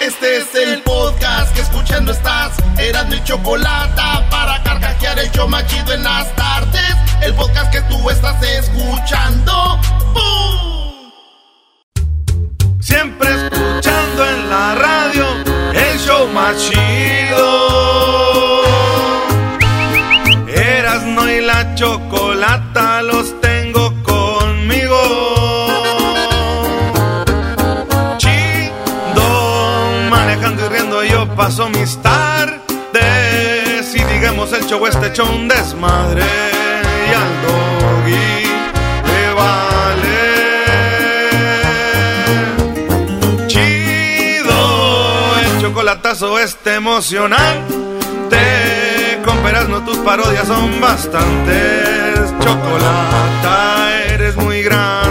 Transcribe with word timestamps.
Este 0.00 0.38
es 0.38 0.54
el 0.54 0.82
podcast 0.82 1.54
que 1.54 1.60
escuchando 1.60 2.12
estás. 2.12 2.52
Eran 2.78 3.08
mi 3.08 3.22
chocolate 3.22 4.02
para 4.30 4.62
carcajear 4.62 5.18
el 5.18 5.30
yo 5.32 5.46
machido 5.46 5.92
en 5.92 6.02
las 6.02 6.34
tardes. 6.36 6.96
El 7.22 7.34
podcast 7.34 7.70
que 7.70 7.82
tú 7.82 8.08
estás 8.10 8.42
escuchando. 8.42 9.78
¡Bum! 10.14 11.12
Siempre 12.80 13.28
escuchando 13.28 14.26
en 14.26 14.50
la 14.50 14.74
radio 14.74 15.26
el 15.74 15.98
show 15.98 16.26
machido. 16.28 16.89
Paso 31.40 31.70
mis 31.70 31.96
tardes 32.02 32.60
y 33.94 34.04
digamos 34.12 34.52
el 34.52 34.66
show 34.66 34.86
este 34.86 35.06
hecho 35.06 35.24
un 35.24 35.48
desmadre 35.48 36.22
y 37.08 37.14
al 37.14 37.42
doggy 37.46 38.44
le 39.08 39.32
vale. 39.40 40.20
Chido 43.46 44.58
el 45.42 45.62
chocolatazo 45.62 46.38
este 46.38 46.74
emocionante 46.74 47.62
con 49.24 49.42
no 49.70 49.82
tus 49.82 49.96
parodias 49.98 50.46
son 50.46 50.78
bastantes. 50.78 52.34
Chocolata 52.44 53.94
eres 54.10 54.36
muy 54.36 54.62
grande 54.62 55.09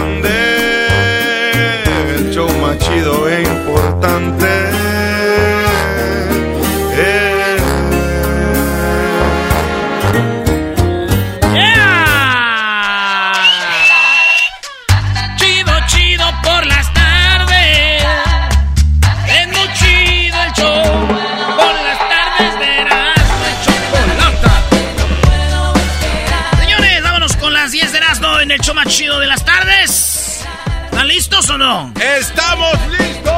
no? 31.60 31.92
¡Estamos 32.18 32.72
listos! 32.98 33.34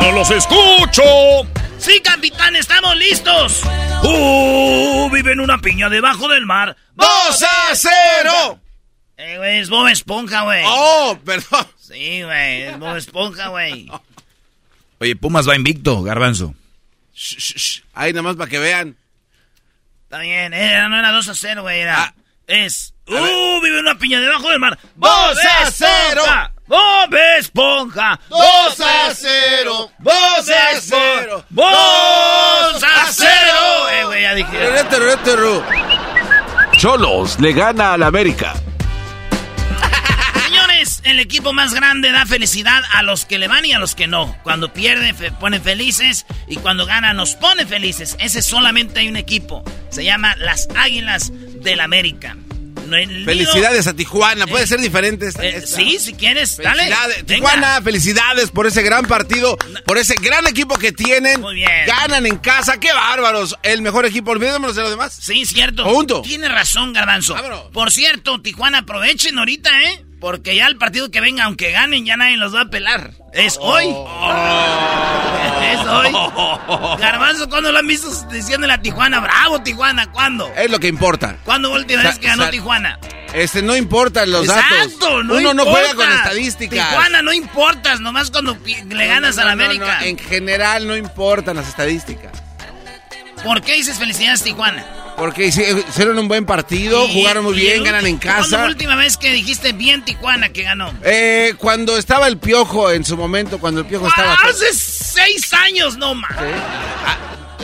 ¡No 0.00 0.12
los 0.12 0.30
escucho! 0.30 1.02
Sí, 1.76 2.00
capitán, 2.00 2.54
estamos 2.54 2.96
listos. 2.96 3.62
Uh, 4.04 5.10
vive 5.10 5.32
en 5.32 5.40
una 5.40 5.58
piña 5.58 5.88
debajo 5.88 6.28
del 6.28 6.46
mar. 6.46 6.76
¡Dos 6.94 7.42
a 7.42 7.74
cero! 7.74 8.60
Eh, 9.16 9.38
güey, 9.38 9.58
es 9.58 9.70
Bob 9.70 9.88
Esponja, 9.88 10.42
güey. 10.42 10.62
¡Oh, 10.66 11.18
perdón! 11.24 11.66
Sí, 11.80 12.22
güey, 12.22 12.62
es 12.62 12.78
Bob 12.78 12.96
Esponja, 12.96 13.48
güey. 13.48 13.90
Oye, 15.00 15.16
Pumas 15.16 15.48
va 15.48 15.56
invicto, 15.56 16.02
Garbanzo. 16.04 16.54
Shh, 17.12 17.38
shh, 17.38 17.56
shh. 17.56 17.82
Ahí 17.92 18.12
nomás 18.12 18.36
para 18.36 18.48
que 18.48 18.60
vean. 18.60 18.96
Está 20.04 20.20
bien, 20.20 20.54
era, 20.54 20.88
no 20.88 20.96
era 20.96 21.10
2 21.10 21.28
a 21.28 21.34
0, 21.34 21.62
güey, 21.62 21.80
era. 21.80 22.04
Ah. 22.04 22.14
es. 22.46 22.94
¡Uh! 23.08 23.60
Vive 23.60 23.78
en 23.80 23.86
una 23.86 23.98
piña 23.98 24.20
debajo 24.20 24.48
del 24.48 24.60
mar. 24.60 24.78
¡Dos 24.94 25.38
a 25.44 25.70
cero! 25.72 26.22
¡Bob 26.68 27.14
Esponja! 27.38 28.20
¡Dos 28.28 28.80
a 28.80 29.14
cero! 29.14 29.90
¡Dos 29.98 30.14
a 30.50 30.80
cero! 30.80 31.44
¡Dos 31.48 32.82
a 32.84 33.06
cero! 33.10 33.88
Eh, 33.92 34.04
güey, 34.04 34.22
ya 34.22 34.34
dije. 34.34 34.68
Cholos 36.76 37.40
le 37.40 37.52
gana 37.52 37.94
al 37.94 38.02
América. 38.02 38.54
Señores, 40.44 41.00
el 41.04 41.18
equipo 41.20 41.52
más 41.52 41.74
grande 41.74 42.12
da 42.12 42.24
felicidad 42.26 42.82
a 42.94 43.02
los 43.02 43.24
que 43.24 43.38
le 43.38 43.48
van 43.48 43.64
y 43.64 43.72
a 43.72 43.78
los 43.78 43.94
que 43.94 44.06
no. 44.06 44.36
Cuando 44.42 44.72
pierde, 44.72 45.12
fe- 45.14 45.32
pone 45.32 45.60
felices 45.60 46.26
y 46.46 46.56
cuando 46.56 46.86
gana, 46.86 47.12
nos 47.14 47.34
pone 47.34 47.66
felices. 47.66 48.16
Ese 48.20 48.42
solamente 48.42 49.00
hay 49.00 49.08
un 49.08 49.16
equipo. 49.16 49.64
Se 49.90 50.04
llama 50.04 50.34
las 50.36 50.68
Águilas 50.76 51.30
del 51.62 51.80
América. 51.80 52.36
Mío- 52.88 53.24
Felicidades 53.24 53.86
a 53.86 53.94
Tijuana. 53.94 54.46
Puede 54.46 54.66
ser 54.66 54.80
diferente 54.80 55.26
esta. 55.28 55.44
Eh, 55.44 55.56
esta. 55.56 55.76
sí, 55.76 55.98
si 55.98 56.14
quieres, 56.14 56.56
dale. 56.56 56.84
Venga. 56.84 57.24
Tijuana, 57.26 57.82
felicidades 57.82 58.50
por 58.50 58.66
ese 58.66 58.82
gran 58.82 59.06
partido, 59.06 59.56
por 59.84 59.98
ese 59.98 60.14
gran 60.16 60.46
equipo 60.46 60.76
que 60.76 60.92
tienen. 60.92 61.40
Muy 61.40 61.56
bien. 61.56 61.68
Ganan 61.86 62.26
en 62.26 62.36
casa, 62.38 62.78
qué 62.80 62.92
bárbaros. 62.92 63.56
El 63.62 63.82
mejor 63.82 64.06
equipo, 64.06 64.30
olvidémonos 64.30 64.76
de 64.76 64.82
lo 64.82 64.90
demás. 64.90 65.16
Sí, 65.20 65.44
cierto. 65.46 65.84
Punto. 65.84 66.22
Tiene 66.22 66.48
razón, 66.48 66.92
Garbanzo. 66.92 67.34
Vámonos. 67.34 67.62
Por 67.72 67.90
cierto, 67.90 68.40
Tijuana, 68.40 68.78
aprovechen 68.78 69.38
ahorita, 69.38 69.70
¿eh? 69.84 70.04
Porque 70.20 70.56
ya 70.56 70.66
el 70.66 70.76
partido 70.76 71.10
que 71.10 71.20
venga, 71.20 71.44
aunque 71.44 71.70
ganen, 71.70 72.04
ya 72.04 72.16
nadie 72.16 72.36
los 72.36 72.54
va 72.54 72.62
a 72.62 72.70
pelar. 72.70 73.12
Es 73.32 73.56
hoy. 73.60 73.86
es 75.72 75.78
hoy. 75.86 76.12
Garbanzo, 77.00 77.48
¿cuándo 77.48 77.70
lo 77.72 77.78
han 77.78 77.86
visto 77.86 78.08
diciendo 78.30 78.66
la 78.66 78.80
Tijuana? 78.82 79.20
Bravo, 79.20 79.60
Tijuana, 79.62 80.10
¿cuándo? 80.10 80.50
Es 80.56 80.70
lo 80.70 80.78
que 80.80 80.88
importa. 80.88 81.36
¿Cuándo 81.44 81.68
fue 81.70 81.78
la 81.78 81.82
última 81.84 82.02
vez 82.02 82.18
que 82.18 82.26
ganó 82.26 82.48
Tijuana? 82.50 82.98
Este, 83.34 83.62
no 83.62 83.76
importan 83.76 84.30
los 84.32 84.46
datos. 84.46 84.64
Exacto, 84.84 85.22
no 85.22 85.34
Uno 85.34 85.52
no 85.54 85.62
importa. 85.62 85.70
juega 85.70 85.94
con 85.94 86.10
estadísticas. 86.10 86.88
Tijuana 86.88 87.22
no 87.22 87.32
importas, 87.32 88.00
nomás 88.00 88.30
cuando 88.30 88.56
le 88.64 89.06
ganas 89.06 89.36
No, 89.36 89.42
a 89.42 89.44
la 89.44 89.54
no, 89.54 89.56
no, 89.58 89.64
América. 89.64 89.98
no, 90.00 90.06
En 90.06 90.18
general 90.18 90.86
no 90.88 90.96
importan 90.96 91.56
las 91.56 91.68
estadísticas. 91.68 92.32
¿Por 93.44 93.62
qué 93.62 93.74
dices 93.74 93.98
felicidades, 93.98 94.42
Tijuana? 94.42 94.84
Porque 95.16 95.46
hici- 95.48 95.84
hicieron 95.88 96.18
un 96.18 96.28
buen 96.28 96.46
partido, 96.46 97.08
jugaron 97.08 97.44
muy 97.44 97.54
bien, 97.54 97.82
ganan 97.82 98.06
en 98.06 98.18
ulti- 98.20 98.22
¿Cuándo 98.22 98.42
fue 98.44 98.50
casa. 98.52 98.62
la 98.62 98.68
última 98.68 98.94
vez 98.96 99.16
que 99.16 99.32
dijiste 99.32 99.72
bien 99.72 100.04
Tijuana 100.04 100.50
que 100.50 100.62
ganó? 100.62 100.92
Eh, 101.04 101.54
cuando 101.58 101.96
estaba 101.98 102.28
el 102.28 102.38
piojo 102.38 102.90
en 102.92 103.04
su 103.04 103.16
momento, 103.16 103.58
cuando 103.58 103.80
el 103.80 103.86
piojo 103.86 104.06
estaba. 104.08 104.34
Ah, 104.34 104.48
Hace 104.48 104.72
seis 104.74 105.52
años, 105.54 105.96
no 105.96 106.14
más. 106.14 106.30
Ah, 106.38 107.16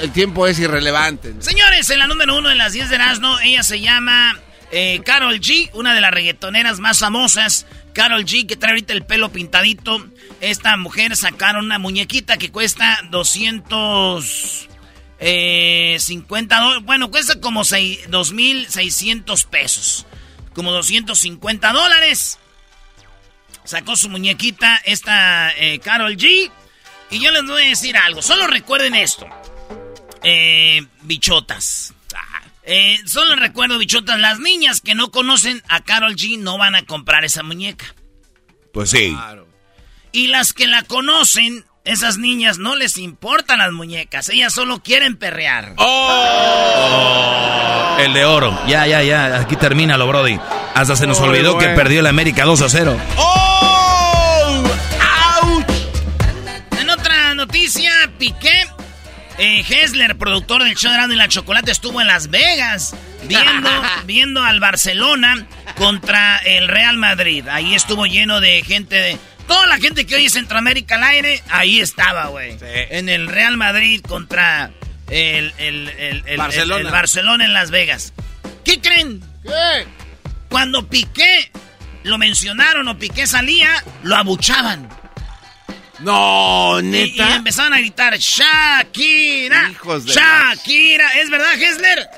el 0.02 0.10
tiempo 0.10 0.46
es 0.48 0.58
irrelevante. 0.58 1.32
Señores, 1.40 1.88
en 1.90 1.98
la 2.00 2.06
número 2.08 2.36
uno 2.36 2.48
de 2.48 2.56
las 2.56 2.72
10 2.72 2.88
de 2.88 2.96
Erasmo, 2.96 3.38
ella 3.40 3.62
se 3.62 3.80
llama 3.80 4.36
eh, 4.72 5.00
Carol 5.04 5.38
G, 5.40 5.70
una 5.74 5.94
de 5.94 6.00
las 6.00 6.10
reggaetoneras 6.10 6.80
más 6.80 6.98
famosas. 6.98 7.66
Carol 7.92 8.24
G, 8.24 8.48
que 8.48 8.56
trae 8.56 8.72
ahorita 8.72 8.92
el 8.92 9.04
pelo 9.04 9.30
pintadito. 9.30 10.04
Esta 10.40 10.76
mujer 10.76 11.14
sacaron 11.14 11.66
una 11.66 11.78
muñequita 11.78 12.36
que 12.38 12.50
cuesta 12.50 12.98
250 15.18 16.60
dólares. 16.60 16.84
Bueno, 16.84 17.10
cuesta 17.10 17.40
como 17.40 17.62
2.600 17.62 19.46
pesos. 19.46 20.06
Como 20.54 20.72
250 20.72 21.72
dólares. 21.72 22.38
Sacó 23.64 23.96
su 23.96 24.08
muñequita 24.08 24.80
esta 24.84 25.52
eh, 25.56 25.78
Carol 25.78 26.16
G. 26.16 26.50
Y 27.10 27.20
yo 27.20 27.30
les 27.30 27.44
voy 27.44 27.62
a 27.62 27.68
decir 27.68 27.96
algo. 27.96 28.22
Solo 28.22 28.46
recuerden 28.46 28.94
esto. 28.94 29.26
Eh, 30.22 30.86
bichotas. 31.02 31.94
Eh, 32.66 32.98
solo 33.04 33.36
recuerdo, 33.36 33.76
bichotas, 33.76 34.18
las 34.18 34.38
niñas 34.38 34.80
que 34.80 34.94
no 34.94 35.10
conocen 35.10 35.62
a 35.68 35.82
Carol 35.82 36.16
G 36.16 36.38
no 36.38 36.56
van 36.56 36.74
a 36.74 36.86
comprar 36.86 37.24
esa 37.24 37.42
muñeca. 37.42 37.94
Pues 38.72 38.90
sí. 38.90 39.14
Y 40.12 40.28
las 40.28 40.52
que 40.54 40.66
la 40.66 40.82
conocen, 40.82 41.66
esas 41.84 42.18
niñas 42.18 42.58
no 42.58 42.76
les 42.76 42.96
importan 42.98 43.58
las 43.58 43.72
muñecas, 43.72 44.28
ellas 44.30 44.52
solo 44.52 44.82
quieren 44.82 45.16
perrear. 45.16 45.74
¡Oh! 45.76 47.16
El 47.98 48.12
de 48.12 48.24
oro. 48.24 48.58
Ya, 48.66 48.86
ya, 48.86 49.02
ya. 49.02 49.40
Aquí 49.40 49.56
termina 49.56 49.96
lo, 49.96 50.06
Brody. 50.06 50.40
Hasta 50.74 50.96
se 50.96 51.06
nos 51.06 51.20
olvidó 51.20 51.58
que 51.58 51.68
perdió 51.68 52.00
el 52.00 52.06
América 52.06 52.44
2 52.44 52.62
a 52.62 52.68
0. 52.68 52.98
¡Oh! 53.16 54.64
¡Auch! 55.42 55.64
En 56.80 56.90
otra 56.90 57.34
noticia, 57.34 57.92
Piqué 58.18 58.66
eh, 59.38 59.64
Hessler, 59.68 60.16
productor 60.16 60.62
del 60.62 60.76
show 60.76 60.92
de 60.92 61.14
y 61.14 61.16
la 61.16 61.28
Chocolate, 61.28 61.72
estuvo 61.72 62.00
en 62.00 62.06
Las 62.06 62.30
Vegas 62.30 62.94
viendo, 63.24 63.70
viendo 64.06 64.42
al 64.42 64.60
Barcelona 64.60 65.46
contra 65.76 66.38
el 66.38 66.68
Real 66.68 66.96
Madrid. 66.98 67.46
Ahí 67.48 67.74
estuvo 67.74 68.06
lleno 68.06 68.40
de 68.40 68.62
gente 68.62 68.96
de... 68.96 69.18
Toda 69.46 69.66
la 69.66 69.78
gente 69.78 70.06
que 70.06 70.16
hoy 70.16 70.26
es 70.26 70.32
Centroamérica 70.32 70.96
al 70.96 71.04
aire, 71.04 71.42
ahí 71.50 71.80
estaba, 71.80 72.26
güey. 72.28 72.56
En 72.62 73.08
el 73.08 73.28
Real 73.28 73.56
Madrid 73.56 74.00
contra 74.00 74.70
el, 75.10 75.52
Barcelona. 76.36 76.90
Barcelona 76.90 77.44
en 77.44 77.52
Las 77.52 77.70
Vegas. 77.70 78.12
¿Qué 78.64 78.80
creen? 78.80 79.22
¿Qué? 79.42 79.86
Cuando 80.48 80.88
Piqué 80.88 81.50
lo 82.04 82.18
mencionaron 82.18 82.88
o 82.88 82.98
Piqué 82.98 83.26
salía, 83.26 83.82
lo 84.02 84.16
abuchaban. 84.16 84.88
No, 86.00 86.80
neta. 86.82 87.30
Y, 87.30 87.32
empezaron 87.32 87.72
a 87.72 87.78
gritar, 87.78 88.16
Shakira. 88.18 89.70
Hijos 89.70 90.04
de 90.06 90.12
Shakira. 90.12 91.20
¿Es 91.20 91.30
verdad, 91.30 91.54
Hessler? 91.54 92.08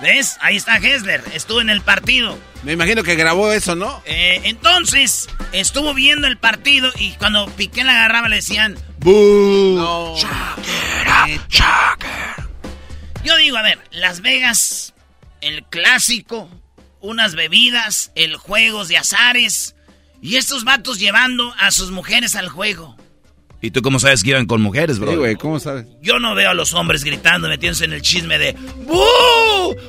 ¿Ves? 0.00 0.36
Ahí 0.40 0.56
está 0.56 0.76
Hessler. 0.76 1.22
Estuvo 1.32 1.60
en 1.60 1.70
el 1.70 1.80
partido. 1.80 2.38
Me 2.62 2.72
imagino 2.72 3.02
que 3.02 3.14
grabó 3.14 3.52
eso, 3.52 3.74
¿no? 3.74 4.02
Eh, 4.04 4.40
entonces, 4.44 5.28
estuvo 5.52 5.94
viendo 5.94 6.26
el 6.26 6.36
partido 6.36 6.90
y 6.98 7.12
cuando 7.12 7.46
Piqué 7.46 7.84
la 7.84 7.92
agarraba 7.92 8.28
le 8.28 8.36
decían, 8.36 8.76
¡Boo! 8.98 10.16
Shakira, 10.16 11.26
Shakira. 11.48 12.48
Yo 13.24 13.36
digo, 13.36 13.56
a 13.56 13.62
ver, 13.62 13.78
Las 13.90 14.20
Vegas, 14.20 14.94
el 15.40 15.64
clásico, 15.64 16.50
unas 17.00 17.34
bebidas, 17.34 18.12
el 18.14 18.36
juegos 18.36 18.88
de 18.88 18.98
azares 18.98 19.74
y 20.20 20.36
estos 20.36 20.64
vatos 20.64 20.98
llevando 20.98 21.54
a 21.58 21.70
sus 21.70 21.90
mujeres 21.90 22.34
al 22.36 22.48
juego. 22.48 22.96
¿Y 23.60 23.70
tú 23.70 23.80
cómo 23.82 23.98
sabes 23.98 24.22
que 24.22 24.30
iban 24.30 24.46
con 24.46 24.60
mujeres, 24.60 24.98
bro? 24.98 25.10
Sí, 25.10 25.16
güey, 25.16 25.36
¿cómo 25.36 25.58
sabes? 25.58 25.86
Yo 26.02 26.18
no 26.18 26.34
veo 26.34 26.50
a 26.50 26.54
los 26.54 26.74
hombres 26.74 27.04
gritando, 27.04 27.48
metiéndose 27.48 27.86
en 27.86 27.94
el 27.94 28.02
chisme 28.02 28.38
de 28.38 28.52
¡Bú! 28.52 29.00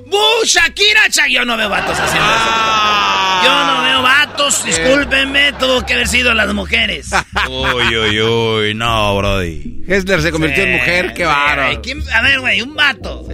¡Bú! 0.08 0.18
¡Shakira! 0.46 1.08
Shakira! 1.10 1.28
Yo 1.42 1.46
no 1.46 1.58
veo 1.58 1.70
vatos 1.70 2.00
haciendo 2.00 2.30
eso. 2.30 2.44
Ah. 2.48 3.42
Yo 3.44 3.66
no 3.66 3.84
veo 3.84 4.02
vatos, 4.02 4.62
eh. 4.62 4.68
discúlpenme, 4.68 5.54
tuvo 5.54 5.86
que 5.86 5.94
haber 5.94 6.08
sido 6.08 6.34
las 6.34 6.54
mujeres. 6.54 7.10
uy, 7.50 7.98
uy, 7.98 8.22
uy, 8.22 8.74
no, 8.74 9.18
brody. 9.18 9.84
Hessler 9.88 10.22
se 10.22 10.32
convirtió 10.32 10.64
en 10.64 10.72
mujer, 10.74 11.14
qué 11.14 11.26
bárbaro. 11.26 11.82
A 12.14 12.22
ver, 12.22 12.40
güey, 12.40 12.62
un 12.62 12.74
vato. 12.74 13.28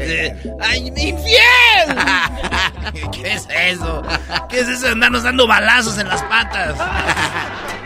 ¡Ay, 0.62 0.88
infiel! 0.88 1.18
¿Qué 3.12 3.34
es 3.34 3.48
eso? 3.50 4.04
¿Qué 4.50 4.60
es 4.60 4.68
eso 4.68 4.88
de 4.88 4.92
andarnos 4.92 5.24
dando 5.24 5.48
balazos 5.48 5.98
en 6.00 6.08
las 6.08 6.24
patas? 6.24 6.76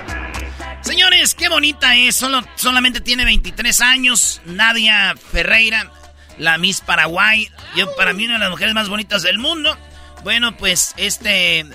Señores, 0.81 1.35
qué 1.35 1.49
bonita 1.49 1.95
es. 1.95 2.15
Solo, 2.15 2.43
solamente 2.55 3.01
tiene 3.01 3.25
23 3.25 3.81
años. 3.81 4.41
Nadia 4.45 5.15
Ferreira, 5.31 5.91
la 6.37 6.57
Miss 6.57 6.81
Paraguay. 6.81 7.49
Yo, 7.75 7.93
para 7.95 8.13
mí, 8.13 8.25
una 8.25 8.35
de 8.35 8.39
las 8.39 8.49
mujeres 8.49 8.73
más 8.73 8.89
bonitas 8.89 9.23
del 9.23 9.37
mundo. 9.37 9.77
Bueno, 10.23 10.55
pues 10.57 10.93
este. 10.97 11.65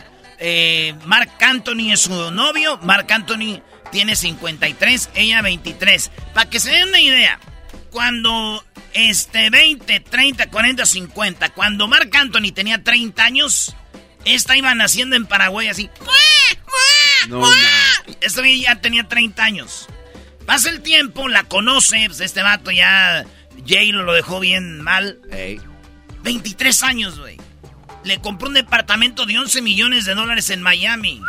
Eh, 0.44 0.94
Mark 1.04 1.30
Anthony 1.40 1.92
es 1.92 2.00
su 2.00 2.30
novio. 2.30 2.78
Mark 2.82 3.06
Anthony 3.12 3.62
tiene 3.92 4.16
53, 4.16 5.10
ella 5.14 5.42
23. 5.42 6.10
Para 6.34 6.50
que 6.50 6.58
se 6.58 6.70
den 6.70 6.88
una 6.88 7.00
idea, 7.00 7.38
cuando 7.92 8.64
este 8.94 9.50
20, 9.50 10.00
30, 10.00 10.50
40, 10.50 10.84
50, 10.84 11.50
cuando 11.50 11.86
Mark 11.86 12.10
Anthony 12.12 12.52
tenía 12.52 12.82
30 12.82 13.22
años, 13.22 13.76
esta 14.24 14.56
iba 14.56 14.74
naciendo 14.74 15.14
en 15.14 15.26
Paraguay 15.26 15.68
así. 15.68 15.90
No, 17.28 17.44
Esta 18.20 18.42
ya 18.46 18.80
tenía 18.80 19.08
30 19.08 19.42
años. 19.42 19.88
Pasa 20.46 20.70
el 20.70 20.80
tiempo, 20.82 21.28
la 21.28 21.44
conoce, 21.44 22.04
pues 22.06 22.20
este 22.20 22.42
vato 22.42 22.70
ya. 22.70 23.24
Jay 23.66 23.92
lo 23.92 24.12
dejó 24.12 24.40
bien 24.40 24.80
mal. 24.80 25.20
23 26.22 26.82
años, 26.82 27.18
güey. 27.18 27.38
Le 28.04 28.20
compró 28.20 28.48
un 28.48 28.54
departamento 28.54 29.26
de 29.26 29.38
11 29.38 29.62
millones 29.62 30.04
de 30.04 30.14
dólares 30.14 30.50
en 30.50 30.62
Miami. 30.62 31.20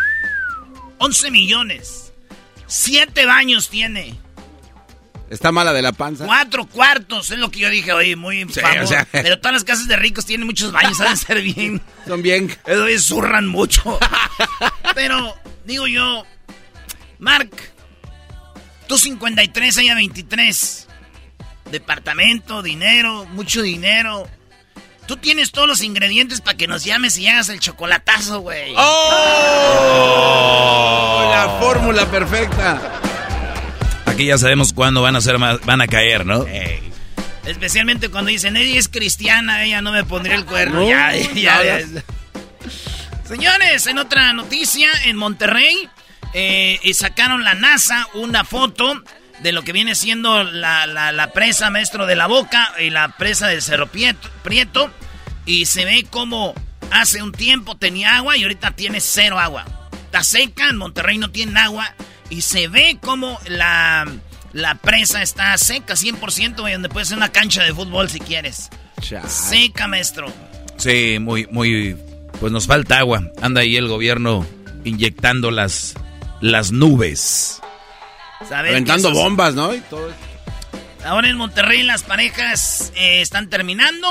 11 0.98 1.31
millones. 1.31 2.13
Siete 2.66 3.25
baños 3.25 3.69
tiene. 3.69 4.18
Está 5.30 5.51
mala 5.51 5.74
de 5.74 5.81
la 5.81 5.94
panza. 5.94 6.25
Cuatro 6.25 6.66
cuartos, 6.66 7.31
es 7.31 7.40
lo 7.40 7.50
que 7.50 7.60
yo 7.60 7.69
dije 7.69 7.92
hoy, 7.92 8.16
muy 8.16 8.45
famoso. 8.45 8.94
Pero 9.12 9.40
todas 9.40 9.54
las 9.54 9.63
casas 9.63 9.88
de 9.88 9.95
ricos 9.95 10.25
tienen 10.25 10.45
muchos 10.45 10.72
baños, 10.72 10.98
saben 10.98 11.18
ser 11.18 11.42
bien. 11.42 11.81
Son 12.07 12.22
bien. 12.22 12.56
Eso 12.66 12.86
zurran 13.00 13.48
mucho. 13.48 13.98
Pero, 14.95 15.36
digo 15.65 15.88
yo, 15.88 16.25
Mark, 17.19 17.50
tú 18.88 18.98
53, 18.98 19.77
ella 19.77 19.95
23. 19.95 20.88
Departamento, 21.71 22.62
dinero, 22.62 23.25
mucho 23.31 23.62
dinero. 23.62 24.27
Tú 25.07 25.18
tienes 25.18 25.51
todos 25.51 25.68
los 25.68 25.81
ingredientes 25.81 26.39
para 26.42 26.56
que 26.56 26.68
nos 26.68 26.83
llames 26.83 27.18
y 27.18 27.27
hagas 27.27 27.50
el 27.50 27.60
chocolatazo, 27.60 28.39
güey. 28.42 28.74
¡Oh! 28.77 29.63
La 31.31 31.57
fórmula 31.60 32.06
perfecta. 32.09 32.80
Aquí 34.06 34.27
ya 34.27 34.38
sabemos 34.38 34.71
cuándo 34.74 35.01
van 35.01 35.16
a 35.16 35.21
ser 35.21 35.38
van 35.39 35.81
a 35.81 35.88
caer, 35.88 36.25
¿no? 36.25 36.45
Especialmente 37.45 38.09
cuando 38.09 38.30
dicen, 38.30 38.56
ella 38.56 38.80
es 38.80 38.88
cristiana, 38.88 39.66
ella 39.66 39.81
no 39.81 39.92
me 39.92 40.06
pondría 40.06 40.36
el 40.36 40.45
cuerno. 40.45 40.88
ya, 40.88 41.13
ya, 41.33 41.81
Señores, 43.33 43.88
en 43.88 43.97
otra 43.97 44.31
noticia, 44.31 44.91
en 45.06 45.15
Monterrey, 45.15 45.89
eh, 46.35 46.80
sacaron 46.94 47.44
la 47.44 47.56
NASA 47.56 48.07
una 48.13 48.45
foto 48.45 49.01
de 49.41 49.51
lo 49.51 49.63
que 49.63 49.71
viene 49.71 49.95
siendo 49.95 50.44
la, 50.44 51.31
presa 51.33 51.71
maestro 51.71 52.06
de 52.06 52.15
la 52.15 52.27
boca 52.27 52.71
y 52.77 52.91
la 52.91 53.18
presa 53.18 53.47
del 53.47 53.63
Cerro 53.63 53.89
Prieto. 53.89 54.91
Y 55.47 55.65
se 55.65 55.83
ve 55.83 56.06
como 56.12 56.53
hace 56.91 57.24
un 57.24 57.31
tiempo 57.31 57.75
tenía 57.75 58.18
agua 58.18 58.38
y 58.38 58.44
ahorita 58.44 58.75
tiene 58.75 59.01
cero 59.01 59.39
agua. 59.39 59.65
Está 60.06 60.24
seca, 60.24 60.69
en 60.69 60.77
Monterrey 60.77 61.18
no 61.18 61.31
tiene 61.31 61.59
agua 61.59 61.91
y 62.30 62.41
se 62.41 62.68
ve 62.68 63.00
como 63.01 63.39
la, 63.47 64.06
la 64.51 64.75
presa 64.75 65.24
está 65.24 65.57
seca 65.57 65.95
100%, 65.95 66.71
donde 66.71 66.87
puede 66.87 67.07
ser 67.07 67.18
una 67.18 67.31
cancha 67.31 67.63
de 67.63 67.73
fútbol 67.73 68.11
si 68.11 68.19
quieres. 68.19 68.69
Seca, 69.28 69.87
maestro. 69.87 70.31
Sí, 70.78 71.18
muy, 71.19 71.47
muy... 71.47 71.97
Pues 72.40 72.52
nos 72.52 72.68
falta 72.68 72.99
agua. 72.99 73.31
Anda 73.42 73.61
ahí 73.61 73.78
el 73.78 73.87
gobierno 73.87 74.45
inyectando 74.83 75.52
las, 75.52 75.95
las 76.42 76.71
nubes. 76.71 77.61
Aventando 78.52 79.11
bombas, 79.11 79.56
¿no? 79.56 79.73
Y 79.73 79.80
todo 79.81 80.11
Ahora 81.06 81.30
en 81.30 81.37
Monterrey 81.37 81.83
las 81.83 82.04
parejas 82.04 82.94
eh, 82.95 83.21
están 83.21 83.49
terminando, 83.49 84.07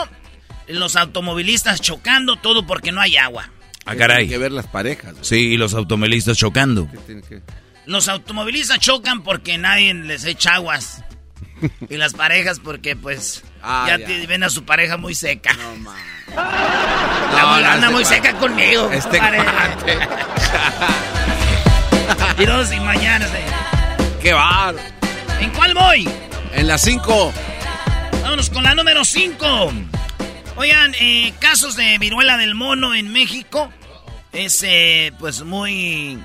los 0.68 0.96
automovilistas 0.96 1.80
chocando, 1.80 2.36
todo 2.36 2.66
porque 2.66 2.92
no 2.92 3.00
hay 3.00 3.16
agua. 3.16 3.50
Ah, 3.86 3.96
caray. 3.96 4.24
Hay 4.24 4.28
que 4.28 4.38
ver 4.38 4.52
las 4.52 4.66
parejas. 4.66 5.14
Sí, 5.22 5.36
y 5.36 5.56
los 5.56 5.74
automovilistas 5.74 6.36
chocando. 6.36 6.88
¿Qué 6.90 6.98
tiene 6.98 7.22
que... 7.22 7.42
Los 7.86 8.08
automovilistas 8.08 8.78
chocan 8.78 9.22
porque 9.22 9.58
nadie 9.58 9.92
les 9.94 10.24
echa 10.24 10.54
aguas. 10.54 11.02
y 11.88 11.96
las 11.96 12.12
parejas 12.12 12.60
porque 12.60 12.94
pues 12.94 13.42
ah, 13.62 13.86
ya, 13.88 13.98
ven 14.26 14.42
a 14.42 14.50
su 14.50 14.64
pareja 14.64 14.96
muy 14.96 15.14
seca. 15.14 15.52
No, 15.54 15.76
man. 15.76 15.96
La 16.34 17.72
anda 17.72 17.90
muy 17.90 18.04
seca 18.04 18.32
conmigo. 18.34 18.90
Este 18.90 19.18
y 22.38 22.46
dos 22.46 22.72
y 22.72 22.80
mañana. 22.80 23.26
¡Qué 24.20 24.32
bar! 24.32 24.74
¿En 25.40 25.50
cuál 25.50 25.74
voy? 25.74 26.08
En 26.54 26.68
la 26.68 26.78
5. 26.78 27.32
Vámonos 28.22 28.50
con 28.50 28.62
la 28.62 28.74
número 28.74 29.04
5. 29.04 29.72
Oigan, 30.56 30.94
eh, 31.00 31.32
casos 31.38 31.76
de 31.76 31.98
viruela 31.98 32.36
del 32.36 32.54
mono 32.54 32.94
en 32.94 33.12
México. 33.12 33.72
Es 34.32 34.62
eh, 34.62 35.12
pues 35.18 35.42
muy 35.42 36.18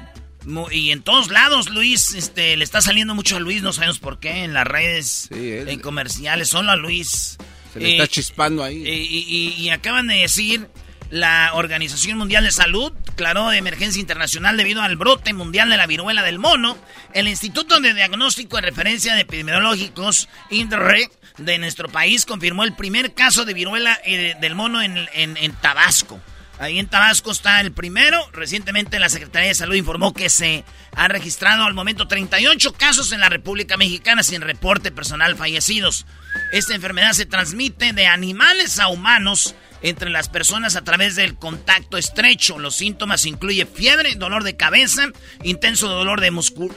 y 0.72 0.92
en 0.92 1.02
todos 1.02 1.30
lados, 1.30 1.70
Luis, 1.70 2.14
este, 2.14 2.56
le 2.56 2.64
está 2.64 2.82
saliendo 2.82 3.14
mucho 3.14 3.38
a 3.38 3.40
Luis, 3.40 3.62
no 3.62 3.74
sabemos 3.74 4.00
por 4.00 4.20
qué, 4.20 4.44
en 4.44 4.54
las 4.54 4.66
redes, 4.66 5.30
en 5.32 5.80
comerciales, 5.80 6.50
solo 6.50 6.72
a 6.72 6.76
Luis. 6.76 7.38
Se 7.74 7.80
le 7.80 7.92
está 7.92 8.06
eh, 8.06 8.08
chispando 8.08 8.64
ahí. 8.64 8.84
y, 8.86 9.70
acaban 9.70 10.08
de 10.08 10.16
decir, 10.16 10.68
la 11.10 11.52
Organización 11.54 12.18
Mundial 12.18 12.46
de 12.46 12.52
Salud 12.52 12.94
declaró 13.06 13.50
de 13.50 13.58
emergencia 13.58 14.00
internacional 14.00 14.56
debido 14.56 14.82
al 14.82 14.96
brote 14.96 15.34
mundial 15.34 15.70
de 15.70 15.78
la 15.78 15.88
viruela 15.88 16.24
del 16.24 16.40
mono. 16.40 16.78
El 17.14 17.28
Instituto 17.28 17.80
de 17.82 17.94
Diagnóstico 17.94 18.58
y 18.58 18.62
Referencia 18.62 19.16
de 19.16 19.22
Epidemiológicos, 19.22 20.30
INDRE, 20.50 21.10
de 21.38 21.58
nuestro 21.60 21.88
país 21.90 22.26
confirmó 22.26 22.64
el 22.64 22.74
primer 22.74 23.14
caso 23.14 23.46
de 23.46 23.54
viruela 23.54 24.00
eh, 24.06 24.36
del 24.42 24.56
mono 24.56 24.82
en, 24.82 25.08
en 25.14 25.52
Tabasco. 25.62 26.20
Ahí 26.60 26.80
en 26.80 26.88
Tabasco 26.88 27.32
está 27.32 27.62
el 27.62 27.72
primero. 27.72 28.18
Recientemente 28.34 29.00
la 29.00 29.10
Secretaría 29.10 29.50
de 29.50 29.56
Salud 29.56 29.76
informó 29.76 30.14
que 30.14 30.30
se 30.30 30.64
han 30.96 31.12
registrado 31.12 31.66
al 31.66 31.76
momento 31.76 32.08
38 32.08 32.74
casos 32.74 33.12
en 33.12 33.20
la 33.20 33.30
República 33.30 33.78
Mexicana 33.78 34.24
sin 34.24 34.42
reporte 34.42 34.92
personal 34.92 35.36
fallecidos. 35.36 36.06
Esta 36.52 36.74
enfermedad 36.74 37.12
se 37.12 37.26
transmite 37.26 37.94
de 37.94 38.08
animales 38.08 38.80
a 38.80 38.88
humanos 38.88 39.56
entre 39.82 40.10
las 40.10 40.30
personas 40.30 40.76
a 40.76 40.84
través 40.84 41.16
del 41.16 41.36
contacto 41.36 41.98
estrecho. 41.98 42.60
Los 42.60 42.76
síntomas 42.76 43.26
incluyen 43.26 43.68
fiebre, 43.68 44.16
dolor 44.16 44.44
de 44.44 44.56
cabeza, 44.56 45.10
intenso 45.44 45.88
dolor 45.88 46.22
de 46.22 46.28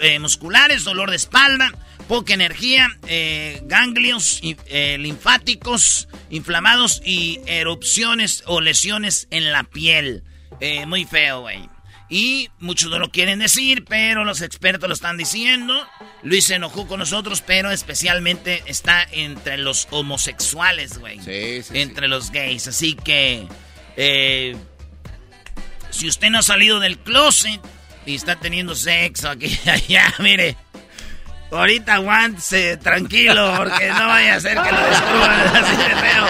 eh, 0.01 0.19
musculares, 0.19 0.85
dolor 0.85 1.11
de 1.11 1.17
espalda, 1.17 1.73
poca 2.09 2.35
energía, 2.35 2.89
eh, 3.07 3.61
ganglios 3.65 4.41
eh, 4.43 4.97
linfáticos 4.99 6.09
inflamados 6.31 7.03
y 7.05 7.41
erupciones 7.47 8.43
o 8.47 8.61
lesiones 8.61 9.29
en 9.31 9.53
la 9.53 9.65
piel. 9.65 10.25
muy 10.87 11.05
feo, 11.05 11.43
güey. 11.43 11.80
Y 12.13 12.51
muchos 12.59 12.91
no 12.91 12.99
lo 12.99 13.11
quieren 13.13 13.39
decir, 13.39 13.85
pero 13.89 14.25
los 14.25 14.43
expertos 14.43 14.89
lo 14.89 14.95
están 14.95 15.17
diciendo. 15.17 15.87
Luis 16.25 16.45
se 16.47 16.57
enojó 16.57 16.89
con 16.89 16.99
nosotros, 16.99 17.41
pero 17.41 17.71
especialmente 17.71 18.65
está 18.67 19.07
entre 19.13 19.57
los 19.59 19.87
homosexuales, 19.93 20.99
güey. 20.99 21.21
Sí, 21.21 21.63
sí. 21.63 21.81
Entre 21.81 22.09
los 22.09 22.33
gays. 22.33 22.67
Así 22.67 22.95
que, 22.95 23.47
eh, 23.97 24.57
si 25.91 26.09
usted 26.09 26.31
no 26.31 26.41
ha 26.41 26.43
salido 26.43 26.81
del 26.81 26.99
closet 26.99 27.61
y 28.05 28.17
está 28.17 28.35
teniendo 28.35 28.75
sexo 28.75 29.31
aquí 29.31 29.57
allá, 29.67 30.13
mire. 30.19 30.57
Ahorita 31.53 31.95
aguántese 31.95 32.77
tranquilo, 32.77 33.55
porque 33.57 33.89
no 33.89 34.07
vaya 34.07 34.35
a 34.37 34.41
ser 34.41 34.61
que 34.61 34.73
lo 34.73 34.81
destruyan 34.89 35.57
así 35.57 35.77
de 35.77 35.97
feo. 35.97 36.27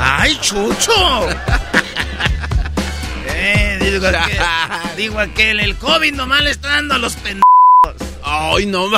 ¡Ay, 0.00 0.38
Chucho! 0.40 1.28
Digo, 3.92 4.06
aquel, 4.06 4.38
digo 4.96 5.20
aquel, 5.20 5.60
el 5.60 5.76
COVID 5.76 6.14
nomás 6.14 6.42
le 6.42 6.50
está 6.50 6.68
dando 6.68 6.94
a 6.94 6.98
los 6.98 7.14
pendejos. 7.16 7.42
Ay, 8.24 8.64
no 8.64 8.88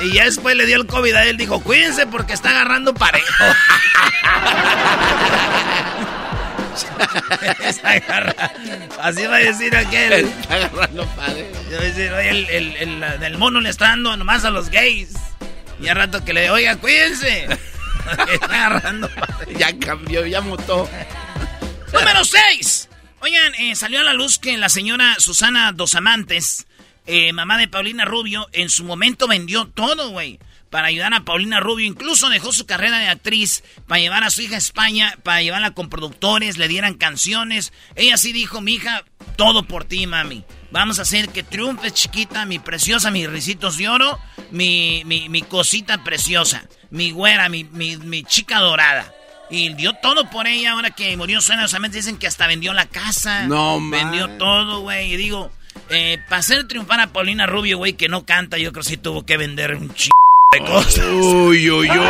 Y 0.00 0.12
ya 0.12 0.26
después 0.26 0.54
le 0.54 0.64
dio 0.64 0.76
el 0.76 0.86
COVID 0.86 1.12
a 1.14 1.24
él, 1.24 1.36
dijo, 1.36 1.60
cuídense 1.60 2.06
porque 2.06 2.34
está 2.34 2.50
agarrando 2.50 2.94
parejo. 2.94 3.44
Así 9.00 9.26
va 9.26 9.36
a 9.36 9.40
decir 9.40 9.76
aquel. 9.76 10.12
Está 10.12 10.54
agarrando 10.54 11.04
parejo. 11.16 11.50
Va 11.72 11.78
a 11.78 11.82
decir, 11.82 12.12
oye, 12.12 12.28
el, 12.28 12.76
el, 12.76 13.02
el, 13.02 13.38
mono 13.38 13.60
le 13.60 13.70
está 13.70 13.86
dando 13.86 14.16
nomás 14.16 14.44
a 14.44 14.50
los 14.50 14.68
gays. 14.70 15.14
Y 15.80 15.88
a 15.88 15.94
rato 15.94 16.24
que 16.24 16.32
le 16.32 16.48
oiga, 16.48 16.76
cuídense. 16.76 17.48
está 18.32 18.66
agarrando 18.66 19.08
parejo. 19.08 19.58
Ya 19.58 19.76
cambió, 19.76 20.24
ya 20.26 20.40
mutó. 20.40 20.88
Número 21.92 22.24
6. 22.24 22.88
Oigan, 23.24 23.54
eh, 23.54 23.76
salió 23.76 24.00
a 24.00 24.02
la 24.02 24.14
luz 24.14 24.40
que 24.40 24.58
la 24.58 24.68
señora 24.68 25.14
Susana 25.20 25.70
Dos 25.70 25.94
Amantes, 25.94 26.66
eh, 27.06 27.32
mamá 27.32 27.56
de 27.56 27.68
Paulina 27.68 28.04
Rubio, 28.04 28.48
en 28.50 28.68
su 28.68 28.82
momento 28.82 29.28
vendió 29.28 29.68
todo, 29.68 30.10
güey. 30.10 30.40
Para 30.70 30.88
ayudar 30.88 31.14
a 31.14 31.24
Paulina 31.24 31.60
Rubio. 31.60 31.86
Incluso 31.86 32.30
dejó 32.30 32.50
su 32.50 32.66
carrera 32.66 32.98
de 32.98 33.06
actriz 33.06 33.62
para 33.86 34.00
llevar 34.00 34.24
a 34.24 34.30
su 34.30 34.42
hija 34.42 34.56
a 34.56 34.58
España, 34.58 35.16
para 35.22 35.40
llevarla 35.40 35.70
con 35.70 35.88
productores, 35.88 36.58
le 36.58 36.66
dieran 36.66 36.94
canciones. 36.94 37.72
Ella 37.94 38.16
sí 38.16 38.32
dijo, 38.32 38.60
mi 38.60 38.74
hija, 38.74 39.04
todo 39.36 39.62
por 39.62 39.84
ti, 39.84 40.04
mami. 40.08 40.42
Vamos 40.72 40.98
a 40.98 41.02
hacer 41.02 41.28
que 41.28 41.44
triunfe, 41.44 41.92
chiquita, 41.92 42.44
mi 42.44 42.58
preciosa, 42.58 43.12
mis 43.12 43.30
risitos 43.30 43.76
de 43.76 43.88
oro, 43.88 44.18
mi, 44.50 45.04
mi, 45.04 45.28
mi 45.28 45.42
cosita 45.42 46.02
preciosa, 46.02 46.66
mi 46.90 47.12
güera, 47.12 47.48
mi, 47.48 47.62
mi, 47.62 47.98
mi 47.98 48.24
chica 48.24 48.58
dorada. 48.58 49.14
Y 49.52 49.74
dio 49.74 49.92
todo 49.92 50.30
por 50.30 50.46
ella 50.46 50.72
ahora 50.72 50.90
que 50.92 51.14
murió 51.14 51.42
Suena 51.42 51.66
Dicen 51.90 52.16
que 52.16 52.26
hasta 52.26 52.46
vendió 52.46 52.72
la 52.72 52.86
casa. 52.86 53.46
No, 53.46 53.78
Vendió 53.90 54.30
todo, 54.38 54.80
güey. 54.80 55.12
Y 55.12 55.16
digo, 55.18 55.50
eh, 55.90 56.18
para 56.26 56.38
hacer 56.38 56.66
triunfar 56.66 57.00
a 57.00 57.08
Paulina 57.08 57.46
Rubio, 57.46 57.76
güey, 57.76 57.92
que 57.92 58.08
no 58.08 58.24
canta, 58.24 58.56
yo 58.56 58.72
creo 58.72 58.82
que 58.82 58.88
sí 58.88 58.96
tuvo 58.96 59.26
que 59.26 59.36
vender 59.36 59.74
un 59.74 59.92
ch... 59.94 60.08
de 60.52 60.58
cosas. 60.60 61.04
Uy, 61.04 61.70
uy, 61.70 61.90
uy. 61.90 62.00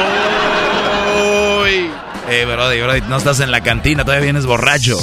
Eh, 2.28 2.44
brody, 2.44 2.80
brody, 2.80 3.00
no 3.08 3.16
estás 3.16 3.40
en 3.40 3.50
la 3.50 3.60
cantina, 3.60 4.04
todavía 4.04 4.22
vienes 4.22 4.46
borracho. 4.46 4.96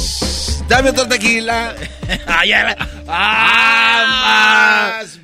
Dame 0.69 0.91
otra 0.91 1.09
tequila. 1.09 1.75
ah, 3.07 4.05
más. 4.97 5.19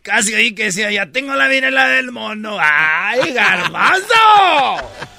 Casi 0.00 0.32
ahí 0.32 0.54
que 0.54 0.64
decía, 0.64 0.90
ya 0.90 1.04
tengo 1.12 1.34
la 1.34 1.48
virela 1.48 1.86
del 1.88 2.12
mono. 2.12 2.56
¡Ay, 2.58 3.34
garbanzo! 3.34 4.14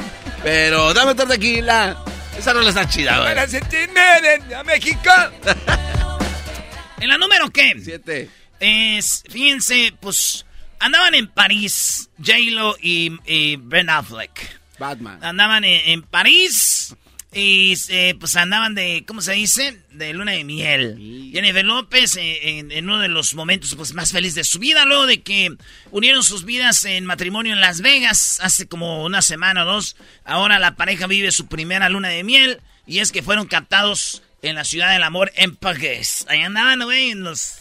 Pero 0.48 0.94
dame 0.94 1.12
otra 1.12 1.26
tequila. 1.26 1.98
Esa 2.40 2.54
no 2.54 2.62
la 2.62 2.70
está 2.70 2.88
chida, 2.88 3.20
güey. 3.20 3.36
Para 3.36 4.60
a 4.60 4.64
México. 4.64 5.12
¿En 7.02 7.10
la 7.10 7.18
número 7.18 7.50
qué? 7.50 7.76
Siete. 7.84 8.30
Es, 8.58 9.26
fíjense, 9.30 9.94
pues 10.00 10.46
andaban 10.80 11.16
en 11.16 11.28
París, 11.28 12.10
J-Lo 12.18 12.78
y, 12.82 13.58
Ben 13.58 13.90
Affleck. 13.90 14.62
Batman. 14.80 15.22
Andaban 15.22 15.66
en 15.66 16.02
París 16.04 16.96
y 17.40 17.78
eh, 17.90 18.16
pues 18.20 18.36
andaban 18.36 18.74
de, 18.74 19.04
¿cómo 19.08 19.22
se 19.22 19.34
dice? 19.34 19.80
De 19.92 20.12
luna 20.14 20.32
de 20.32 20.44
miel. 20.44 21.30
Jennifer 21.32 21.64
López 21.64 22.18
eh, 22.18 22.58
en, 22.60 22.86
uno 22.86 23.00
de 23.00 23.10
los 23.10 23.36
momentos 23.36 23.76
pues, 23.76 23.94
más 23.94 24.12
felices 24.12 24.36
de 24.36 24.44
su 24.44 24.58
vida, 24.58 24.86
luego 24.86 25.06
de 25.06 25.22
que 25.22 25.56
unieron 25.92 26.24
sus 26.24 26.46
vidas 26.46 26.84
en 26.86 27.06
matrimonio 27.06 27.54
en 27.54 27.62
Las 27.62 27.82
Vegas 27.82 28.40
hace 28.42 28.68
como 28.68 29.04
una 29.04 29.22
semana 29.22 29.64
o 29.64 29.66
dos. 29.68 29.96
Ahora 30.26 30.58
la 30.58 30.76
pareja 30.76 31.06
vive 31.06 31.32
su 31.32 31.48
primera 31.48 31.90
luna 31.90 32.10
de 32.10 32.24
miel 32.24 32.60
y 32.88 33.00
es 33.00 33.12
que 33.12 33.22
fueron 33.22 33.46
captados 33.46 34.24
en 34.42 34.56
la 34.56 34.64
ciudad 34.64 34.92
del 34.92 35.04
amor 35.04 35.32
en 35.36 35.56
París. 35.56 36.26
Ahí 36.30 36.42
andaban, 36.42 36.84
güey, 36.84 37.12
en 37.12 37.24
los... 37.24 37.54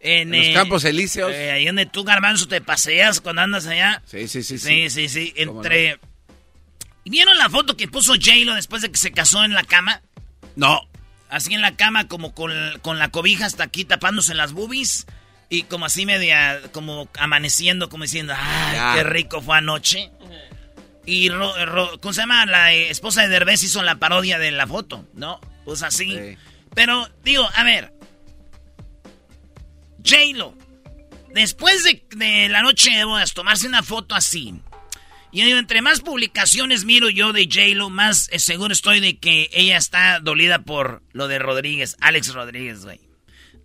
En, 0.00 0.30
los 0.30 0.46
eh, 0.46 0.52
campos 0.54 0.84
elíseos. 0.84 1.32
ahí 1.32 1.66
donde 1.66 1.86
tú, 1.86 2.04
garbanzo, 2.04 2.46
te 2.46 2.60
paseas 2.60 3.20
cuando 3.20 3.42
andas 3.42 3.66
allá. 3.66 4.00
Sí, 4.06 4.28
sí, 4.28 4.44
sí. 4.44 4.58
Sí, 4.58 4.90
sí, 4.90 5.08
sí. 5.08 5.34
Entre... 5.34 5.98
¿Vieron 7.08 7.38
la 7.38 7.48
foto 7.48 7.76
que 7.76 7.88
puso 7.88 8.14
J-Lo 8.14 8.54
después 8.54 8.82
de 8.82 8.90
que 8.90 8.98
se 8.98 9.12
casó 9.12 9.44
en 9.44 9.54
la 9.54 9.64
cama? 9.64 10.02
No. 10.56 10.88
Así 11.30 11.54
en 11.54 11.62
la 11.62 11.76
cama, 11.76 12.08
como 12.08 12.34
con, 12.34 12.52
la 12.98 13.08
cobija 13.10 13.46
hasta 13.46 13.64
aquí 13.64 13.84
tapándose 13.84 14.34
las 14.34 14.52
boobies. 14.52 15.06
Y 15.50 15.62
como 15.62 15.86
así 15.86 16.04
media, 16.04 16.60
como 16.72 17.08
amaneciendo, 17.18 17.88
como 17.88 18.04
diciendo, 18.04 18.34
¡ay, 18.36 18.96
qué 18.96 19.04
rico 19.04 19.40
fue 19.40 19.56
anoche! 19.56 20.10
Y, 21.06 21.30
¿cómo 21.30 22.12
se 22.12 22.20
llama? 22.20 22.44
La 22.44 22.74
eh, 22.74 22.90
esposa 22.90 23.22
de 23.22 23.28
Derbez 23.28 23.62
hizo 23.62 23.82
la 23.82 23.96
parodia 23.96 24.38
de 24.38 24.50
la 24.50 24.66
foto, 24.66 25.08
¿no? 25.14 25.40
Pues 25.64 25.82
así. 25.82 26.36
Pero, 26.74 27.08
digo, 27.24 27.48
a 27.54 27.64
ver. 27.64 27.94
J-Lo, 30.04 30.54
después 31.34 31.82
de, 31.84 32.04
de 32.16 32.48
la 32.50 32.62
noche 32.62 32.90
de 32.90 33.04
bodas, 33.04 33.32
tomarse 33.32 33.66
una 33.66 33.82
foto 33.82 34.14
así 34.14 34.60
y 35.44 35.46
digo, 35.46 35.58
entre 35.58 35.82
más 35.82 36.00
publicaciones 36.00 36.84
miro 36.84 37.10
yo 37.10 37.32
de 37.32 37.44
J-Lo, 37.44 37.90
más 37.90 38.28
eh, 38.32 38.38
seguro 38.38 38.72
estoy 38.72 39.00
de 39.00 39.18
que 39.18 39.50
ella 39.52 39.76
está 39.76 40.20
dolida 40.20 40.60
por 40.62 41.02
lo 41.12 41.28
de 41.28 41.38
Rodríguez, 41.38 41.96
Alex 42.00 42.34
Rodríguez, 42.34 42.84
güey. 42.84 43.00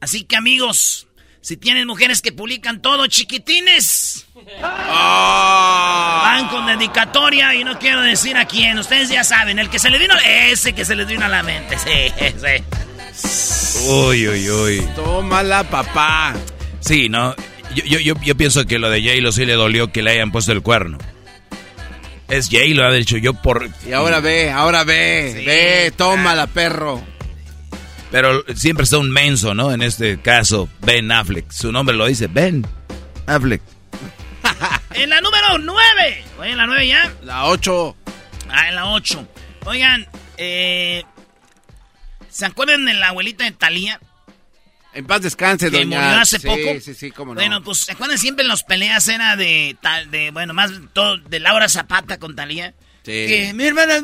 Así 0.02 0.24
que 0.26 0.36
amigos, 0.36 1.08
si 1.42 1.58
tienen 1.58 1.88
mujeres 1.88 2.22
que 2.22 2.32
publican 2.32 2.82
todo, 2.82 3.08
chiquitines, 3.08 4.28
ah. 4.62 6.22
van 6.24 6.50
con 6.50 6.66
dedicatoria 6.66 7.56
y 7.56 7.64
no 7.64 7.80
quiero 7.80 8.02
decir 8.02 8.38
a 8.38 8.46
quién, 8.46 8.78
ustedes 8.78 9.10
ya 9.10 9.24
saben, 9.24 9.60
el 9.60 9.70
que 9.70 9.80
se 9.80 9.90
le 9.90 9.98
vino, 9.98 10.14
ese 10.26 10.74
que 10.74 10.86
se 10.86 10.96
les 10.96 11.08
vino 11.08 11.26
a 11.26 11.30
la 11.30 11.44
mente, 11.44 11.78
sí, 11.80 12.14
sí. 12.38 13.86
Uy, 13.88 14.28
uy, 14.28 14.50
uy. 14.50 14.88
Tómala, 14.96 15.64
papá. 15.64 16.34
Sí, 16.82 17.10
no, 17.10 17.36
yo, 17.74 18.00
yo, 18.00 18.14
yo 18.22 18.36
pienso 18.36 18.66
que 18.66 18.80
lo 18.80 18.90
de 18.90 19.02
J-Lo 19.02 19.32
sí 19.32 19.46
le 19.46 19.54
dolió 19.54 19.92
que 19.92 20.04
le 20.04 20.12
hayan 20.12 20.32
puesto 20.32 20.52
el 20.52 20.62
cuerno. 20.62 20.98
Es 22.28 22.50
Jay, 22.50 22.74
lo 22.74 22.86
ha 22.86 22.92
dicho 22.92 23.18
yo 23.18 23.34
por... 23.34 23.70
Y 23.86 23.94
ahora 23.94 24.20
ve, 24.20 24.50
ahora 24.50 24.84
ve, 24.84 25.44
ve, 25.46 25.92
tómala, 25.96 26.48
perro. 26.48 27.04
Pero 28.12 28.44
siempre 28.56 28.84
está 28.84 28.98
un 28.98 29.12
menso, 29.12 29.54
¿no? 29.54 29.72
En 29.72 29.82
este 29.82 30.22
caso, 30.22 30.70
Ben 30.82 31.12
Affleck. 31.12 31.52
Su 31.52 31.72
nombre 31.72 31.96
lo 31.96 32.06
dice, 32.06 32.28
Ben 32.28 32.66
Affleck. 33.26 33.62
en 34.94 35.10
la 35.10 35.20
número 35.22 35.58
9. 35.58 36.24
Oye, 36.40 36.52
en 36.52 36.58
la 36.58 36.66
9 36.68 36.88
ya. 36.88 37.14
La 37.24 37.46
8. 37.46 37.96
Ah, 38.50 38.70
en 38.70 38.76
la 38.76 38.92
8. 38.92 39.28
Oigan, 39.66 40.08
eh, 40.38 41.04
¿se 42.30 42.46
acuerdan 42.46 42.86
de 42.86 42.94
la 42.94 43.10
abuelita 43.10 43.46
de 43.46 43.52
Talía? 43.52 44.00
En 44.94 45.06
paz 45.06 45.22
descanse, 45.22 45.72
que 45.72 45.78
doña. 45.78 46.02
murió 46.02 46.22
hace 46.22 46.40
poco. 46.40 46.58
Sí, 46.76 46.82
sí, 46.82 46.94
sí, 46.94 47.12
cómo 47.12 47.34
no. 47.34 47.40
Bueno, 47.40 47.64
pues, 47.64 47.80
¿se 47.80 47.94
acuerdan 47.94 48.18
siempre 48.18 48.44
en 48.44 48.50
las 48.50 48.64
peleas 48.64 49.08
era 49.08 49.36
de, 49.36 49.76
tal, 49.82 50.12
de 50.12 50.32
bueno, 50.32 50.54
más 50.54 50.72
todo, 50.94 51.18
de 51.18 51.40
Laura 51.40 51.68
Zapata 51.68 52.20
con 52.20 52.36
Talía? 52.36 52.74
Sí. 53.04 53.12
Que 53.12 53.52
mi 53.56 53.66
hermana... 53.66 54.02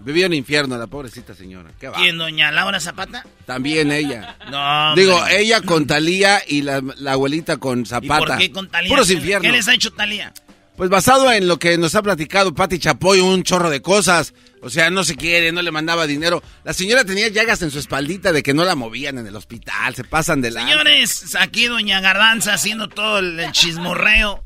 Vivía 0.00 0.26
en 0.26 0.32
infierno 0.32 0.78
la 0.78 0.86
pobrecita 0.86 1.34
señora. 1.34 1.70
¿Qué 1.80 1.90
¿Quién, 1.96 2.18
doña 2.18 2.52
Laura 2.52 2.78
Zapata? 2.78 3.26
También 3.46 3.90
ella. 3.90 4.36
No, 4.50 4.94
Digo, 4.94 5.20
ella 5.26 5.60
con 5.60 5.86
Talía 5.86 6.40
y 6.46 6.62
la, 6.62 6.80
abuelita 7.08 7.56
con 7.56 7.84
Zapata. 7.84 8.14
¿Y 8.14 8.26
por 8.26 8.38
qué 8.38 8.52
con 8.52 8.68
Talía? 8.68 8.90
Puros 8.90 9.10
infiernos. 9.10 9.50
¿Qué 9.50 9.56
les 9.56 9.66
ha 9.66 9.74
hecho 9.74 9.92
Talía? 9.92 10.32
Pues 10.76 10.90
basado 10.90 11.32
en 11.32 11.48
lo 11.48 11.58
que 11.58 11.76
nos 11.76 11.96
ha 11.96 12.02
platicado 12.02 12.54
Pati 12.54 12.78
Chapoy, 12.78 13.18
un 13.18 13.42
chorro 13.42 13.68
de 13.68 13.82
cosas. 13.82 14.32
O 14.62 14.70
sea, 14.70 14.90
no 14.90 15.04
se 15.04 15.16
quiere, 15.16 15.52
no 15.52 15.62
le 15.62 15.70
mandaba 15.70 16.06
dinero. 16.06 16.42
La 16.64 16.72
señora 16.72 17.04
tenía 17.04 17.28
llagas 17.28 17.62
en 17.62 17.70
su 17.70 17.78
espaldita 17.78 18.32
de 18.32 18.42
que 18.42 18.54
no 18.54 18.64
la 18.64 18.74
movían 18.74 19.18
en 19.18 19.26
el 19.26 19.36
hospital, 19.36 19.94
se 19.94 20.04
pasan 20.04 20.40
de 20.40 20.50
la... 20.50 20.62
Señores, 20.62 21.36
aquí 21.38 21.66
doña 21.66 22.00
Garbanza 22.00 22.54
haciendo 22.54 22.88
todo 22.88 23.18
el, 23.18 23.50
chismorreo. 23.52 24.42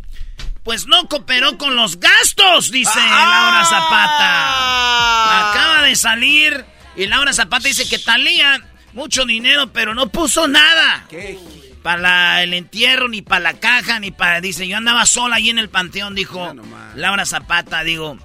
Pues 0.62 0.87
no 0.87 1.09
cooperó 1.09 1.59
con 1.59 1.75
los 1.75 1.99
gastos, 1.99 2.71
dice 2.71 2.99
Laura 2.99 3.64
Zapata. 3.64 5.50
Acaba 5.50 5.83
de 5.83 5.97
salir 5.97 6.64
y 6.97 7.07
Laura 7.07 7.33
Zapata 7.33 7.66
dice 7.66 7.88
que 7.88 7.99
Talía 7.99 8.62
mucho 8.92 9.25
dinero, 9.25 9.73
pero 9.73 9.95
no 9.95 10.09
puso 10.09 10.47
nada. 10.47 11.07
¿Qué? 11.09 11.38
Para 11.83 12.45
el 12.45 12.54
entierro, 12.54 13.09
ni 13.09 13.23
para 13.23 13.40
la 13.40 13.54
caja, 13.54 13.99
ni 13.99 14.12
para... 14.12 14.40
Dice, 14.40 14.69
yo 14.69 14.76
andaba 14.76 15.04
sola 15.04 15.37
ahí 15.37 15.50
en 15.50 15.59
el 15.59 15.69
panteón, 15.69 16.14
dijo 16.14 16.54
Laura 16.95 17.26
Zapata. 17.26 17.83
Digo, 17.83 18.19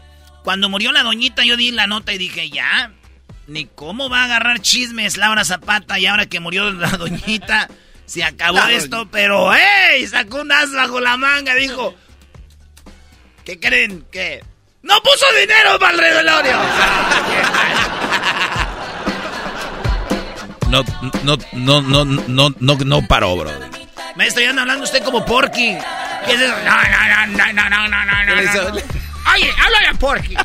cuando 0.48 0.70
murió 0.70 0.94
la 0.94 1.04
doñita 1.04 1.44
yo 1.44 1.58
di 1.58 1.72
la 1.72 1.88
nota 1.88 2.14
y 2.14 2.18
dije, 2.18 2.50
ya, 2.50 2.94
ni 3.48 3.66
cómo 3.66 4.08
va 4.08 4.22
a 4.22 4.24
agarrar 4.24 4.62
chismes 4.62 5.18
Laura 5.18 5.44
Zapata 5.44 6.00
y 6.00 6.06
ahora 6.06 6.28
que 6.28 6.40
murió 6.40 6.72
la 6.72 6.88
doñita, 6.92 7.68
se 8.06 8.24
acabó 8.24 8.60
esto, 8.68 9.10
pero 9.12 9.54
¡hey! 9.54 10.08
Sacó 10.08 10.40
un 10.40 10.54
as 10.54 10.72
bajo 10.72 11.02
la 11.02 11.18
manga, 11.18 11.54
dijo, 11.54 11.94
¿qué 13.44 13.60
creen? 13.60 14.06
que 14.10 14.42
¡No 14.84 14.96
puso 15.02 15.26
dinero 15.38 15.78
para 15.80 15.92
el 15.92 16.00
revelorio! 16.00 16.58
No, 20.70 20.84
no, 21.24 21.38
no, 21.52 21.82
no, 21.82 22.06
no, 22.06 22.54
no, 22.58 22.76
no 22.86 23.08
paró, 23.08 23.36
bro. 23.36 23.52
Maestro, 24.16 24.44
ya 24.44 24.52
anda 24.52 24.62
hablando 24.62 24.86
usted 24.86 25.04
como 25.04 25.26
Porky. 25.26 25.78
¿Qué 26.26 26.34
es 26.34 26.40
eso? 26.40 26.56
No, 26.64 26.76
no, 26.84 27.28
no, 27.28 27.54
no, 27.54 27.70
no, 27.70 27.88
no, 27.88 28.06
no, 28.06 28.72
no. 28.72 29.07
Oye, 29.36 29.50
háblale 29.52 29.88
a 29.88 29.94
Porky. 29.94 30.36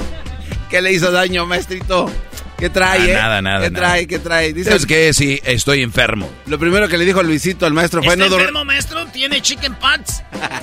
¿Qué 0.70 0.82
le 0.82 0.92
hizo 0.92 1.10
daño, 1.10 1.46
maestrito? 1.46 2.10
¿Qué 2.58 2.70
trae, 2.70 3.10
eh? 3.10 3.14
Nada, 3.14 3.42
nada. 3.42 3.60
¿Qué 3.60 3.70
trae? 3.70 4.06
¿Qué 4.06 4.18
trae? 4.18 4.52
Dice 4.52 4.74
es 4.74 4.86
que 4.86 5.12
sí, 5.12 5.40
estoy 5.44 5.82
enfermo. 5.82 6.30
Lo 6.46 6.58
primero 6.58 6.88
que 6.88 6.96
le 6.96 7.04
dijo 7.04 7.22
Luisito 7.22 7.66
al 7.66 7.72
maestro 7.72 8.02
fue 8.02 8.14
¿Está 8.14 8.28
no 8.28 8.36
enfermo, 8.36 8.64
maestro? 8.64 9.04
¿Tiene 9.06 9.42
chicken 9.42 9.74
pots? 9.74 10.22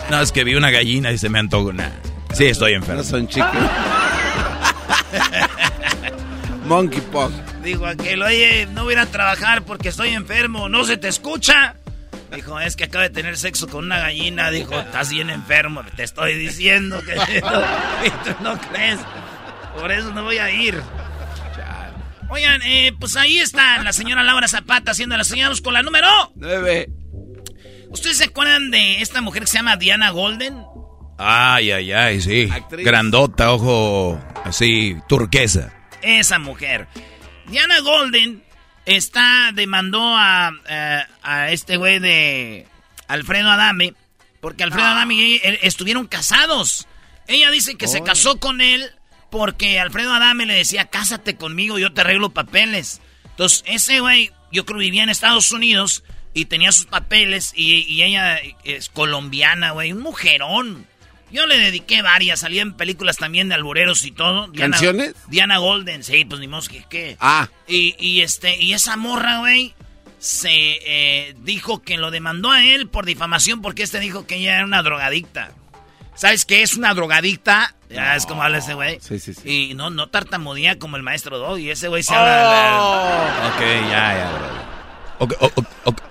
no, 0.10 0.22
es 0.22 0.32
que 0.32 0.44
vi 0.46 0.56
una 0.56 0.72
gallina 0.72 1.12
y 1.12 1.18
se 1.18 1.28
me 1.30 1.40
antojó 1.40 1.74
nada. 1.74 1.92
Sí, 2.34 2.46
estoy 2.46 2.74
enfermo. 2.74 3.02
No 3.02 3.08
son 3.08 3.28
chicken. 3.28 3.50
Monkey 6.66 7.02
Pop. 7.12 7.32
Dijo 7.64 7.86
aquel, 7.86 8.22
oye, 8.22 8.68
no 8.72 8.84
voy 8.84 8.94
a 8.94 8.98
ir 8.98 9.00
a 9.00 9.06
trabajar 9.08 9.64
porque 9.64 9.90
estoy 9.90 10.10
enfermo, 10.10 10.70
¿no 10.70 10.86
se 10.86 10.98
te 10.98 11.08
escucha? 11.08 11.76
Dijo, 12.34 12.60
es 12.60 12.76
que 12.76 12.86
acaba 12.86 13.04
de 13.06 13.10
tener 13.10 13.38
sexo 13.38 13.68
con 13.68 13.86
una 13.86 14.00
gallina. 14.00 14.52
Dijo, 14.52 14.80
estás 14.80 15.10
bien 15.10 15.30
enfermo, 15.30 15.84
te 15.96 16.04
estoy 16.04 16.36
diciendo 16.36 17.02
que 17.04 17.14
tú 18.24 18.44
no 18.44 18.60
crees. 18.60 19.00
Por 19.80 19.92
eso 19.92 20.14
no 20.14 20.24
voy 20.24 20.38
a 20.38 20.52
ir. 20.52 20.82
Oigan, 22.30 22.62
eh, 22.64 22.94
pues 23.00 23.16
ahí 23.16 23.40
está 23.40 23.82
la 23.82 23.92
señora 23.92 24.24
Laura 24.24 24.48
Zapata 24.48 24.92
haciendo 24.92 25.18
las 25.18 25.28
señales 25.28 25.62
con 25.62 25.74
la 25.74 25.82
número 25.82 26.08
9. 26.36 26.90
¿Ustedes 27.90 28.18
se 28.18 28.26
acuerdan 28.26 28.70
de 28.70 29.02
esta 29.02 29.22
mujer 29.22 29.44
que 29.44 29.48
se 29.48 29.58
llama 29.58 29.78
Diana 29.78 30.12
Golden? 30.12 30.64
Ay, 31.18 31.72
ay, 31.72 31.92
ay, 31.92 32.22
sí. 32.22 32.50
Grandota, 32.72 33.52
ojo 33.52 34.20
así, 34.46 34.96
turquesa 35.08 35.74
esa 36.02 36.40
mujer. 36.40 36.88
Diana 37.48 37.80
Golden 37.80 38.44
está 38.96 39.52
demandó 39.54 40.02
a, 40.02 40.52
eh, 40.68 41.04
a 41.22 41.52
este 41.52 41.78
güey 41.78 42.00
de 42.00 42.68
Alfredo 43.08 43.50
Adame 43.50 43.94
porque 44.42 44.64
Alfredo 44.64 44.88
ah. 44.88 44.92
Adame 44.92 45.16
y 45.16 45.42
él 45.44 45.60
estuvieron 45.62 46.08
casados. 46.08 46.88
Ella 47.28 47.52
dice 47.52 47.76
que 47.76 47.88
se 47.88 48.02
casó 48.04 48.40
con 48.40 48.62
él 48.62 48.92
porque 49.30 49.80
Alfredo 49.80 50.14
Adame 50.14 50.46
le 50.46 50.56
decía, 50.56 50.86
cásate 50.86 51.36
conmigo, 51.36 51.78
yo 51.78 51.94
te 51.94 52.02
arreglo 52.02 52.32
papeles. 52.32 53.02
Entonces, 53.26 53.64
ese 53.68 54.00
güey, 54.00 54.32
yo 54.52 54.66
creo 54.66 54.80
vivía 54.80 55.04
en 55.04 55.10
Estados 55.10 55.52
Unidos 55.52 56.04
y 56.34 56.46
tenía 56.46 56.72
sus 56.72 56.86
papeles 56.86 57.54
y, 57.56 57.86
y 57.88 58.04
ella 58.04 58.40
es 58.64 58.90
colombiana, 58.90 59.72
güey, 59.72 59.94
un 59.94 60.02
mujerón. 60.02 60.88
Yo 61.32 61.46
le 61.46 61.58
dediqué 61.58 62.02
varias, 62.02 62.40
salía 62.40 62.62
en 62.62 62.74
películas 62.74 63.18
también 63.18 63.50
de 63.50 63.56
albureros 63.56 64.04
y 64.06 64.12
todo. 64.12 64.52
¿Canciones? 64.54 65.14
Diana 65.28 65.58
Golden, 65.58 66.04
sí, 66.04 66.26
pues 66.26 66.40
ni 66.40 66.48
mosque, 66.48 66.86
que 66.90 66.90
qué. 66.90 67.18
Ah. 67.20 67.50
Y, 67.68 67.96
y, 68.00 68.22
este, 68.22 68.62
y 68.62 68.74
esa 68.74 68.96
morra, 68.98 69.40
güey, 69.40 69.76
se 70.20 70.50
eh, 70.52 71.36
dijo 71.42 71.82
que 71.82 71.98
lo 71.98 72.12
demandó 72.12 72.52
a 72.52 72.64
él 72.64 72.88
por 72.88 73.06
difamación 73.06 73.62
porque 73.62 73.84
este 73.84 74.00
dijo 74.00 74.28
que 74.28 74.36
ella 74.36 74.56
era 74.56 74.66
una 74.66 74.84
drogadicta. 74.84 75.52
¿Sabes 76.16 76.44
qué 76.46 76.62
es 76.62 76.76
una 76.76 76.94
drogadicta? 76.94 77.76
Ya 77.90 78.16
es 78.16 78.26
como 78.26 78.44
habla 78.44 78.58
ese 78.58 78.74
güey. 78.74 79.00
Sí, 79.00 79.20
sí, 79.20 79.34
sí. 79.34 79.70
Y 79.70 79.74
no, 79.74 79.90
no 79.90 80.10
tartamudea 80.10 80.78
como 80.78 80.98
el 80.98 81.04
maestro 81.04 81.38
Dog. 81.38 81.60
Y 81.60 81.70
ese 81.70 81.88
güey 81.88 82.04
se 82.04 82.14
habla. 82.14 82.78
Oh. 82.82 83.48
Ok, 83.56 83.62
ya, 83.90 84.14
ya, 84.18 84.69
Ok, 85.20 85.34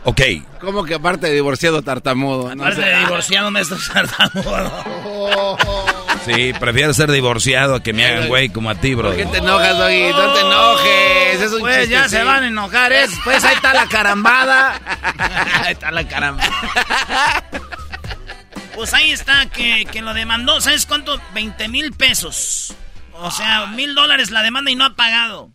ok. 0.05 0.21
¿Cómo 0.61 0.85
que 0.85 0.95
aparte 0.95 1.29
de 1.29 1.35
divorciado 1.35 1.83
tartamudo? 1.83 2.51
Aparte 2.51 2.83
de 2.83 2.99
divorciado 2.99 3.51
me 3.51 3.61
estás 3.61 3.89
tartamudo. 3.89 5.57
Sí, 6.25 6.53
prefiero 6.59 6.93
ser 6.93 7.11
divorciado 7.11 7.77
a 7.77 7.83
que 7.83 7.95
me 7.95 8.05
hagan 8.05 8.29
güey 8.29 8.51
como 8.51 8.69
a 8.69 8.75
ti, 8.75 8.95
bro. 8.95 9.09
¿Por 9.09 9.17
qué 9.17 9.25
te 9.27 9.39
enojas, 9.39 9.79
Doggy? 9.79 10.11
No 10.11 10.33
te 10.35 10.41
enojes. 10.41 11.41
Es 11.41 11.53
un 11.53 11.61
pues 11.61 11.89
ya 11.89 12.07
se 12.09 12.23
van 12.23 12.43
a 12.43 12.49
enojar. 12.49 12.93
Es, 12.93 13.11
pues 13.25 13.43
ahí 13.45 13.55
está 13.55 13.73
la 13.73 13.87
carambada. 13.87 14.79
ahí 15.65 15.73
está 15.73 15.91
la 15.91 16.07
carambada. 16.07 17.45
Pues 18.75 18.93
ahí 18.93 19.13
está, 19.13 19.47
que, 19.47 19.87
que 19.91 20.03
lo 20.03 20.13
demandó. 20.13 20.61
¿Sabes 20.61 20.85
cuánto? 20.85 21.19
20 21.33 21.69
mil 21.69 21.93
pesos. 21.93 22.75
O 23.15 23.31
sea, 23.31 23.67
mil 23.67 23.95
dólares 23.95 24.31
la 24.31 24.43
demanda 24.43 24.71
y 24.71 24.75
no 24.75 24.85
ha 24.85 24.97
pagado. 24.97 25.51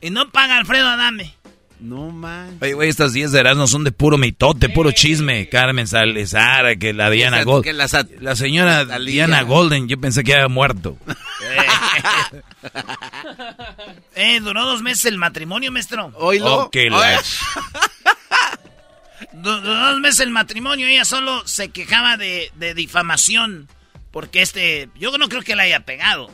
Y 0.00 0.10
no 0.10 0.30
paga 0.30 0.56
Alfredo 0.56 0.88
Adame. 0.88 1.35
No 1.78 2.10
man. 2.10 2.58
Oye, 2.60 2.72
güey, 2.72 2.88
estas 2.88 3.12
10 3.12 3.32
de 3.32 3.54
no 3.54 3.66
son 3.66 3.84
de 3.84 3.92
puro 3.92 4.16
mitote, 4.16 4.70
puro 4.70 4.92
chisme. 4.92 5.48
Carmen 5.48 5.86
Salazar, 5.86 6.78
que 6.78 6.92
la 6.92 7.10
Diana 7.10 7.44
Golden. 7.44 7.76
La, 7.76 8.34
señora 8.34 8.98
Diana 8.98 9.42
Golden, 9.42 9.86
yo 9.86 10.00
pensé 10.00 10.24
que 10.24 10.34
había 10.34 10.48
muerto. 10.48 10.96
eh, 14.14 14.40
duró 14.40 14.64
dos 14.64 14.82
meses 14.82 15.04
el 15.04 15.18
matrimonio, 15.18 15.70
maestro. 15.70 16.12
Oílo. 16.16 16.70
duró 19.32 19.60
dos 19.60 20.00
meses 20.00 20.20
el 20.20 20.30
matrimonio, 20.30 20.86
ella 20.86 21.04
solo 21.04 21.46
se 21.46 21.68
quejaba 21.68 22.16
de, 22.16 22.50
de 22.54 22.74
difamación. 22.74 23.68
Porque 24.10 24.40
este, 24.40 24.88
yo 24.98 25.16
no 25.18 25.28
creo 25.28 25.42
que 25.42 25.56
la 25.56 25.64
haya 25.64 25.80
pegado. 25.80 26.30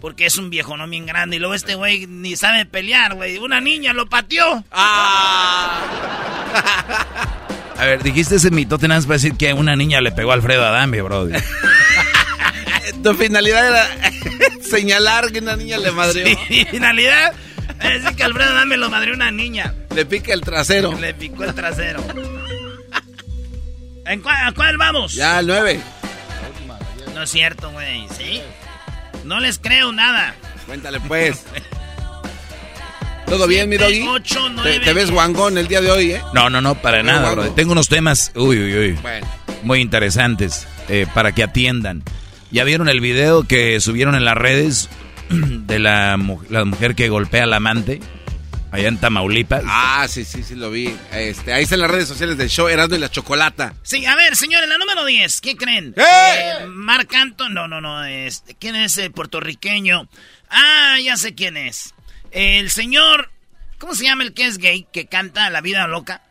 Porque 0.00 0.26
es 0.26 0.38
un 0.38 0.50
viejo 0.50 0.76
no 0.76 0.88
bien 0.88 1.06
grande. 1.06 1.36
Y 1.36 1.38
luego 1.38 1.54
este 1.54 1.74
güey 1.74 2.06
ni 2.06 2.36
sabe 2.36 2.64
pelear, 2.66 3.14
güey. 3.14 3.38
Una 3.38 3.60
niña 3.60 3.92
lo 3.92 4.08
pateó. 4.08 4.64
Ah. 4.70 5.82
A 7.76 7.84
ver, 7.86 8.02
dijiste 8.02 8.36
ese 8.36 8.50
mito, 8.50 8.78
tenías 8.78 9.06
para 9.06 9.14
decir 9.14 9.36
que 9.38 9.54
una 9.54 9.74
niña 9.74 10.02
le 10.02 10.12
pegó 10.12 10.32
a 10.32 10.34
Alfredo 10.34 10.66
Adame, 10.66 11.00
bro. 11.00 11.28
tu 13.02 13.14
finalidad 13.14 13.68
era 13.68 13.88
señalar 14.62 15.32
que 15.32 15.38
una 15.38 15.56
niña 15.56 15.78
le 15.78 15.90
madrió. 15.90 16.26
Sí, 16.26 16.66
finalidad 16.70 17.32
es 17.80 18.02
decir 18.02 18.16
que 18.16 18.24
Alfredo 18.24 18.50
Adame 18.50 18.76
lo 18.76 18.90
madrió 18.90 19.14
una 19.14 19.30
niña. 19.30 19.74
Le 19.94 20.04
pica 20.04 20.34
el 20.34 20.42
trasero. 20.42 20.92
Le 21.00 21.14
picó 21.14 21.44
el 21.44 21.54
trasero. 21.54 22.04
¿En 24.04 24.20
cuál, 24.20 24.36
¿A 24.48 24.52
cuál 24.52 24.76
vamos? 24.76 25.14
Ya, 25.14 25.40
el 25.40 25.46
9. 25.46 25.80
No 27.14 27.22
es 27.22 27.30
cierto, 27.30 27.70
güey. 27.70 28.06
¿Sí? 28.18 28.42
No 29.30 29.38
les 29.38 29.60
creo 29.60 29.92
nada. 29.92 30.34
Cuéntale 30.66 30.98
pues. 30.98 31.46
¿Todo 33.26 33.46
bien, 33.46 33.68
mi 33.68 33.76
doggy? 33.76 34.04
¿Te, 34.84 34.92
ves 34.92 35.12
guangón 35.12 35.56
el 35.56 35.68
día 35.68 35.80
de 35.80 35.88
hoy, 35.88 36.10
eh? 36.14 36.22
No, 36.34 36.50
no, 36.50 36.60
no, 36.60 36.74
para 36.74 37.04
nada, 37.04 37.30
bro. 37.30 37.48
Tengo 37.52 37.70
unos 37.70 37.88
temas, 37.88 38.32
uy, 38.34 38.58
uy, 38.58 38.76
uy, 38.76 38.98
muy 39.62 39.80
interesantes 39.80 40.66
eh, 40.88 41.06
para 41.14 41.30
que 41.30 41.44
atiendan. 41.44 42.02
¿Ya 42.50 42.64
vieron 42.64 42.88
el 42.88 43.00
video 43.00 43.44
que 43.44 43.78
subieron 43.78 44.16
en 44.16 44.24
las 44.24 44.36
redes 44.36 44.88
de 45.30 45.78
la, 45.78 46.18
la 46.48 46.64
mujer 46.64 46.96
que 46.96 47.08
golpea 47.08 47.44
al 47.44 47.52
amante? 47.52 48.00
Allá 48.70 48.88
en 48.88 48.98
Tamaulipas. 48.98 49.64
Ah, 49.66 50.06
sí, 50.08 50.24
sí, 50.24 50.42
sí, 50.42 50.54
lo 50.54 50.70
vi. 50.70 50.94
Este, 51.12 51.52
ahí 51.52 51.64
están 51.64 51.80
las 51.80 51.90
redes 51.90 52.06
sociales 52.06 52.36
del 52.36 52.48
show 52.48 52.68
Erasmo 52.68 52.96
y 52.96 52.98
la 52.98 53.10
Chocolata. 53.10 53.74
Sí, 53.82 54.06
a 54.06 54.14
ver, 54.14 54.36
señores, 54.36 54.68
la 54.68 54.78
número 54.78 55.04
10, 55.04 55.40
¿qué 55.40 55.56
creen? 55.56 55.94
¡Eh! 55.96 56.02
eh 56.02 56.66
Marc 56.66 57.12
Anton, 57.14 57.52
no, 57.52 57.66
no, 57.66 57.80
no, 57.80 58.04
este, 58.04 58.54
¿quién 58.54 58.76
es 58.76 58.96
el 58.98 59.10
puertorriqueño? 59.10 60.08
Ah, 60.48 60.96
ya 61.02 61.16
sé 61.16 61.34
quién 61.34 61.56
es. 61.56 61.94
El 62.30 62.70
señor, 62.70 63.30
¿cómo 63.78 63.94
se 63.94 64.04
llama 64.04 64.22
el 64.22 64.34
que 64.34 64.46
es 64.46 64.58
gay, 64.58 64.86
que 64.92 65.06
canta 65.06 65.50
La 65.50 65.60
Vida 65.60 65.86
Loca? 65.88 66.22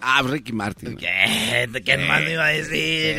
Ah, 0.00 0.22
Ricky 0.22 0.52
Martin. 0.52 0.96
¿Qué? 0.96 1.68
¿Qué 1.84 1.98
más 1.98 2.22
me 2.22 2.32
iba 2.32 2.46
a 2.46 2.48
decir? 2.50 3.16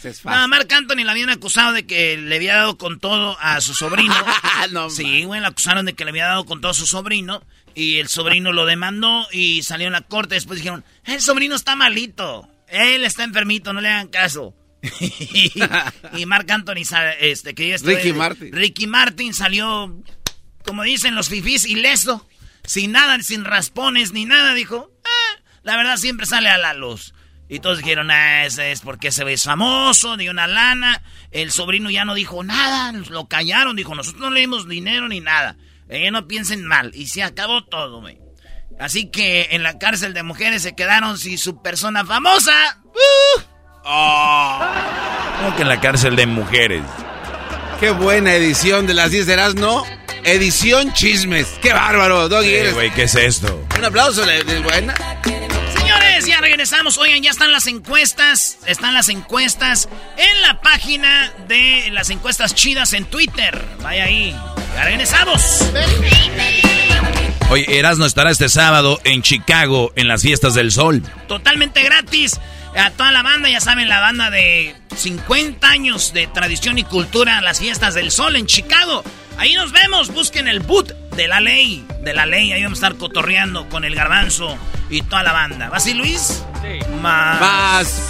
Pues 0.00 0.24
no, 0.24 0.48
Marc 0.48 0.70
Anthony 0.70 1.04
la 1.04 1.12
habían 1.12 1.30
acusado 1.30 1.72
de 1.72 1.86
que 1.86 2.18
le 2.18 2.36
había 2.36 2.56
dado 2.56 2.76
con 2.76 3.00
todo 3.00 3.38
a 3.40 3.60
su 3.60 3.74
sobrino. 3.74 4.14
no, 4.72 4.90
sí, 4.90 5.24
güey, 5.24 5.40
la 5.40 5.48
acusaron 5.48 5.86
de 5.86 5.94
que 5.94 6.04
le 6.04 6.10
había 6.10 6.26
dado 6.26 6.44
con 6.44 6.60
todo 6.60 6.72
a 6.72 6.74
su 6.74 6.86
sobrino. 6.86 7.42
Y 7.74 7.98
el 7.98 8.08
sobrino 8.08 8.52
lo 8.52 8.66
demandó 8.66 9.26
y 9.32 9.62
salió 9.62 9.86
en 9.86 9.92
la 9.94 10.02
corte. 10.02 10.34
Después 10.34 10.58
dijeron, 10.58 10.84
el 11.04 11.20
sobrino 11.20 11.54
está 11.54 11.76
malito. 11.76 12.48
Él 12.66 13.04
está 13.04 13.24
enfermito, 13.24 13.72
no 13.72 13.80
le 13.80 13.88
hagan 13.88 14.08
caso. 14.08 14.54
y 16.16 16.26
Mark 16.26 16.50
Anthony, 16.50 16.82
este, 17.20 17.54
que 17.54 17.76
Ricky 17.78 18.12
Martin. 18.12 18.52
Ricky 18.52 18.86
Martin 18.86 19.32
salió, 19.32 20.02
como 20.64 20.82
dicen 20.82 21.14
los 21.14 21.28
fifís, 21.28 21.66
ileso. 21.66 22.26
Sin 22.64 22.92
nada, 22.92 23.18
sin 23.22 23.44
raspones 23.44 24.12
ni 24.12 24.26
nada, 24.26 24.52
dijo. 24.54 24.92
La 25.62 25.76
verdad 25.76 25.96
siempre 25.96 26.26
sale 26.26 26.48
a 26.48 26.58
la 26.58 26.74
luz. 26.74 27.14
Y 27.48 27.60
todos 27.60 27.78
dijeron, 27.78 28.10
ah, 28.10 28.44
ese 28.44 28.72
es 28.72 28.82
porque 28.82 29.10
se 29.10 29.24
ve 29.24 29.36
famoso, 29.38 30.16
dio 30.16 30.30
una 30.30 30.46
lana. 30.46 31.02
El 31.30 31.50
sobrino 31.50 31.90
ya 31.90 32.04
no 32.04 32.14
dijo 32.14 32.44
nada, 32.44 32.92
lo 32.92 33.26
callaron, 33.26 33.74
dijo, 33.74 33.94
nosotros 33.94 34.20
no 34.20 34.30
le 34.30 34.40
dimos 34.40 34.68
dinero 34.68 35.08
ni 35.08 35.20
nada. 35.20 35.56
Eh, 35.88 36.10
no 36.10 36.28
piensen 36.28 36.64
mal. 36.66 36.90
Y 36.94 37.06
se 37.06 37.22
acabó 37.22 37.64
todo, 37.64 38.00
güey. 38.00 38.18
Así 38.78 39.10
que 39.10 39.48
en 39.52 39.62
la 39.62 39.78
cárcel 39.78 40.14
de 40.14 40.22
mujeres 40.22 40.62
se 40.62 40.74
quedaron 40.74 41.18
sin 41.18 41.38
su 41.38 41.62
persona 41.62 42.04
famosa. 42.04 42.52
¡Uh! 42.84 43.40
¿Cómo 45.38 45.56
que 45.56 45.62
en 45.62 45.68
la 45.68 45.80
cárcel 45.80 46.14
de 46.14 46.26
mujeres? 46.26 46.82
Qué 47.80 47.90
buena 47.90 48.34
edición 48.34 48.86
de 48.86 48.94
las 48.94 49.10
10 49.10 49.26
de 49.26 49.54
¿no? 49.54 49.84
Edición 50.24 50.92
chismes. 50.92 51.46
¡Qué 51.62 51.72
bárbaro, 51.72 52.28
Doggy! 52.28 52.48
Eh, 52.48 52.72
güey, 52.72 52.90
¿qué 52.92 53.04
es 53.04 53.14
esto? 53.14 53.64
Un 53.76 53.84
aplauso, 53.84 54.22
buena. 54.62 54.94
Señores, 55.78 56.26
ya 56.26 56.40
regresamos. 56.40 56.98
Oigan, 56.98 57.22
ya 57.22 57.30
están 57.30 57.52
las 57.52 57.66
encuestas. 57.66 58.58
Están 58.66 58.94
las 58.94 59.08
encuestas 59.08 59.88
en 60.16 60.42
la 60.42 60.60
página 60.60 61.32
de 61.46 61.88
las 61.92 62.10
encuestas 62.10 62.54
chidas 62.54 62.92
en 62.92 63.04
Twitter. 63.06 63.64
Vaya 63.82 64.04
ahí. 64.04 64.36
Ya 64.74 64.84
regresamos. 64.84 65.64
Oye, 67.50 67.78
Erasmo 67.78 68.04
estará 68.04 68.30
este 68.30 68.50
sábado 68.50 69.00
en 69.04 69.22
Chicago 69.22 69.92
en 69.96 70.08
las 70.08 70.22
fiestas 70.22 70.54
del 70.54 70.70
sol. 70.70 71.02
Totalmente 71.26 71.82
gratis. 71.82 72.38
A 72.76 72.90
toda 72.90 73.10
la 73.10 73.22
banda, 73.22 73.48
ya 73.48 73.60
saben, 73.60 73.88
la 73.88 74.00
banda 74.00 74.30
de 74.30 74.76
50 74.94 75.66
años 75.66 76.12
de 76.12 76.26
tradición 76.26 76.76
y 76.78 76.84
cultura, 76.84 77.40
las 77.40 77.58
fiestas 77.58 77.94
del 77.94 78.10
sol 78.10 78.36
en 78.36 78.46
Chicago. 78.46 79.02
Ahí 79.38 79.54
nos 79.54 79.70
vemos, 79.70 80.12
busquen 80.12 80.48
el 80.48 80.58
boot 80.58 80.92
de 81.14 81.28
la 81.28 81.40
ley, 81.40 81.86
de 82.02 82.12
la 82.12 82.26
ley, 82.26 82.52
ahí 82.52 82.64
vamos 82.64 82.82
a 82.82 82.86
estar 82.86 82.98
cotorreando 82.98 83.68
con 83.68 83.84
el 83.84 83.94
garbanzo 83.94 84.58
y 84.90 85.02
toda 85.02 85.22
la 85.22 85.32
banda. 85.32 85.70
¿Vas 85.70 85.86
y 85.86 85.94
Luis? 85.94 86.42
Sí. 86.60 86.90
Más. 87.00 87.40
Más. 87.40 88.08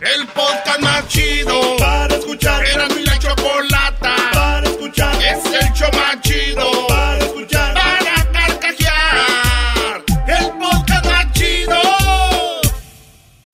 El 0.00 0.26
podcast 0.28 0.80
más 0.80 1.08
chido 1.08 1.76
para 1.78 2.14
escuchar. 2.14 2.64
Era 2.66 2.88
mi 2.88 3.02
la 3.04 3.18
chocolata 3.18 4.16
para 4.32 4.66
escuchar. 4.66 5.14
Es 5.22 5.44
el 5.44 5.72
show 5.74 5.90
más 5.92 6.20
chido 6.22 6.86
para 6.88 7.18
escuchar. 7.18 7.74
Para 7.74 8.32
carcajear. 8.32 10.04
El 10.26 10.50
podcast 10.58 11.04
más 11.06 11.32
chido. 11.32 11.80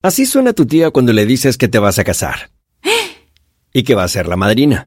Así 0.03 0.25
suena 0.27 0.53
tu 0.53 0.67
tía 0.67 0.91
cuando 0.91 1.13
le 1.13 1.27
dices 1.27 1.59
que 1.59 1.69
te 1.69 1.81
vas 1.81 1.99
a 1.99 2.05
casar. 2.05 2.51
Y 3.73 3.83
que 3.85 3.95
va 3.95 4.05
a 4.05 4.09
ser 4.09 4.27
la 4.27 4.37
madrina. 4.37 4.87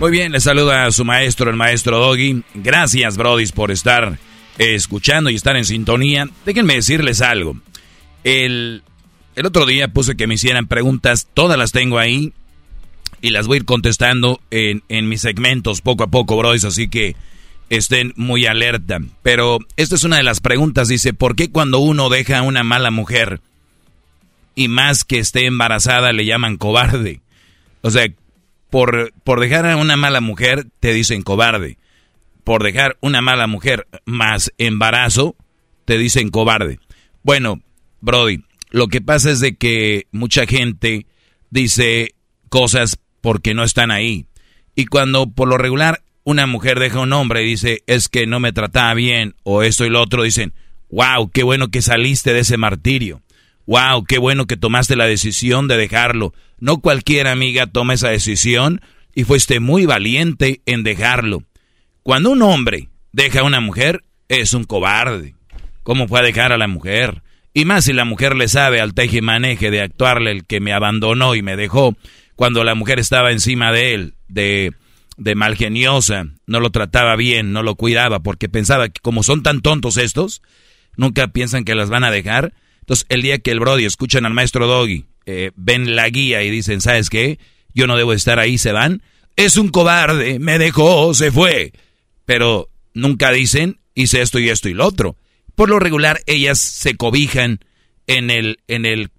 Muy 0.00 0.12
bien, 0.12 0.32
le 0.32 0.40
saluda 0.40 0.86
a 0.86 0.92
su 0.92 1.04
maestro, 1.04 1.50
el 1.50 1.56
maestro 1.56 1.98
Doggy. 1.98 2.42
Gracias, 2.54 3.18
Brodis, 3.18 3.52
por 3.52 3.70
estar 3.70 4.18
escuchando 4.56 5.28
y 5.28 5.34
estar 5.34 5.58
en 5.58 5.66
sintonía. 5.66 6.26
Déjenme 6.46 6.76
decirles 6.76 7.20
algo. 7.20 7.58
El, 8.24 8.82
el 9.36 9.44
otro 9.44 9.66
día 9.66 9.88
puse 9.88 10.16
que 10.16 10.26
me 10.26 10.36
hicieran 10.36 10.68
preguntas, 10.68 11.28
todas 11.34 11.58
las 11.58 11.72
tengo 11.72 11.98
ahí 11.98 12.32
y 13.20 13.28
las 13.28 13.46
voy 13.46 13.56
a 13.56 13.58
ir 13.58 13.64
contestando 13.66 14.40
en, 14.50 14.82
en 14.88 15.06
mis 15.06 15.20
segmentos 15.20 15.82
poco 15.82 16.04
a 16.04 16.10
poco, 16.10 16.38
Brodis, 16.38 16.64
así 16.64 16.88
que 16.88 17.14
estén 17.68 18.14
muy 18.16 18.46
alerta. 18.46 19.00
Pero 19.22 19.58
esta 19.76 19.96
es 19.96 20.04
una 20.04 20.16
de 20.16 20.22
las 20.22 20.40
preguntas, 20.40 20.88
dice, 20.88 21.12
¿por 21.12 21.36
qué 21.36 21.50
cuando 21.50 21.78
uno 21.78 22.08
deja 22.08 22.38
a 22.38 22.42
una 22.42 22.64
mala 22.64 22.90
mujer 22.90 23.42
y 24.54 24.68
más 24.68 25.04
que 25.04 25.18
esté 25.18 25.44
embarazada 25.44 26.14
le 26.14 26.24
llaman 26.24 26.56
cobarde? 26.56 27.20
O 27.82 27.90
sea, 27.90 28.06
por, 28.70 29.12
por 29.24 29.40
dejar 29.40 29.66
a 29.66 29.76
una 29.76 29.96
mala 29.96 30.20
mujer 30.20 30.66
te 30.80 30.92
dicen 30.92 31.22
cobarde. 31.22 31.78
Por 32.44 32.62
dejar 32.62 32.96
una 33.00 33.20
mala 33.20 33.46
mujer 33.46 33.86
más 34.06 34.52
embarazo 34.58 35.36
te 35.84 35.98
dicen 35.98 36.30
cobarde. 36.30 36.78
Bueno, 37.22 37.60
Brody, 38.00 38.44
lo 38.70 38.88
que 38.88 39.00
pasa 39.00 39.30
es 39.30 39.40
de 39.40 39.56
que 39.56 40.06
mucha 40.12 40.46
gente 40.46 41.06
dice 41.50 42.14
cosas 42.48 42.98
porque 43.20 43.54
no 43.54 43.64
están 43.64 43.90
ahí. 43.90 44.26
Y 44.74 44.86
cuando 44.86 45.30
por 45.30 45.48
lo 45.48 45.58
regular 45.58 46.02
una 46.24 46.46
mujer 46.46 46.78
deja 46.78 46.98
a 46.98 47.02
un 47.02 47.12
hombre 47.12 47.42
y 47.42 47.46
dice 47.46 47.82
es 47.86 48.08
que 48.08 48.26
no 48.26 48.40
me 48.40 48.52
trataba 48.52 48.94
bien 48.94 49.34
o 49.42 49.62
esto 49.62 49.84
y 49.84 49.90
lo 49.90 50.00
otro, 50.00 50.22
dicen, 50.22 50.52
wow, 50.90 51.30
qué 51.30 51.42
bueno 51.42 51.68
que 51.68 51.82
saliste 51.82 52.32
de 52.32 52.40
ese 52.40 52.56
martirio. 52.56 53.20
Wow, 53.70 54.04
qué 54.04 54.18
bueno 54.18 54.48
que 54.48 54.56
tomaste 54.56 54.96
la 54.96 55.06
decisión 55.06 55.68
de 55.68 55.76
dejarlo. 55.76 56.34
No 56.58 56.80
cualquier 56.80 57.28
amiga 57.28 57.68
toma 57.68 57.94
esa 57.94 58.08
decisión 58.08 58.80
y 59.14 59.22
fuiste 59.22 59.60
muy 59.60 59.86
valiente 59.86 60.60
en 60.66 60.82
dejarlo. 60.82 61.44
Cuando 62.02 62.30
un 62.30 62.42
hombre 62.42 62.88
deja 63.12 63.42
a 63.42 63.44
una 63.44 63.60
mujer, 63.60 64.02
es 64.26 64.54
un 64.54 64.64
cobarde. 64.64 65.36
¿Cómo 65.84 66.08
puede 66.08 66.24
dejar 66.24 66.50
a 66.50 66.58
la 66.58 66.66
mujer? 66.66 67.22
Y 67.54 67.64
más 67.64 67.84
si 67.84 67.92
la 67.92 68.04
mujer 68.04 68.34
le 68.34 68.48
sabe 68.48 68.80
al 68.80 68.92
teje 68.92 69.22
maneje 69.22 69.70
de 69.70 69.82
actuarle 69.82 70.32
el 70.32 70.46
que 70.46 70.58
me 70.58 70.72
abandonó 70.72 71.36
y 71.36 71.42
me 71.42 71.54
dejó 71.54 71.94
cuando 72.34 72.64
la 72.64 72.74
mujer 72.74 72.98
estaba 72.98 73.30
encima 73.30 73.70
de 73.70 73.94
él, 73.94 74.14
de, 74.26 74.72
de 75.16 75.36
malgeniosa, 75.36 76.24
no 76.44 76.58
lo 76.58 76.70
trataba 76.70 77.14
bien, 77.14 77.52
no 77.52 77.62
lo 77.62 77.76
cuidaba, 77.76 78.18
porque 78.18 78.48
pensaba 78.48 78.88
que 78.88 79.00
como 79.00 79.22
son 79.22 79.44
tan 79.44 79.60
tontos 79.60 79.96
estos, 79.96 80.42
nunca 80.96 81.28
piensan 81.28 81.64
que 81.64 81.76
las 81.76 81.88
van 81.88 82.02
a 82.02 82.10
dejar 82.10 82.52
entonces, 82.90 83.06
el 83.08 83.22
día 83.22 83.38
que 83.38 83.52
el 83.52 83.60
Brody 83.60 83.84
escuchan 83.84 84.26
al 84.26 84.34
maestro 84.34 84.66
Doggy, 84.66 85.04
eh, 85.24 85.52
ven 85.54 85.94
la 85.94 86.08
guía 86.08 86.42
y 86.42 86.50
dicen, 86.50 86.80
¿sabes 86.80 87.08
qué? 87.08 87.38
yo 87.72 87.86
no 87.86 87.96
debo 87.96 88.12
estar 88.12 88.40
ahí, 88.40 88.58
se 88.58 88.72
van. 88.72 89.00
Es 89.36 89.56
un 89.56 89.68
cobarde, 89.68 90.40
me 90.40 90.58
dejó, 90.58 91.14
se 91.14 91.30
fue. 91.30 91.72
Pero 92.24 92.68
nunca 92.92 93.30
dicen, 93.30 93.78
hice 93.94 94.22
esto 94.22 94.40
y 94.40 94.48
esto 94.48 94.68
y 94.68 94.74
lo 94.74 94.88
otro. 94.88 95.14
Por 95.54 95.68
lo 95.68 95.78
regular, 95.78 96.20
ellas 96.26 96.58
se 96.58 96.96
cobijan 96.96 97.60
en 98.08 98.28
el, 98.28 98.58
en 98.66 98.84
el, 98.84 99.10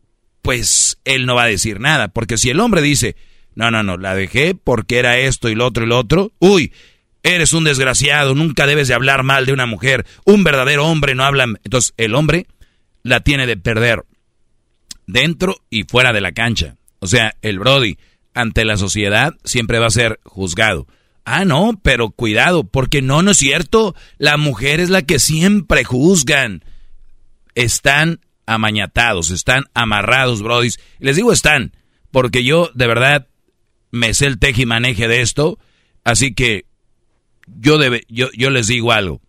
pues 0.41 0.97
él 1.05 1.25
no 1.25 1.35
va 1.35 1.43
a 1.43 1.47
decir 1.47 1.79
nada. 1.79 2.09
Porque 2.09 2.37
si 2.37 2.49
el 2.49 2.59
hombre 2.59 2.81
dice, 2.81 3.15
no, 3.55 3.71
no, 3.71 3.83
no, 3.83 3.95
la 3.95 4.15
dejé 4.15 4.53
porque 4.53 4.99
era 4.99 5.17
esto 5.17 5.47
y 5.47 5.55
lo 5.55 5.65
otro 5.65 5.85
y 5.85 5.87
lo 5.87 5.97
otro, 5.97 6.33
uy, 6.39 6.73
eres 7.23 7.53
un 7.53 7.63
desgraciado, 7.63 8.35
nunca 8.35 8.67
debes 8.67 8.89
de 8.89 8.95
hablar 8.95 9.23
mal 9.23 9.45
de 9.45 9.53
una 9.53 9.65
mujer. 9.65 10.05
Un 10.25 10.43
verdadero 10.43 10.87
hombre 10.87 11.15
no 11.15 11.23
habla. 11.23 11.45
Entonces, 11.63 11.93
el 11.95 12.15
hombre 12.15 12.47
la 13.03 13.21
tiene 13.21 13.47
de 13.47 13.57
perder 13.57 14.05
dentro 15.07 15.57
y 15.69 15.83
fuera 15.83 16.13
de 16.13 16.21
la 16.21 16.31
cancha. 16.31 16.75
O 16.99 17.07
sea, 17.07 17.35
el 17.41 17.59
Brody 17.59 17.97
ante 18.33 18.65
la 18.65 18.77
sociedad 18.77 19.35
siempre 19.43 19.79
va 19.79 19.87
a 19.87 19.91
ser 19.91 20.19
juzgado. 20.23 20.87
Ah, 21.25 21.45
no, 21.45 21.79
pero 21.81 22.09
cuidado, 22.09 22.63
porque 22.63 23.01
no, 23.01 23.21
no 23.21 23.31
es 23.31 23.37
cierto. 23.37 23.95
La 24.17 24.37
mujer 24.37 24.79
es 24.79 24.89
la 24.89 25.03
que 25.03 25.19
siempre 25.19 25.83
juzgan. 25.83 26.63
Están 27.53 28.21
amañatados, 28.45 29.29
están 29.31 29.65
amarrados, 29.73 30.41
brodis. 30.41 30.79
Les 30.99 31.15
digo 31.15 31.31
están, 31.31 31.75
porque 32.11 32.43
yo 32.43 32.71
de 32.73 32.87
verdad 32.87 33.27
me 33.91 34.13
sé 34.13 34.25
el 34.25 34.39
tejimaneje 34.39 35.07
de 35.07 35.21
esto, 35.21 35.59
así 36.03 36.33
que 36.33 36.65
yo, 37.45 37.77
debe, 37.77 38.03
yo, 38.07 38.29
yo 38.33 38.49
les 38.49 38.67
digo 38.67 38.91
algo. 38.91 39.21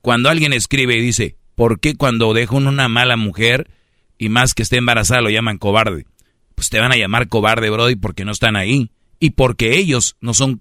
Cuando 0.00 0.28
alguien 0.28 0.52
escribe 0.52 0.96
y 0.96 1.00
dice, 1.00 1.36
¿por 1.54 1.80
qué 1.80 1.94
cuando 1.94 2.32
dejo 2.32 2.56
una 2.56 2.88
mala 2.88 3.16
mujer 3.16 3.70
y 4.18 4.28
más 4.28 4.54
que 4.54 4.62
esté 4.62 4.76
embarazada 4.76 5.20
lo 5.20 5.30
llaman 5.30 5.58
cobarde? 5.58 6.06
Pues 6.54 6.70
te 6.70 6.78
van 6.78 6.92
a 6.92 6.96
llamar 6.96 7.28
cobarde, 7.28 7.70
Brody, 7.70 7.96
porque 7.96 8.24
no 8.24 8.32
están 8.32 8.56
ahí. 8.56 8.90
Y 9.18 9.30
porque 9.30 9.76
ellos 9.76 10.16
no 10.20 10.34
son, 10.34 10.60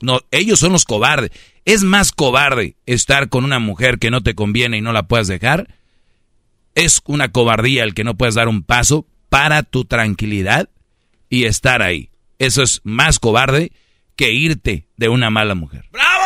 no, 0.00 0.20
ellos 0.30 0.58
son 0.58 0.72
los 0.72 0.84
cobardes. 0.84 1.30
Es 1.64 1.82
más 1.82 2.12
cobarde 2.12 2.76
estar 2.86 3.28
con 3.28 3.44
una 3.44 3.58
mujer 3.58 3.98
que 3.98 4.10
no 4.10 4.22
te 4.22 4.34
conviene 4.34 4.78
y 4.78 4.80
no 4.80 4.92
la 4.92 5.08
puedas 5.08 5.28
dejar. 5.28 5.74
Es 6.74 7.00
una 7.06 7.32
cobardía 7.32 7.84
el 7.84 7.94
que 7.94 8.04
no 8.04 8.16
puedes 8.16 8.34
dar 8.34 8.48
un 8.48 8.62
paso 8.62 9.06
para 9.28 9.62
tu 9.62 9.84
tranquilidad 9.84 10.68
y 11.28 11.44
estar 11.44 11.82
ahí. 11.82 12.10
Eso 12.38 12.62
es 12.62 12.80
más 12.84 13.18
cobarde 13.18 13.72
que 14.16 14.32
irte 14.32 14.88
de 14.96 15.08
una 15.08 15.30
mala 15.30 15.54
mujer. 15.54 15.84
¡Bravo! 15.90 16.22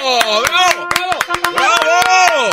¡Bravo! 0.00 0.88
¡Bravo, 1.52 2.50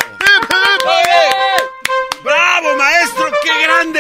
maestro! 2.78 3.26
¡Qué 3.44 3.64
grande! 3.64 4.00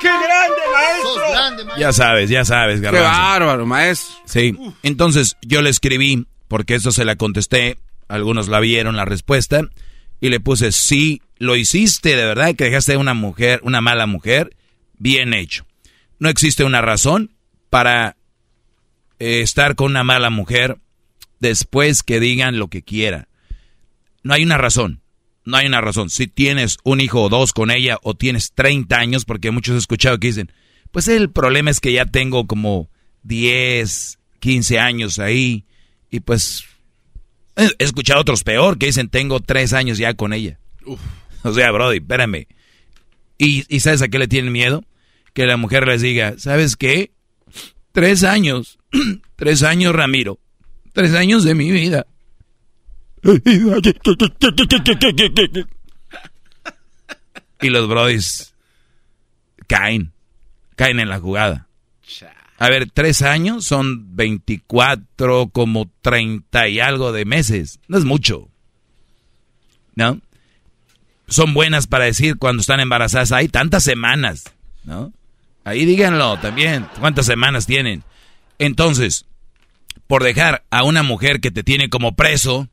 ¡Qué 0.00 0.08
grande, 0.08 1.64
maestro! 1.64 1.78
Ya 1.78 1.92
sabes, 1.92 2.30
ya 2.30 2.44
sabes, 2.44 2.76
¡Qué 2.80 2.86
Garbanzo. 2.86 3.08
bárbaro, 3.10 3.66
maestro! 3.66 4.14
Sí, 4.26 4.56
entonces 4.82 5.36
yo 5.42 5.62
le 5.62 5.70
escribí, 5.70 6.26
porque 6.48 6.74
eso 6.74 6.92
se 6.92 7.04
la 7.04 7.16
contesté, 7.16 7.78
algunos 8.08 8.48
la 8.48 8.60
vieron 8.60 8.96
la 8.96 9.04
respuesta, 9.04 9.62
y 10.20 10.28
le 10.28 10.40
puse, 10.40 10.72
sí, 10.72 11.22
lo 11.38 11.56
hiciste 11.56 12.16
de 12.16 12.24
verdad, 12.24 12.54
que 12.54 12.64
dejaste 12.64 12.94
a 12.94 12.98
una 12.98 13.14
mujer, 13.14 13.60
una 13.62 13.80
mala 13.80 14.06
mujer, 14.06 14.56
bien 14.98 15.34
hecho. 15.34 15.66
No 16.18 16.28
existe 16.28 16.64
una 16.64 16.80
razón 16.80 17.34
para 17.70 18.16
eh, 19.18 19.40
estar 19.40 19.74
con 19.74 19.90
una 19.90 20.04
mala 20.04 20.30
mujer 20.30 20.78
después 21.40 22.02
que 22.02 22.20
digan 22.20 22.58
lo 22.58 22.68
que 22.68 22.82
quiera. 22.82 23.28
No 24.22 24.32
hay 24.32 24.42
una 24.44 24.56
razón. 24.56 25.02
No 25.44 25.56
hay 25.56 25.66
una 25.66 25.80
razón. 25.80 26.10
Si 26.10 26.26
tienes 26.26 26.78
un 26.84 27.00
hijo 27.00 27.22
o 27.22 27.28
dos 27.28 27.52
con 27.52 27.70
ella 27.70 27.98
o 28.02 28.14
tienes 28.14 28.52
30 28.52 28.96
años, 28.96 29.24
porque 29.24 29.50
muchos 29.50 29.74
he 29.74 29.78
escuchado 29.78 30.18
que 30.18 30.28
dicen, 30.28 30.52
pues 30.90 31.08
el 31.08 31.30
problema 31.30 31.70
es 31.70 31.80
que 31.80 31.92
ya 31.92 32.06
tengo 32.06 32.46
como 32.46 32.88
10, 33.24 34.18
15 34.40 34.78
años 34.78 35.18
ahí 35.18 35.64
y 36.10 36.20
pues 36.20 36.64
he 37.56 37.68
escuchado 37.78 38.20
otros 38.20 38.42
peor 38.44 38.78
que 38.78 38.86
dicen 38.86 39.08
tengo 39.08 39.40
3 39.40 39.72
años 39.74 39.98
ya 39.98 40.14
con 40.14 40.32
ella. 40.32 40.58
O 41.42 41.52
sea, 41.52 41.70
Brody, 41.72 41.98
espérame. 41.98 42.46
¿Y, 43.36 43.64
¿Y 43.68 43.80
sabes 43.80 44.02
a 44.02 44.08
qué 44.08 44.18
le 44.18 44.28
tienen 44.28 44.52
miedo? 44.52 44.84
Que 45.32 45.46
la 45.46 45.56
mujer 45.56 45.86
les 45.86 46.00
diga, 46.00 46.34
¿sabes 46.38 46.76
qué? 46.76 47.10
Tres 47.92 48.24
años, 48.24 48.78
tres 49.36 49.62
años, 49.62 49.94
Ramiro. 49.94 50.38
Tres 50.92 51.12
años 51.14 51.44
de 51.44 51.54
mi 51.54 51.70
vida. 51.70 52.06
Y 57.60 57.70
los 57.70 57.88
brodis 57.88 58.54
caen, 59.66 60.12
caen 60.76 61.00
en 61.00 61.08
la 61.08 61.18
jugada. 61.18 61.66
A 62.58 62.68
ver, 62.68 62.90
tres 62.90 63.22
años 63.22 63.64
son 63.64 64.14
24, 64.14 65.48
como 65.48 65.90
30 66.02 66.68
y 66.68 66.80
algo 66.80 67.12
de 67.12 67.24
meses. 67.24 67.80
No 67.88 67.98
es 67.98 68.04
mucho. 68.04 68.48
¿No? 69.96 70.20
Son 71.26 71.54
buenas 71.54 71.86
para 71.86 72.04
decir 72.04 72.36
cuando 72.36 72.60
están 72.60 72.80
embarazadas. 72.80 73.32
Hay 73.32 73.48
tantas 73.48 73.82
semanas, 73.82 74.44
¿no? 74.84 75.12
Ahí 75.64 75.84
díganlo 75.86 76.38
también. 76.38 76.86
¿Cuántas 77.00 77.26
semanas 77.26 77.66
tienen? 77.66 78.04
Entonces, 78.58 79.24
por 80.06 80.22
dejar 80.22 80.64
a 80.70 80.84
una 80.84 81.02
mujer 81.02 81.40
que 81.40 81.50
te 81.50 81.64
tiene 81.64 81.88
como 81.88 82.14
preso, 82.14 82.68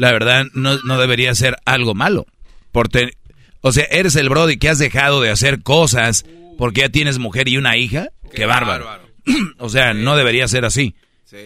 la 0.00 0.12
verdad 0.12 0.46
no, 0.54 0.78
no 0.82 0.98
debería 0.98 1.34
ser 1.34 1.56
algo 1.64 1.94
malo. 1.94 2.26
Por 2.72 2.88
te- 2.88 3.16
o 3.60 3.72
sea, 3.72 3.84
eres 3.90 4.16
el 4.16 4.28
Brody 4.28 4.56
que 4.58 4.68
has 4.68 4.78
dejado 4.78 5.20
de 5.20 5.30
hacer 5.30 5.62
cosas 5.62 6.24
porque 6.58 6.80
ya 6.82 6.88
tienes 6.88 7.18
mujer 7.18 7.48
y 7.48 7.56
una 7.58 7.76
hija. 7.76 8.08
Qué, 8.34 8.46
bárbaro. 8.46 8.88
o 9.58 9.68
sea, 9.68 9.92
no 9.94 10.16
debería 10.16 10.46
ser 10.48 10.64
así. 10.64 10.94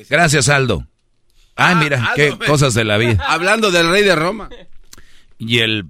Gracias, 0.09 0.49
Aldo. 0.49 0.87
Ah, 1.57 1.75
mira, 1.75 1.99
Aldo, 1.99 2.15
qué 2.15 2.47
cosas 2.47 2.75
de 2.75 2.85
la 2.85 2.97
vida. 2.99 3.23
Hablando 3.29 3.71
del 3.71 3.91
rey 3.91 4.03
de 4.03 4.15
Roma. 4.17 4.49
Y 5.39 5.59
el... 5.59 5.87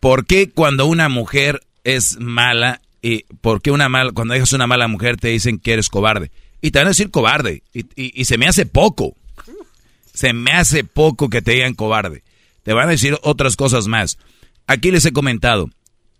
¿Por 0.00 0.26
qué 0.26 0.50
cuando 0.50 0.86
una 0.86 1.08
mujer 1.08 1.60
es 1.84 2.18
mala 2.20 2.80
y 3.02 3.24
por 3.40 3.60
qué 3.62 3.70
una 3.70 3.88
mala, 3.88 4.12
cuando 4.12 4.34
dejas 4.34 4.52
una 4.52 4.66
mala 4.66 4.88
mujer 4.88 5.16
te 5.16 5.28
dicen 5.28 5.58
que 5.58 5.72
eres 5.72 5.88
cobarde? 5.88 6.30
Y 6.60 6.70
te 6.70 6.78
van 6.78 6.86
a 6.86 6.90
decir 6.90 7.10
cobarde. 7.10 7.62
Y, 7.72 7.80
y- 7.96 8.12
y 8.20 8.24
se 8.26 8.38
me 8.38 8.46
hace 8.46 8.66
poco. 8.66 9.16
Se 10.14 10.32
me 10.32 10.52
hace 10.52 10.84
poco 10.84 11.28
que 11.28 11.42
te 11.42 11.52
digan 11.52 11.74
cobarde. 11.74 12.22
Te 12.62 12.72
van 12.72 12.88
a 12.88 12.92
decir 12.92 13.18
otras 13.22 13.56
cosas 13.56 13.88
más. 13.88 14.16
Aquí 14.66 14.90
les 14.90 15.04
he 15.04 15.12
comentado. 15.12 15.68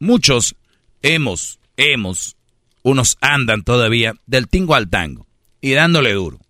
Muchos 0.01 0.57
hemos, 1.01 1.61
hemos, 1.77 2.37
unos 2.83 3.17
andan 3.21 3.63
todavía 3.63 4.15
del 4.27 4.49
tingo 4.49 4.75
al 4.75 4.91
tango. 4.91 5.27
Y 5.61 5.73
dándole 5.73 6.13
duro. 6.13 6.41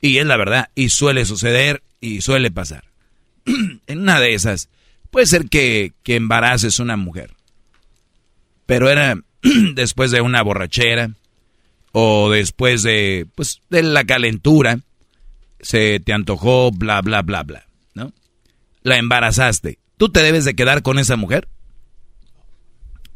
Y 0.00 0.18
es 0.18 0.26
la 0.26 0.36
verdad. 0.36 0.70
Y 0.74 0.88
suele 0.88 1.24
suceder 1.26 1.82
y 2.00 2.22
suele 2.22 2.50
pasar. 2.50 2.84
en 3.86 4.00
una 4.00 4.18
de 4.18 4.34
esas, 4.34 4.68
puede 5.10 5.26
ser 5.26 5.48
que, 5.48 5.92
que 6.02 6.16
embaraces 6.16 6.80
una 6.80 6.96
mujer. 6.96 7.34
Pero 8.66 8.88
era 8.88 9.20
después 9.74 10.10
de 10.10 10.22
una 10.22 10.42
borrachera 10.42 11.10
o 11.92 12.30
después 12.30 12.82
de, 12.82 13.26
pues, 13.34 13.60
de 13.70 13.82
la 13.82 14.04
calentura, 14.04 14.80
se 15.64 15.98
te 15.98 16.12
antojó, 16.12 16.70
bla, 16.70 17.00
bla, 17.00 17.22
bla, 17.22 17.42
bla, 17.42 17.66
¿no? 17.94 18.12
La 18.82 18.98
embarazaste. 18.98 19.78
¿Tú 19.96 20.10
te 20.10 20.22
debes 20.22 20.44
de 20.44 20.54
quedar 20.54 20.82
con 20.82 20.98
esa 20.98 21.16
mujer? 21.16 21.48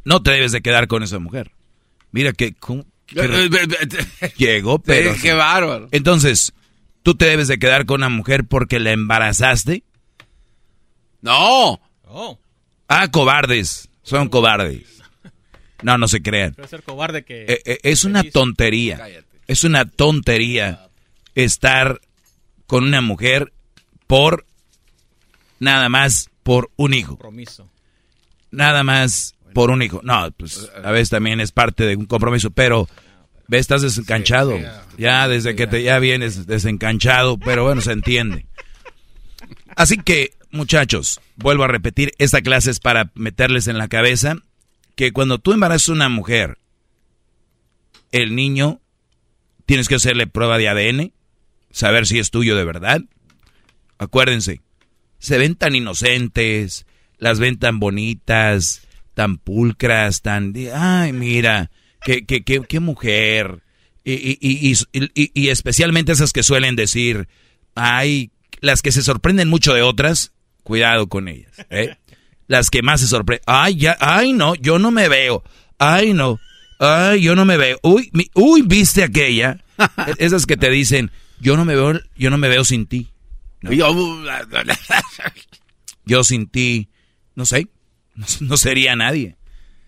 No 0.04 0.22
te 0.22 0.30
debes 0.30 0.52
de 0.52 0.62
quedar 0.62 0.88
con 0.88 1.02
esa 1.02 1.18
mujer. 1.18 1.52
Mira 2.10 2.32
que... 2.32 2.54
¿cómo? 2.54 2.82
Eh, 3.14 3.50
Qué- 3.50 4.32
Llegó, 4.36 4.78
pero... 4.78 5.14
qué 5.20 5.32
bárbaro. 5.34 5.88
Entonces, 5.92 6.52
¿tú 7.02 7.14
te 7.14 7.26
debes 7.26 7.48
de 7.48 7.58
quedar 7.58 7.84
con 7.84 8.00
una 8.00 8.08
mujer 8.08 8.44
porque 8.46 8.78
la 8.80 8.92
embarazaste? 8.92 9.82
No. 11.20 11.80
Ah, 12.88 13.08
cobardes. 13.10 13.88
Son 14.02 14.28
cobardes. 14.28 15.02
No, 15.82 15.98
no 15.98 16.08
se 16.08 16.22
crean. 16.22 16.54
Puede 16.54 16.68
ser 16.68 16.82
cobarde 16.82 17.24
que... 17.24 17.42
Eh, 17.44 17.62
eh, 17.66 17.78
es 17.82 18.04
una 18.04 18.22
tontería. 18.24 19.06
Es 19.46 19.64
una 19.64 19.84
tontería 19.84 20.88
estar 21.34 22.00
con 22.68 22.84
una 22.84 23.00
mujer 23.00 23.52
por 24.06 24.44
nada 25.58 25.88
más 25.88 26.30
por 26.44 26.70
un 26.76 26.94
hijo. 26.94 27.16
Compromiso. 27.16 27.68
Nada 28.52 28.84
más 28.84 29.34
por 29.54 29.70
un 29.70 29.82
hijo. 29.82 30.00
No, 30.04 30.30
pues 30.32 30.70
a 30.84 30.90
veces 30.92 31.10
también 31.10 31.40
es 31.40 31.50
parte 31.50 31.84
de 31.84 31.96
un 31.96 32.06
compromiso, 32.06 32.50
pero 32.50 32.86
ves, 33.48 33.62
estás 33.62 33.82
desencanchado. 33.82 34.56
Ya 34.98 35.26
desde 35.28 35.56
que 35.56 35.66
te 35.66 35.82
ya 35.82 35.98
vienes 35.98 36.46
desencanchado, 36.46 37.38
pero 37.38 37.64
bueno, 37.64 37.80
se 37.80 37.92
entiende. 37.92 38.46
Así 39.74 39.96
que, 39.96 40.34
muchachos, 40.50 41.20
vuelvo 41.36 41.64
a 41.64 41.68
repetir, 41.68 42.12
esta 42.18 42.42
clase 42.42 42.70
es 42.70 42.80
para 42.80 43.10
meterles 43.14 43.66
en 43.66 43.78
la 43.78 43.88
cabeza 43.88 44.36
que 44.94 45.12
cuando 45.12 45.38
tú 45.38 45.52
embarazas 45.52 45.88
a 45.88 45.92
una 45.92 46.08
mujer, 46.10 46.58
el 48.12 48.34
niño 48.34 48.80
tienes 49.64 49.88
que 49.88 49.94
hacerle 49.94 50.26
prueba 50.26 50.58
de 50.58 50.68
ADN, 50.68 51.12
saber 51.70 52.06
si 52.06 52.18
es 52.18 52.30
tuyo 52.30 52.56
de 52.56 52.64
verdad. 52.64 53.00
Acuérdense, 53.98 54.60
se 55.18 55.38
ven 55.38 55.54
tan 55.54 55.74
inocentes, 55.74 56.86
las 57.18 57.38
ven 57.38 57.58
tan 57.58 57.80
bonitas, 57.80 58.82
tan 59.14 59.38
pulcras, 59.38 60.22
tan... 60.22 60.52
de, 60.52 60.72
Ay, 60.72 61.12
mira, 61.12 61.70
qué, 62.04 62.24
qué, 62.24 62.42
qué, 62.42 62.80
mujer. 62.80 63.62
Y, 64.04 64.38
y, 64.40 64.74
y, 64.92 65.30
y, 65.34 65.48
especialmente 65.48 66.12
esas 66.12 66.32
que 66.32 66.42
suelen 66.42 66.76
decir, 66.76 67.28
ay, 67.74 68.30
las 68.60 68.80
que 68.80 68.92
se 68.92 69.02
sorprenden 69.02 69.48
mucho 69.48 69.74
de 69.74 69.82
otras, 69.82 70.32
cuidado 70.62 71.08
con 71.08 71.28
ellas. 71.28 71.52
¿eh? 71.70 71.96
Las 72.46 72.70
que 72.70 72.82
más 72.82 73.00
se 73.00 73.08
sorprenden, 73.08 73.44
ay, 73.46 73.76
ya, 73.76 73.96
ay, 74.00 74.32
no, 74.32 74.54
yo 74.54 74.78
no 74.78 74.90
me 74.90 75.08
veo. 75.08 75.42
Ay, 75.78 76.12
no. 76.12 76.38
Ay, 76.78 77.22
yo 77.22 77.34
no 77.34 77.44
me 77.44 77.56
veo. 77.56 77.78
Uy, 77.82 78.10
uy, 78.34 78.62
viste 78.62 79.02
aquella. 79.02 79.64
Esas 80.18 80.46
que 80.46 80.56
te 80.56 80.70
dicen, 80.70 81.10
yo 81.40 81.56
no 81.56 81.64
me 81.64 81.74
veo, 81.74 82.00
yo 82.16 82.30
no 82.30 82.38
me 82.38 82.48
veo 82.48 82.64
sin 82.64 82.86
ti. 82.86 83.08
Yo, 86.04 86.24
sin 86.24 86.48
ti, 86.48 86.88
no 87.34 87.44
sé, 87.44 87.68
no, 88.40 88.56
sería 88.56 88.96
nadie. 88.96 89.36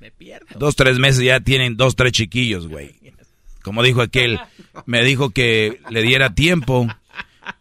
Me 0.01 0.11
pierdo. 0.11 0.59
Dos, 0.59 0.77
tres 0.77 0.99
meses 0.99 1.23
ya 1.23 1.41
tienen 1.41 1.77
dos, 1.77 1.97
tres 1.97 2.13
chiquillos, 2.13 2.69
güey. 2.69 2.95
Como 3.63 3.83
dijo 3.83 4.01
aquel, 4.01 4.41
me 4.87 5.03
dijo 5.03 5.31
que 5.31 5.81
le 5.91 6.03
diera 6.03 6.35
tiempo 6.35 6.89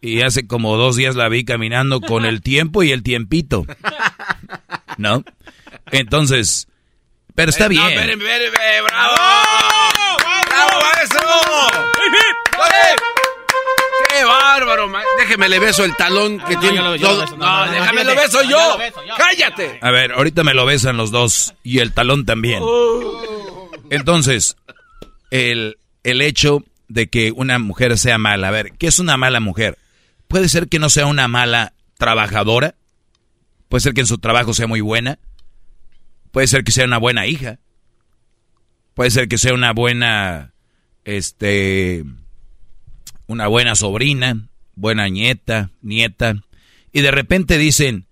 y 0.00 0.22
hace 0.22 0.46
como 0.46 0.76
dos 0.76 0.96
días 0.96 1.16
la 1.16 1.28
vi 1.28 1.44
caminando 1.44 2.00
con 2.00 2.24
el 2.24 2.40
tiempo 2.40 2.82
y 2.82 2.92
el 2.92 3.02
tiempito. 3.02 3.66
¿No? 4.96 5.24
Entonces, 5.92 6.68
pero 7.34 7.50
está 7.50 7.68
bien. 7.68 7.82
bravo. 7.82 9.16
¡Bravo, 10.48 10.80
eso! 11.02 11.20
¡Qué 11.96 13.19
bárbaro! 14.30 14.90
Déjeme 15.18 15.48
le 15.48 15.58
beso 15.58 15.84
el 15.84 15.94
talón 15.96 16.38
que 16.40 16.56
tiene 16.56 16.78
todo. 16.98 17.36
No, 17.36 17.70
déjame 17.70 18.04
lo 18.04 18.14
beso 18.14 18.42
yo. 18.42 18.78
¡Cállate! 19.16 19.78
A 19.82 19.90
ver, 19.90 20.12
ahorita 20.12 20.44
me 20.44 20.54
lo 20.54 20.64
besan 20.64 20.96
los 20.96 21.10
dos 21.10 21.54
y 21.62 21.78
el 21.78 21.92
talón 21.92 22.24
también. 22.24 22.62
Uh. 22.62 23.70
Entonces, 23.90 24.56
el, 25.30 25.78
el 26.04 26.22
hecho 26.22 26.64
de 26.88 27.08
que 27.08 27.32
una 27.32 27.58
mujer 27.58 27.96
sea 27.98 28.18
mala. 28.18 28.48
A 28.48 28.50
ver, 28.50 28.72
¿qué 28.72 28.88
es 28.88 28.98
una 28.98 29.16
mala 29.16 29.40
mujer? 29.40 29.78
Puede 30.28 30.48
ser 30.48 30.68
que 30.68 30.78
no 30.78 30.88
sea 30.88 31.06
una 31.06 31.28
mala 31.28 31.72
trabajadora. 31.98 32.74
Puede 33.68 33.82
ser 33.82 33.94
que 33.94 34.00
en 34.00 34.06
su 34.06 34.18
trabajo 34.18 34.54
sea 34.54 34.66
muy 34.66 34.80
buena. 34.80 35.18
Puede 36.32 36.46
ser 36.46 36.64
que 36.64 36.72
sea 36.72 36.84
una 36.84 36.98
buena 36.98 37.26
hija. 37.26 37.58
Puede 38.94 39.10
ser 39.10 39.28
que 39.28 39.38
sea 39.38 39.54
una 39.54 39.72
buena, 39.72 40.52
este, 41.04 42.04
una 43.30 43.46
buena 43.46 43.76
sobrina, 43.76 44.48
buena 44.74 45.08
nieta, 45.08 45.70
nieta. 45.82 46.34
Y 46.92 47.00
de 47.00 47.12
repente 47.12 47.58
dicen, 47.58 48.06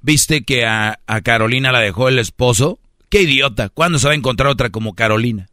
¿viste 0.00 0.44
que 0.44 0.64
a, 0.64 1.00
a 1.08 1.20
Carolina 1.22 1.72
la 1.72 1.80
dejó 1.80 2.08
el 2.08 2.20
esposo? 2.20 2.78
¡Qué 3.08 3.22
idiota! 3.22 3.68
¿Cuándo 3.68 3.98
se 3.98 4.06
va 4.06 4.12
a 4.12 4.16
encontrar 4.16 4.48
otra 4.48 4.70
como 4.70 4.94
Carolina? 4.94 5.48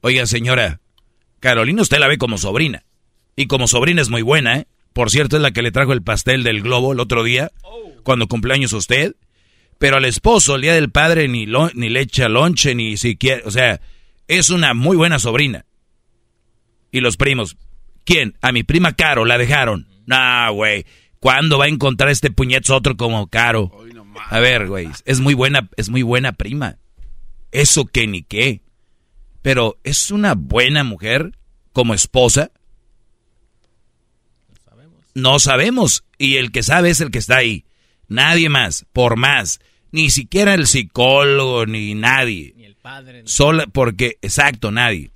Oiga, 0.00 0.24
señora, 0.24 0.80
Carolina 1.40 1.82
usted 1.82 1.98
la 1.98 2.08
ve 2.08 2.16
como 2.16 2.38
sobrina. 2.38 2.84
Y 3.36 3.48
como 3.48 3.68
sobrina 3.68 4.00
es 4.00 4.08
muy 4.08 4.22
buena, 4.22 4.56
¿eh? 4.56 4.66
Por 4.94 5.10
cierto, 5.10 5.36
es 5.36 5.42
la 5.42 5.50
que 5.50 5.60
le 5.60 5.70
trajo 5.70 5.92
el 5.92 6.02
pastel 6.02 6.42
del 6.42 6.62
globo 6.62 6.94
el 6.94 7.00
otro 7.00 7.22
día, 7.22 7.52
cuando 8.02 8.28
cumpleaños 8.28 8.72
usted. 8.72 9.14
Pero 9.78 9.98
al 9.98 10.06
esposo, 10.06 10.56
el 10.56 10.62
día 10.62 10.74
del 10.74 10.90
padre, 10.90 11.28
ni, 11.28 11.46
ni 11.74 11.88
le 11.90 12.00
echa 12.00 12.30
lonche, 12.30 12.74
ni 12.74 12.96
siquiera. 12.96 13.42
O 13.44 13.50
sea, 13.50 13.82
es 14.26 14.48
una 14.48 14.72
muy 14.72 14.96
buena 14.96 15.18
sobrina. 15.18 15.66
Y 16.90 17.00
los 17.00 17.18
primos. 17.18 17.58
¿Quién? 18.04 18.36
A 18.40 18.52
mi 18.52 18.62
prima 18.62 18.92
Caro 18.94 19.24
la 19.24 19.38
dejaron. 19.38 19.86
Nah, 20.06 20.50
güey. 20.50 20.86
¿Cuándo 21.18 21.58
va 21.58 21.66
a 21.66 21.68
encontrar 21.68 22.10
este 22.10 22.30
puñetazo 22.30 22.76
otro 22.76 22.96
como 22.96 23.28
Caro? 23.28 23.70
A 24.28 24.40
ver, 24.40 24.66
güey. 24.66 24.88
Es 25.04 25.20
muy 25.20 25.34
buena, 25.34 25.68
es 25.76 25.88
muy 25.88 26.02
buena 26.02 26.32
prima. 26.32 26.78
Eso 27.52 27.84
que 27.84 28.06
ni 28.06 28.22
qué. 28.22 28.62
Pero 29.42 29.78
es 29.84 30.10
una 30.10 30.34
buena 30.34 30.84
mujer 30.84 31.38
como 31.72 31.94
esposa. 31.94 32.50
No 35.14 35.38
sabemos. 35.38 36.04
Y 36.18 36.36
el 36.36 36.52
que 36.52 36.62
sabe 36.62 36.90
es 36.90 37.00
el 37.00 37.10
que 37.10 37.18
está 37.18 37.36
ahí. 37.36 37.64
Nadie 38.08 38.48
más, 38.48 38.86
por 38.92 39.16
más 39.16 39.60
ni 39.92 40.10
siquiera 40.10 40.54
el 40.54 40.66
psicólogo, 40.66 41.66
ni 41.66 41.94
nadie. 41.94 42.54
Ni 42.56 42.64
el 42.64 42.76
padre. 42.76 43.22
Solo 43.24 43.64
porque, 43.72 44.18
exacto, 44.22 44.70
nadie. 44.70 45.10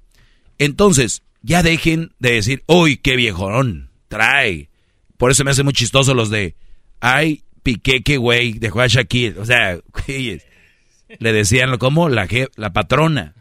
Entonces, 0.58 1.22
ya 1.44 1.62
dejen 1.62 2.14
de 2.18 2.32
decir, 2.32 2.64
uy, 2.66 2.96
qué 2.96 3.16
viejón, 3.16 3.90
trae. 4.08 4.70
Por 5.18 5.30
eso 5.30 5.44
me 5.44 5.50
hace 5.50 5.62
muy 5.62 5.74
chistoso 5.74 6.14
los 6.14 6.30
de, 6.30 6.56
ay, 7.00 7.44
Piqué, 7.62 8.02
qué 8.02 8.16
güey, 8.16 8.54
dejó 8.54 8.80
a 8.80 8.86
Shakir. 8.86 9.38
O 9.38 9.44
sea, 9.44 9.78
le 11.18 11.32
decían 11.32 11.76
como 11.76 12.08
la, 12.08 12.26
la 12.56 12.72
patrona, 12.72 13.34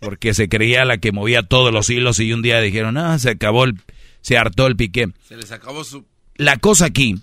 porque 0.00 0.34
se 0.34 0.48
creía 0.48 0.84
la 0.84 0.98
que 0.98 1.12
movía 1.12 1.44
todos 1.44 1.72
los 1.72 1.88
hilos 1.90 2.18
y 2.18 2.32
un 2.32 2.42
día 2.42 2.60
dijeron, 2.60 2.96
ah, 2.96 3.18
se 3.20 3.30
acabó 3.30 3.64
el, 3.64 3.74
se 4.20 4.36
hartó 4.36 4.66
el 4.66 4.74
Piqué. 4.74 5.06
Se 5.26 5.36
les 5.36 5.52
acabó 5.52 5.84
su... 5.84 6.04
La 6.34 6.56
cosa 6.56 6.86
aquí 6.86 7.20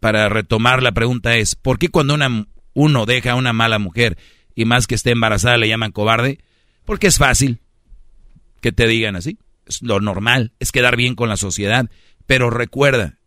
para 0.00 0.28
retomar 0.28 0.82
la 0.82 0.90
pregunta 0.90 1.36
es, 1.36 1.54
¿por 1.54 1.78
qué 1.78 1.88
cuando 1.90 2.14
una, 2.14 2.46
uno 2.74 3.06
deja 3.06 3.32
a 3.32 3.36
una 3.36 3.52
mala 3.52 3.78
mujer 3.78 4.18
y 4.56 4.64
más 4.64 4.88
que 4.88 4.96
esté 4.96 5.12
embarazada 5.12 5.58
le 5.58 5.68
llaman 5.68 5.92
cobarde? 5.92 6.40
Porque 6.84 7.06
es 7.06 7.18
fácil 7.18 7.61
que 8.62 8.72
te 8.72 8.86
digan 8.86 9.16
así. 9.16 9.38
Es 9.66 9.82
lo 9.82 10.00
normal, 10.00 10.52
es 10.58 10.72
quedar 10.72 10.96
bien 10.96 11.14
con 11.14 11.28
la 11.28 11.36
sociedad. 11.36 11.90
Pero 12.26 12.48
recuerda, 12.48 13.18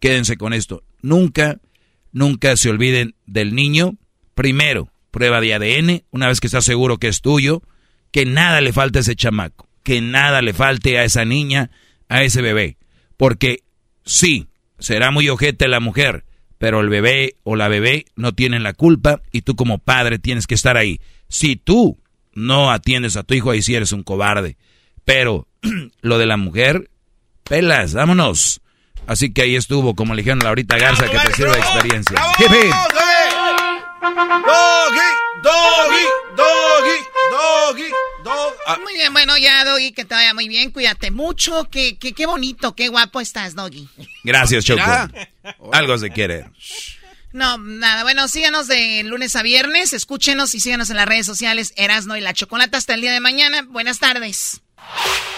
quédense 0.00 0.38
con 0.38 0.54
esto, 0.54 0.84
nunca, 1.02 1.60
nunca 2.12 2.56
se 2.56 2.70
olviden 2.70 3.14
del 3.26 3.54
niño. 3.54 3.98
Primero, 4.34 4.90
prueba 5.10 5.40
de 5.40 5.52
ADN, 5.52 6.04
una 6.10 6.28
vez 6.28 6.40
que 6.40 6.46
estás 6.46 6.64
seguro 6.64 6.98
que 6.98 7.08
es 7.08 7.20
tuyo, 7.20 7.62
que 8.10 8.24
nada 8.24 8.60
le 8.60 8.72
falte 8.72 8.98
a 8.98 9.00
ese 9.02 9.16
chamaco, 9.16 9.68
que 9.82 10.00
nada 10.00 10.40
le 10.40 10.54
falte 10.54 10.98
a 10.98 11.04
esa 11.04 11.24
niña, 11.24 11.70
a 12.08 12.22
ese 12.22 12.40
bebé. 12.40 12.78
Porque 13.16 13.64
sí, 14.04 14.48
será 14.78 15.10
muy 15.10 15.28
ojete 15.28 15.66
la 15.66 15.80
mujer, 15.80 16.24
pero 16.58 16.80
el 16.80 16.88
bebé 16.88 17.34
o 17.42 17.56
la 17.56 17.68
bebé 17.68 18.06
no 18.14 18.32
tienen 18.32 18.62
la 18.62 18.74
culpa 18.74 19.22
y 19.32 19.42
tú 19.42 19.56
como 19.56 19.78
padre 19.78 20.18
tienes 20.18 20.46
que 20.46 20.54
estar 20.54 20.76
ahí. 20.76 21.00
Si 21.28 21.56
tú 21.56 21.98
no 22.32 22.70
atiendes 22.70 23.16
a 23.16 23.24
tu 23.24 23.34
hijo, 23.34 23.50
ahí 23.50 23.62
sí 23.62 23.74
eres 23.74 23.92
un 23.92 24.04
cobarde. 24.04 24.56
Pero 25.08 25.48
lo 26.02 26.18
de 26.18 26.26
la 26.26 26.36
mujer, 26.36 26.90
pelas, 27.44 27.94
vámonos. 27.94 28.60
Así 29.06 29.32
que 29.32 29.40
ahí 29.40 29.56
estuvo, 29.56 29.94
como 29.94 30.14
le 30.14 30.20
dijeron 30.20 30.42
a 30.42 30.44
Laurita 30.44 30.76
Garza, 30.76 31.10
que 31.10 31.18
te 31.18 31.34
sirva 31.34 31.54
de 31.54 31.60
experiencia. 31.60 32.20
Doggy, 32.20 32.68
doggy, 35.42 36.04
doggy, 36.36 36.98
doggy, 37.30 37.90
doggy. 38.22 38.54
Ah. 38.66 38.78
Muy 38.82 38.92
bien, 38.92 39.14
bueno, 39.14 39.38
ya, 39.38 39.64
Doggy, 39.64 39.92
que 39.92 40.04
te 40.04 40.14
vaya 40.14 40.34
muy 40.34 40.46
bien. 40.46 40.72
Cuídate 40.72 41.10
mucho. 41.10 41.70
Qué, 41.70 41.96
qué, 41.96 42.12
qué 42.12 42.26
bonito, 42.26 42.76
qué 42.76 42.88
guapo 42.88 43.22
estás, 43.22 43.54
Doggy. 43.54 43.88
Gracias, 44.24 44.66
Choco. 44.66 44.82
Algo 45.72 45.96
se 45.96 46.10
quiere. 46.10 46.44
No, 47.32 47.56
nada. 47.56 48.02
Bueno, 48.02 48.28
síganos 48.28 48.68
de 48.68 49.02
lunes 49.04 49.36
a 49.36 49.42
viernes. 49.42 49.94
Escúchenos 49.94 50.54
y 50.54 50.60
síganos 50.60 50.90
en 50.90 50.96
las 50.96 51.08
redes 51.08 51.24
sociales 51.24 51.72
Erasno 51.76 52.14
y 52.18 52.20
la 52.20 52.34
Chocolata 52.34 52.76
hasta 52.76 52.92
el 52.92 53.00
día 53.00 53.12
de 53.12 53.20
mañana. 53.20 53.62
Buenas 53.62 54.00
tardes. 54.00 54.60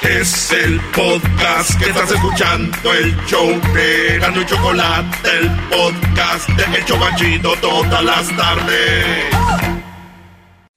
Es 0.03 0.51
el 0.53 0.81
podcast 0.93 1.79
que 1.79 1.91
estás 1.91 2.11
escuchando, 2.11 2.93
el 2.95 3.15
show 3.27 3.49
de 3.75 4.19
Gano 4.19 4.41
y 4.41 4.47
Chocolate, 4.47 5.29
el 5.39 5.51
podcast 5.69 6.49
de 6.49 6.79
El 6.79 6.85
Chocachito 6.85 7.55
todas 7.61 8.03
las 8.03 8.37
tardes. 8.37 9.27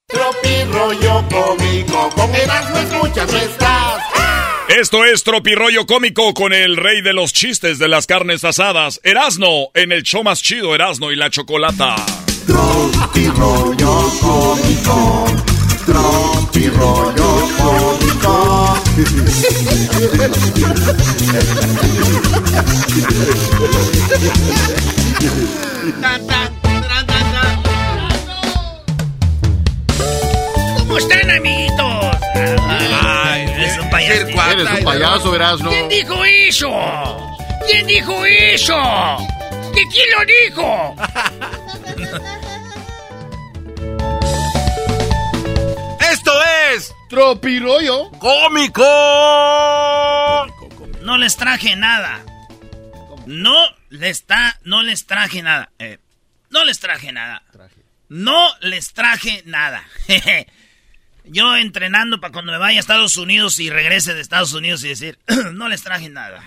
Tropi 0.08 0.64
rollo 0.72 1.24
cómico, 1.30 2.10
con 2.16 2.36
Erasmo 2.36 2.78
escuchas 2.78 3.32
no 3.32 3.38
estás. 3.38 4.04
Esto 4.68 5.06
es 5.06 5.24
Tropirollo 5.24 5.86
Cómico 5.86 6.34
con 6.34 6.52
el 6.52 6.78
rey 6.78 7.02
de 7.02 7.14
los 7.14 7.32
chistes 7.32 7.80
de 7.80 7.88
las 7.88 8.08
carnes 8.08 8.44
asadas, 8.44 9.00
Erasno, 9.04 9.70
en 9.74 9.92
el 9.92 10.04
show 10.04 10.24
más 10.24 10.42
chido 10.42 10.74
Erasno 10.74 11.12
y 11.12 11.16
la 11.16 11.30
Chocolata. 11.30 11.96
Tropirollo 12.48 14.10
Cómico 14.20 15.53
Trump 15.86 16.56
rollo 16.78 17.48
cómico. 17.58 18.78
¿Cómo 30.78 30.98
están, 30.98 31.32
amiguitos? 31.32 32.18
Ay, 32.70 33.48
es 33.60 33.78
un 33.78 33.90
payaso. 33.90 34.14
Eres 34.54 34.80
un 34.80 34.84
payaso, 34.84 35.32
verás, 35.32 35.60
¿no? 35.60 35.70
¿Quién 35.70 35.90
dijo 35.90 36.24
eso? 36.26 36.70
¿Quién 37.70 37.88
dijo 37.88 38.26
eso? 38.26 38.76
¿Que 39.74 39.82
quién 39.92 40.08
lo 40.18 40.26
dijo? 40.26 40.96
Tropirollo 47.14 48.10
Cómico. 48.18 48.82
No 51.04 51.16
les 51.20 51.38
traje 51.38 51.76
nada. 51.76 52.26
No 53.28 53.54
les 53.92 54.18
está, 54.18 54.58
no 54.64 54.82
les 54.82 55.06
traje 55.06 55.44
nada. 55.44 55.70
Eh, 55.78 56.00
no 56.50 56.66
les 56.66 56.80
traje 56.80 57.12
nada. 57.12 57.44
No 58.10 58.48
les 58.62 58.94
traje 58.94 59.44
nada. 59.46 59.84
Yo 61.26 61.56
entrenando 61.56 62.20
para 62.20 62.34
cuando 62.34 62.52
me 62.52 62.58
vaya 62.58 62.80
a 62.80 62.82
Estados 62.82 63.16
Unidos 63.18 63.60
y 63.60 63.70
regrese 63.70 64.16
de 64.16 64.22
Estados 64.22 64.54
Unidos 64.54 64.84
y 64.84 64.88
decir, 64.88 65.20
no 65.54 65.70
les 65.70 65.84
traje 65.84 66.10
nada. 66.10 66.42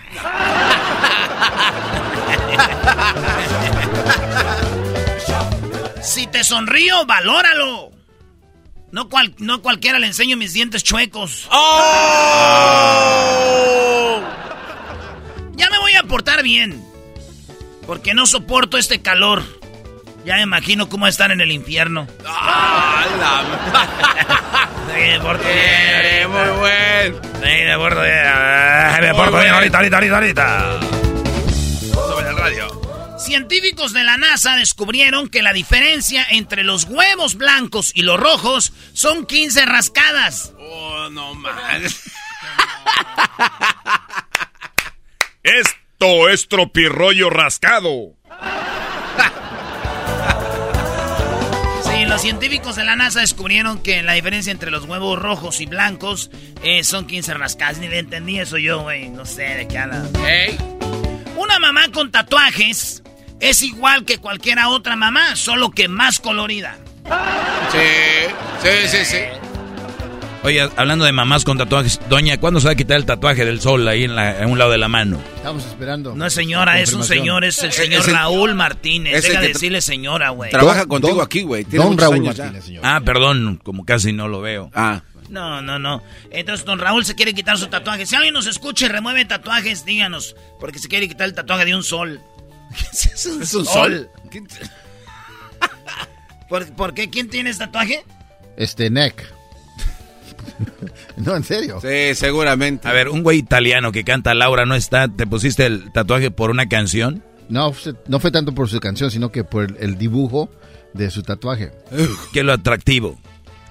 si 6.03 6.27
te 6.27 6.43
sonrío, 6.43 7.05
valóralo. 7.05 7.96
No, 8.97 9.09
cual, 9.09 9.35
no 9.37 9.61
cualquiera 9.61 9.99
le 9.99 10.07
enseño 10.07 10.37
mis 10.37 10.53
dientes 10.53 10.83
chuecos. 10.83 11.47
¡Oh! 11.51 12.59
Ya 15.55 15.69
me 15.69 15.77
voy 15.77 15.93
a 15.93 16.01
portar 16.01 16.41
bien. 16.41 16.83
Porque 17.85 18.15
no 18.15 18.25
soporto 18.25 18.79
este 18.79 19.03
calor. 19.03 19.43
Ya 20.25 20.37
me 20.37 20.41
imagino 20.41 20.89
cómo 20.89 21.05
están 21.05 21.29
en 21.29 21.41
el 21.41 21.51
infierno. 21.51 22.07
¡Ah, 22.25 23.05
la... 23.19 23.43
Sí, 24.91 24.99
me 24.99 25.19
porto 25.19 25.43
bien. 25.43 25.57
Eh, 26.03 26.25
muy 26.27 26.57
buen. 26.57 27.21
Sí, 27.35 27.65
me 27.65 27.77
porto 27.77 28.01
bien. 28.01 28.23
Me 29.01 29.13
porto 29.13 29.37
bien 29.37 29.53
ahorita, 29.53 29.77
ahorita, 29.77 29.95
ahorita, 29.97 30.15
ahorita. 30.15 30.79
Sobre 31.93 32.29
el 32.29 32.35
radio. 32.35 32.76
Científicos 33.27 33.91
de 33.91 34.05
la 34.05 34.17
NASA 34.17 34.55
descubrieron 34.55 35.27
que 35.27 35.41
la 35.41 35.51
diferencia 35.51 36.25
entre 36.29 36.63
los 36.63 36.85
huevos 36.85 37.35
blancos 37.35 37.91
y 37.93 38.03
los 38.03 38.17
rojos 38.17 38.71
son 38.93 39.25
15 39.25 39.65
rascadas. 39.65 40.53
Oh, 40.57 41.09
no 41.11 41.35
más. 41.35 41.53
Esto 45.43 46.29
es 46.29 46.47
tropirroyo 46.47 47.29
rascado. 47.29 48.13
Sí, 51.83 52.05
los 52.05 52.21
científicos 52.21 52.77
de 52.77 52.85
la 52.85 52.95
NASA 52.95 53.19
descubrieron 53.19 53.83
que 53.83 54.03
la 54.03 54.13
diferencia 54.13 54.53
entre 54.53 54.71
los 54.71 54.85
huevos 54.85 55.19
rojos 55.19 55.59
y 55.59 55.65
blancos 55.65 56.31
eh, 56.63 56.85
son 56.85 57.05
15 57.07 57.33
rascadas. 57.33 57.79
Ni 57.79 57.89
le 57.89 57.99
entendí 57.99 58.39
eso 58.39 58.57
yo, 58.57 58.83
güey. 58.83 59.09
No 59.09 59.25
sé 59.25 59.43
de 59.43 59.67
qué 59.67 59.79
habla. 59.79 60.07
Una 61.35 61.59
mamá 61.59 61.91
con 61.91 62.09
tatuajes 62.09 63.03
es 63.39 63.61
igual 63.63 64.05
que 64.05 64.17
cualquier 64.17 64.59
otra 64.67 64.95
mamá, 64.95 65.35
solo 65.35 65.71
que 65.71 65.87
más 65.87 66.19
colorida. 66.19 66.77
Sí, 67.71 68.29
sí, 68.63 68.87
sí, 68.87 69.05
sí. 69.05 69.17
Oye, 70.43 70.69
hablando 70.77 71.03
de 71.03 71.11
mamás 71.11 71.43
con 71.43 71.57
tatuajes, 71.57 71.99
doña, 72.09 72.37
¿cuándo 72.37 72.59
se 72.61 72.67
va 72.67 72.73
a 72.73 72.75
quitar 72.75 72.95
el 72.97 73.05
tatuaje 73.05 73.43
del 73.43 73.59
sol 73.59 73.85
ahí 73.87 74.05
en, 74.05 74.15
la- 74.15 74.39
en 74.41 74.49
un 74.49 74.57
lado 74.57 74.71
de 74.71 74.77
la 74.77 74.87
mano? 74.87 75.19
Estamos 75.35 75.65
esperando. 75.65 76.15
No 76.15 76.25
es 76.25 76.33
señora, 76.33 76.79
es 76.79 76.93
un 76.93 77.03
señor, 77.03 77.43
es 77.43 77.61
el 77.63 77.73
señor 77.73 78.01
Es 78.01 78.07
el- 78.07 78.13
Raúl 78.13 78.53
Martínez. 78.55 79.15
es 79.15 79.23
Deja 79.27 79.41
de 79.41 79.47
decirle 79.49 79.81
señora, 79.81 80.29
güey. 80.29 80.51
Trabaja 80.51 80.85
contigo 80.85 81.15
don- 81.15 81.25
aquí, 81.25 81.41
güey. 81.41 81.65
Tiene 81.65 81.83
Don 81.83 81.97
Raúl 81.97 82.15
años 82.15 82.35
ya. 82.35 82.43
Martínez, 82.45 82.65
señor. 82.65 82.83
Ah, 82.85 83.01
perdón, 83.03 83.59
como 83.63 83.83
casi 83.83 84.13
no 84.13 84.27
lo 84.29 84.39
veo. 84.39 84.71
Ah. 84.73 85.01
No, 85.29 85.61
no, 85.61 85.79
no. 85.79 86.01
Entonces, 86.31 86.65
don 86.65 86.79
Raúl 86.79 87.03
se 87.03 87.15
quiere 87.15 87.33
quitar 87.33 87.57
su 87.57 87.67
tatuaje. 87.67 88.05
Si 88.05 88.15
alguien 88.15 88.33
nos 88.33 88.47
escucha 88.47 88.85
y 88.85 88.89
remueve 88.89 89.25
tatuajes, 89.25 89.83
díganos. 89.83 90.35
Porque 90.61 90.79
se 90.79 90.87
quiere 90.87 91.09
quitar 91.09 91.27
el 91.27 91.33
tatuaje 91.33 91.65
de 91.65 91.75
un 91.75 91.83
sol. 91.83 92.21
¿Qué 92.77 93.09
es 93.13 93.25
un 93.25 93.41
¿Es 93.41 93.53
un 93.53 93.65
sol? 93.65 94.09
¿Qué- 94.29 94.43
¿Por, 96.49 96.65
por 96.73 96.93
qué? 96.93 97.09
¿Quién 97.09 97.29
tiene 97.29 97.49
ese 97.49 97.59
tatuaje? 97.59 98.03
Este, 98.55 98.89
neck. 98.89 99.23
no, 101.17 101.35
en 101.35 101.43
serio. 101.43 101.79
Sí, 101.81 102.15
seguramente. 102.15 102.87
A 102.87 102.93
ver, 102.93 103.09
un 103.09 103.21
güey 103.23 103.37
italiano 103.39 103.91
que 103.91 104.03
canta 104.03 104.33
Laura 104.33 104.65
no 104.65 104.75
está, 104.75 105.07
¿te 105.07 105.27
pusiste 105.27 105.65
el 105.65 105.91
tatuaje 105.91 106.31
por 106.31 106.49
una 106.49 106.69
canción? 106.69 107.23
No, 107.49 107.73
no 108.07 108.19
fue 108.19 108.31
tanto 108.31 108.53
por 108.53 108.69
su 108.69 108.79
canción, 108.79 109.11
sino 109.11 109.31
que 109.31 109.43
por 109.43 109.65
el, 109.65 109.77
el 109.79 109.97
dibujo 109.97 110.49
de 110.93 111.11
su 111.11 111.21
tatuaje. 111.23 111.71
¿Qué 112.33 112.39
es 112.39 112.45
lo 112.45 112.53
atractivo? 112.53 113.19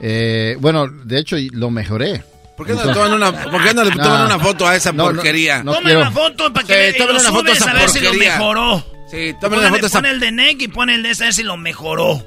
Eh, 0.00 0.56
bueno, 0.60 0.86
de 0.88 1.18
hecho, 1.18 1.36
lo 1.52 1.70
mejoré. 1.70 2.22
¿Por 2.56 2.66
qué 2.66 2.72
no 2.72 2.84
le 2.84 2.92
toman 2.94 3.12
una, 3.12 3.32
por 3.50 3.62
qué 3.62 3.74
no 3.74 3.84
le 3.84 3.90
toman 3.90 4.26
una 4.26 4.38
foto 4.38 4.66
a 4.66 4.76
esa 4.76 4.92
porquería? 4.92 5.62
no 5.62 5.74
Tomen 5.74 6.00
la 6.00 6.10
foto 6.10 6.50
para 6.52 6.66
que 6.66 6.90
Sí, 6.90 6.96
y 6.96 6.98
tomen 6.98 7.16
una 7.16 7.28
foto 7.30 7.38
subes 7.54 7.60
a 7.60 7.64
esa 7.64 7.70
a 7.70 7.74
ver 7.74 7.88
si 7.90 8.00
lo 8.00 8.14
mejoró. 8.14 8.95
Sí, 9.10 9.34
tomen 9.40 9.60
a 9.60 9.70
pone 9.88 10.10
el 10.10 10.20
de 10.20 10.32
Neck 10.32 10.62
y 10.62 10.68
pone 10.68 10.94
el 10.94 11.02
de 11.02 11.10
ese 11.10 11.24
a 11.24 11.26
ver 11.26 11.34
si 11.34 11.42
lo 11.42 11.56
mejoró. 11.56 12.26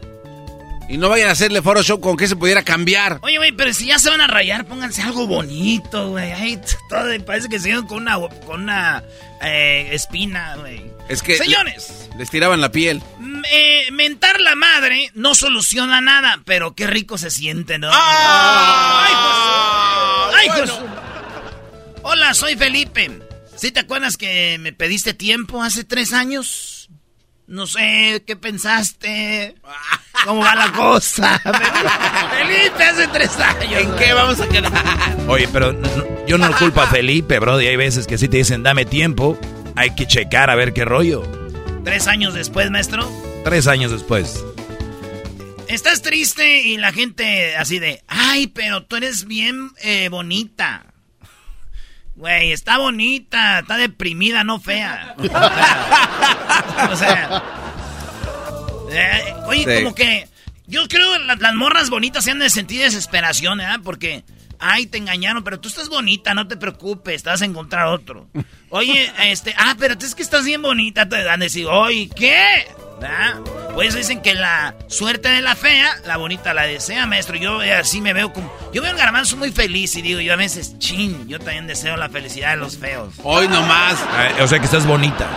Y 0.88 0.98
no 0.98 1.08
vayan 1.08 1.30
a 1.30 1.34
hacerle 1.34 1.62
Photoshop 1.62 2.00
con 2.02 2.18
que 2.18 2.28
se 2.28 2.36
pudiera 2.36 2.64
cambiar. 2.64 3.20
Oye, 3.22 3.38
güey, 3.38 3.52
pero 3.52 3.72
si 3.74 3.86
ya 3.86 4.00
se 4.00 4.10
van 4.10 4.22
a 4.22 4.28
rayar, 4.28 4.66
pónganse 4.66 5.04
algo 5.04 5.28
bonito, 5.28 6.10
güey. 6.10 6.32
Ay, 6.32 6.60
todo 6.90 7.06
parece 7.26 7.48
que 7.48 7.60
se 7.60 7.72
con 7.86 8.02
una, 8.02 8.18
con 8.48 8.64
una 8.64 9.04
eh, 9.40 9.90
espina, 9.92 10.56
güey. 10.56 10.82
Es 11.08 11.22
que... 11.22 11.38
Señores, 11.38 12.10
Les 12.18 12.32
tiraban 12.32 12.60
la 12.60 12.72
piel. 12.72 13.04
m- 13.20 13.48
eh, 13.52 13.92
mentar 13.92 14.40
la 14.40 14.56
madre 14.56 15.12
no 15.14 15.36
soluciona 15.36 16.02
nada, 16.02 16.42
pero 16.44 16.74
qué 16.74 16.88
rico 16.88 17.20
se 17.20 17.30
siente, 17.30 17.78
¿no? 17.78 17.92
¡Ay, 17.94 19.14
pues! 19.22 20.36
¡Ay, 20.40 20.50
pues! 20.66 20.74
Hola, 22.02 22.34
soy 22.34 22.56
Felipe. 22.56 23.12
¿Sí 23.60 23.72
te 23.72 23.82
acuerdas 23.82 24.16
que 24.18 24.58
me 24.60 24.72
pediste 24.74 25.14
tiempo 25.14 25.62
hace 25.62 25.84
tres 25.84 26.14
años? 26.14 26.90
No 27.48 27.66
sé, 27.68 28.24
¿qué 28.26 28.36
pensaste? 28.36 29.56
¿Cómo 30.26 30.42
va 30.42 30.56
la 30.56 30.72
cosa? 30.72 31.40
Felipe, 32.38 32.84
hace 32.84 33.08
tres 33.08 33.38
años. 33.38 33.82
¿En 33.82 33.96
qué 33.96 34.14
vamos 34.14 34.40
a 34.40 34.48
quedar? 34.48 35.18
Oye, 35.28 35.48
pero 35.52 35.74
no- 35.74 36.26
yo 36.28 36.38
no 36.38 36.56
culpo 36.58 36.82
a 36.82 36.88
Felipe, 36.92 37.40
bro. 37.40 37.60
Y 37.62 37.68
hay 37.68 37.76
veces 37.76 38.08
que 38.08 38.18
sí 38.18 38.28
te 38.28 38.38
dicen, 38.38 38.64
dame 38.64 38.86
tiempo. 38.86 39.38
Hay 39.76 39.96
que 39.96 40.06
checar 40.08 40.50
a 40.50 40.56
ver 40.56 40.74
qué 40.74 40.86
rollo. 40.86 41.24
Tres 41.84 42.08
años 42.08 42.34
después, 42.34 42.70
maestro. 42.70 43.10
Tres 43.44 43.68
años 43.68 43.92
después. 43.92 44.44
Estás 45.68 46.02
triste 46.02 46.62
y 46.62 46.78
la 46.78 46.92
gente 46.92 47.56
así 47.56 47.80
de, 47.80 48.02
ay, 48.08 48.48
pero 48.48 48.84
tú 48.84 48.96
eres 48.96 49.26
bien 49.26 49.72
eh, 49.82 50.10
bonita. 50.10 50.86
Güey, 52.20 52.52
está 52.52 52.78
bonita, 52.78 53.60
está 53.60 53.78
deprimida, 53.78 54.44
no 54.44 54.60
fea. 54.60 55.16
o 56.92 56.96
sea, 56.98 57.42
eh, 58.92 59.34
oye, 59.46 59.64
Sí. 59.78 59.84
como 59.84 59.96
que 59.96 60.28
yo 60.68 60.86
creo 60.90 61.14
que 61.14 61.20
las, 61.20 61.40
las 61.40 61.56
morras 61.56 61.90
bonitas 61.90 62.26
se 62.26 62.32
han 62.32 62.40
de 62.40 62.50
sentir 62.50 62.82
desesperación, 62.82 63.60
¿verdad? 63.60 63.80
Porque, 63.82 64.26
ay, 64.60 64.86
te 64.88 64.98
engañaron, 64.98 65.44
pero 65.44 65.60
tú 65.60 65.70
estás 65.70 65.90
bonita, 65.90 66.34
no 66.34 66.48
te 66.48 66.58
preocupes, 66.58 67.24
te 67.24 67.30
vas 67.30 67.42
a 67.42 67.46
encontrar 67.46 67.88
otro. 67.88 68.28
Oye, 68.70 69.12
este, 69.24 69.54
ah, 69.58 69.76
pero 69.80 69.98
tú 69.98 70.06
es 70.06 70.16
que 70.16 70.22
estás 70.22 70.46
bien 70.46 70.62
bonita, 70.62 71.08
te 71.10 71.24
van 71.24 71.42
a 71.42 71.46
decir, 71.46 71.66
oye, 71.66 72.10
¿qué? 72.16 72.68
¿verdad? 73.02 73.40
Pues 73.76 73.96
dicen 73.96 74.22
que 74.22 74.34
la 74.36 74.76
suerte 74.90 75.30
de 75.30 75.42
la 75.42 75.56
fea, 75.56 75.96
la 76.06 76.18
bonita 76.18 76.54
la 76.54 76.64
desea, 76.64 77.06
maestro. 77.06 77.38
Yo 77.38 77.64
eh, 77.64 77.74
así 77.74 78.02
me 78.02 78.12
veo 78.12 78.34
como. 78.34 78.54
Yo 78.74 78.82
veo 78.82 78.92
al 78.92 78.98
garbanzo 78.98 79.38
muy 79.38 79.52
feliz 79.54 79.96
y 79.96 80.02
digo, 80.02 80.20
yo 80.20 80.34
a 80.34 80.36
veces, 80.36 80.78
chin, 80.80 81.26
yo 81.30 81.38
también 81.40 81.66
deseo 81.66 81.96
la 81.96 82.10
felicidad 82.10 82.52
de 82.52 82.58
los 82.58 82.78
feos. 82.78 83.14
Hoy 83.24 83.48
nomás. 83.48 83.96
Ah, 84.02 84.44
o 84.44 84.48
sea 84.48 84.60
que 84.60 84.66
estás 84.66 84.86
bonita. 84.86 85.30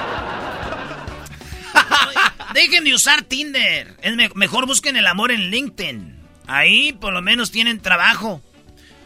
Dejen 2.54 2.84
de 2.84 2.94
usar 2.94 3.22
Tinder. 3.22 3.96
Es 4.02 4.14
me- 4.16 4.30
mejor 4.34 4.66
busquen 4.66 4.96
el 4.96 5.06
amor 5.06 5.30
en 5.32 5.50
LinkedIn. 5.50 6.16
Ahí 6.46 6.92
por 6.92 7.12
lo 7.12 7.22
menos 7.22 7.50
tienen 7.50 7.80
trabajo. 7.80 8.42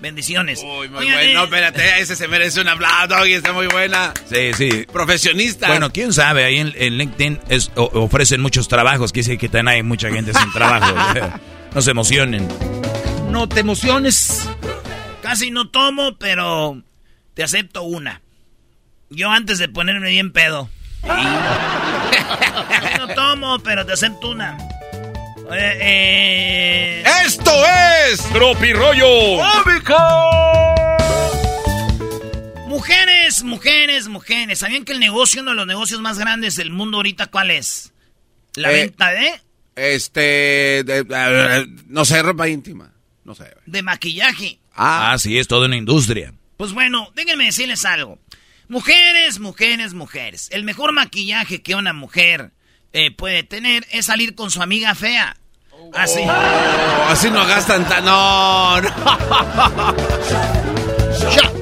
Bendiciones. 0.01 0.61
Uy, 0.63 0.89
muy 0.89 0.99
Oigan, 1.01 1.15
bueno. 1.15 1.21
eh, 1.31 1.35
No, 1.35 1.45
espérate, 1.45 2.01
ese 2.01 2.17
se 2.17 2.29
merece 2.29 2.61
un 2.61 2.69
aplauso, 2.69 3.09
Doggy, 3.17 3.33
está 3.33 3.53
muy 3.53 3.67
buena. 3.67 4.13
Sí, 4.31 4.53
sí. 4.55 4.87
Profesionista. 4.93 5.69
Bueno, 5.69 5.91
quién 5.91 6.13
sabe, 6.13 6.45
ahí 6.45 6.59
en, 6.59 6.75
en 6.77 6.99
LinkedIn 6.99 7.41
es- 7.49 7.71
o- 7.77 7.91
ofrecen 8.03 8.41
muchos 8.43 8.69
trabajos, 8.69 9.11
que 9.13 9.21
dice 9.21 9.39
que 9.39 9.49
también 9.49 9.69
hay 9.69 9.83
mucha 9.83 10.11
gente 10.11 10.33
sin 10.35 10.53
trabajo. 10.53 10.95
no 11.75 11.81
se 11.83 11.91
emocionen. 11.91 12.47
No 13.31 13.49
te 13.49 13.61
emociones. 13.61 14.49
Casi 15.23 15.51
no 15.51 15.71
tomo, 15.71 16.17
pero 16.19 16.83
te 17.35 17.43
acepto 17.43 17.83
una. 17.83 18.21
Yo 19.09 19.31
antes 19.31 19.59
de 19.59 19.69
ponerme 19.69 20.11
bien 20.11 20.31
pedo. 20.33 20.69
Casi 22.69 22.99
no 22.99 23.09
tomo, 23.09 23.59
pero 23.61 23.85
te 23.87 23.93
acepto 23.95 24.31
una. 24.31 24.57
Eh, 25.53 25.79
eh, 25.81 27.05
¡Esto 27.25 27.51
es! 28.11 28.21
¡Tropirollo! 28.33 29.07
Mujeres, 32.67 33.43
mujeres, 33.43 34.09
mujeres. 34.09 34.59
¿Sabían 34.59 34.85
que 34.85 34.93
el 34.93 35.01
negocio, 35.01 35.43
uno 35.43 35.53
de 35.53 35.57
los 35.57 35.67
negocios 35.67 36.01
más 36.01 36.19
grandes 36.19 36.57
del 36.57 36.71
mundo 36.71 36.99
ahorita, 36.99 37.27
cuál 37.29 37.51
es? 37.51 37.93
La 38.55 38.71
Eh, 38.73 38.75
venta 38.83 39.11
de, 39.13 39.41
Este. 39.77 40.21
de- 40.85 41.67
no 41.87 42.05
sé, 42.05 42.23
ropa 42.23 42.49
íntima. 42.49 42.93
No 43.25 43.35
sé. 43.35 43.53
de 43.67 43.83
maquillaje. 43.83 44.61
Ah, 44.73 45.13
Ah, 45.13 45.19
sí, 45.19 45.37
es 45.37 45.49
toda 45.49 45.67
una 45.67 45.77
industria. 45.77 46.33
Pues 46.57 46.73
bueno, 46.73 47.11
déjenme 47.17 47.47
decirles 47.47 47.85
algo. 47.85 48.21
Mujeres, 48.69 49.41
mujeres, 49.41 49.95
mujeres. 49.95 50.49
El 50.53 50.63
mejor 50.63 50.93
maquillaje 50.93 51.61
que 51.61 51.75
una 51.75 51.93
mujer 51.93 52.53
eh, 52.97 53.11
puede 53.11 53.43
tener 53.43 53.87
es 53.91 54.07
salir 54.07 54.35
con 54.35 54.51
su 54.51 54.63
amiga 54.63 54.95
fea. 54.95 55.37
Así. 55.93 56.21
oh, 56.27 57.11
así 57.11 57.31
no 57.31 57.47
gastan 57.47 57.87
tan. 57.87 58.07
No, 58.07 58.81
no. 58.81 58.91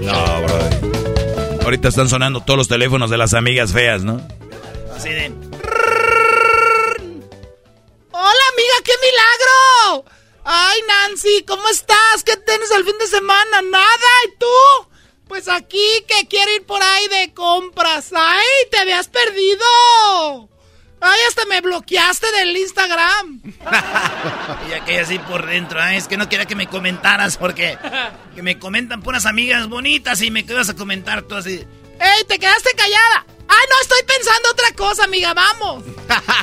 No, 0.00 0.42
bro. 0.42 1.60
Ahorita 1.64 1.88
están 1.88 2.08
sonando 2.08 2.40
todos 2.40 2.56
los 2.56 2.68
teléfonos 2.68 3.10
de 3.10 3.18
las 3.18 3.34
amigas 3.34 3.72
feas, 3.72 4.04
¿no? 4.04 4.20
Así 4.94 5.08
de. 5.08 5.26
¡Hola, 8.12 8.44
amiga! 8.52 8.76
¡Qué 8.84 8.92
milagro! 9.02 10.04
Ay, 10.44 10.80
Nancy, 10.86 11.44
¿cómo 11.48 11.68
estás? 11.68 12.22
¿Qué 12.24 12.36
tienes 12.36 12.70
el 12.70 12.84
fin 12.84 12.96
de 12.98 13.08
semana? 13.08 13.62
Nada, 13.62 14.10
¿y 14.28 14.38
tú? 14.38 14.46
Pues 15.26 15.48
aquí 15.48 16.04
que 16.06 16.28
quiero 16.28 16.54
ir 16.54 16.64
por 16.64 16.80
ahí 16.80 17.08
de 17.08 17.34
compras. 17.34 18.12
¡Ay, 18.14 18.68
te 18.70 18.78
habías 18.78 19.08
perdido! 19.08 20.53
¡Ay, 21.06 21.20
hasta 21.28 21.44
me 21.44 21.60
bloqueaste 21.60 22.32
del 22.32 22.56
Instagram! 22.56 23.42
y 24.70 24.72
aquella 24.72 25.02
así 25.02 25.18
por 25.18 25.44
dentro. 25.46 25.78
Ay, 25.78 25.98
es 25.98 26.08
que 26.08 26.16
no 26.16 26.30
quería 26.30 26.46
que 26.46 26.54
me 26.54 26.66
comentaras 26.66 27.36
porque 27.36 27.76
que 28.34 28.42
me 28.42 28.58
comentan 28.58 29.02
puras 29.02 29.26
amigas 29.26 29.68
bonitas 29.68 30.22
y 30.22 30.30
me 30.30 30.46
quedas 30.46 30.70
a 30.70 30.74
comentar 30.74 31.20
tú 31.20 31.34
así. 31.34 31.62
¡Ey, 32.00 32.24
te 32.26 32.38
quedaste 32.38 32.70
callada! 32.74 33.26
¡Ay, 33.46 33.66
no, 33.70 33.82
estoy 33.82 34.02
pensando 34.06 34.48
otra 34.50 34.72
cosa, 34.72 35.04
amiga! 35.04 35.34
¡Vamos! 35.34 35.84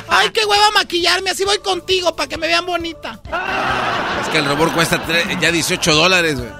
¡Ay, 0.06 0.30
qué 0.30 0.44
hueva 0.44 0.70
maquillarme! 0.70 1.30
Así 1.30 1.44
voy 1.44 1.58
contigo 1.58 2.14
para 2.14 2.28
que 2.28 2.38
me 2.38 2.46
vean 2.46 2.64
bonita. 2.64 3.20
Es 4.22 4.28
que 4.28 4.38
el 4.38 4.44
robot 4.44 4.72
cuesta 4.74 5.04
ya 5.40 5.50
18 5.50 5.92
dólares, 5.92 6.38
güey. 6.38 6.50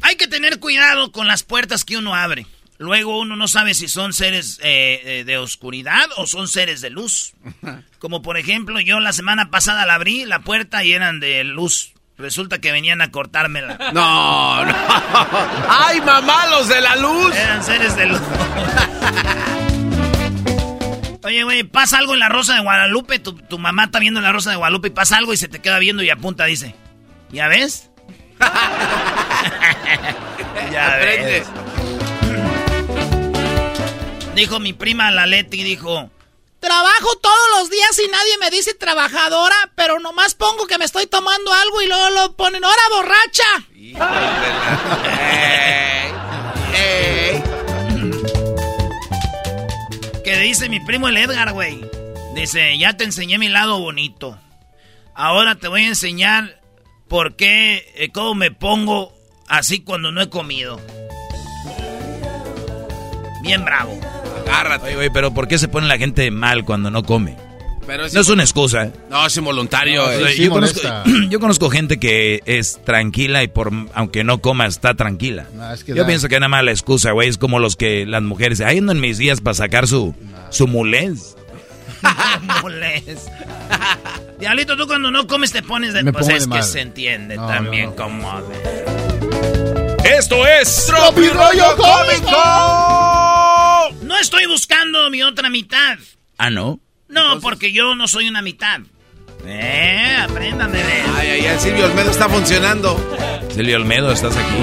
Hay 0.00 0.16
que 0.16 0.26
tener 0.26 0.58
cuidado 0.58 1.12
con 1.12 1.26
las 1.26 1.42
puertas 1.42 1.84
que 1.84 1.98
uno 1.98 2.14
abre. 2.14 2.46
Luego 2.78 3.18
uno 3.18 3.34
no 3.34 3.48
sabe 3.48 3.74
si 3.74 3.88
son 3.88 4.12
seres 4.12 4.60
eh, 4.62 5.00
eh, 5.04 5.24
de 5.24 5.36
oscuridad 5.36 6.06
o 6.16 6.28
son 6.28 6.46
seres 6.46 6.80
de 6.80 6.90
luz. 6.90 7.34
Como 7.98 8.22
por 8.22 8.38
ejemplo, 8.38 8.80
yo 8.80 9.00
la 9.00 9.12
semana 9.12 9.50
pasada 9.50 9.84
la 9.84 9.94
abrí 9.94 10.24
la 10.24 10.40
puerta 10.40 10.84
y 10.84 10.92
eran 10.92 11.18
de 11.18 11.42
luz. 11.42 11.92
Resulta 12.16 12.60
que 12.60 12.72
venían 12.72 13.00
a 13.00 13.10
cortármela. 13.10 13.78
No, 13.92 14.64
no. 14.64 14.74
¡Ay, 15.68 16.00
mamá, 16.00 16.46
los 16.48 16.68
de 16.68 16.80
la 16.80 16.96
luz! 16.96 17.34
Eran 17.34 17.64
seres 17.64 17.96
de 17.96 18.06
luz. 18.06 18.20
Oye, 21.24 21.42
güey, 21.42 21.64
pasa 21.64 21.98
algo 21.98 22.14
en 22.14 22.20
la 22.20 22.28
Rosa 22.28 22.54
de 22.54 22.60
Guadalupe. 22.60 23.18
Tu, 23.18 23.34
tu, 23.34 23.58
mamá 23.58 23.84
está 23.84 23.98
viendo 23.98 24.20
la 24.20 24.32
Rosa 24.32 24.50
de 24.50 24.56
Guadalupe 24.56 24.88
y 24.88 24.92
pasa 24.92 25.16
algo 25.16 25.32
y 25.32 25.36
se 25.36 25.48
te 25.48 25.60
queda 25.60 25.78
viendo 25.78 26.02
y 26.02 26.10
apunta, 26.10 26.44
dice. 26.44 26.74
¿Ya 27.30 27.48
ves? 27.48 27.90
ya 30.72 30.96
ves. 30.96 31.46
Dijo 34.38 34.60
mi 34.60 34.72
prima 34.72 35.10
la 35.10 35.26
Leti, 35.26 35.64
dijo... 35.64 36.12
Trabajo 36.60 37.16
todos 37.20 37.48
los 37.58 37.70
días 37.70 37.98
y 37.98 38.08
nadie 38.08 38.38
me 38.38 38.50
dice 38.50 38.72
trabajadora, 38.72 39.56
pero 39.74 39.98
nomás 39.98 40.36
pongo 40.36 40.68
que 40.68 40.78
me 40.78 40.84
estoy 40.84 41.08
tomando 41.08 41.52
algo 41.52 41.82
y 41.82 41.88
luego 41.88 42.10
lo 42.10 42.36
ponen, 42.36 42.64
¡hora 42.64 42.82
borracha! 42.88 43.44
Que 50.22 50.38
dice 50.38 50.68
mi 50.68 50.78
primo 50.78 51.08
el 51.08 51.16
Edgar, 51.16 51.52
güey. 51.52 51.84
Dice, 52.36 52.78
ya 52.78 52.96
te 52.96 53.02
enseñé 53.02 53.38
mi 53.38 53.48
lado 53.48 53.80
bonito. 53.80 54.38
Ahora 55.16 55.56
te 55.56 55.66
voy 55.66 55.82
a 55.82 55.88
enseñar 55.88 56.62
por 57.08 57.34
qué, 57.34 57.92
eh, 57.96 58.12
cómo 58.12 58.36
me 58.36 58.52
pongo 58.52 59.12
así 59.48 59.80
cuando 59.80 60.12
no 60.12 60.20
he 60.20 60.30
comido. 60.30 60.80
Bien 63.42 63.64
bravo. 63.64 63.98
Agárrate. 64.48 64.96
Oye, 64.96 65.10
pero 65.10 65.32
¿por 65.32 65.48
qué 65.48 65.58
se 65.58 65.68
pone 65.68 65.86
la 65.86 65.98
gente 65.98 66.30
mal 66.30 66.64
cuando 66.64 66.90
no 66.90 67.02
come? 67.02 67.36
no 67.96 68.20
es 68.20 68.28
una 68.28 68.42
excusa. 68.42 68.84
¿eh? 68.84 68.92
No, 69.10 69.26
es 69.26 69.36
involuntario. 69.36 70.04
No, 70.06 70.30
yo, 70.30 70.50
conozco, 70.50 70.80
yo, 71.30 71.40
conozco, 71.40 71.70
gente 71.70 71.98
que 71.98 72.42
es 72.44 72.80
tranquila 72.84 73.42
y 73.42 73.48
por 73.48 73.72
aunque 73.94 74.24
no 74.24 74.38
coma 74.38 74.66
está 74.66 74.94
tranquila. 74.94 75.46
No, 75.54 75.72
es 75.72 75.84
que 75.84 75.94
yo 75.94 76.02
da. 76.02 76.06
pienso 76.06 76.28
que 76.28 76.34
es 76.34 76.38
una 76.38 76.48
mala 76.48 76.70
excusa, 76.70 77.12
güey. 77.12 77.28
Es 77.28 77.38
como 77.38 77.58
los 77.58 77.76
que 77.76 78.04
las 78.06 78.22
mujeres, 78.22 78.60
ahí 78.60 78.78
ando 78.78 78.92
en 78.92 79.00
mis 79.00 79.18
días 79.18 79.40
para 79.40 79.54
sacar 79.54 79.86
su, 79.86 80.14
su 80.50 80.66
mulés. 80.66 81.36
mulés. 82.62 83.26
Diablito, 84.38 84.76
tú 84.76 84.86
cuando 84.86 85.10
no 85.10 85.26
comes 85.26 85.50
te 85.52 85.62
pones 85.62 85.94
de... 85.94 86.02
Me 86.04 86.12
pues 86.12 86.28
es 86.28 86.48
de 86.48 86.56
que 86.56 86.62
se 86.62 86.80
entiende 86.80 87.36
No, 87.36 87.48
también 87.48 87.92
no, 87.96 88.08
no. 88.08 88.97
Esto 90.08 90.46
es... 90.46 90.86
¡Tropirollo 90.86 91.76
Cómico! 91.76 92.30
No 94.02 94.16
estoy 94.18 94.46
buscando 94.46 95.10
mi 95.10 95.22
otra 95.22 95.50
mitad. 95.50 95.98
Ah, 96.38 96.48
¿no? 96.48 96.80
No, 97.08 97.40
porque 97.40 97.72
yo 97.72 97.94
no 97.94 98.08
soy 98.08 98.26
una 98.28 98.40
mitad. 98.40 98.80
Eh, 99.44 100.16
aprendan 100.20 100.72
de 100.72 100.82
ver. 100.82 101.04
Ay, 101.14 101.28
ay, 101.28 101.46
ay, 101.46 101.58
Silvio 101.60 101.84
Olmedo 101.86 102.10
está 102.10 102.26
funcionando. 102.28 102.98
Silvio 103.54 103.76
Olmedo, 103.76 104.10
¿estás 104.10 104.34
aquí? 104.34 104.56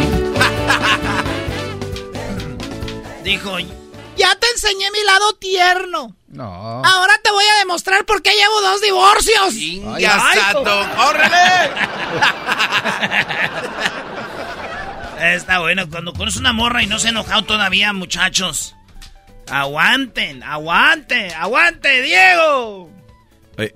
Dijo, 3.24 3.60
Ya 4.18 4.36
te 4.36 4.48
enseñé 4.52 4.89
mi 4.91 5.04
lado 5.04 5.34
tierno. 5.34 6.16
No. 6.28 6.84
Ahora 6.84 7.14
te 7.24 7.30
voy 7.32 7.46
a 7.56 7.60
demostrar 7.60 8.04
por 8.06 8.24
qué 8.24 8.32
llevo 8.32 8.62
dos 8.62 8.82
divorcios. 8.82 9.54
¡Ya 10.00 10.20
santo! 10.34 10.86
Está 15.20 15.59
bueno, 15.59 15.89
cuando 15.89 16.13
conoces 16.13 16.39
una 16.39 16.53
morra 16.53 16.84
y 16.84 16.88
no 16.88 16.99
se 16.99 17.07
ha 17.07 17.11
enojado 17.11 17.43
todavía, 17.43 17.93
muchachos. 17.93 18.76
Aguanten, 19.49 20.43
aguante, 20.43 21.34
aguante, 21.34 22.01
Diego. 22.01 22.89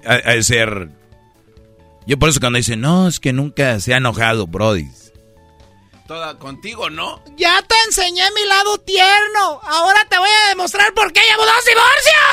Ha 0.06 0.34
de 0.34 0.44
ser. 0.44 0.90
Yo 2.06 2.18
por 2.18 2.30
eso 2.30 2.40
cuando 2.40 2.58
dicen, 2.58 2.82
no, 2.82 3.08
es 3.08 3.20
que 3.20 3.34
nunca 3.34 3.80
se 3.80 3.94
ha 3.94 3.98
enojado, 3.98 4.48
Brody. 4.48 4.88
Toda 6.08 6.40
contigo, 6.40 6.90
¿no? 6.90 7.22
Ya 7.38 7.62
te 7.62 7.76
enseñé 7.86 8.24
mi 8.34 8.44
lado 8.48 8.80
tierno. 8.80 9.62
Ahora 9.64 10.04
te 10.10 10.18
voy 10.18 10.28
a 10.28 10.50
demostrar 10.50 10.92
por 10.96 11.14
qué 11.14 11.22
llevo 11.22 11.46
dos 11.46 11.66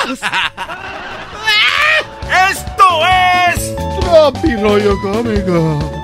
divorcios. 0.08 0.30
¡Esto 2.50 3.06
es... 3.06 3.76
Tropirollo 4.00 4.98
Cómico. 5.02 5.95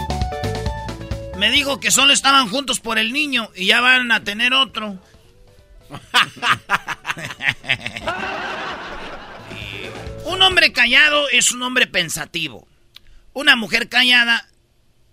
Me 1.42 1.50
dijo 1.50 1.80
que 1.80 1.90
solo 1.90 2.12
estaban 2.12 2.48
juntos 2.48 2.78
por 2.78 3.00
el 3.00 3.12
niño 3.12 3.50
y 3.56 3.66
ya 3.66 3.80
van 3.80 4.12
a 4.12 4.22
tener 4.22 4.54
otro. 4.54 5.02
un 10.24 10.40
hombre 10.40 10.72
callado 10.72 11.28
es 11.30 11.50
un 11.50 11.64
hombre 11.64 11.88
pensativo. 11.88 12.68
Una 13.32 13.56
mujer 13.56 13.88
callada 13.88 14.48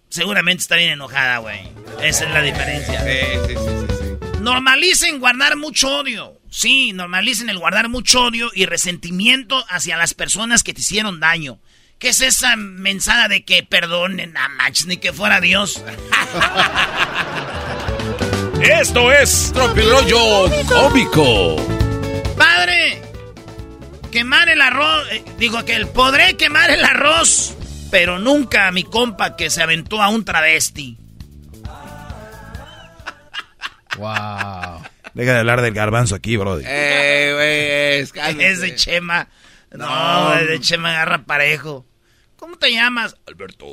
seguramente 0.09 0.61
está 0.61 0.75
bien 0.75 0.91
enojada, 0.91 1.39
güey. 1.39 1.67
Esa 1.99 2.25
es 2.25 2.31
la 2.31 2.43
diferencia. 2.43 3.01
Sí, 3.03 3.21
sí, 3.47 3.55
sí. 3.55 4.39
Normalicen 4.41 5.19
guardar 5.19 5.55
mucho 5.55 5.95
odio. 5.95 6.39
Sí, 6.51 6.93
normalicen 6.93 7.49
el 7.49 7.57
guardar 7.57 7.89
mucho 7.89 8.25
odio 8.25 8.51
y 8.53 8.67
resentimiento 8.67 9.65
hacia 9.67 9.97
las 9.97 10.13
personas 10.13 10.61
que 10.61 10.75
te 10.75 10.81
hicieron 10.81 11.19
daño. 11.19 11.59
¿Qué 11.99 12.09
es 12.09 12.21
esa 12.21 12.55
mensada 12.55 13.27
de 13.27 13.43
que 13.43 13.63
perdonen 13.63 14.37
a 14.37 14.47
Max 14.49 14.85
ni 14.85 14.97
que 14.97 15.11
fuera 15.11 15.41
Dios? 15.41 15.83
Esto 18.61 19.11
es... 19.11 19.51
Tropirollo 19.53 20.45
Cómico. 20.67 21.57
Padre, 22.37 23.01
quemar 24.11 24.47
el 24.49 24.61
arroz. 24.61 25.07
eh, 25.11 25.23
digo 25.37 25.63
que 25.65 25.75
el 25.75 25.87
podré 25.89 26.37
quemar 26.37 26.69
el 26.71 26.83
arroz, 26.85 27.55
pero 27.91 28.17
nunca 28.17 28.67
a 28.67 28.71
mi 28.71 28.83
compa 28.83 29.35
que 29.35 29.49
se 29.49 29.61
aventó 29.61 30.01
a 30.01 30.07
un 30.09 30.23
travesti. 30.25 30.97
Wow. 33.97 34.81
Deja 35.13 35.33
de 35.33 35.39
hablar 35.39 35.61
del 35.61 35.73
garbanzo 35.73 36.15
aquí, 36.15 36.37
Brody. 36.37 36.63
Eh, 36.65 37.31
güey, 38.13 38.45
es, 38.45 38.61
de 38.61 38.75
Chema. 38.75 39.27
No, 39.71 39.85
No. 39.87 40.35
es 40.35 40.47
de 40.47 40.59
Chema 40.61 40.91
agarra 40.91 41.23
parejo. 41.25 41.85
¿Cómo 42.39 42.55
te 42.57 42.71
llamas? 42.71 43.17
Alberto. 43.27 43.65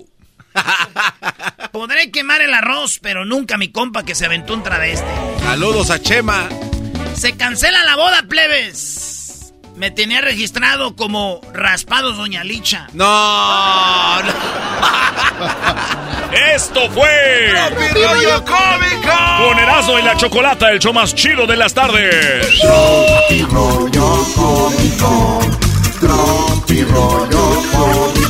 Podré 1.73 2.11
quemar 2.11 2.41
el 2.41 2.53
arroz, 2.53 2.99
pero 3.01 3.25
nunca 3.25 3.57
mi 3.59 3.71
compa 3.71 4.05
que 4.05 4.17
se 4.17 4.27
aventó 4.27 4.55
un 4.55 4.65
travesti. 4.65 5.07
Saludos 5.41 5.91
a 5.91 6.01
Chema. 6.03 6.49
Se 7.15 7.37
cancela 7.37 7.85
la 7.85 7.95
boda, 7.95 8.25
plebes. 8.29 9.55
Me 9.77 9.91
tenía 9.91 10.21
registrado 10.21 10.97
como 10.97 11.41
raspados 11.53 12.17
Doña 12.17 12.43
Licha. 12.43 12.89
No, 12.93 14.23
no. 14.23 14.33
Esto 16.55 16.91
fue... 16.91 17.51
Tropirollo 17.51 18.45
Cómico. 18.45 19.17
Con 19.39 19.59
Erasmo 19.59 19.99
y 19.99 20.03
la 20.03 20.17
Chocolata, 20.17 20.73
el 20.73 20.81
show 20.81 20.93
más 20.93 21.15
chido 21.15 21.47
de 21.47 21.57
las 21.57 21.73
tardes. 21.73 22.49
Tropirollo 22.61 24.27
Cómico. 24.35 25.41
Tropirollo 26.01 27.63
Cómico. 27.73 28.16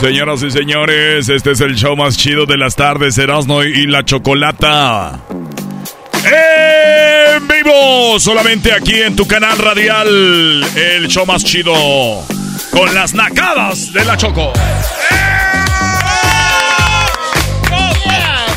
Señoras 0.00 0.42
y 0.42 0.50
señores, 0.50 1.28
este 1.28 1.52
es 1.52 1.60
el 1.60 1.76
show 1.76 1.96
más 1.96 2.16
chido 2.16 2.46
de 2.46 2.58
las 2.58 2.76
tardes, 2.76 3.16
Erasmo 3.16 3.62
y 3.62 3.86
la 3.86 4.04
Chocolata. 4.04 5.20
En 6.24 7.48
vivo, 7.48 8.18
solamente 8.20 8.72
aquí 8.72 9.00
en 9.00 9.16
tu 9.16 9.26
canal 9.26 9.56
radial, 9.58 10.06
el 10.76 11.08
show 11.08 11.24
más 11.26 11.44
chido, 11.44 11.74
con 12.70 12.94
las 12.94 13.14
nacadas 13.14 13.92
de 13.92 14.04
la 14.04 14.16
Choco. 14.16 14.52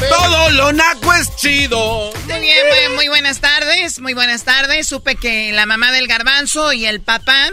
Todo 0.10 0.50
lo 0.52 0.74
naco 0.74 1.14
es 1.14 1.36
chido. 1.38 2.12
Muy 2.28 2.40
bien, 2.40 2.58
muy, 2.68 2.96
muy 2.96 3.08
buenas 3.08 3.40
tardes, 3.40 4.00
muy 4.00 4.14
buenas 4.14 4.44
tardes. 4.44 4.88
Supe 4.88 5.16
que 5.16 5.52
la 5.54 5.66
mamá 5.66 5.92
del 5.92 6.08
garbanzo 6.08 6.74
y 6.74 6.86
el 6.86 7.02
papá, 7.02 7.50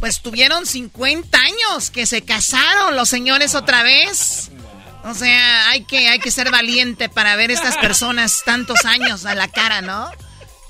pues 0.00 0.20
tuvieron 0.20 0.66
50 0.66 1.38
años 1.38 1.90
que 1.90 2.06
se 2.06 2.22
casaron 2.22 2.96
los 2.96 3.08
señores 3.08 3.54
otra 3.54 3.82
vez. 3.82 4.50
O 5.04 5.14
sea, 5.14 5.68
hay 5.70 5.84
que, 5.84 6.08
hay 6.08 6.18
que 6.18 6.30
ser 6.30 6.50
valiente 6.50 7.08
para 7.08 7.36
ver 7.36 7.50
estas 7.50 7.76
personas 7.76 8.42
tantos 8.44 8.84
años 8.84 9.24
a 9.24 9.34
la 9.34 9.48
cara, 9.48 9.80
¿no? 9.80 10.10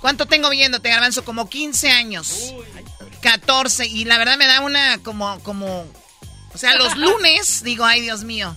¿Cuánto 0.00 0.26
tengo 0.26 0.50
viéndote, 0.50 0.90
Garbanzo? 0.90 1.24
Como 1.24 1.48
15 1.48 1.90
años. 1.90 2.54
14. 3.22 3.86
Y 3.86 4.04
la 4.04 4.18
verdad 4.18 4.36
me 4.36 4.46
da 4.46 4.60
una 4.60 4.98
como, 4.98 5.38
como... 5.40 5.86
O 6.54 6.58
sea, 6.58 6.74
los 6.74 6.96
lunes 6.96 7.62
digo, 7.62 7.84
ay, 7.84 8.02
Dios 8.02 8.24
mío. 8.24 8.56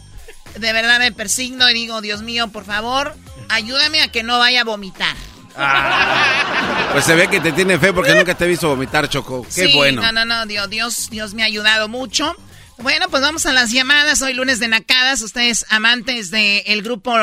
De 0.58 0.74
verdad 0.74 1.00
me 1.00 1.12
persigno 1.12 1.70
y 1.70 1.74
digo, 1.74 2.02
Dios 2.02 2.22
mío, 2.22 2.50
por 2.50 2.66
favor, 2.66 3.16
ayúdame 3.50 4.02
a 4.02 4.12
que 4.12 4.24
no 4.24 4.38
vaya 4.40 4.62
a 4.62 4.64
vomitar. 4.64 5.16
Pues 6.92 7.06
se 7.06 7.16
ve 7.16 7.28
que 7.28 7.40
te 7.40 7.52
tiene 7.52 7.78
fe 7.78 7.94
porque 7.94 8.16
nunca 8.16 8.36
te 8.36 8.46
he 8.46 8.48
visto 8.48 8.68
vomitar, 8.70 9.08
Choco. 9.10 9.44
Qué 9.44 9.68
sí, 9.68 9.74
bueno. 9.76 10.02
No, 10.02 10.12
no, 10.12 10.26
no, 10.26 10.46
Dios, 10.46 10.70
Dios, 10.70 11.10
Dios 11.10 11.34
me 11.34 11.44
ha 11.44 11.46
ayudado 11.46 11.88
mucho. 11.88 12.36
Bueno, 12.78 13.08
pues 13.10 13.22
vamos 13.22 13.46
a 13.46 13.52
las 13.54 13.72
llamadas. 13.72 14.22
Hoy 14.22 14.34
lunes 14.34 14.60
de 14.60 14.68
Nacadas. 14.70 15.22
Ustedes 15.22 15.66
amantes 15.70 16.32
del 16.32 16.82
grupo 16.82 17.16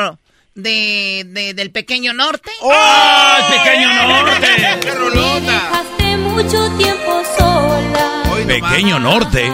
de, 0.55 1.23
de- 1.27 1.53
del 1.53 1.71
Pequeño 1.71 2.13
Norte. 2.13 2.51
¡Oh, 2.61 3.35
el 3.39 3.57
Pequeño 3.63 3.93
Norte! 4.07 4.47
¡Qué 4.81 4.91
rolota! 4.93 5.61
Hace 5.97 6.17
mucho 6.17 6.69
tiempo 6.77 7.23
sola. 7.37 8.23
Pequeño 8.47 8.97
norte. 8.99 9.51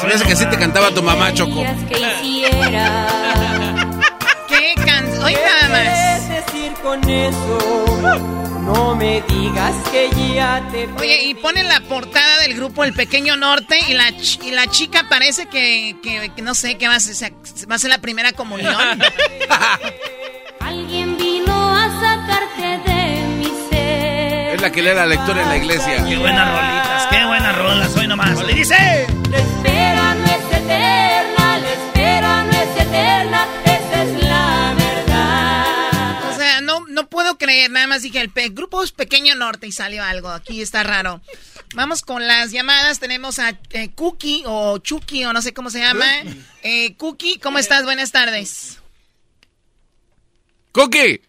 Se 0.00 0.06
me 0.06 0.14
hace 0.14 0.24
que 0.24 0.32
así 0.32 0.46
te 0.46 0.56
cantaba 0.56 0.90
tu 0.92 1.02
mamá, 1.02 1.34
Choco. 1.34 1.62
Que 1.88 2.00
hiciera. 2.22 3.19
Con 6.90 7.08
eso? 7.08 7.84
No 8.62 8.94
me 8.96 9.22
digas 9.28 9.74
que 9.92 10.10
ya 10.34 10.60
te... 10.72 10.88
Oye, 10.98 11.22
y 11.24 11.34
ponen 11.34 11.68
la 11.68 11.80
portada 11.80 12.40
del 12.40 12.54
grupo 12.54 12.82
El 12.84 12.92
Pequeño 12.92 13.36
Norte 13.36 13.78
y 13.88 13.94
la, 13.94 14.08
ch- 14.10 14.42
y 14.44 14.50
la 14.50 14.66
chica 14.66 15.06
parece 15.08 15.46
que, 15.46 15.96
que- 16.02 16.30
que 16.34 16.42
no 16.42 16.54
sé, 16.54 16.76
que 16.78 16.88
va 16.88 16.96
a 16.96 17.00
ser, 17.00 17.32
va 17.70 17.76
a 17.76 17.78
ser 17.78 17.90
la 17.90 17.98
primera 17.98 18.32
comunión. 18.32 18.74
Alguien 20.60 21.16
vino 21.16 21.74
a 21.76 21.88
sacarte 22.00 22.90
de 22.90 23.22
mi 23.38 23.46
ser. 23.70 24.54
Es 24.54 24.60
la 24.60 24.70
que 24.70 24.82
lee 24.82 24.94
la 24.94 25.06
lectura 25.06 25.42
en 25.42 25.48
la 25.48 25.56
iglesia. 25.56 26.04
Qué 26.08 26.16
buenas 26.16 26.48
rolitas, 26.48 27.06
qué 27.10 27.24
buenas 27.24 27.56
rolas. 27.58 27.96
Hoy 27.96 28.06
nomás. 28.08 28.42
Le 28.44 28.52
dice. 28.52 29.06
Espera 29.32 30.09
no, 37.02 37.08
puedo 37.08 37.38
creer, 37.38 37.70
nada 37.70 37.86
más 37.86 38.02
dije, 38.02 38.20
el 38.20 38.30
pe- 38.30 38.48
grupo 38.50 38.82
es 38.82 38.92
Pequeño 38.92 39.34
Norte 39.34 39.66
y 39.66 39.72
salió 39.72 40.02
algo, 40.04 40.28
aquí 40.30 40.60
está 40.62 40.82
raro. 40.82 41.20
Vamos 41.74 42.02
con 42.02 42.26
las 42.26 42.50
llamadas, 42.50 42.98
tenemos 43.00 43.38
a 43.38 43.58
eh, 43.70 43.90
Cookie 43.94 44.42
o 44.46 44.78
Chucky 44.78 45.24
o 45.24 45.32
no 45.32 45.40
sé 45.42 45.52
cómo 45.54 45.70
se 45.70 45.78
llama. 45.80 46.06
Eh, 46.62 46.94
Cookie, 46.96 47.38
¿cómo 47.38 47.58
estás? 47.58 47.84
Buenas 47.84 48.12
tardes. 48.12 48.78
¡Cookie! 50.72 51.20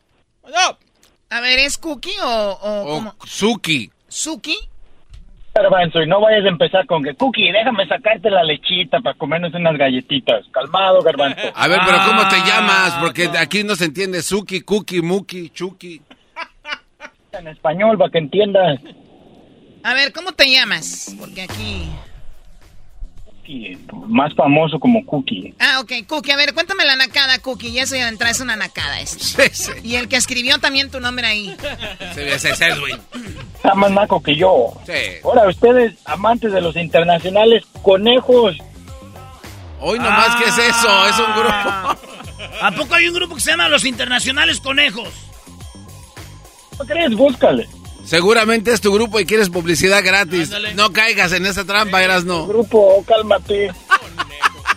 A 1.30 1.39
ver, 1.41 1.59
¿es 1.59 1.78
Cookie 1.78 2.19
o, 2.22 2.51
o, 2.61 2.86
cómo? 2.86 3.15
Suki. 3.26 3.91
¿Suki? 4.09 4.57
Garbanzo, 5.53 6.01
y 6.01 6.07
no 6.07 6.21
vayas 6.21 6.45
a 6.45 6.47
empezar 6.47 6.85
con 6.85 7.03
que, 7.03 7.13
Cookie, 7.13 7.51
déjame 7.51 7.85
sacarte 7.87 8.29
la 8.29 8.43
lechita 8.43 9.01
para 9.01 9.17
comernos 9.17 9.53
unas 9.53 9.75
galletitas. 9.77 10.45
Calmado, 10.51 11.01
Garbanzo. 11.01 11.41
A 11.53 11.67
ver, 11.67 11.79
pero 11.85 11.97
¿cómo 12.07 12.21
te 12.29 12.35
Ah, 12.37 12.45
llamas? 12.47 12.93
Porque 13.01 13.29
aquí 13.37 13.63
no 13.63 13.75
se 13.75 13.85
entiende 13.85 14.21
Suki, 14.21 14.61
Cookie, 14.61 15.01
Muki, 15.01 15.49
Chuki. 15.49 16.01
En 17.33 17.47
español, 17.47 17.97
para 17.97 18.11
que 18.11 18.17
entiendas. 18.19 18.79
A 19.83 19.93
ver, 19.93 20.13
¿cómo 20.13 20.31
te 20.31 20.49
llamas? 20.49 21.15
Porque 21.19 21.41
aquí... 21.41 21.89
Cookie, 23.51 23.77
más 24.07 24.33
famoso 24.35 24.79
como 24.79 25.05
Cookie. 25.05 25.53
Ah, 25.59 25.79
ok, 25.81 26.07
Cookie, 26.07 26.31
a 26.31 26.37
ver, 26.37 26.53
cuéntame 26.53 26.85
la 26.85 26.95
nacada, 26.95 27.39
Cookie, 27.39 27.69
y 27.69 27.79
eso 27.79 27.95
ya 27.95 28.03
de 28.03 28.09
entrada 28.09 28.31
es 28.31 28.39
una 28.39 28.55
nacada 28.55 28.99
esto. 28.99 29.71
Y 29.83 29.95
el 29.95 30.07
que 30.07 30.15
escribió 30.15 30.59
también 30.59 30.89
tu 30.89 30.99
nombre 30.99 31.25
ahí. 31.27 31.55
Se 32.13 32.33
ese 32.33 32.51
es 32.51 32.61
Edwin. 32.61 32.97
Está 33.55 33.73
más 33.75 33.91
naco 33.91 34.21
que 34.21 34.35
yo. 34.35 34.73
Sí. 34.85 34.93
Ahora, 35.23 35.47
ustedes, 35.47 35.95
amantes 36.05 36.51
de 36.51 36.61
los 36.61 36.75
internacionales, 36.75 37.63
conejos. 37.81 38.57
Hoy 39.79 39.99
nomás, 39.99 40.35
¿qué 40.35 40.45
es 40.45 40.57
eso? 40.57 41.07
Es 41.07 41.19
un 41.19 41.33
grupo. 41.33 42.11
¿A 42.61 42.71
poco 42.71 42.95
hay 42.95 43.07
un 43.07 43.15
grupo 43.15 43.35
que 43.35 43.41
se 43.41 43.51
llama 43.51 43.69
Los 43.69 43.85
Internacionales 43.85 44.59
Conejos? 44.59 45.09
¿No 46.77 46.85
crees? 46.85 47.13
Búscale. 47.15 47.67
Seguramente 48.05 48.73
es 48.73 48.81
tu 48.81 48.93
grupo 48.93 49.19
y 49.19 49.25
quieres 49.25 49.49
publicidad 49.49 50.03
gratis. 50.03 50.51
No 50.75 50.91
caigas 50.91 51.31
en 51.31 51.45
esa 51.45 51.65
trampa, 51.65 52.03
eras 52.03 52.25
no. 52.25 52.47
Grupo, 52.47 53.03
cálmate. 53.07 53.71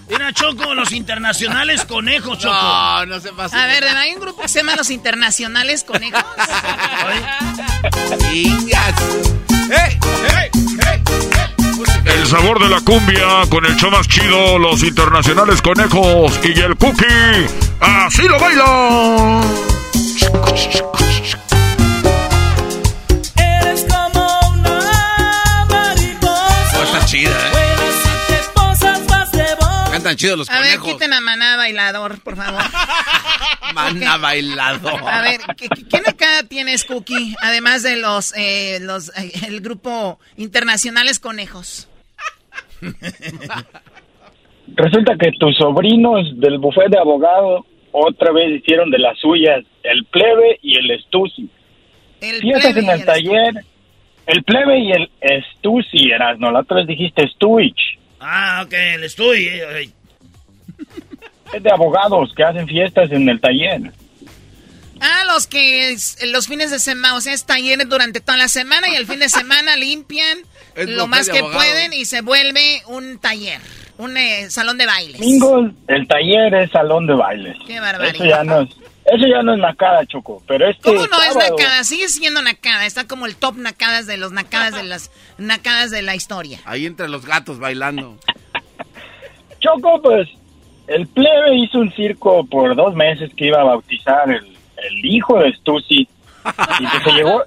Mira, 0.09 0.33
Choco, 0.33 0.75
Los 0.75 0.93
Internacionales 0.93 1.85
Conejos, 1.85 2.39
Choco. 2.39 2.55
No, 2.55 3.07
no 3.07 3.21
se 3.21 3.33
pasa. 3.33 3.63
A 3.63 3.67
ver, 3.67 3.85
hay 3.85 4.13
un 4.13 4.21
grupo 4.21 4.43
que 4.43 4.49
se 4.49 4.61
llama 4.61 4.77
Los 4.77 4.91
Internacionales 4.91 5.83
Conejos. 5.85 6.23
El 12.05 12.27
sabor 12.27 12.63
de 12.63 12.69
la 12.69 12.81
cumbia 12.81 13.25
con 13.49 13.65
el 13.65 13.75
show 13.77 13.91
más 13.91 14.07
chido, 14.07 14.59
los 14.59 14.83
internacionales 14.83 15.63
conejos 15.63 16.39
y 16.43 16.61
el 16.61 16.77
cookie. 16.77 17.47
¡Así 17.81 18.23
lo 18.29 18.39
bailan! 18.39 19.43
Cantan 30.05 30.17
chidos 30.19 30.37
los 30.39 30.51
A 30.51 30.61
ver, 30.61 30.79
conejos. 30.79 30.93
quiten 30.93 31.13
a 31.15 31.21
Maná 31.23 31.57
Bailador, 31.57 32.21
por 32.23 32.37
favor. 32.37 32.61
Manda 33.75 34.19
bailado. 34.19 34.91
A 35.09 35.23
ver, 35.23 35.41
¿qué, 35.57 35.67
qué- 35.71 35.89
qué 35.89 36.01
nacada 36.03 36.43
tienes, 36.43 36.85
Cookie? 36.85 37.35
Además 37.41 37.83
de 37.83 37.97
los, 37.97 38.35
eh, 38.37 38.81
los 38.83 39.09
eh, 39.19 39.33
el 39.47 39.63
grupo 39.63 40.21
Internacionales 40.37 41.19
Conejos. 41.19 41.89
Resulta 44.77 45.15
que 45.19 45.31
tus 45.39 45.57
sobrinos 45.57 46.39
del 46.39 46.59
bufete 46.59 46.91
de 46.91 46.99
abogado 46.99 47.65
otra 47.93 48.31
vez 48.33 48.61
hicieron 48.61 48.91
de 48.91 48.99
las 48.99 49.19
suyas 49.19 49.65
el 49.85 50.05
plebe 50.07 50.59
y 50.63 50.77
el 50.79 50.91
estusi. 50.91 51.49
El 52.21 52.41
Fiestas 52.41 52.73
plebe 52.73 52.81
en 52.81 52.91
el 52.91 53.01
el 53.01 53.07
taller, 53.07 53.55
el 54.27 54.43
plebe 54.45 54.79
y 54.81 54.93
el 54.93 55.11
estusi, 55.21 56.11
Erasno. 56.11 56.51
La 56.51 56.61
otra 56.61 56.77
vez 56.79 56.87
dijiste 56.89 57.25
estuich. 57.25 57.99
Ah, 58.27 58.63
ok, 58.65 58.73
el 58.73 59.05
estoy. 59.05 59.49
eh, 59.49 59.91
Es 61.53 61.63
de 61.63 61.71
abogados 61.71 62.33
que 62.35 62.43
hacen 62.43 62.67
fiestas 62.67 63.11
en 63.13 63.29
el 63.29 63.41
taller. 63.41 63.93
Ah, 65.01 65.25
los 65.27 65.47
que 65.47 65.91
es- 65.91 66.17
los 66.27 66.47
fines 66.49 66.71
de 66.71 66.79
semana, 66.79 67.15
o 67.17 67.21
sea, 67.21 67.35
es 67.35 67.45
talleres 67.45 67.89
durante 67.89 68.21
toda 68.21 68.39
la 68.39 68.49
semana 68.49 68.89
y 68.89 68.95
el 68.97 69.07
fin 69.07 69.19
de 69.19 69.29
semana 69.29 69.77
limpian 69.77 70.39
Es 70.75 70.89
lo 70.89 71.07
más 71.07 71.29
que 71.29 71.41
pueden 71.41 71.93
y 71.93 72.07
se 72.07 72.23
vuelve 72.23 72.83
un 72.87 73.19
taller, 73.19 73.61
un 73.99 74.17
eh, 74.17 74.51
salón 74.51 74.79
de 74.79 74.87
bailes. 74.87 75.21
Domingos, 75.21 75.73
el 75.89 76.09
taller 76.09 76.55
es 76.55 76.71
salón 76.71 77.07
de 77.07 77.15
bailes. 77.15 77.57
Qué 77.67 77.79
barbaridad. 77.79 78.15
Eso 78.15 78.25
ya 78.25 78.43
no 78.45 78.61
es, 78.63 78.71
eso 79.05 79.27
ya 79.27 79.43
no 79.43 79.53
es 79.53 79.61
nacada, 79.61 80.07
Choco. 80.07 80.43
Pero 80.47 80.69
este 80.69 80.83
¿Cómo 80.83 81.07
no 81.07 81.23
es 81.23 81.37
nacada? 81.37 81.85
Sigue 81.85 82.09
siendo 82.09 82.41
nacada. 82.41 82.87
Está 82.87 83.07
como 83.07 83.27
el 83.27 83.37
top 83.37 83.57
nacadas 83.57 84.07
de 84.07 84.17
los 84.17 84.33
nacadas 84.33 84.75
de 84.75 84.85
las 84.85 85.11
nacadas 85.37 85.91
de 85.91 86.03
la 86.03 86.15
historia. 86.15 86.61
Ahí 86.65 86.87
entre 86.87 87.09
los 87.09 87.27
gatos 87.27 87.59
bailando. 87.59 88.17
Choco, 89.61 90.01
pues, 90.03 90.29
el 90.87 91.07
plebe 91.07 91.57
hizo 91.57 91.79
un 91.79 91.93
circo 91.93 92.47
por 92.47 92.75
dos 92.77 92.95
meses 92.95 93.31
que 93.35 93.47
iba 93.47 93.61
a 93.61 93.65
bautizar 93.65 94.31
el, 94.31 94.57
el 94.77 95.05
hijo 95.05 95.39
de 95.39 95.53
Stussy. 95.53 96.09
Y 96.81 96.87
pues 96.87 97.03
se 97.05 97.13
llegó, 97.13 97.43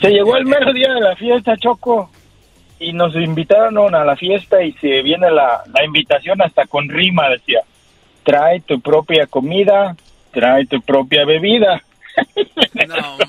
se 0.00 0.10
llegó 0.10 0.36
el 0.36 0.46
mero 0.46 0.72
día 0.72 0.92
de 0.92 1.00
la 1.00 1.16
fiesta, 1.16 1.56
Choco. 1.56 2.10
Y 2.78 2.92
nos 2.92 3.14
invitaron 3.14 3.94
a 3.94 4.04
la 4.04 4.16
fiesta 4.16 4.62
y 4.62 4.72
se 4.74 5.02
viene 5.02 5.30
la, 5.30 5.62
la 5.72 5.84
invitación 5.84 6.42
hasta 6.42 6.66
con 6.66 6.88
rima, 6.88 7.28
decía. 7.28 7.60
Trae 8.24 8.60
tu 8.60 8.80
propia 8.80 9.26
comida, 9.26 9.96
trae 10.32 10.66
tu 10.66 10.80
propia 10.82 11.24
bebida. 11.24 11.80
No, 12.88 13.16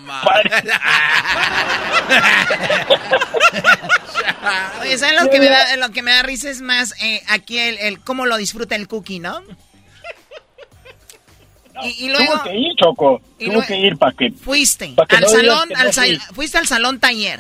Oye, 4.82 4.98
¿sabes 4.98 5.22
lo 5.22 5.30
que 5.30 5.40
me 5.40 5.50
da, 5.50 5.78
lo 5.78 5.90
que 5.92 6.02
me 6.02 6.12
da 6.12 6.24
risa 6.24 6.50
es 6.50 6.62
más 6.62 6.94
eh, 7.02 7.22
aquí 7.30 7.58
el, 7.60 7.78
el 7.80 8.00
cómo 8.02 8.26
lo 8.26 8.38
disfruta 8.38 8.76
el 8.76 8.88
cookie, 8.88 9.20
¿no? 9.20 9.42
Y, 11.84 12.06
y 12.06 12.10
luego 12.10 12.34
Tuvo 12.34 12.44
que 12.44 12.56
ir, 12.56 12.76
Choco. 12.76 13.22
y 13.40 13.46
Tuvo 13.46 13.54
luego- 13.56 13.68
que 13.68 13.78
ir 13.78 13.98
para 13.98 14.12
que... 14.14 14.32
fuiste 14.32 14.94
pa' 14.96 15.06
que 15.08 15.16
al 15.16 15.22
no 15.24 15.30
salón, 15.30 15.70
que 15.70 15.76
al 15.76 15.88
no 15.88 15.94
sal- 15.94 16.22
fuiste 16.34 16.58
al 16.58 16.68
salón 16.68 17.00
taller. 17.00 17.40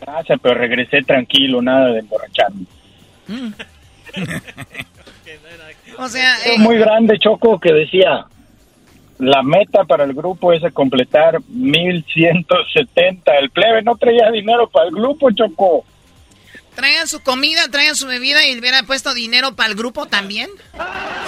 Gracias, 0.00 0.38
pero 0.42 0.54
regresé 0.54 1.02
tranquilo, 1.02 1.60
nada 1.62 1.88
de 1.92 2.00
emborracharme. 2.00 2.64
O 5.98 6.08
sea, 6.08 6.36
eh, 6.44 6.58
muy 6.58 6.78
grande, 6.78 7.18
Choco, 7.18 7.58
que 7.58 7.72
decía, 7.72 8.26
la 9.18 9.42
meta 9.42 9.84
para 9.84 10.04
el 10.04 10.14
grupo 10.14 10.52
es 10.52 10.62
completar 10.72 11.40
1170. 11.48 13.32
El 13.36 13.50
plebe 13.50 13.82
no 13.82 13.96
traía 13.96 14.30
dinero 14.30 14.68
para 14.70 14.88
el 14.88 14.94
grupo, 14.94 15.30
Choco. 15.32 15.84
traigan 16.76 17.08
su 17.08 17.20
comida, 17.20 17.68
traigan 17.68 17.96
su 17.96 18.06
bebida 18.06 18.46
y 18.46 18.56
hubiera 18.56 18.84
puesto 18.84 19.12
dinero 19.12 19.56
para 19.56 19.70
el 19.70 19.74
grupo 19.74 20.06
también. 20.06 20.48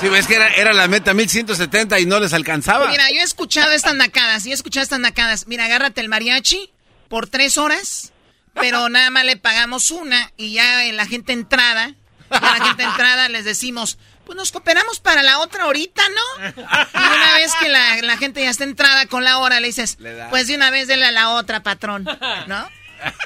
Sí, 0.01 0.09
ves 0.09 0.29
que 0.29 0.37
era, 0.37 0.49
era 0.55 0.73
la 0.73 0.87
meta 0.87 1.15
1170 1.15 1.99
y 1.99 2.07
no 2.07 2.21
les 2.21 2.33
alcanzaba. 2.33 2.89
Mira, 2.89 3.11
yo 3.11 3.19
he 3.19 3.25
escuchado 3.25 3.73
estas 3.73 3.97
nacadas, 3.97 4.45
yo 4.45 4.53
he 4.53 4.55
escuchado 4.55 4.85
estas 4.85 5.01
nacadas. 5.01 5.49
Mira, 5.49 5.65
agárrate 5.65 6.01
el 6.01 6.09
mariachi 6.09 6.71
por 7.09 7.27
tres 7.27 7.59
horas, 7.59 8.13
pero 8.55 8.89
nada 8.89 9.11
más 9.11 9.25
le 9.25 9.37
pagamos 9.37 9.91
una 9.91 10.31
y 10.37 10.53
ya 10.53 10.85
la 10.93 11.07
gente 11.07 11.33
entrada, 11.33 11.95
ya 12.31 12.41
la 12.41 12.65
gente 12.65 12.83
entrada 12.85 13.29
les 13.29 13.45
decimos, 13.45 13.99
pues 14.31 14.37
nos 14.37 14.53
cooperamos 14.53 15.01
para 15.01 15.25
la 15.25 15.41
otra 15.41 15.65
ahorita, 15.65 16.03
¿no? 16.09 16.47
Y 16.47 16.61
una 16.61 17.35
vez 17.35 17.53
que 17.59 17.69
la, 17.69 17.97
la 18.03 18.17
gente 18.17 18.41
ya 18.41 18.51
está 18.51 18.63
entrada 18.63 19.07
con 19.07 19.25
la 19.25 19.39
hora, 19.39 19.59
le 19.59 19.67
dices, 19.67 19.99
pues 20.31 20.47
de 20.47 20.55
una 20.55 20.71
vez 20.71 20.87
dele 20.87 21.05
a 21.07 21.11
la 21.11 21.31
otra, 21.31 21.65
patrón, 21.65 22.05
¿no? 22.47 22.69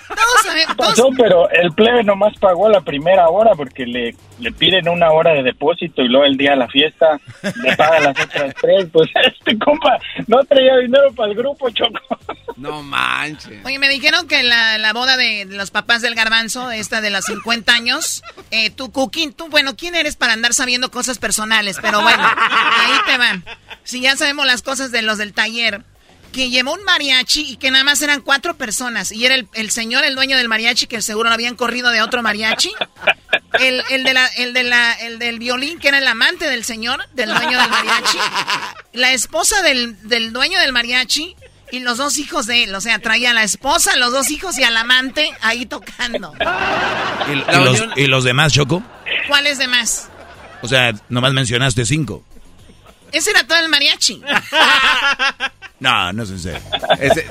Todos 0.09 0.77
Pasó, 0.77 1.09
pero 1.17 1.51
el 1.51 1.73
plebe 1.73 2.05
nomás 2.05 2.35
pagó 2.39 2.69
la 2.69 2.81
primera 2.81 3.29
hora 3.29 3.53
porque 3.57 3.87
le, 3.87 4.15
le 4.39 4.53
piden 4.53 4.89
una 4.89 5.11
hora 5.11 5.33
de 5.33 5.43
depósito 5.43 6.03
y 6.03 6.09
luego 6.09 6.27
el 6.27 6.37
día 6.37 6.51
de 6.51 6.57
la 6.57 6.69
fiesta 6.69 7.19
le 7.63 7.77
pagan 7.77 8.05
las 8.05 8.21
otras 8.21 8.55
tres. 8.61 8.87
Pues 8.93 9.11
este 9.27 9.59
compa 9.59 9.99
no 10.27 10.43
traía 10.45 10.77
dinero 10.79 11.13
para 11.15 11.31
el 11.31 11.37
grupo, 11.37 11.71
Choco. 11.71 12.01
No 12.57 12.83
manches. 12.83 13.65
Oye, 13.65 13.79
me 13.79 13.89
dijeron 13.89 14.29
que 14.29 14.43
la, 14.43 14.79
la 14.79 14.93
boda 14.93 15.17
de, 15.17 15.47
de 15.47 15.57
los 15.57 15.71
papás 15.71 16.03
del 16.03 16.15
garbanzo, 16.15 16.71
esta 16.71 17.01
de 17.01 17.11
los 17.11 17.25
50 17.25 17.73
años, 17.73 18.23
eh, 18.51 18.71
tú, 18.71 18.93
Cookie, 18.93 19.33
tú, 19.33 19.49
bueno, 19.49 19.77
¿quién 19.77 19.95
eres 19.95 20.17
para 20.17 20.35
andar 20.35 20.55
sabiendo 20.55 20.91
cosas 20.91 21.19
personales? 21.19 21.79
Pero 21.81 22.03
bueno, 22.03 22.23
ahí 22.25 22.93
te 23.07 23.19
van. 23.19 23.45
Si 23.83 24.01
ya 24.01 24.17
sabemos 24.17 24.47
las 24.47 24.63
cosas 24.63 24.93
de 24.93 25.03
los 25.03 25.19
del 25.19 25.33
taller, 25.35 25.83
que 26.35 26.51
llevó 26.51 26.75
un 26.75 26.83
mariachi 26.85 27.53
y 27.53 27.57
que 27.57 27.71
nada 27.71 27.85
más 27.85 28.03
eran 28.03 28.21
cuatro 28.21 28.57
personas, 28.57 29.13
y 29.13 29.25
era 29.25 29.37
el, 29.37 29.47
el 29.55 29.71
señor, 29.71 30.05
el 30.05 30.17
dueño 30.17 30.37
del 30.37 30.49
mariachi, 30.49 30.87
que 30.89 31.01
seguro 31.01 31.29
lo 31.29 31.35
habían 31.35 31.55
corrido 31.55 31.91
de 31.91 32.03
otro 32.03 32.23
mariachi, 32.23 32.73
el, 33.61 33.83
el, 33.91 34.03
de 34.03 34.13
la, 34.15 34.27
el, 34.27 34.53
de 34.53 34.65
la, 34.65 34.93
el 34.95 35.21
del 35.21 35.39
violín, 35.39 35.79
que 35.79 35.89
era 35.89 35.99
el 35.99 36.07
amante 36.09 36.51
del 36.51 36.65
señor, 36.65 37.07
del 37.13 37.31
dueño 37.31 37.57
del 37.59 37.71
mariachi, 37.71 38.19
la 38.95 39.13
esposa 39.13 39.63
del, 39.63 39.97
del 40.09 40.33
dueño 40.33 40.59
del 40.59 40.73
mariachi 40.73 41.37
y 41.71 41.79
los 41.79 41.99
dos 41.99 42.19
hijos 42.19 42.47
de 42.47 42.65
él. 42.65 42.75
O 42.75 42.81
sea, 42.81 42.99
traía 42.99 43.31
a 43.31 43.35
la 43.35 43.45
esposa, 43.45 43.97
los 43.97 44.13
dos 44.13 44.31
hijos 44.31 44.59
y 44.59 44.65
al 44.65 44.77
amante 44.77 45.31
ahí 45.41 45.67
tocando. 45.67 46.35
¿Y, 47.29 47.33
y 47.33 47.65
los, 47.65 47.85
y 47.97 48.07
los 48.07 48.25
demás, 48.25 48.53
Choco? 48.53 48.83
¿Cuáles 49.29 49.59
demás? 49.59 50.09
O 50.63 50.69
sea, 50.69 50.93
nomás 51.09 51.33
mencionaste 51.33 51.87
cinco. 51.87 52.25
Ese 53.15 53.31
era 53.31 53.47
todo 53.47 53.59
el 53.59 53.69
mariachi. 53.69 54.21
No, 55.81 56.13
no 56.15 56.23
es 56.23 56.31
en 56.31 56.39
serio. 56.39 56.61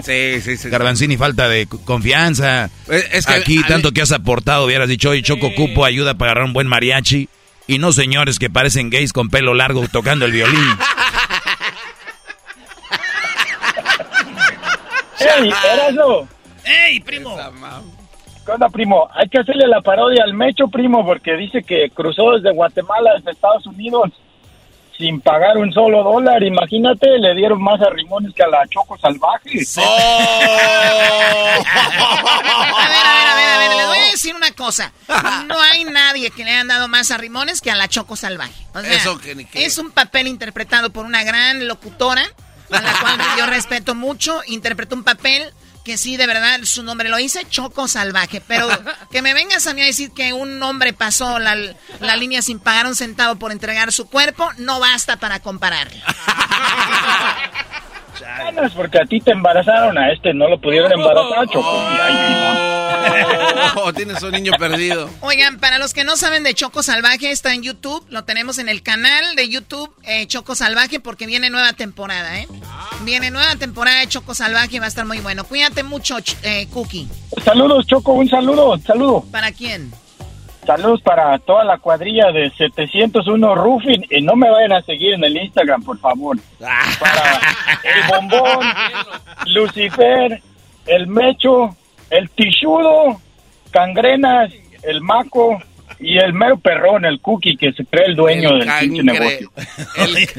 sí, 0.04 0.42
sí, 0.42 0.58
sí. 0.58 0.70
Garbanzini, 0.70 1.18
falta 1.18 1.48
de 1.50 1.66
confianza. 1.66 2.70
Es 2.88 3.26
que, 3.26 3.34
Aquí, 3.34 3.60
a 3.64 3.68
tanto 3.68 3.88
ver- 3.88 3.94
que 3.96 4.02
has 4.04 4.12
aportado, 4.12 4.66
hubieras 4.66 4.88
dicho, 4.90 5.10
oye, 5.10 5.24
Choco 5.24 5.56
Cupo 5.56 5.86
ayuda 5.86 6.14
para 6.14 6.32
agarrar 6.34 6.46
un 6.48 6.54
buen 6.54 6.68
mariachi. 6.68 7.30
Y 7.66 7.80
no 7.80 7.94
señores 7.94 8.38
que 8.38 8.52
parecen 8.52 8.92
gays 8.92 9.12
con 9.12 9.30
pelo 9.30 9.56
largo 9.56 9.88
tocando 9.88 10.26
el 10.26 10.34
violín. 10.34 10.60
¡Ey, 15.20 15.52
Erasmo! 15.74 16.28
¡Ey, 16.66 17.00
primo! 17.00 17.36
¿Qué 18.46 18.52
onda, 18.52 18.68
primo? 18.70 19.10
Hay 19.14 19.30
que 19.30 19.40
hacerle 19.40 19.68
la 19.68 19.82
parodia 19.82 20.24
al 20.26 20.34
Mecho, 20.34 20.68
primo, 20.68 21.06
porque 21.06 21.36
dice 21.38 21.64
que 21.64 21.90
cruzó 21.94 22.34
desde 22.34 22.52
Guatemala 22.54 23.12
hasta 23.18 23.32
Estados 23.32 23.66
Unidos 23.66 24.10
sin 24.98 25.20
pagar 25.22 25.58
un 25.58 25.72
solo 25.74 26.04
dólar. 26.04 26.44
Imagínate, 26.44 27.08
le 27.20 27.34
dieron 27.36 27.62
más 27.62 27.82
a 27.82 27.90
Rimones 27.90 28.34
que 28.34 28.44
a 28.44 28.48
la 28.48 28.66
Choco 28.68 28.98
Salvaje. 28.98 29.60
A 31.56 32.88
ver, 32.88 33.06
a 33.06 33.16
ver, 33.16 33.28
a 33.28 33.36
ver, 33.36 33.50
a 33.50 33.58
ver, 33.58 33.72
les 33.78 33.88
voy 33.88 33.98
a 33.98 34.12
decir 34.12 34.36
una 34.36 34.52
cosa. 34.52 34.92
No 35.48 35.60
hay 35.62 35.84
nadie 35.86 36.32
que 36.32 36.44
le 36.44 36.52
hayan 36.52 36.68
dado 36.68 36.88
más 36.88 37.12
a 37.12 37.18
Rimones 37.18 37.62
que 37.62 37.72
a 37.72 37.76
la 37.76 37.88
Choco 37.88 38.16
Salvaje. 38.16 38.66
O 38.74 38.82
sea, 38.82 38.94
Eso 38.94 39.18
que 39.20 39.36
ni 39.36 39.46
qué. 39.46 39.66
es 39.66 39.78
un 39.78 39.92
papel 39.92 40.28
interpretado 40.28 40.90
por 40.92 41.06
una 41.06 41.24
gran 41.24 41.68
locutora, 41.68 42.24
a 42.72 42.82
la 42.82 42.94
cual 43.00 43.18
yo 43.38 43.46
respeto 43.46 43.96
mucho. 43.96 44.42
Interpretó 44.48 44.96
un 44.96 45.04
papel 45.04 45.52
que 45.84 45.98
sí, 45.98 46.18
de 46.18 46.28
verdad, 46.28 46.62
su 46.64 46.84
nombre 46.84 47.10
lo 47.10 47.18
dice, 47.18 47.46
Choco 47.50 47.88
Salvaje. 47.88 48.42
Pero 48.42 48.68
que 49.12 49.22
me 49.22 49.34
vengas 49.34 49.68
a 49.68 49.74
mí 49.74 49.82
a 49.82 49.86
decir 49.86 50.12
que 50.12 50.34
un 50.34 50.62
hombre 50.64 50.94
pasó 50.94 51.40
la, 51.40 51.56
la 52.00 52.16
línea 52.16 52.42
sin 52.42 52.60
pagar 52.60 52.88
un 52.88 52.96
centavo 52.96 53.36
por 53.38 53.52
entregar 53.52 53.92
su 53.92 54.08
cuerpo, 54.08 54.50
no 54.58 54.80
basta 54.80 55.18
para 55.18 55.40
compararlo. 55.40 56.02
Bueno, 58.42 58.64
es 58.66 58.74
porque 58.74 59.00
a 59.00 59.06
ti 59.06 59.20
te 59.20 59.32
embarazaron, 59.32 59.98
a 59.98 60.12
este 60.12 60.34
no 60.34 60.48
lo 60.50 60.60
pudieron 60.60 60.92
embarazar, 60.92 61.48
Choco. 61.48 61.90
Y 61.96 62.00
ahí, 62.00 63.70
Oh, 63.76 63.92
tienes 63.92 64.22
un 64.22 64.32
niño 64.32 64.54
perdido. 64.58 65.10
Oigan, 65.22 65.60
para 65.60 65.78
los 65.80 65.94
que 65.94 66.04
no 66.04 66.16
saben 66.16 66.44
de 66.44 66.54
Choco 66.54 66.84
Salvaje, 66.84 67.32
está 67.32 67.54
en 67.54 67.64
YouTube. 67.64 68.06
Lo 68.10 68.24
tenemos 68.24 68.60
en 68.60 68.70
el 68.70 68.84
canal 68.84 69.36
de 69.36 69.50
YouTube 69.50 69.92
eh, 70.04 70.28
Choco 70.28 70.56
Salvaje 70.56 71.00
porque 71.00 71.26
viene 71.26 71.50
nueva 71.50 71.74
temporada, 71.74 72.40
¿eh? 72.40 72.48
Viene 73.02 73.32
nueva 73.32 73.56
temporada 73.56 74.00
de 74.00 74.08
Choco 74.08 74.36
Salvaje 74.36 74.76
y 74.76 74.80
va 74.80 74.86
a 74.86 74.90
estar 74.90 75.06
muy 75.06 75.20
bueno. 75.20 75.44
Cuídate 75.44 75.84
mucho, 75.84 76.18
Ch- 76.18 76.38
eh, 76.44 76.68
Cookie. 76.72 77.08
Saludos, 77.44 77.88
Choco, 77.88 78.14
un 78.14 78.30
saludo, 78.30 78.78
saludo. 78.86 79.26
¿Para 79.32 79.52
quién? 79.52 79.92
Saludos 80.66 81.02
para 81.02 81.38
toda 81.40 81.64
la 81.66 81.78
cuadrilla 81.78 82.32
de 82.32 82.50
701 82.52 83.56
Roofing 83.56 84.06
y 84.10 84.22
no 84.22 84.36
me 84.36 84.50
vayan 84.50 84.74
a 84.74 84.82
seguir 84.82 85.14
en 85.14 85.24
el 85.24 85.36
Instagram, 85.38 85.84
por 85.84 86.00
favor. 86.00 86.38
Para 86.60 87.40
el 87.84 88.04
bombón, 88.10 88.68
Lucifer, 89.48 90.42
el 90.86 91.08
mecho, 91.08 91.76
el 92.10 92.30
tichudo, 92.30 93.20
cangrenas, 93.72 94.52
el 94.84 95.02
maco 95.02 95.62
y 96.00 96.18
el 96.18 96.34
mero 96.34 96.58
perrón, 96.58 97.06
el 97.06 97.20
cookie 97.20 97.58
que 97.58 97.72
se 97.74 97.86
cree 97.86 98.08
el 98.08 98.16
dueño 98.16 98.50
El 98.52 98.60
del 98.60 99.06
negocio. 99.06 99.52
El 99.98 100.30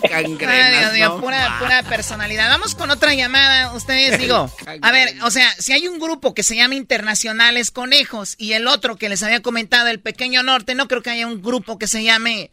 cangrenas, 0.00 0.66
Ay, 0.66 0.78
Dios 0.78 0.92
mío, 0.92 1.08
¿no? 1.08 1.20
pura, 1.20 1.56
pura 1.58 1.82
personalidad. 1.82 2.48
Vamos 2.50 2.74
con 2.74 2.90
otra 2.90 3.14
llamada. 3.14 3.72
Ustedes, 3.72 4.18
digo, 4.18 4.50
a 4.82 4.90
ver, 4.92 5.14
o 5.22 5.30
sea, 5.30 5.50
si 5.58 5.72
hay 5.72 5.88
un 5.88 5.98
grupo 5.98 6.34
que 6.34 6.42
se 6.42 6.56
llama 6.56 6.74
Internacionales 6.74 7.70
Conejos 7.70 8.34
y 8.38 8.52
el 8.52 8.66
otro 8.66 8.96
que 8.96 9.08
les 9.08 9.22
había 9.22 9.42
comentado, 9.42 9.88
el 9.88 10.00
Pequeño 10.00 10.42
Norte, 10.42 10.74
no 10.74 10.88
creo 10.88 11.02
que 11.02 11.10
haya 11.10 11.26
un 11.26 11.42
grupo 11.42 11.78
que 11.78 11.86
se 11.88 12.02
llame 12.02 12.50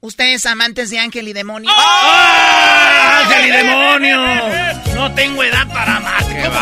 Ustedes 0.00 0.44
amantes 0.46 0.90
de 0.90 0.98
Ángel 0.98 1.26
y 1.26 1.32
Demonio. 1.32 1.70
¡Ah, 1.74 3.22
¡Ángel 3.24 3.46
y 3.46 3.50
demonio! 3.50 4.18
No 4.94 5.12
tengo 5.14 5.42
edad 5.42 5.66
para 5.72 5.98
más. 6.00 6.22
¿Cómo 6.22 6.60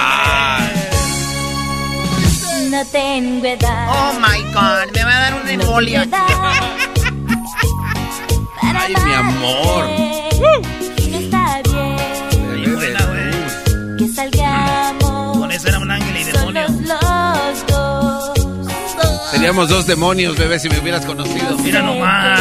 No 2.70 2.87
tengo 2.87 3.45
edad. 3.47 3.89
Oh 3.91 4.12
my 4.20 4.41
god, 4.53 4.93
me 4.95 5.05
va 5.05 5.16
a 5.16 5.20
dar 5.20 5.35
un 5.35 5.49
embolio. 5.49 6.03
Ay, 8.77 8.95
mi 9.05 9.12
amor. 9.12 9.91
Y 10.97 11.07
no 11.07 11.19
está 11.19 11.62
bien 11.62 13.35
que 13.99 14.09
salgamos. 14.09 15.39
Con 15.39 15.53
eso 15.53 15.69
era 15.69 15.79
un 15.79 15.91
ángel 15.91 16.17
y 16.17 16.25
demonio. 16.25 16.67
los 16.69 17.67
dos. 17.67 19.31
Seríamos 19.31 19.69
dos 19.69 19.87
demonios, 19.87 20.37
bebé, 20.37 20.59
si 20.59 20.69
me 20.69 20.79
hubieras 20.79 21.05
conocido. 21.05 21.59
Mira 21.59 21.83
nomás. 21.83 22.41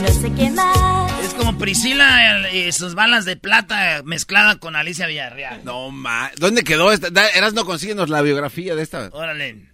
No 0.00 0.08
sé 0.08 0.32
qué 0.32 0.50
más. 0.50 1.12
Es 1.22 1.34
como 1.34 1.58
Priscila 1.58 2.50
y 2.52 2.72
sus 2.72 2.94
balas 2.94 3.24
de 3.24 3.36
plata 3.36 4.02
mezclada 4.04 4.56
con 4.56 4.76
Alicia 4.76 5.06
Villarreal. 5.06 5.60
No, 5.64 5.90
ma. 5.90 6.30
¿Dónde 6.36 6.64
quedó 6.64 6.92
esta? 6.92 7.08
Eras 7.34 7.52
no 7.52 7.64
consíguenos 7.64 8.08
la 8.10 8.22
biografía 8.22 8.74
de 8.74 8.82
esta. 8.82 9.08
Órale. 9.12 9.71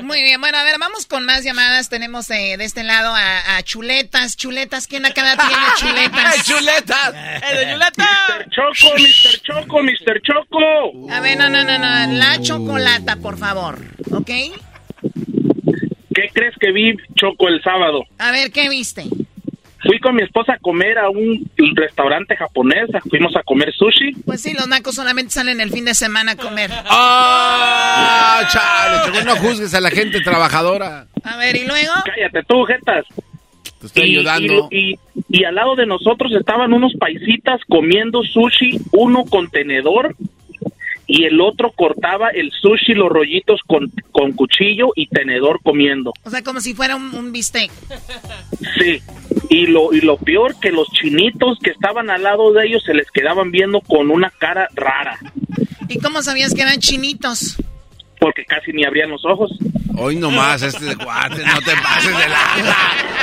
Muy 0.00 0.22
bien, 0.22 0.40
bueno, 0.40 0.58
a 0.58 0.64
ver, 0.64 0.78
vamos 0.78 1.06
con 1.06 1.24
más 1.24 1.44
llamadas. 1.44 1.88
Tenemos 1.88 2.30
eh, 2.30 2.56
de 2.56 2.64
este 2.64 2.82
lado 2.84 3.14
a, 3.14 3.56
a 3.56 3.62
Chuletas. 3.62 4.36
Chuletas, 4.36 4.86
¿quién 4.86 5.06
acá 5.06 5.36
tiene 5.36 5.64
Chuletas? 5.76 6.44
¡Chuletas! 6.46 7.14
¡Mr. 7.42 8.50
Choco, 8.50 8.94
Mr. 8.96 9.40
Choco, 9.42 9.82
Mr. 9.82 10.22
Choco. 10.22 11.12
A 11.12 11.20
ver, 11.20 11.36
no, 11.38 11.48
no, 11.48 11.64
no, 11.64 11.78
no. 11.78 12.12
La 12.12 12.40
chocolata, 12.40 13.16
por 13.16 13.38
favor. 13.38 13.78
¿Ok? 14.12 14.30
¿Qué 16.14 16.30
crees 16.32 16.54
que 16.60 16.70
vi, 16.72 16.94
Choco, 17.16 17.48
el 17.48 17.62
sábado? 17.62 18.04
A 18.18 18.30
ver, 18.30 18.52
¿qué 18.52 18.68
viste? 18.68 19.04
Fui 19.86 19.98
con 20.00 20.14
mi 20.14 20.22
esposa 20.22 20.54
a 20.54 20.58
comer 20.58 20.98
a 20.98 21.08
un 21.10 21.48
restaurante 21.76 22.36
japonés. 22.36 22.88
Fuimos 23.10 23.36
a 23.36 23.42
comer 23.42 23.72
sushi. 23.74 24.12
Pues 24.24 24.40
sí, 24.42 24.54
los 24.54 24.66
nacos 24.66 24.94
solamente 24.94 25.32
salen 25.32 25.60
el 25.60 25.70
fin 25.70 25.84
de 25.84 25.94
semana 25.94 26.32
a 26.32 26.36
comer. 26.36 26.70
¡Ah! 26.86 28.42
chale, 28.50 29.06
Choco, 29.06 29.24
no 29.24 29.36
juzgues 29.36 29.74
a 29.74 29.80
la 29.80 29.90
gente 29.90 30.20
trabajadora. 30.20 31.06
A 31.22 31.36
ver, 31.36 31.56
¿y 31.56 31.66
luego? 31.66 31.92
Cállate 32.04 32.42
tú, 32.46 32.64
jetas. 32.64 33.04
Te 33.80 33.86
estoy 33.86 34.04
y, 34.04 34.16
ayudando. 34.18 34.68
Y, 34.70 34.92
y- 34.92 34.98
y 35.28 35.44
al 35.44 35.54
lado 35.54 35.74
de 35.76 35.86
nosotros 35.86 36.32
estaban 36.32 36.72
unos 36.72 36.92
paisitas 36.98 37.60
comiendo 37.68 38.22
sushi, 38.22 38.78
uno 38.92 39.24
con 39.24 39.48
tenedor 39.50 40.14
y 41.06 41.24
el 41.24 41.40
otro 41.40 41.70
cortaba 41.72 42.30
el 42.30 42.50
sushi, 42.50 42.94
los 42.94 43.08
rollitos 43.10 43.60
con, 43.66 43.90
con 44.12 44.32
cuchillo 44.32 44.88
y 44.96 45.06
tenedor 45.08 45.60
comiendo. 45.62 46.12
O 46.24 46.30
sea, 46.30 46.42
como 46.42 46.60
si 46.60 46.74
fuera 46.74 46.96
un, 46.96 47.14
un 47.14 47.32
bistec. 47.32 47.70
Sí. 48.78 49.00
Y 49.50 49.66
lo, 49.66 49.92
y 49.92 50.00
lo 50.00 50.16
peor 50.16 50.58
que 50.58 50.70
los 50.72 50.88
chinitos 50.88 51.58
que 51.62 51.70
estaban 51.70 52.08
al 52.10 52.22
lado 52.22 52.52
de 52.52 52.66
ellos 52.66 52.82
se 52.84 52.94
les 52.94 53.10
quedaban 53.10 53.50
viendo 53.50 53.80
con 53.80 54.10
una 54.10 54.30
cara 54.30 54.68
rara, 54.74 55.18
¿Y 55.88 55.98
cómo 55.98 56.22
sabías 56.22 56.54
que 56.54 56.62
eran 56.62 56.78
chinitos? 56.80 57.56
porque 58.18 58.44
casi 58.46 58.72
ni 58.72 58.84
abrían 58.84 59.10
los 59.10 59.22
ojos. 59.26 59.50
Hoy 59.96 60.16
nomás, 60.16 60.62
este 60.62 60.84
de 60.86 60.96
cuate, 60.96 61.44
no 61.44 61.60
te 61.60 61.76
pases 61.76 62.16
de 62.16 62.28
lanza. 62.28 62.76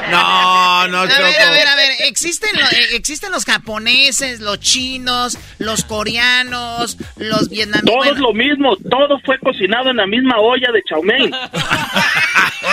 No, 0.09 0.87
no, 0.87 1.01
A 1.01 1.07
Choco. 1.07 1.21
ver, 1.23 1.41
a 1.41 1.51
ver, 1.51 1.67
a 1.67 1.75
ver, 1.75 1.91
existen, 2.05 2.49
lo- 2.57 2.65
eh, 2.65 2.87
existen 2.95 3.31
los 3.31 3.45
japoneses, 3.45 4.39
los 4.39 4.59
chinos, 4.59 5.37
los 5.59 5.83
coreanos, 5.85 6.97
los 7.17 7.49
vietnamitas. 7.49 7.93
Todo 7.95 8.03
es 8.13 8.17
lo 8.19 8.33
mismo, 8.33 8.75
todo 8.89 9.19
fue 9.25 9.37
cocinado 9.39 9.89
en 9.91 9.97
la 9.97 10.07
misma 10.07 10.37
olla 10.39 10.71
de 10.71 10.81
chow 10.87 11.03
mein. 11.03 11.31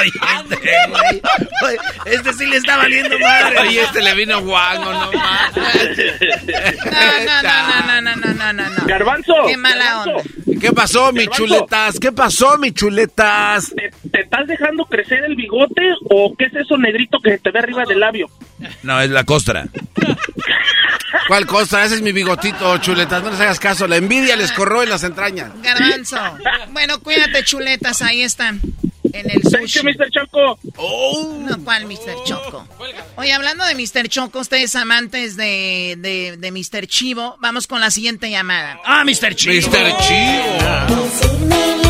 Oye, 0.00 0.12
este, 0.50 0.70
güey. 0.90 1.22
Oye, 1.64 1.78
este 2.06 2.32
sí 2.34 2.46
le 2.46 2.56
está 2.58 2.76
valiendo 2.76 3.18
madre. 3.18 3.58
Oye, 3.60 3.82
este 3.82 4.02
le 4.02 4.14
vino 4.14 4.40
guango, 4.42 4.92
no 4.92 5.12
más. 5.12 5.56
No, 5.56 5.62
no, 7.24 7.42
no, 7.42 8.00
no, 8.00 8.16
no, 8.16 8.34
no, 8.34 8.52
no, 8.52 8.70
no. 8.70 8.86
Garbanzo. 8.86 9.32
Qué 9.46 9.56
mala 9.56 9.84
Garbanzo. 9.84 10.10
onda. 10.16 10.60
¿Qué 10.60 10.72
pasó, 10.72 11.12
mi 11.12 11.20
Garbanzo. 11.26 11.44
chuletas? 11.46 12.00
¿Qué 12.00 12.12
pasó, 12.12 12.58
mi 12.58 12.72
chuletas? 12.72 13.72
¿Te, 14.02 14.08
te 14.10 14.20
estás 14.22 14.46
dejando 14.46 14.84
crecer 14.84 15.24
el 15.24 15.36
bigote 15.36 15.82
o 16.10 16.34
qué 16.36 16.46
es 16.46 16.54
eso 16.54 16.76
negrito 16.76 17.18
que 17.22 17.30
se 17.32 17.38
te 17.38 17.50
ve 17.50 17.58
arriba 17.60 17.84
del 17.86 18.00
labio? 18.00 18.28
No, 18.82 19.00
es 19.00 19.10
la 19.10 19.24
costra. 19.24 19.66
¿Cuál 21.26 21.46
cosa? 21.46 21.84
Ese 21.84 21.96
es 21.96 22.02
mi 22.02 22.12
bigotito, 22.12 22.78
chuletas. 22.78 23.22
No 23.22 23.30
les 23.30 23.40
hagas 23.40 23.60
caso. 23.60 23.86
La 23.86 23.96
envidia 23.96 24.36
les 24.36 24.52
corroe 24.52 24.84
en 24.84 24.90
las 24.90 25.04
entrañas. 25.04 25.50
Garbanzo. 25.62 26.16
Bueno, 26.70 27.00
cuídate, 27.00 27.44
chuletas, 27.44 28.02
ahí 28.02 28.22
están. 28.22 28.60
En 29.12 29.30
el 29.30 29.42
sushi. 29.42 29.80
Mr. 29.82 30.10
Choco. 30.10 30.58
No, 31.40 31.64
¿cuál 31.64 31.86
Mr. 31.86 32.24
Choco? 32.24 32.66
Oye, 33.16 33.32
hablando 33.32 33.64
de 33.64 33.74
Mr. 33.74 34.08
Choco, 34.08 34.40
ustedes 34.40 34.74
amantes 34.76 35.36
de, 35.36 35.96
de, 35.98 36.36
de 36.36 36.52
Mr. 36.52 36.86
Chivo, 36.86 37.36
vamos 37.40 37.66
con 37.66 37.80
la 37.80 37.90
siguiente 37.90 38.30
llamada. 38.30 38.78
Ah, 38.84 39.04
Mr. 39.04 39.34
Chivo. 39.34 39.54
Mr. 39.54 39.96
Chivo. 39.98 41.87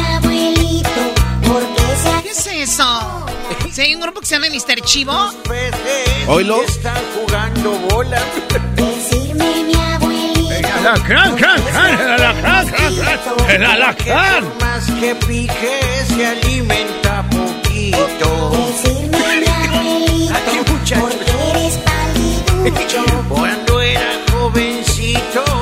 ¿Qué 2.69 2.75
es 2.75 2.81
eso? 2.81 3.27
Si 3.73 3.81
hay 3.81 3.95
un 3.95 4.03
grupo 4.03 4.21
que 4.21 4.27
se 4.27 4.35
llama 4.35 4.49
Mr. 4.51 4.83
Chivo, 4.83 5.31
¿Oílo? 6.27 6.63
Están 6.65 7.03
jugando 7.15 7.71
bola. 7.89 8.23
Decirme 8.75 9.65
mi 9.65 9.73
la 9.73 10.93
cran, 11.03 11.35
cran, 11.35 11.63
cran, 11.63 12.01
el 13.49 13.65
alacrán. 13.65 14.45
Más 14.61 14.85
que 15.01 15.15
pique 15.15 15.81
se 16.09 16.27
alimenta 16.27 17.25
poquito. 17.31 18.51
Decirme 18.51 19.41
mi 19.41 19.47
abuelito. 19.47 21.01
Porque 21.01 21.31
eres 21.51 21.79
palidito. 21.79 23.25
Cuando 23.31 23.81
era 23.81 24.11
jovencito. 24.31 25.58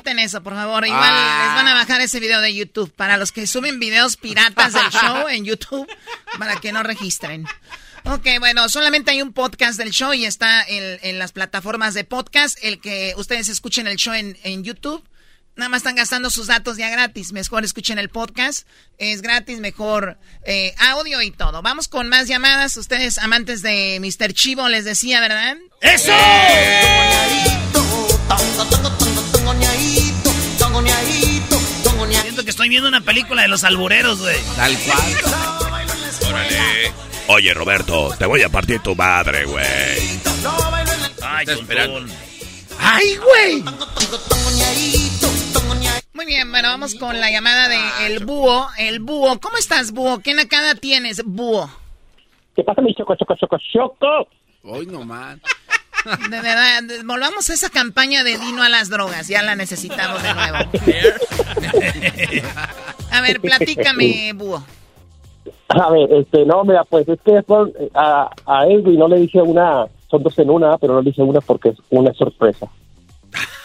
Quiten 0.00 0.18
eso, 0.18 0.42
por 0.42 0.54
favor. 0.54 0.86
Igual 0.86 1.02
Ah. 1.12 1.44
les 1.46 1.54
van 1.54 1.68
a 1.68 1.74
bajar 1.74 2.00
ese 2.00 2.20
video 2.20 2.40
de 2.40 2.54
YouTube 2.54 2.92
para 2.94 3.16
los 3.16 3.32
que 3.32 3.46
suben 3.46 3.78
videos 3.78 4.16
piratas 4.16 4.72
del 4.72 4.88
show 4.90 5.28
en 5.30 5.44
YouTube 5.44 5.86
para 6.38 6.56
que 6.56 6.72
no 6.72 6.82
registren. 6.82 7.46
Ok, 8.04 8.26
bueno, 8.38 8.68
solamente 8.70 9.10
hay 9.10 9.20
un 9.20 9.32
podcast 9.34 9.76
del 9.78 9.90
show 9.90 10.14
y 10.14 10.24
está 10.24 10.62
en, 10.62 10.98
en 11.02 11.18
las 11.18 11.32
plataformas 11.32 11.92
de 11.94 12.04
podcast. 12.04 12.58
El 12.62 12.80
que 12.80 13.12
ustedes 13.16 13.48
escuchen 13.48 13.86
el 13.86 13.96
show 13.96 14.14
en, 14.14 14.38
en 14.42 14.64
YouTube, 14.64 15.04
nada 15.54 15.68
más 15.68 15.78
están 15.80 15.96
gastando 15.96 16.30
sus 16.30 16.46
datos 16.46 16.78
ya 16.78 16.88
gratis. 16.88 17.32
Mejor 17.32 17.62
escuchen 17.62 17.98
el 17.98 18.08
podcast, 18.08 18.66
es 18.96 19.20
gratis, 19.20 19.60
mejor 19.60 20.16
eh, 20.46 20.74
audio 20.78 21.20
y 21.20 21.30
todo. 21.30 21.60
Vamos 21.60 21.88
con 21.88 22.08
más 22.08 22.26
llamadas. 22.26 22.74
Ustedes, 22.78 23.18
amantes 23.18 23.60
de 23.60 23.98
Mr. 24.00 24.32
Chivo, 24.32 24.66
les 24.70 24.86
decía, 24.86 25.20
¿verdad? 25.20 25.58
¡Eso! 25.82 26.12
Siento 32.22 32.44
que 32.44 32.50
estoy 32.50 32.68
viendo 32.68 32.88
una 32.88 33.00
película 33.00 33.42
de 33.42 33.48
los 33.48 33.64
albureros, 33.64 34.20
güey. 34.20 34.36
Tal 34.56 34.76
cual. 34.78 36.28
Órale. 36.28 36.92
Oye, 37.28 37.54
Roberto, 37.54 38.10
te 38.18 38.26
voy 38.26 38.42
a 38.42 38.48
partir 38.48 38.80
tu 38.80 38.94
madre, 38.96 39.44
güey. 39.44 40.20
Ay, 41.22 41.46
esperando. 41.48 42.00
tontón. 42.00 42.16
¡Ay, 42.78 43.16
güey! 43.16 43.64
Muy 46.12 46.26
bien, 46.26 46.50
bueno, 46.50 46.68
vamos 46.68 46.94
con 46.94 47.20
la 47.20 47.30
llamada 47.30 47.68
de 47.68 48.06
el 48.06 48.24
búho. 48.24 48.68
El 48.78 49.00
búho, 49.00 49.38
¿cómo 49.40 49.58
estás, 49.58 49.92
búho? 49.92 50.20
¿Qué 50.20 50.34
nacada 50.34 50.74
tienes, 50.74 51.22
búho? 51.24 51.70
¿Qué 52.56 52.64
pasa, 52.64 52.82
mi 52.82 52.94
choco, 52.94 53.14
choco, 53.16 53.36
choco, 53.36 53.56
choco? 53.72 54.28
Hoy 54.64 54.86
nomás. 54.86 55.38
De 56.04 56.40
verdad, 56.40 56.82
volvamos 57.04 57.50
a 57.50 57.54
esa 57.54 57.68
campaña 57.68 58.24
de 58.24 58.38
Dino 58.38 58.62
a 58.62 58.68
las 58.68 58.88
drogas. 58.88 59.28
Ya 59.28 59.42
la 59.42 59.54
necesitamos 59.56 60.22
de 60.22 60.34
nuevo. 60.34 60.56
A 63.10 63.20
ver, 63.20 63.40
platícame, 63.40 64.32
búho. 64.34 64.62
A 65.68 65.90
ver, 65.90 66.12
este, 66.12 66.44
no, 66.46 66.64
mira, 66.64 66.84
pues 66.84 67.08
es 67.08 67.20
que 67.20 67.36
eh, 67.36 67.90
a, 67.94 68.30
a 68.46 68.66
Edwin 68.66 68.98
no 68.98 69.08
le 69.08 69.20
dije 69.20 69.40
una, 69.40 69.86
son 70.10 70.22
dos 70.22 70.38
en 70.38 70.50
una, 70.50 70.76
pero 70.78 70.94
no 70.94 71.02
le 71.02 71.10
dije 71.10 71.22
una 71.22 71.40
porque 71.40 71.70
es 71.70 71.76
una 71.90 72.12
sorpresa. 72.14 72.66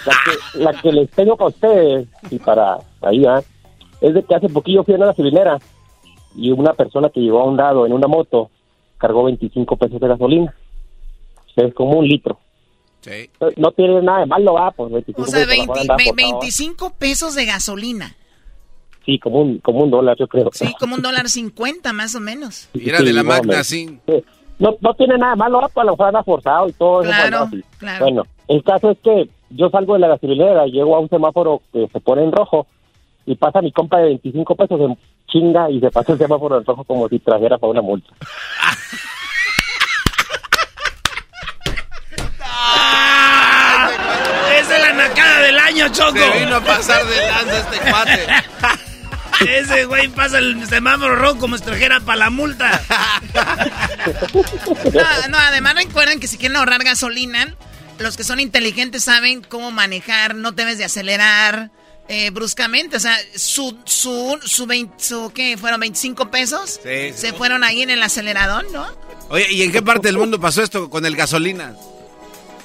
La 0.06 0.14
que, 0.24 0.60
la 0.60 0.74
que 0.82 0.92
les 0.92 1.10
tengo 1.12 1.36
para 1.36 1.50
ustedes 1.50 2.08
y 2.30 2.38
para 2.38 2.78
ahí, 3.02 3.26
¿ah? 3.26 3.42
es 4.02 4.14
de 4.14 4.24
que 4.24 4.36
hace 4.36 4.50
poquillo 4.50 4.84
fui 4.84 4.94
a 4.94 4.98
una 4.98 5.08
gasolinera 5.08 5.58
y 6.36 6.52
una 6.52 6.74
persona 6.74 7.10
que 7.10 7.22
llegó 7.22 7.42
a 7.42 7.46
un 7.46 7.58
lado 7.58 7.88
en 7.88 7.94
una 7.94 8.08
moto 8.08 8.52
cargó 8.98 9.24
25 9.24 9.76
pesos 9.78 10.00
de 10.00 10.08
gasolina. 10.08 10.54
Es 11.56 11.74
como 11.74 12.00
un 12.00 12.08
litro. 12.08 12.38
Sí. 13.02 13.30
No- 13.40 13.50
No 13.58 13.72
tiene 13.72 14.02
nada 14.02 14.20
de 14.22 14.26
malo, 14.26 14.54
va, 14.54 14.72
pues 14.72 14.92
25 14.92 15.22
O 15.22 15.26
sea, 15.26 15.34
pesos, 15.46 15.48
20 15.50 15.68
mejor 15.68 15.80
andar 15.82 15.98
ve- 15.98 16.04
por 16.06 16.20
favor. 16.22 16.40
25 16.42 16.94
pesos 16.98 17.36
de 17.36 17.46
gasolina. 17.46 18.16
Sí, 19.06 19.20
como 19.20 19.42
un, 19.42 19.60
como 19.60 19.84
un 19.84 19.92
dólar, 19.92 20.18
yo 20.18 20.28
creo. 20.28 20.50
Sí, 20.52 20.74
como 20.80 20.96
un 20.96 21.02
dólar 21.04 21.30
cincuenta 21.30 21.94
más 21.94 22.16
o 22.16 22.20
menos. 22.20 22.70
Y 22.74 22.90
era 22.90 23.00
de 23.02 23.14
la 23.14 23.22
Sí, 23.22 23.28
magna, 23.28 23.58
no, 23.58 23.64
sí. 23.64 24.00
No, 24.58 24.76
no 24.82 24.94
tiene 24.96 25.18
nada 25.18 25.34
de 25.34 25.38
malo, 25.38 25.60
pues, 25.62 25.78
a 25.78 25.84
lo 25.84 25.92
mejor 25.92 26.08
anda 26.08 26.24
forzado 26.24 26.68
y 26.70 26.74
todo 26.74 27.02
eso. 27.04 27.12
Claro, 27.12 27.48
bueno, 27.48 27.52
sí. 27.64 27.78
claro. 27.78 28.06
Bueno, 28.06 28.24
el 28.48 28.64
caso 28.64 28.90
es 28.92 28.98
que 29.04 29.30
yo 29.52 29.70
salgo 29.70 29.94
de 29.94 30.00
la 30.00 30.08
gasolinera, 30.08 30.66
llego 30.66 30.96
a 30.96 31.00
un 31.00 31.10
semáforo 31.10 31.62
que 31.72 31.88
se 31.94 32.00
pone 32.00 32.24
en 32.24 32.32
rojo 32.32 32.66
y 33.28 33.36
pasa 33.36 33.62
mi 33.62 33.72
compa 33.72 34.00
de 34.00 34.06
25 34.06 34.56
pesos 34.56 34.80
en 34.82 34.98
chinga 35.28 35.70
y 35.70 35.80
se 35.80 35.92
pasa 35.92 36.14
el 36.14 36.18
semáforo 36.18 36.58
en 36.58 36.66
rojo 36.66 36.84
como 36.86 37.08
si 37.10 37.20
trajera 37.20 37.58
para 37.60 37.72
una 37.72 37.82
multa. 37.84 38.12
Esa 44.60 44.76
es 44.76 44.82
la 44.82 44.94
nacada 44.94 45.42
del 45.42 45.60
año, 45.60 45.90
Choco. 45.90 46.18
Se 46.18 46.40
vino 46.40 46.56
a 46.56 46.64
pasar 46.64 47.06
de 47.06 47.28
lanza 47.28 47.58
este 47.60 47.78
cuate. 47.90 48.28
Ese 49.50 49.86
güey 49.86 50.08
pasa 50.08 50.38
el 50.38 50.66
semáforo 50.68 51.16
rojo 51.16 51.40
como 51.40 51.58
si 51.58 51.64
trajera 51.64 52.00
para 52.00 52.18
la 52.18 52.30
multa. 52.30 52.82
No, 54.94 55.28
no, 55.30 55.38
además 55.38 55.76
recuerden 55.76 56.20
que 56.20 56.28
si 56.28 56.38
quieren 56.38 56.58
ahorrar 56.58 56.84
gasolina, 56.84 57.56
los 57.98 58.16
que 58.16 58.24
son 58.24 58.40
inteligentes 58.40 59.04
saben 59.04 59.42
cómo 59.42 59.72
manejar, 59.72 60.36
no 60.36 60.52
debes 60.52 60.78
de 60.78 60.86
acelerar 60.86 61.72
eh, 62.08 62.30
bruscamente. 62.30 62.98
O 62.98 63.00
sea, 63.00 63.18
su, 63.36 63.78
su, 63.86 64.40
su, 64.44 64.68
20 64.68 65.04
su, 65.04 65.32
¿qué? 65.34 65.58
¿Fueron 65.58 65.80
25 65.80 66.30
pesos? 66.30 66.80
Sí, 66.84 67.14
Se 67.16 67.34
fueron 67.34 67.64
ahí 67.64 67.82
en 67.82 67.90
el 67.90 68.04
acelerador, 68.04 68.72
¿no? 68.72 68.88
Oye, 69.30 69.52
¿y 69.52 69.64
en 69.64 69.72
qué 69.72 69.82
parte 69.82 70.08
del 70.08 70.18
mundo 70.18 70.40
pasó 70.40 70.62
esto 70.62 70.90
con 70.90 71.06
el 71.06 71.16
gasolina? 71.16 71.74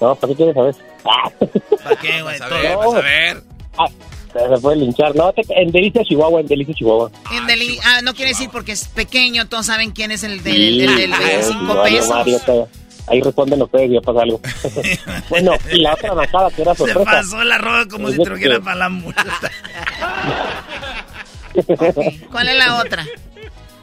No, 0.00 0.14
¿para 0.14 0.30
qué 0.32 0.36
quieres 0.36 0.54
saber? 0.54 0.74
¿Para 1.84 1.96
qué, 1.96 2.22
güey? 2.22 2.38
Vas 2.38 2.50
a 2.52 2.54
ver, 2.58 2.76
vas 2.76 2.94
a 2.94 3.00
ver. 3.00 3.42
Ah, 3.78 3.86
se 4.32 4.60
puede 4.60 4.76
linchar. 4.76 5.14
No, 5.16 5.32
te- 5.32 5.42
en 5.48 5.70
Delicia, 5.72 6.02
Chihuahua, 6.04 6.40
en 6.40 6.46
Delicia, 6.46 6.74
Chihuahua. 6.74 7.10
En 7.32 7.46
Deli- 7.46 7.78
ah, 7.84 8.00
no 8.02 8.14
quiere 8.14 8.30
decir 8.30 8.48
porque 8.50 8.72
es 8.72 8.86
pequeño, 8.88 9.48
todos 9.48 9.66
saben 9.66 9.90
quién 9.90 10.10
es 10.12 10.22
el 10.22 10.42
del, 10.42 10.54
Sí, 10.54 10.80
el 10.84 10.96
del 10.96 11.12
eh, 11.12 11.16
25 11.18 11.62
no, 11.74 11.82
pesos. 11.82 12.08
Mario, 12.08 12.38
te- 12.46 12.64
ahí 13.08 13.20
responden 13.22 13.60
ustedes, 13.62 13.90
ya 13.90 14.00
pasa 14.00 14.22
algo. 14.22 14.40
bueno, 15.30 15.52
y 15.72 15.80
la 15.80 15.94
otra 15.94 16.14
bajada 16.14 16.50
que 16.50 16.62
era 16.62 16.74
Se 16.74 16.78
sorpresa. 16.84 17.10
pasó 17.10 17.42
la 17.44 17.58
roja 17.58 17.86
como 17.88 18.08
si 18.08 18.16
de 18.18 18.24
trajera 18.24 18.54
que- 18.56 18.60
para 18.62 18.76
la 18.76 18.88
multa. 18.88 19.24
¿Cuál 22.30 22.48
es 22.48 22.56
la 22.56 22.76
otra? 22.80 23.04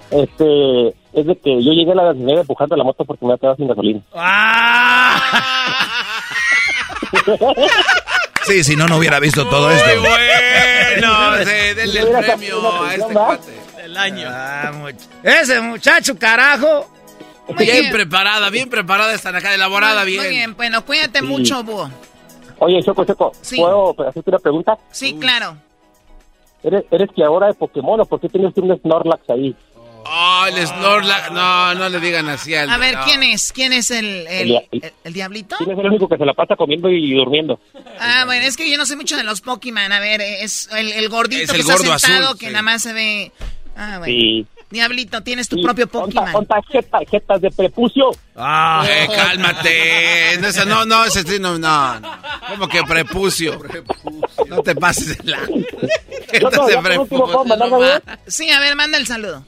Este, 0.09 0.87
es 1.11 1.25
de 1.25 1.37
que 1.43 1.61
yo 1.61 1.73
llegué 1.73 1.91
a 1.91 1.95
la 1.95 2.03
gasolinera 2.05 2.39
empujando 2.41 2.77
la 2.77 2.83
moto 2.85 3.03
porque 3.03 3.25
me 3.25 3.33
había 3.33 3.39
quedado 3.41 3.55
sin 3.57 3.67
gasolina. 3.67 4.01
Sí, 8.45 8.63
si 8.63 8.75
no, 8.75 8.87
no 8.87 8.97
hubiera 8.97 9.19
visto 9.19 9.47
todo 9.49 9.69
esto. 9.71 9.89
Bueno, 9.99 11.37
sí, 11.39 11.73
denle 11.75 11.99
el 11.99 12.09
premio 12.25 12.83
a 12.83 12.95
este 12.95 13.13
cuate. 13.13 13.51
El 13.83 13.97
año. 13.97 14.29
Ese 15.23 15.59
muchacho, 15.61 16.17
carajo. 16.17 16.89
Bien 17.57 17.91
preparada, 17.91 18.49
bien 18.49 18.69
preparada 18.69 19.13
esta 19.13 19.29
acá, 19.29 19.53
elaborada 19.53 20.03
Muy 20.03 20.11
bien. 20.11 20.29
bien, 20.29 20.55
bueno, 20.55 20.83
cuídate 20.85 21.21
mucho, 21.21 21.63
búho. 21.63 21.89
Oye, 22.59 22.81
Choco, 22.83 23.05
Choco, 23.05 23.31
Sí. 23.41 23.55
¿puedo 23.57 23.95
hacerte 24.07 24.29
una 24.31 24.39
pregunta? 24.39 24.77
Sí, 24.91 25.15
claro. 25.19 25.57
¿Eres, 26.63 26.83
eres 26.91 27.09
que 27.15 27.23
ahora 27.23 27.47
de 27.47 27.53
Pokémon 27.53 28.01
o 28.01 28.05
por 28.05 28.19
qué 28.19 28.27
tienes 28.29 28.51
un 28.57 28.77
Snorlax 28.79 29.29
ahí? 29.29 29.55
Oh, 30.09 30.45
el 30.47 30.65
Snorlax. 30.67 31.31
No, 31.31 31.75
no 31.75 31.89
le 31.89 31.99
digan 31.99 32.29
así 32.29 32.55
al. 32.55 32.69
A 32.69 32.77
ver, 32.77 32.95
no. 32.97 33.03
¿quién 33.05 33.23
es? 33.23 33.51
¿Quién 33.51 33.73
es 33.73 33.91
el, 33.91 34.05
el, 34.27 34.27
El 34.27 34.47
dia- 34.47 34.61
el- 34.71 34.93
el 35.03 35.13
diablito? 35.13 35.55
¿Quién 35.57 35.71
es 35.71 35.79
el 35.79 35.85
único 35.85 36.07
que 36.07 36.17
se 36.17 36.25
la 36.25 36.33
pasa 36.33 36.55
comiendo 36.55 36.89
y 36.89 37.13
durmiendo? 37.13 37.59
Ah, 37.99 38.23
bueno, 38.25 38.45
es 38.45 38.55
que 38.55 38.69
yo 38.71 38.77
no 38.77 38.85
sé 38.85 38.95
mucho 38.95 39.17
de 39.17 39.23
los 39.23 39.41
Pokémon. 39.41 39.91
A 39.91 39.99
ver, 39.99 40.21
es 40.21 40.69
el, 40.71 40.91
el 40.93 41.09
gordito 41.09 41.43
Es 41.43 41.51
que 41.51 41.59
está 41.59 41.73
gordo 41.73 41.99
sentado, 41.99 42.25
azul, 42.27 42.39
que 42.39 42.47
sí. 42.47 42.51
nada 42.53 42.61
más 42.63 42.81
se 42.81 42.93
ve... 42.93 43.31
Ah, 43.75 43.97
bueno. 43.99 44.05
Sí. 44.13 44.45
Diablito, 44.69 45.21
tienes 45.23 45.47
tu 45.47 45.55
Sí, 45.55 45.61
propio 45.63 45.87
Pokémon. 45.87 46.29
son 46.31 46.45
tarjetas, 46.45 46.89
tarjetas 46.91 47.39
de 47.41 47.51
prepucio. 47.51 48.09
Ah, 48.35 48.85
eh, 48.89 49.07
cálmate. 49.15 50.39
No, 50.41 50.65
no, 50.65 50.85
no, 50.85 51.05
ese 51.05 51.23
sí, 51.23 51.37
no, 51.39 51.57
no, 51.57 51.99
no. 51.99 52.11
¿Cómo 52.49 52.67
que 52.67 52.83
prepucio? 52.83 53.57
No 54.49 54.61
te 54.63 54.75
pases 54.75 55.17
de 55.23 55.31
la. 55.31 55.39
Choco, 56.39 56.69
¿ya 56.69 56.81
por 56.81 56.91
último 56.99 57.25
puedo 57.25 57.45
mandar 57.45 57.69
saludos? 57.69 58.01
Sí, 58.27 58.49
a 58.49 58.59
ver, 58.59 58.75
manda 58.75 58.97
el 58.97 59.07
saludo. 59.07 59.45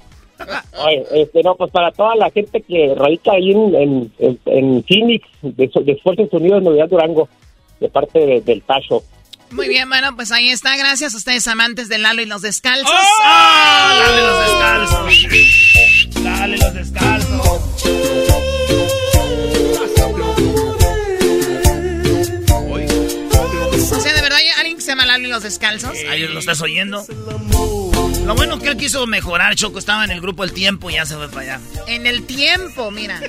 Oye, 0.85 1.05
este, 1.13 1.41
no, 1.43 1.55
pues 1.55 1.71
para 1.71 1.91
toda 1.91 2.15
la 2.15 2.29
gente 2.31 2.61
que 2.61 2.93
radica 2.95 3.31
ahí 3.33 3.51
en, 3.51 3.75
en, 3.75 4.13
en, 4.19 4.39
en 4.45 4.83
Phoenix, 4.85 5.27
de, 5.41 5.69
de 5.83 5.91
Esfuerzos 5.91 6.29
Unidos, 6.31 6.63
Novedad 6.63 6.87
Durango, 6.87 7.27
de 7.79 7.89
parte 7.89 8.19
de- 8.19 8.41
del 8.41 8.61
Tacho. 8.63 9.03
Muy 9.51 9.67
bien, 9.67 9.89
bueno, 9.89 10.15
pues 10.15 10.31
ahí 10.31 10.49
está. 10.49 10.77
Gracias 10.77 11.13
a 11.15 11.17
ustedes, 11.17 11.47
amantes 11.47 11.89
de 11.89 11.97
Lalo 11.97 12.21
y 12.21 12.25
los 12.27 12.41
descalzos. 12.43 12.89
¡Oh! 12.89 13.99
Lalo 13.99 14.17
y 14.17 14.21
los 14.21 14.39
descalzos. 14.45 16.23
Dale 16.23 16.57
los 16.57 16.73
descalzos. 16.73 17.59
O 23.91 24.01
sea, 24.01 24.13
de 24.13 24.21
verdad, 24.21 24.37
¿hay 24.37 24.47
alguien 24.59 24.75
que 24.77 24.81
se 24.83 24.91
llama 24.91 25.05
Lalo 25.05 25.25
y 25.27 25.29
los 25.29 25.43
descalzos? 25.43 25.97
Ahí 26.09 26.27
lo 26.27 26.39
estás 26.39 26.61
oyendo. 26.61 27.03
Lo 28.29 28.35
bueno 28.35 28.59
que 28.59 28.67
él 28.67 28.77
quiso 28.77 29.07
mejorar, 29.07 29.55
Choco. 29.55 29.79
Estaba 29.79 30.03
en 30.05 30.11
el 30.11 30.21
grupo 30.21 30.43
El 30.43 30.53
Tiempo 30.53 30.87
y 30.91 30.93
ya 30.93 31.05
se 31.07 31.15
fue 31.15 31.27
para 31.29 31.41
allá. 31.55 31.59
En 31.87 32.05
el 32.05 32.27
tiempo, 32.27 32.91
mira. 32.91 33.19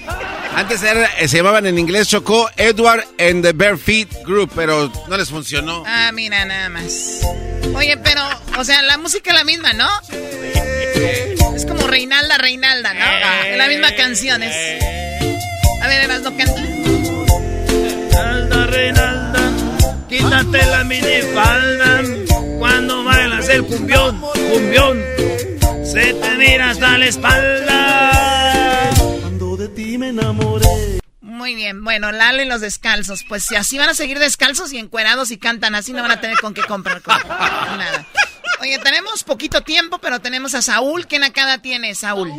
Antes 0.55 0.83
era- 0.83 1.07
eh, 1.19 1.27
se 1.27 1.39
llamaban 1.39 1.65
en 1.65 1.79
inglés 1.79 2.07
Chocó 2.07 2.51
Edward 2.59 3.07
and 3.19 3.43
the 3.43 3.53
Bare 3.55 3.79
Feet 3.79 4.09
Group, 4.27 4.53
pero 4.55 4.93
no 5.09 5.17
les 5.17 5.31
funcionó. 5.31 5.85
Ah, 5.87 6.11
mira, 6.13 6.45
nada 6.45 6.69
más. 6.69 7.23
Oye, 7.75 7.97
pero, 7.97 8.23
o 8.59 8.65
sea, 8.65 8.83
la 8.83 8.99
música 8.99 9.31
es 9.31 9.37
la 9.39 9.45
misma, 9.45 9.73
¿no? 9.73 9.89
Es 10.13 11.65
como 11.65 11.87
Reinalda, 11.87 12.37
Reinalda, 12.37 12.93
¿no? 12.93 13.47
Es 13.47 13.57
la 13.57 13.69
misma 13.69 13.93
canción, 13.95 14.43
es... 14.43 14.55
A 15.83 15.87
ver, 15.89 16.05
eras 16.05 16.21
no 16.21 16.37
canta. 16.37 16.61
Reinalda, 17.71 18.67
Reinalda, 18.67 19.51
quítate 20.11 20.67
la 20.67 20.85
minifalda. 20.85 22.03
Cuando 22.61 23.03
bailas 23.05 23.49
el 23.49 23.65
cumbión, 23.65 24.21
cumbión, 24.21 25.03
se 25.83 26.13
te 26.13 26.31
mira 26.37 26.69
hasta 26.71 26.99
la 26.99 27.07
espalda. 27.07 28.91
Cuando 29.23 29.57
de 29.57 29.69
ti 29.71 29.97
me 29.97 30.09
enamoré. 30.11 31.01
Muy 31.23 31.55
bien, 31.55 31.83
bueno, 31.83 32.13
Lalo 32.13 32.43
y 32.43 32.47
los 32.47 32.61
descalzos. 32.61 33.25
Pues 33.27 33.45
si 33.45 33.57
así 33.57 33.79
van 33.79 33.89
a 33.89 33.95
seguir 33.95 34.19
descalzos 34.19 34.75
y 34.75 34.79
encuerados 34.79 35.31
y 35.31 35.39
cantan 35.39 35.75
así, 35.75 35.95
no 35.95 36.03
van 36.03 36.11
a 36.11 36.21
tener 36.21 36.39
con 36.39 36.53
qué 36.53 36.61
comprar 36.63 37.01
con- 37.01 37.17
nada. 37.27 38.07
Oye, 38.61 38.79
tenemos 38.79 39.25
poquito 39.25 39.63
tiempo, 39.63 39.99
pero 39.99 40.21
tenemos 40.21 40.55
a 40.55 40.61
Saúl. 40.61 41.07
¿Qué 41.07 41.19
nacada 41.19 41.63
tiene, 41.63 41.95
Saúl? 41.95 42.31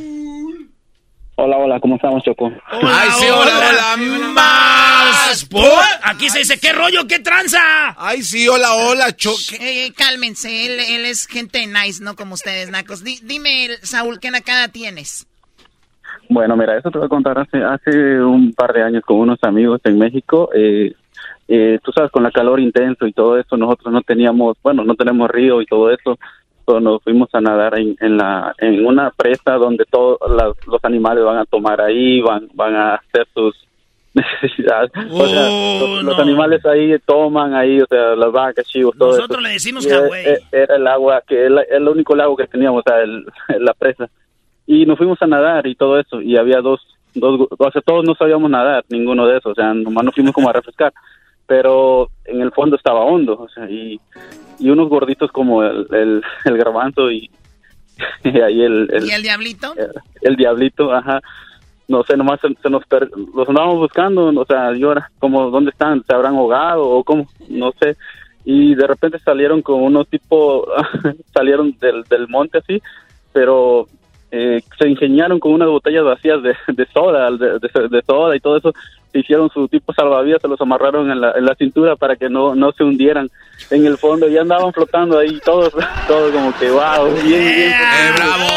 Hola, 1.35 1.57
hola, 1.57 1.79
¿cómo 1.79 1.95
estamos, 1.95 2.21
Choco? 2.23 2.51
Ay, 2.67 3.09
sí, 3.11 3.25
hola, 3.29 3.51
hola, 3.57 4.29
más. 4.33 5.45
por- 5.49 5.63
Aquí 6.03 6.29
se 6.29 6.39
dice, 6.39 6.59
¿qué 6.59 6.71
rollo, 6.73 7.07
qué 7.07 7.19
tranza? 7.19 7.59
Ay, 7.97 8.21
sí, 8.21 8.47
hola, 8.47 8.73
hola, 8.75 9.15
Choque. 9.15 9.55
Eh, 9.59 9.85
eh, 9.87 9.93
cálmense, 9.97 10.65
él, 10.67 10.79
él 10.79 11.05
es 11.05 11.25
gente 11.27 11.65
nice, 11.65 12.03
no 12.03 12.15
como 12.15 12.35
ustedes, 12.35 12.69
nacos. 12.69 13.03
Di- 13.03 13.19
dime, 13.23 13.69
Saúl, 13.81 14.19
¿qué 14.19 14.29
nacada 14.29 14.67
tienes? 14.67 15.25
Bueno, 16.29 16.55
mira, 16.55 16.77
eso 16.77 16.91
te 16.91 16.97
voy 16.99 17.07
a 17.07 17.09
contar 17.09 17.39
hace, 17.39 17.57
hace 17.63 18.21
un 18.21 18.53
par 18.53 18.73
de 18.73 18.83
años 18.83 19.03
con 19.05 19.17
unos 19.17 19.39
amigos 19.43 19.81
en 19.85 19.97
México. 19.97 20.49
Eh, 20.53 20.93
eh, 21.47 21.79
tú 21.83 21.91
sabes, 21.91 22.11
con 22.11 22.23
la 22.23 22.31
calor 22.31 22.59
intenso 22.59 23.07
y 23.07 23.13
todo 23.13 23.37
eso, 23.39 23.57
nosotros 23.57 23.91
no 23.91 24.01
teníamos, 24.01 24.57
bueno, 24.61 24.83
no 24.83 24.95
tenemos 24.95 25.29
río 25.29 25.61
y 25.61 25.65
todo 25.65 25.89
eso. 25.91 26.19
Nos 26.79 27.01
fuimos 27.03 27.27
a 27.33 27.41
nadar 27.41 27.77
en, 27.77 27.95
en, 27.99 28.17
la, 28.17 28.53
en 28.59 28.85
una 28.85 29.09
presa 29.11 29.53
donde 29.55 29.83
todos 29.89 30.17
los 30.67 30.83
animales 30.85 31.23
van 31.23 31.37
a 31.39 31.45
tomar 31.45 31.81
ahí, 31.81 32.21
van, 32.21 32.47
van 32.53 32.75
a 32.75 32.95
hacer 32.95 33.27
sus 33.33 33.55
necesidades. 34.13 34.91
o 35.09 35.25
sea, 35.27 35.49
los, 35.79 36.03
los 36.03 36.19
animales 36.19 36.65
ahí 36.65 36.97
toman 37.05 37.53
ahí, 37.53 37.81
o 37.81 37.85
sea, 37.87 38.15
las 38.15 38.31
vacas, 38.31 38.65
chivos, 38.67 38.95
todo 38.97 39.09
Nosotros 39.09 39.39
eso. 39.39 39.41
le 39.47 39.49
decimos 39.53 39.85
Y 39.85 39.89
Hawái. 39.89 40.25
e- 40.25 40.33
e- 40.33 40.39
Era 40.51 40.75
el 40.75 40.87
agua, 40.87 41.21
que 41.27 41.45
era 41.45 41.61
el 41.69 41.87
único 41.87 42.15
lago 42.15 42.35
que 42.35 42.47
teníamos, 42.47 42.83
o 42.85 42.89
sea, 42.89 43.01
el- 43.01 43.25
la 43.59 43.73
presa. 43.73 44.09
Y 44.67 44.85
nos 44.85 44.97
fuimos 44.97 45.21
a 45.21 45.27
nadar 45.27 45.65
y 45.67 45.75
todo 45.75 45.99
eso, 45.99 46.21
y 46.21 46.37
había 46.37 46.61
dos, 46.61 46.81
dos, 47.13 47.47
o 47.57 47.71
sea, 47.71 47.81
todos 47.81 48.05
no 48.05 48.15
sabíamos 48.15 48.49
nadar, 48.49 48.83
ninguno 48.89 49.25
de 49.27 49.37
esos, 49.37 49.51
o 49.53 49.55
sea, 49.55 49.73
nomás 49.73 50.03
nos 50.05 50.13
fuimos 50.15 50.33
como 50.33 50.49
a 50.49 50.53
refrescar, 50.53 50.93
pero 51.51 52.09
en 52.23 52.39
el 52.39 52.53
fondo 52.53 52.77
estaba 52.77 53.01
hondo, 53.03 53.33
o 53.37 53.49
sea, 53.49 53.69
y, 53.69 53.99
y 54.57 54.69
unos 54.69 54.87
gorditos 54.87 55.29
como 55.33 55.61
el, 55.65 55.85
el, 55.91 56.23
el 56.45 56.57
garbanzo 56.57 57.11
y, 57.11 57.29
y 58.23 58.39
ahí 58.39 58.61
el, 58.61 58.87
el, 58.93 59.05
¿Y 59.05 59.11
el 59.11 59.21
diablito? 59.21 59.73
el 60.21 60.35
diablito, 60.37 60.93
ajá. 60.93 61.19
No 61.89 62.03
sé, 62.03 62.15
nomás 62.15 62.39
se, 62.39 62.47
se 62.63 62.69
nos 62.69 62.85
per- 62.85 63.09
los 63.35 63.49
andábamos 63.49 63.79
buscando, 63.79 64.27
o 64.27 64.45
sea, 64.45 64.73
yo 64.77 64.93
era 64.93 65.11
como, 65.19 65.49
¿dónde 65.51 65.71
están? 65.71 66.01
¿Se 66.05 66.13
habrán 66.15 66.35
ahogado 66.35 66.87
o 66.87 67.03
cómo? 67.03 67.27
No 67.49 67.73
sé. 67.81 67.97
Y 68.45 68.73
de 68.75 68.87
repente 68.87 69.19
salieron 69.19 69.61
con 69.61 69.83
unos 69.83 70.07
tipo, 70.07 70.65
salieron 71.33 71.75
del, 71.81 72.03
del 72.03 72.29
monte 72.29 72.59
así, 72.59 72.81
pero 73.33 73.87
eh, 74.31 74.61
se 74.79 74.87
ingeniaron 74.87 75.37
con 75.41 75.51
unas 75.51 75.67
botellas 75.67 76.05
vacías 76.05 76.41
de, 76.43 76.55
de 76.69 76.85
soda, 76.93 77.29
de, 77.31 77.59
de- 77.59 77.89
de 77.89 78.01
soda 78.03 78.37
y 78.37 78.39
todo 78.39 78.55
eso. 78.55 78.71
Hicieron 79.13 79.49
su 79.53 79.67
tipo 79.67 79.93
salvavidas, 79.93 80.41
se 80.41 80.47
los 80.47 80.59
amarraron 80.61 81.11
en 81.11 81.19
la, 81.19 81.31
en 81.37 81.45
la 81.45 81.53
cintura 81.55 81.95
para 81.95 82.15
que 82.15 82.29
no, 82.29 82.55
no 82.55 82.71
se 82.71 82.83
hundieran 82.83 83.29
en 83.69 83.85
el 83.85 83.97
fondo 83.97 84.27
y 84.29 84.37
andaban 84.37 84.71
flotando 84.73 85.19
ahí 85.19 85.39
todos, 85.45 85.73
todos 86.07 86.31
como 86.31 86.57
que 86.57 86.69
wow, 86.71 87.13
bien, 87.23 87.55
bien. 87.55 87.73
bravo. 88.15 88.47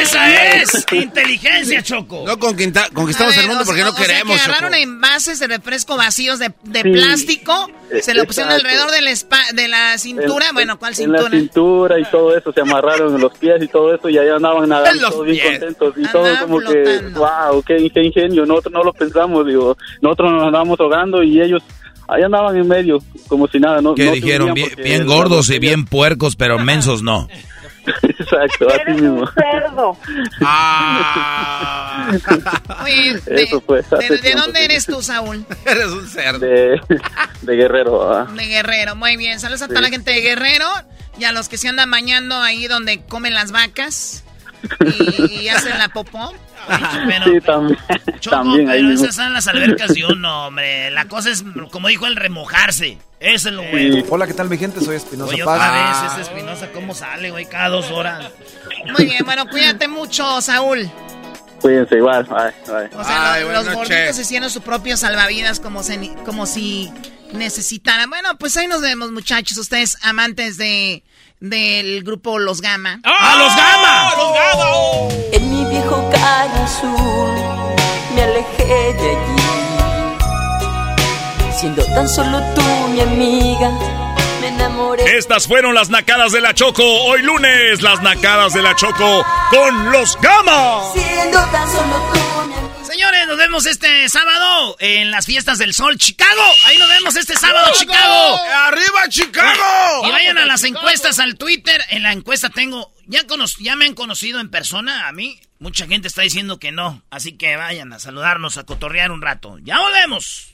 Esa 0.00 0.54
es 0.56 0.84
inteligencia, 0.92 1.82
Choco. 1.82 2.24
No 2.26 2.38
conquista- 2.38 2.88
conquistamos 2.92 3.34
ver, 3.34 3.44
el 3.44 3.48
mundo 3.50 3.64
porque 3.64 3.82
no 3.82 3.90
o 3.90 3.92
sea, 3.92 4.06
queremos, 4.06 4.36
que 4.36 4.42
agarraron 4.42 4.72
Choco. 4.72 4.82
envases 4.82 5.38
de 5.40 5.46
refresco 5.46 5.96
vacíos 5.96 6.38
de, 6.38 6.52
de 6.64 6.82
Sí. 6.82 6.90
plástico, 6.92 7.70
se 8.02 8.14
lo 8.14 8.24
pusieron 8.24 8.52
Exacto. 8.52 8.68
alrededor 8.68 8.90
de 8.90 9.02
la, 9.02 9.10
espa- 9.10 9.50
de 9.52 9.68
la 9.68 9.96
cintura. 9.98 10.48
En- 10.48 10.54
bueno, 10.54 10.78
¿cuál 10.78 10.92
en 10.98 11.12
la 11.12 11.18
cintura? 11.20 11.38
cintura 11.40 11.98
y 12.00 12.04
todo 12.04 12.36
eso, 12.36 12.52
se 12.52 12.60
amarraron 12.60 13.14
en 13.14 13.20
los 13.20 13.32
pies 13.38 13.62
y 13.62 13.68
todo 13.68 13.94
eso 13.94 14.08
y 14.08 14.18
ahí 14.18 14.28
andaban 14.28 14.64
En 14.64 14.68
nadando 14.70 15.00
los 15.00 15.10
todos 15.12 15.26
bien 15.26 15.50
contentos 15.52 15.94
y 15.96 16.06
todos 16.08 16.38
como 16.38 16.60
que, 16.60 17.00
wow, 17.14 17.62
qué, 17.66 17.90
qué 17.92 18.02
ingenio, 18.02 18.44
nosotros 18.46 18.72
no 18.74 18.82
lo 18.84 18.92
pensamos, 18.92 19.46
digo, 19.46 19.76
nosotros 20.04 20.32
nos 20.32 20.42
andábamos 20.46 20.78
ahogando 20.80 21.22
y 21.22 21.40
ellos 21.40 21.62
ahí 22.08 22.22
andaban 22.22 22.56
en 22.56 22.68
medio, 22.68 22.98
como 23.28 23.48
si 23.48 23.58
nada, 23.58 23.80
¿no? 23.80 23.96
Se 23.96 24.10
dijeron 24.12 24.54
bien, 24.54 25.06
gordos 25.06 25.50
y 25.50 25.58
bien 25.58 25.84
puercos, 25.86 26.36
pero 26.36 26.58
mensos 26.64 27.02
no. 27.02 27.28
Exacto, 28.02 28.66
así 28.68 28.92
mismo. 29.02 29.26
cerdo. 29.34 29.96
Ah. 30.40 32.10
Oye, 32.82 33.14
de, 33.26 33.42
Eso 33.42 33.60
fue 33.60 33.82
de- 33.82 34.08
¿de 34.08 34.18
tiempo, 34.18 34.40
dónde 34.42 34.64
eres 34.64 34.86
tú, 34.86 35.02
Saúl? 35.02 35.44
Eres 35.66 35.86
un 35.86 36.06
cerdo. 36.08 36.38
De, 36.38 36.80
de 37.42 37.56
Guerrero. 37.56 38.10
ah. 38.12 38.26
De 38.34 38.44
Guerrero, 38.46 38.96
muy 38.96 39.16
bien. 39.16 39.38
Saludos 39.40 39.62
a 39.62 39.68
toda 39.68 39.80
la 39.82 39.90
gente 39.90 40.10
de 40.12 40.20
Guerrero 40.20 40.66
y 41.18 41.24
a 41.24 41.32
los 41.32 41.48
que 41.48 41.58
se 41.58 41.68
andan 41.68 41.90
bañando 41.90 42.36
ahí 42.40 42.66
donde 42.68 43.02
comen 43.02 43.34
las 43.34 43.52
vacas 43.52 44.24
y, 45.28 45.42
y 45.42 45.48
hacen 45.48 45.78
la 45.78 45.88
popó. 45.88 46.34
Pero, 47.06 47.24
sí, 47.26 47.40
también. 47.42 47.78
Choco, 48.20 48.36
también 48.36 48.68
ahí 48.70 48.78
pero 48.78 48.88
mismo. 48.88 49.04
esas 49.04 49.16
son 49.16 49.32
las 49.34 49.46
albercas 49.48 49.92
de 49.94 50.04
uno, 50.06 50.46
hombre. 50.46 50.90
La 50.90 51.04
cosa 51.06 51.30
es, 51.30 51.44
como 51.70 51.88
dijo 51.88 52.06
el 52.06 52.16
remojarse. 52.16 52.98
Eso 53.20 53.48
es 53.50 53.54
lo 53.54 53.62
bueno. 53.62 54.02
Hola, 54.10 54.26
¿qué 54.26 54.34
tal 54.34 54.48
mi 54.48 54.56
gente? 54.58 54.80
Soy 54.80 54.96
Espinosa 54.96 55.32
Oye, 55.34 55.44
Paz. 55.44 55.56
otra 55.56 56.02
vez, 56.02 56.12
ese 56.12 56.20
Espinosa, 56.32 56.70
¿cómo 56.72 56.94
sale, 56.94 57.30
güey? 57.30 57.46
Cada 57.46 57.68
dos 57.70 57.90
horas. 57.90 58.30
Muy 58.96 59.06
bien, 59.06 59.24
bueno, 59.24 59.46
cuídate 59.46 59.88
mucho, 59.88 60.40
Saúl. 60.40 60.90
Cuídense 61.60 61.96
igual. 61.96 62.24
Bye, 62.24 62.52
bye. 62.66 62.98
O 62.98 63.04
sea, 63.04 63.32
Ay, 63.34 63.44
los 63.50 63.68
gorditos 63.72 64.18
hicieron 64.18 64.50
su 64.50 64.60
propio 64.62 64.96
salvavidas 64.98 65.60
como, 65.60 65.82
se- 65.82 66.14
como 66.26 66.44
si 66.46 66.92
necesitaran. 67.32 68.10
Bueno, 68.10 68.36
pues 68.38 68.56
ahí 68.58 68.66
nos 68.66 68.80
vemos, 68.82 69.10
muchachos. 69.12 69.56
Ustedes 69.56 69.96
amantes 70.02 70.56
de 70.58 71.02
del 71.44 72.02
grupo 72.02 72.38
Los 72.38 72.60
Gama. 72.62 73.00
¡Ah, 73.04 73.34
los 73.38 73.54
Gama! 73.54 74.14
¡Los 74.16 74.32
Gama! 74.34 74.64
En 75.32 75.50
mi 75.50 75.64
viejo 75.70 76.10
caño 76.10 76.64
azul 76.64 77.34
me 78.14 78.22
alejé 78.22 78.94
de 78.94 79.10
allí. 79.10 79.42
Siendo 81.58 81.84
tan 81.84 82.08
solo 82.08 82.40
tú 82.54 82.62
mi 82.92 83.00
amiga, 83.00 83.70
me 84.40 84.48
enamoré. 84.48 85.18
Estas 85.18 85.46
fueron 85.46 85.74
las 85.74 85.90
nacadas 85.90 86.32
de 86.32 86.40
la 86.40 86.54
Choco. 86.54 86.82
Hoy 86.82 87.20
lunes, 87.22 87.82
las 87.82 88.00
nacadas 88.00 88.54
de 88.54 88.62
la 88.62 88.74
Choco 88.74 89.24
con 89.50 89.92
los 89.92 90.18
Gama. 90.22 90.82
Siendo 90.94 91.38
tan 91.38 91.70
solo 91.70 91.96
tú. 92.12 92.23
Señores, 92.94 93.26
nos 93.26 93.36
vemos 93.36 93.66
este 93.66 94.08
sábado 94.08 94.76
en 94.78 95.10
las 95.10 95.26
fiestas 95.26 95.58
del 95.58 95.74
sol 95.74 95.98
Chicago. 95.98 96.40
Ahí 96.66 96.78
nos 96.78 96.88
vemos 96.88 97.16
este 97.16 97.34
sábado, 97.34 97.68
Chicago. 97.76 98.38
¡Arriba, 98.68 99.08
Chicago! 99.08 100.06
Y 100.06 100.10
vayan 100.12 100.38
a 100.38 100.44
las 100.46 100.62
encuestas 100.62 101.18
al 101.18 101.34
Twitter. 101.34 101.84
En 101.88 102.04
la 102.04 102.12
encuesta 102.12 102.50
tengo, 102.50 102.94
ya, 103.06 103.26
cono- 103.26 103.46
ya 103.58 103.74
me 103.74 103.86
han 103.86 103.94
conocido 103.94 104.38
en 104.38 104.48
persona 104.48 105.08
a 105.08 105.12
mí. 105.12 105.40
Mucha 105.58 105.88
gente 105.88 106.06
está 106.06 106.22
diciendo 106.22 106.60
que 106.60 106.70
no. 106.70 107.02
Así 107.10 107.36
que 107.36 107.56
vayan 107.56 107.92
a 107.92 107.98
saludarnos, 107.98 108.58
a 108.58 108.64
cotorrear 108.64 109.10
un 109.10 109.22
rato. 109.22 109.58
Ya 109.62 109.80
volvemos. 109.80 110.53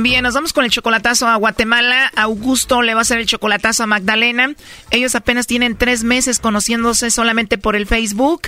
Bien, 0.00 0.22
nos 0.22 0.34
vamos 0.34 0.52
con 0.52 0.64
el 0.64 0.70
chocolatazo 0.70 1.26
a 1.26 1.34
Guatemala. 1.36 2.12
Augusto 2.14 2.82
le 2.82 2.94
va 2.94 3.00
a 3.00 3.02
hacer 3.02 3.18
el 3.18 3.26
chocolatazo 3.26 3.82
a 3.82 3.86
Magdalena. 3.86 4.54
Ellos 4.92 5.16
apenas 5.16 5.48
tienen 5.48 5.76
tres 5.76 6.04
meses 6.04 6.38
conociéndose 6.38 7.10
solamente 7.10 7.58
por 7.58 7.74
el 7.74 7.86
Facebook. 7.86 8.42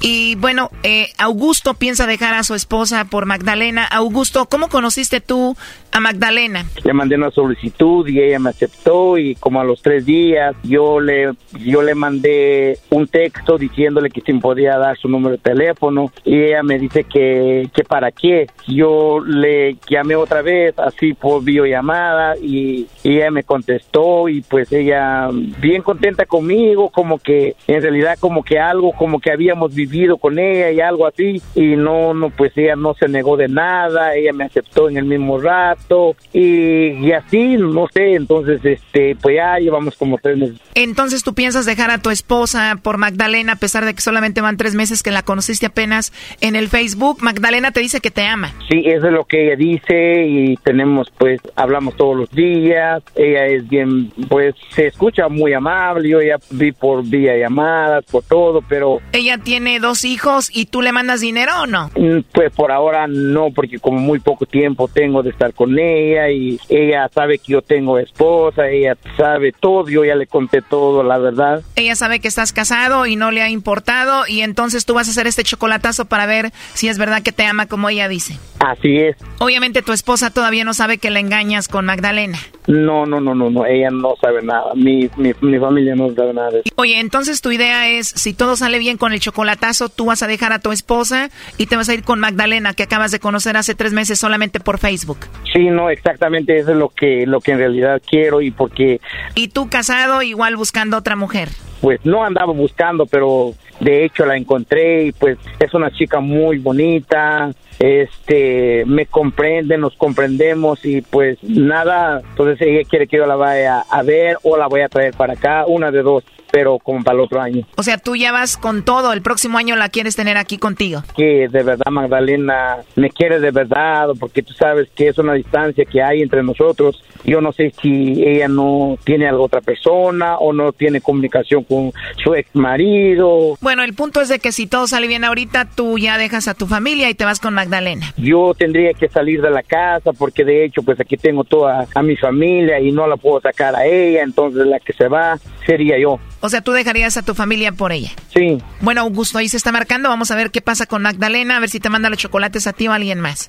Y 0.00 0.34
bueno, 0.36 0.70
eh, 0.82 1.08
Augusto 1.18 1.74
piensa 1.74 2.06
dejar 2.06 2.34
a 2.34 2.44
su 2.44 2.54
esposa 2.54 3.06
por 3.06 3.26
Magdalena. 3.26 3.84
Augusto, 3.84 4.46
¿cómo 4.46 4.68
conociste 4.68 5.20
tú 5.20 5.56
a 5.90 6.00
Magdalena? 6.00 6.66
Le 6.84 6.92
mandé 6.92 7.16
una 7.16 7.30
solicitud 7.30 8.06
y 8.06 8.20
ella 8.20 8.38
me 8.38 8.50
aceptó 8.50 9.16
y 9.16 9.34
como 9.36 9.60
a 9.60 9.64
los 9.64 9.80
tres 9.80 10.04
días 10.04 10.54
yo 10.62 11.00
le 11.00 11.32
yo 11.58 11.80
le 11.80 11.94
mandé 11.94 12.78
un 12.90 13.06
texto 13.06 13.56
diciéndole 13.56 14.10
que 14.10 14.20
si 14.20 14.34
me 14.34 14.40
podía 14.40 14.76
dar 14.76 14.98
su 14.98 15.08
número 15.08 15.36
de 15.36 15.42
teléfono 15.42 16.12
y 16.24 16.42
ella 16.42 16.62
me 16.62 16.78
dice 16.78 17.04
que, 17.04 17.70
que 17.74 17.82
para 17.82 18.12
qué. 18.12 18.48
Yo 18.68 19.20
le 19.20 19.78
llamé 19.88 20.14
otra 20.14 20.42
vez 20.42 20.78
así 20.86 21.14
por 21.14 21.42
videollamada 21.42 22.36
y, 22.36 22.86
y 23.02 23.16
ella 23.16 23.30
me 23.30 23.44
contestó 23.44 24.28
y 24.28 24.40
pues 24.42 24.72
ella 24.72 25.28
bien 25.32 25.82
contenta 25.82 26.26
conmigo 26.26 26.90
como 26.90 27.18
que 27.18 27.56
en 27.66 27.82
realidad 27.82 28.16
como 28.18 28.42
que 28.42 28.58
algo 28.58 28.92
como 28.92 29.20
que 29.20 29.30
habíamos 29.30 29.74
vivido 29.74 30.16
con 30.16 30.38
ella 30.38 30.70
y 30.70 30.80
algo 30.80 31.06
así 31.06 31.42
y 31.54 31.76
no 31.76 32.14
no 32.14 32.30
pues 32.30 32.52
ella 32.56 32.76
no 32.76 32.94
se 32.94 33.08
negó 33.08 33.36
de 33.36 33.48
nada 33.48 34.14
ella 34.14 34.32
me 34.32 34.44
aceptó 34.44 34.88
en 34.88 34.96
el 34.96 35.04
mismo 35.04 35.40
rato 35.40 36.16
y, 36.32 36.90
y 37.06 37.12
así 37.12 37.56
no 37.56 37.86
sé 37.92 38.14
entonces 38.14 38.64
este 38.64 39.16
pues 39.20 39.36
ya 39.36 39.58
llevamos 39.58 39.96
como 39.96 40.18
tres 40.18 40.36
meses 40.36 40.60
Entonces 40.74 41.22
tú 41.22 41.34
piensas 41.34 41.66
dejar 41.66 41.90
a 41.90 41.98
tu 41.98 42.10
esposa 42.10 42.78
por 42.82 42.98
Magdalena 42.98 43.52
a 43.52 43.56
pesar 43.56 43.84
de 43.84 43.94
que 43.94 44.00
solamente 44.00 44.40
van 44.40 44.56
tres 44.56 44.74
meses 44.74 45.02
que 45.02 45.10
la 45.10 45.22
conociste 45.22 45.66
apenas 45.66 46.12
en 46.40 46.56
el 46.56 46.68
Facebook. 46.68 47.18
Magdalena 47.22 47.70
te 47.72 47.80
dice 47.80 48.00
que 48.00 48.10
te 48.10 48.26
ama. 48.26 48.52
Sí, 48.68 48.82
eso 48.84 49.06
es 49.06 49.12
lo 49.12 49.24
que 49.24 49.46
ella 49.46 49.56
dice 49.56 50.26
y 50.26 50.56
tenemos, 50.76 51.10
pues, 51.16 51.40
hablamos 51.54 51.96
todos 51.96 52.14
los 52.14 52.30
días. 52.30 53.02
Ella 53.14 53.46
es 53.46 53.66
bien, 53.66 54.12
pues, 54.28 54.54
se 54.74 54.88
escucha 54.88 55.28
muy 55.28 55.54
amable. 55.54 56.06
Yo 56.10 56.20
ya 56.20 56.36
vi 56.50 56.72
por 56.72 57.02
vía 57.02 57.34
llamadas, 57.34 58.04
por 58.04 58.22
todo, 58.24 58.60
pero 58.68 59.00
Ella 59.12 59.38
tiene 59.38 59.80
dos 59.80 60.04
hijos 60.04 60.50
y 60.52 60.66
tú 60.66 60.82
le 60.82 60.92
mandas 60.92 61.22
dinero 61.22 61.62
o 61.62 61.66
no? 61.66 61.90
mm, 61.96 62.24
pues 62.30 62.52
por 62.52 62.72
ahora 62.72 63.06
no, 63.08 63.52
porque 63.54 63.78
como 63.78 63.98
muy 63.98 64.18
poco 64.20 64.44
tiempo 64.44 64.86
tengo 64.88 65.22
de 65.22 65.30
estar 65.30 65.54
con 65.54 65.78
ella 65.78 66.28
y 66.28 66.60
ella 66.68 67.08
sabe 67.08 67.38
que 67.38 67.52
yo 67.52 67.62
tengo 67.62 67.98
esposa, 67.98 68.68
ella 68.68 68.98
sabe 69.16 69.52
todo, 69.52 69.88
yo 69.88 70.04
ya 70.04 70.14
le 70.14 70.26
conté 70.26 70.60
todo, 70.60 71.02
la 71.02 71.16
verdad. 71.16 71.62
Ella 71.74 71.94
sabe 71.96 72.20
que 72.20 72.28
estás 72.28 72.52
casado 72.52 73.06
y 73.06 73.16
no 73.16 73.30
le 73.30 73.40
ha 73.40 73.48
importado 73.48 74.26
y 74.28 74.42
entonces 74.42 74.84
tú 74.84 74.92
vas 74.92 75.08
a 75.08 75.12
hacer 75.12 75.26
este 75.26 75.42
chocolatazo 75.42 76.04
para 76.04 76.26
ver 76.26 76.52
si 76.74 76.88
es 76.88 76.98
verdad 76.98 77.22
que 77.22 77.32
te 77.32 77.46
ama 77.46 77.64
como 77.66 77.88
ella 77.88 78.08
dice. 78.08 78.38
Así 78.58 78.98
es. 78.98 79.16
Obviamente 79.38 79.80
tu 79.82 79.92
esposa 79.92 80.30
todavía 80.30 80.65
no 80.66 80.74
sabe 80.74 80.98
que 80.98 81.08
la 81.10 81.20
engañas 81.20 81.68
con 81.68 81.86
Magdalena. 81.86 82.38
No, 82.66 83.06
no, 83.06 83.20
no, 83.20 83.34
no, 83.34 83.48
no, 83.48 83.64
ella 83.64 83.88
no 83.90 84.14
sabe 84.20 84.42
nada. 84.42 84.74
Mi, 84.74 85.08
mi, 85.16 85.32
mi 85.40 85.58
familia 85.58 85.94
no 85.94 86.12
sabe 86.14 86.34
nada 86.34 86.50
de 86.50 86.58
eso. 86.64 86.74
Oye, 86.74 86.98
entonces 86.98 87.40
tu 87.40 87.52
idea 87.52 87.88
es, 87.88 88.08
si 88.08 88.34
todo 88.34 88.56
sale 88.56 88.78
bien 88.78 88.98
con 88.98 89.12
el 89.12 89.20
chocolatazo, 89.20 89.88
tú 89.88 90.06
vas 90.06 90.22
a 90.22 90.26
dejar 90.26 90.52
a 90.52 90.58
tu 90.58 90.72
esposa 90.72 91.30
y 91.56 91.66
te 91.66 91.76
vas 91.76 91.88
a 91.88 91.94
ir 91.94 92.02
con 92.02 92.18
Magdalena, 92.18 92.74
que 92.74 92.82
acabas 92.82 93.12
de 93.12 93.20
conocer 93.20 93.56
hace 93.56 93.74
tres 93.74 93.92
meses 93.92 94.18
solamente 94.18 94.58
por 94.58 94.78
Facebook. 94.78 95.18
Sí, 95.52 95.70
no, 95.70 95.88
exactamente 95.88 96.58
eso 96.58 96.72
es 96.72 96.76
lo 96.76 96.88
que, 96.88 97.24
lo 97.26 97.40
que 97.40 97.52
en 97.52 97.58
realidad 97.58 98.02
quiero 98.04 98.40
y 98.40 98.50
porque 98.50 99.00
Y 99.36 99.48
tú 99.48 99.70
casado, 99.70 100.22
igual 100.22 100.56
buscando 100.56 100.96
otra 100.96 101.14
mujer. 101.14 101.48
Pues 101.86 102.04
no 102.04 102.24
andaba 102.24 102.52
buscando, 102.52 103.06
pero 103.06 103.52
de 103.78 104.04
hecho 104.04 104.26
la 104.26 104.36
encontré 104.36 105.04
y 105.04 105.12
pues 105.12 105.38
es 105.60 105.72
una 105.72 105.92
chica 105.92 106.18
muy 106.18 106.58
bonita, 106.58 107.52
este 107.78 108.82
me 108.86 109.06
comprende, 109.06 109.78
nos 109.78 109.94
comprendemos 109.94 110.84
y 110.84 111.00
pues 111.02 111.38
nada, 111.44 112.22
entonces 112.28 112.60
ella 112.66 112.82
quiere 112.90 113.06
que 113.06 113.18
yo 113.18 113.26
la 113.26 113.36
vaya 113.36 113.84
a 113.88 114.02
ver 114.02 114.36
o 114.42 114.56
la 114.56 114.66
voy 114.66 114.80
a 114.80 114.88
traer 114.88 115.14
para 115.14 115.34
acá, 115.34 115.64
una 115.68 115.92
de 115.92 116.02
dos, 116.02 116.24
pero 116.50 116.78
como 116.78 117.02
para 117.02 117.16
el 117.16 117.24
otro 117.24 117.40
año. 117.40 117.66
O 117.76 117.82
sea, 117.82 117.98
tú 117.98 118.16
ya 118.16 118.32
vas 118.32 118.56
con 118.56 118.84
todo, 118.84 119.12
el 119.12 119.22
próximo 119.22 119.58
año 119.58 119.76
la 119.76 119.88
quieres 119.88 120.16
tener 120.16 120.36
aquí 120.36 120.58
contigo. 120.58 121.02
Que 121.16 121.48
de 121.48 121.62
verdad 121.62 121.86
Magdalena 121.90 122.78
me 122.94 123.10
quiere 123.10 123.40
de 123.40 123.50
verdad, 123.50 124.08
porque 124.18 124.42
tú 124.42 124.52
sabes 124.54 124.88
que 124.94 125.08
es 125.08 125.18
una 125.18 125.34
distancia 125.34 125.84
que 125.84 126.02
hay 126.02 126.22
entre 126.22 126.42
nosotros. 126.42 127.02
Yo 127.24 127.40
no 127.40 127.52
sé 127.52 127.72
si 127.82 128.22
ella 128.24 128.48
no 128.48 128.98
tiene 129.04 129.28
a 129.28 129.36
otra 129.36 129.60
persona 129.60 130.36
o 130.38 130.52
no 130.52 130.72
tiene 130.72 131.00
comunicación 131.00 131.64
con 131.64 131.92
su 132.22 132.34
ex 132.34 132.54
marido. 132.54 133.56
Bueno, 133.60 133.82
el 133.82 133.94
punto 133.94 134.20
es 134.20 134.28
de 134.28 134.38
que 134.38 134.52
si 134.52 134.66
todo 134.66 134.86
sale 134.86 135.08
bien 135.08 135.24
ahorita, 135.24 135.68
tú 135.74 135.98
ya 135.98 136.18
dejas 136.18 136.48
a 136.48 136.54
tu 136.54 136.66
familia 136.66 137.10
y 137.10 137.14
te 137.14 137.24
vas 137.24 137.40
con 137.40 137.54
Magdalena. 137.54 138.14
Yo 138.16 138.54
tendría 138.56 138.92
que 138.94 139.08
salir 139.08 139.42
de 139.42 139.50
la 139.50 139.62
casa 139.62 140.12
porque 140.12 140.44
de 140.44 140.64
hecho 140.64 140.82
pues 140.82 141.00
aquí 141.00 141.16
tengo 141.16 141.44
toda 141.44 141.86
a 141.94 142.02
mi 142.02 142.16
familia 142.16 142.80
y 142.80 142.92
no 142.92 143.06
la 143.06 143.16
puedo 143.16 143.40
sacar 143.40 143.74
a 143.74 143.86
ella, 143.86 144.22
entonces 144.22 144.66
la 144.66 144.80
que 144.80 144.92
se 144.92 145.08
va 145.08 145.38
sería 145.66 145.98
yo. 145.98 146.18
O 146.40 146.48
sea, 146.48 146.60
tú 146.60 146.72
dejarías 146.72 147.16
a 147.16 147.22
tu 147.22 147.34
familia 147.34 147.72
por 147.72 147.92
ella. 147.92 148.12
Sí. 148.32 148.58
Bueno, 148.80 149.02
Augusto, 149.02 149.38
ahí 149.38 149.48
se 149.48 149.56
está 149.56 149.72
marcando. 149.72 150.08
Vamos 150.08 150.30
a 150.30 150.36
ver 150.36 150.50
qué 150.50 150.60
pasa 150.60 150.86
con 150.86 151.02
Magdalena, 151.02 151.56
a 151.56 151.60
ver 151.60 151.68
si 151.68 151.80
te 151.80 151.90
manda 151.90 152.08
los 152.08 152.18
chocolates 152.18 152.66
a 152.66 152.72
ti 152.72 152.88
o 152.88 152.92
a 152.92 152.96
alguien 152.96 153.20
más. 153.20 153.48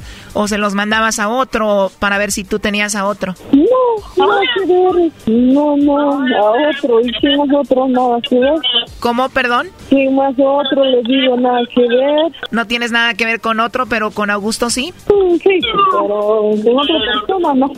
o 0.33 0.47
se 0.47 0.57
los 0.57 0.73
mandabas 0.73 1.19
a 1.19 1.29
otro 1.29 1.91
para 1.99 2.17
ver 2.17 2.31
si 2.31 2.43
tú 2.43 2.59
tenías 2.59 2.95
a 2.95 3.05
otro. 3.05 3.35
No, 3.51 4.25
nada 4.25 4.41
que 4.55 4.65
ver. 4.65 5.11
No, 5.27 5.77
no, 5.77 5.97
a 5.99 6.51
otro. 6.69 7.01
¿Y 7.01 7.11
quién 7.19 7.33
es 7.33 7.55
otro? 7.55 7.87
Nada 7.87 8.19
que 8.21 8.39
ver. 8.39 8.59
¿Cómo, 8.99 9.29
perdón? 9.29 9.67
¿Quién 9.89 10.15
más 10.15 10.33
otro? 10.37 10.83
Le 10.83 11.01
digo 11.03 11.37
nada 11.37 11.61
que 11.73 11.81
ver. 11.81 12.31
No 12.51 12.67
tienes 12.67 12.91
nada 12.91 13.13
que 13.13 13.25
ver 13.25 13.41
con 13.41 13.59
otro, 13.59 13.85
pero 13.85 14.11
con 14.11 14.29
Augusto 14.29 14.69
sí. 14.69 14.93
Sí, 15.43 15.59
pero 15.91 16.51
de 16.55 16.71
otra 16.71 16.95
persona 17.13 17.53
no. 17.53 17.71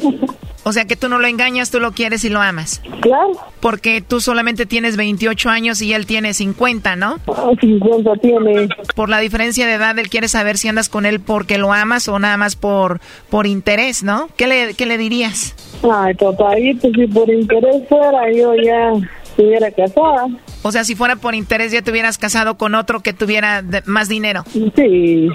O 0.65 0.71
sea 0.71 0.85
que 0.85 0.95
tú 0.95 1.09
no 1.09 1.19
lo 1.19 1.27
engañas, 1.27 1.71
tú 1.71 1.81
lo 1.81 1.91
quieres 1.91 2.23
y 2.23 2.29
lo 2.29 2.41
amas. 2.41 2.81
Claro. 3.01 3.33
Porque 3.59 4.01
tú 4.01 4.21
solamente 4.21 4.65
tienes 4.65 4.95
28 4.95 5.49
años 5.49 5.81
y 5.81 5.93
él 5.93 6.05
tiene 6.05 6.33
50, 6.33 6.95
¿no? 6.95 7.19
Ah, 7.27 7.51
50 7.59 8.13
tiene. 8.21 8.69
Por 8.95 9.09
la 9.09 9.19
diferencia 9.19 9.67
de 9.67 9.73
edad, 9.73 9.97
él 9.99 10.09
quiere 10.09 10.29
saber 10.29 10.57
si 10.57 10.69
andas 10.69 10.87
con 10.87 11.05
él 11.05 11.19
porque 11.19 11.57
lo 11.57 11.73
amas 11.73 12.07
o 12.07 12.12
nada 12.19 12.37
más 12.37 12.55
por, 12.55 12.99
por 13.29 13.47
interés, 13.47 14.03
¿no? 14.03 14.29
¿Qué 14.37 14.47
le, 14.47 14.73
qué 14.73 14.85
le 14.85 14.97
dirías? 14.97 15.55
Ay, 15.83 16.13
papayito, 16.13 16.89
si 16.89 17.07
por 17.07 17.29
interés 17.29 17.87
fuera, 17.89 18.31
yo 18.31 18.53
ya 18.55 18.91
estuviera 19.33 19.71
casada. 19.71 20.27
O 20.61 20.71
sea, 20.71 20.83
si 20.83 20.95
fuera 20.95 21.15
por 21.17 21.35
interés 21.35 21.71
ya 21.71 21.81
te 21.81 21.91
hubieras 21.91 22.17
casado 22.17 22.55
con 22.57 22.75
otro 22.75 23.01
que 23.01 23.13
tuviera 23.13 23.61
de- 23.61 23.81
más 23.85 24.07
dinero. 24.07 24.43
Sí, 24.75 25.27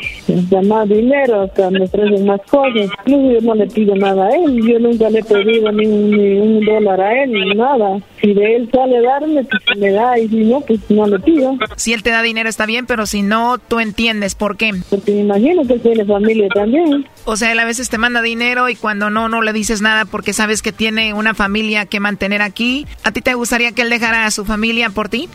da 0.51 0.63
más 0.63 0.89
dinero, 0.89 1.43
hasta 1.43 1.71
me 1.71 1.83
ofrecen 1.85 2.25
más 2.27 2.41
cosas. 2.51 2.89
Yo 3.07 3.41
no 3.43 3.55
le 3.55 3.67
pido 3.67 3.95
nada 3.97 4.27
a 4.27 4.31
él, 4.37 4.61
yo 4.67 4.79
nunca 4.79 5.11
le 5.11 5.19
he 5.21 5.25
pedido 5.25 5.71
ni 5.73 5.87
un, 5.87 6.11
ni 6.11 6.39
un 6.39 6.65
dólar 6.65 7.01
a 7.01 7.23
él, 7.25 7.33
ni 7.33 7.55
nada. 7.55 7.99
Si 8.21 8.33
de 8.35 8.57
él 8.57 8.69
sale 8.73 9.01
darme, 9.03 9.45
pues 9.45 9.79
me 9.79 9.91
da, 9.91 10.19
y 10.19 10.29
si 10.29 10.37
no, 10.45 10.61
pues 10.63 10.81
no 10.89 11.07
le 11.07 11.19
pido. 11.21 11.57
Si 11.77 11.93
él 11.93 12.03
te 12.03 12.11
da 12.11 12.23
dinero 12.23 12.49
está 12.49 12.67
bien, 12.67 12.87
pero 12.87 13.07
si 13.07 13.23
no, 13.23 13.59
tú 13.59 13.81
entiendes 13.81 14.35
por 14.35 14.57
qué. 14.57 14.71
Porque 14.91 15.13
me 15.13 15.21
imagino 15.21 15.63
que 15.67 15.79
tiene 15.79 16.05
familia 16.05 16.49
también. 16.55 17.07
O 17.25 17.37
sea, 17.37 17.53
él 17.53 17.59
a 17.59 17.65
veces 17.65 17.91
te 17.91 17.99
manda 17.99 18.23
dinero 18.23 18.69
y 18.69 18.75
cuando 18.77 19.11
no, 19.11 19.29
no 19.29 19.43
le 19.43 19.53
dices 19.53 19.83
nada 19.83 20.05
porque 20.07 20.33
sabes 20.33 20.63
que 20.63 20.73
tiene 20.73 21.13
una 21.13 21.35
familia 21.35 21.85
que 21.87 22.01
mantener 22.01 22.41
aquí. 22.43 22.87
¿A 23.05 23.13
ti 23.13 23.21
te 23.21 23.35
gustaría 23.35 23.73
que 23.73 23.85
él 23.89 23.91
dejara 23.91 24.27
a 24.27 24.31
su 24.31 24.45
familia 24.45 24.91
por 24.91 25.09
ti? 25.09 25.29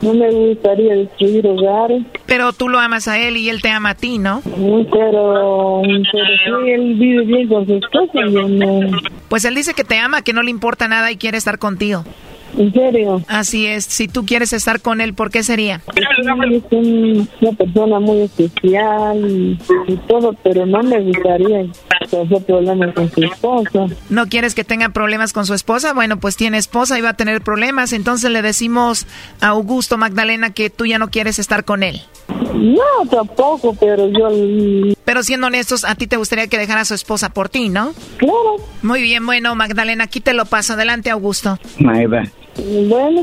No 0.00 0.14
me 0.14 0.30
gustaría 0.30 0.94
destruir 0.94 1.46
hogares. 1.46 2.02
Pero 2.26 2.52
tú 2.52 2.68
lo 2.68 2.78
amas 2.78 3.08
a 3.08 3.18
él 3.18 3.36
y 3.36 3.48
él 3.48 3.62
te 3.62 3.70
ama 3.70 3.90
a 3.90 3.94
ti, 3.94 4.18
¿no? 4.18 4.42
Pero, 4.42 5.82
pero 5.82 6.62
si 6.64 6.70
él 6.70 6.94
vive 6.94 7.24
bien 7.24 7.48
con 7.48 7.66
su 7.66 7.74
esposa, 7.74 8.20
yo 8.30 8.48
no. 8.48 8.80
Pues 9.28 9.44
él 9.44 9.54
dice 9.54 9.74
que 9.74 9.84
te 9.84 9.98
ama, 9.98 10.22
que 10.22 10.32
no 10.32 10.42
le 10.42 10.50
importa 10.50 10.88
nada 10.88 11.10
y 11.10 11.16
quiere 11.16 11.38
estar 11.38 11.58
contigo. 11.58 12.04
¿En 12.56 12.72
serio? 12.72 13.22
Así 13.28 13.66
es. 13.66 13.84
Si 13.84 14.06
tú 14.08 14.24
quieres 14.24 14.52
estar 14.52 14.80
con 14.80 15.00
él, 15.00 15.14
¿por 15.14 15.30
qué 15.30 15.42
sería? 15.42 15.80
Sí, 15.94 16.00
es 16.20 16.62
un- 16.70 17.28
una 17.40 17.52
persona 17.52 18.00
muy 18.00 18.20
especial 18.22 19.18
y, 19.28 19.58
y 19.88 19.96
todo, 20.08 20.34
pero 20.42 20.64
no 20.66 20.82
me 20.82 21.00
gustaría 21.00 21.66
tener 22.10 22.44
problemas 22.46 22.94
con 22.94 23.10
su 23.10 23.22
esposa. 23.24 23.86
¿No 24.10 24.26
quieres 24.28 24.54
que 24.54 24.62
tenga 24.64 24.90
problemas 24.90 25.32
con 25.32 25.46
su 25.46 25.54
esposa? 25.54 25.92
Bueno, 25.94 26.18
pues 26.18 26.36
tiene 26.36 26.58
esposa 26.58 26.98
y 26.98 27.02
va 27.02 27.10
a 27.10 27.14
tener 27.14 27.42
problemas. 27.42 27.92
Entonces 27.92 28.30
le 28.30 28.42
decimos 28.42 29.06
a 29.40 29.48
Augusto 29.48 29.98
Magdalena 29.98 30.50
que 30.50 30.70
tú 30.70 30.86
ya 30.86 30.98
no 30.98 31.10
quieres 31.10 31.38
estar 31.38 31.64
con 31.64 31.82
él. 31.82 32.00
No, 32.54 33.08
tampoco, 33.10 33.74
pero 33.74 34.08
yo... 34.08 34.94
Pero 35.04 35.22
siendo 35.22 35.48
honestos, 35.48 35.84
a 35.84 35.94
ti 35.96 36.06
te 36.06 36.16
gustaría 36.16 36.46
que 36.46 36.56
dejara 36.56 36.80
a 36.82 36.84
su 36.84 36.94
esposa 36.94 37.28
por 37.30 37.48
ti, 37.48 37.68
¿no? 37.68 37.92
Claro. 38.16 38.56
Muy 38.82 39.02
bien, 39.02 39.26
bueno, 39.26 39.54
Magdalena, 39.54 40.04
aquí 40.04 40.20
te 40.20 40.32
lo 40.34 40.46
paso. 40.46 40.72
Adelante, 40.74 41.10
Augusto. 41.10 41.58
Magda, 41.78 42.22
Bueno, 42.56 43.22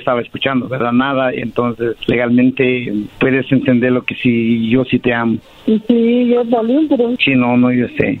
estaba 0.00 0.20
escuchando, 0.20 0.68
¿verdad? 0.68 0.92
Nada, 0.92 1.32
entonces 1.32 1.96
legalmente 2.06 2.92
puedes 3.18 3.50
entender 3.52 3.92
lo 3.92 4.02
que 4.02 4.14
sí, 4.16 4.68
yo 4.68 4.84
sí 4.84 4.98
te 4.98 5.14
amo. 5.14 5.38
Sí, 5.64 6.28
yo 6.28 6.44
también, 6.46 6.88
pero... 6.88 7.14
Sí, 7.24 7.34
no, 7.34 7.56
no, 7.56 7.72
yo 7.72 7.86
sé. 7.96 8.20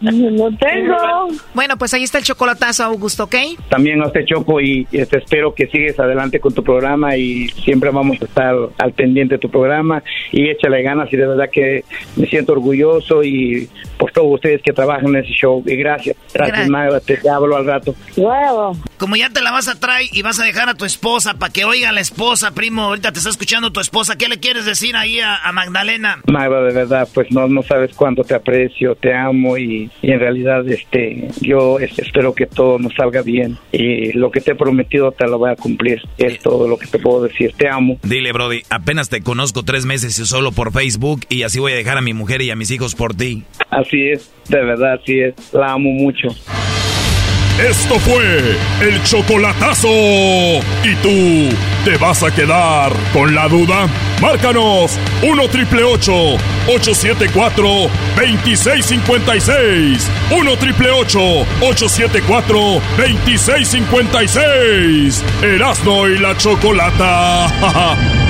No 0.00 0.56
tengo. 0.56 0.96
Bueno, 1.54 1.76
pues 1.76 1.94
ahí 1.94 2.02
está 2.02 2.18
el 2.18 2.24
chocolatazo, 2.24 2.84
Augusto, 2.84 3.24
¿ok? 3.24 3.34
También 3.68 4.02
a 4.02 4.06
usted 4.06 4.24
Choco 4.24 4.60
y, 4.60 4.86
y, 4.90 4.98
este, 4.98 5.18
espero 5.18 5.54
que 5.54 5.66
sigues 5.66 5.98
adelante 5.98 6.40
con 6.40 6.54
tu 6.54 6.62
programa 6.62 7.16
y 7.16 7.48
siempre 7.48 7.90
vamos 7.90 8.20
a 8.20 8.24
estar 8.24 8.54
al 8.78 8.92
pendiente 8.92 9.36
de 9.36 9.38
tu 9.38 9.50
programa 9.50 10.02
y 10.32 10.48
échale 10.48 10.82
ganas 10.82 11.12
y 11.12 11.16
de 11.16 11.26
verdad 11.26 11.50
que 11.50 11.84
me 12.16 12.26
siento 12.26 12.52
orgulloso 12.52 13.22
y 13.22 13.68
por 14.00 14.10
todos 14.12 14.34
ustedes 14.34 14.62
que 14.62 14.72
trabajan 14.72 15.08
en 15.08 15.16
ese 15.16 15.32
show 15.34 15.62
y 15.66 15.76
gracias, 15.76 16.16
gracias, 16.32 16.68
Magda, 16.68 17.00
te, 17.00 17.18
te 17.18 17.28
hablo 17.28 17.54
al 17.56 17.66
rato. 17.66 17.94
Wow. 18.16 18.76
Como 18.98 19.16
ya 19.16 19.28
te 19.28 19.42
la 19.42 19.52
vas 19.52 19.68
a 19.68 19.78
traer 19.78 20.08
y 20.12 20.22
vas 20.22 20.40
a 20.40 20.44
dejar 20.44 20.70
a 20.70 20.74
tu 20.74 20.86
esposa 20.86 21.34
para 21.34 21.52
que 21.52 21.64
oiga 21.64 21.90
a 21.90 21.92
la 21.92 22.00
esposa, 22.00 22.52
primo, 22.52 22.84
ahorita 22.84 23.12
te 23.12 23.18
está 23.18 23.30
escuchando 23.30 23.70
tu 23.70 23.80
esposa, 23.80 24.16
¿qué 24.16 24.28
le 24.28 24.40
quieres 24.40 24.64
decir 24.64 24.96
ahí 24.96 25.20
a, 25.20 25.36
a 25.36 25.52
Magdalena? 25.52 26.22
Magda, 26.26 26.62
de 26.62 26.72
verdad, 26.72 27.08
pues 27.12 27.30
no, 27.30 27.46
no 27.46 27.62
sabes 27.62 27.94
cuánto 27.94 28.24
te 28.24 28.34
aprecio, 28.34 28.94
te 28.94 29.14
amo 29.14 29.58
y, 29.58 29.90
y 30.00 30.10
en 30.10 30.18
realidad 30.18 30.66
este 30.66 31.28
yo 31.42 31.78
espero 31.78 32.34
que 32.34 32.46
todo 32.46 32.78
nos 32.78 32.94
salga 32.94 33.20
bien 33.20 33.58
y 33.70 34.12
lo 34.12 34.30
que 34.30 34.40
te 34.40 34.52
he 34.52 34.54
prometido 34.54 35.12
te 35.12 35.26
lo 35.26 35.38
voy 35.38 35.50
a 35.50 35.56
cumplir. 35.56 36.00
Es 36.16 36.40
todo 36.40 36.66
lo 36.66 36.78
que 36.78 36.86
te 36.86 36.98
puedo 36.98 37.22
decir. 37.24 37.52
Te 37.56 37.68
amo. 37.68 37.98
Dile, 38.02 38.32
Brody, 38.32 38.62
apenas 38.70 39.08
te 39.08 39.20
conozco 39.20 39.62
tres 39.62 39.84
meses 39.84 40.18
y 40.18 40.26
solo 40.26 40.52
por 40.52 40.72
Facebook 40.72 41.20
y 41.28 41.42
así 41.42 41.58
voy 41.58 41.72
a 41.72 41.76
dejar 41.76 41.98
a 41.98 42.00
mi 42.00 42.14
mujer 42.14 42.42
y 42.42 42.50
a 42.50 42.56
mis 42.56 42.70
hijos 42.70 42.94
por 42.94 43.14
ti. 43.14 43.44
Así 43.70 43.89
es, 43.96 44.30
de 44.48 44.62
verdad, 44.62 44.94
así 44.94 45.20
es. 45.20 45.34
La 45.52 45.72
amo 45.72 45.90
mucho. 45.90 46.28
Esto 47.68 47.98
fue 47.98 48.56
el 48.80 49.02
chocolatazo. 49.02 49.88
¿Y 49.90 50.94
tú 51.02 51.50
te 51.84 51.98
vas 51.98 52.22
a 52.22 52.34
quedar 52.34 52.90
con 53.12 53.34
la 53.34 53.48
duda? 53.48 53.86
Márcanos 54.22 54.98
1 55.22 55.48
triple 55.48 55.84
874 55.84 57.90
2656. 58.16 60.10
1 60.30 60.56
triple 60.56 60.90
874 60.90 62.80
2656. 62.96 65.22
Erasno 65.42 66.08
y 66.08 66.16
la 66.18 66.34
chocolata. 66.38 68.26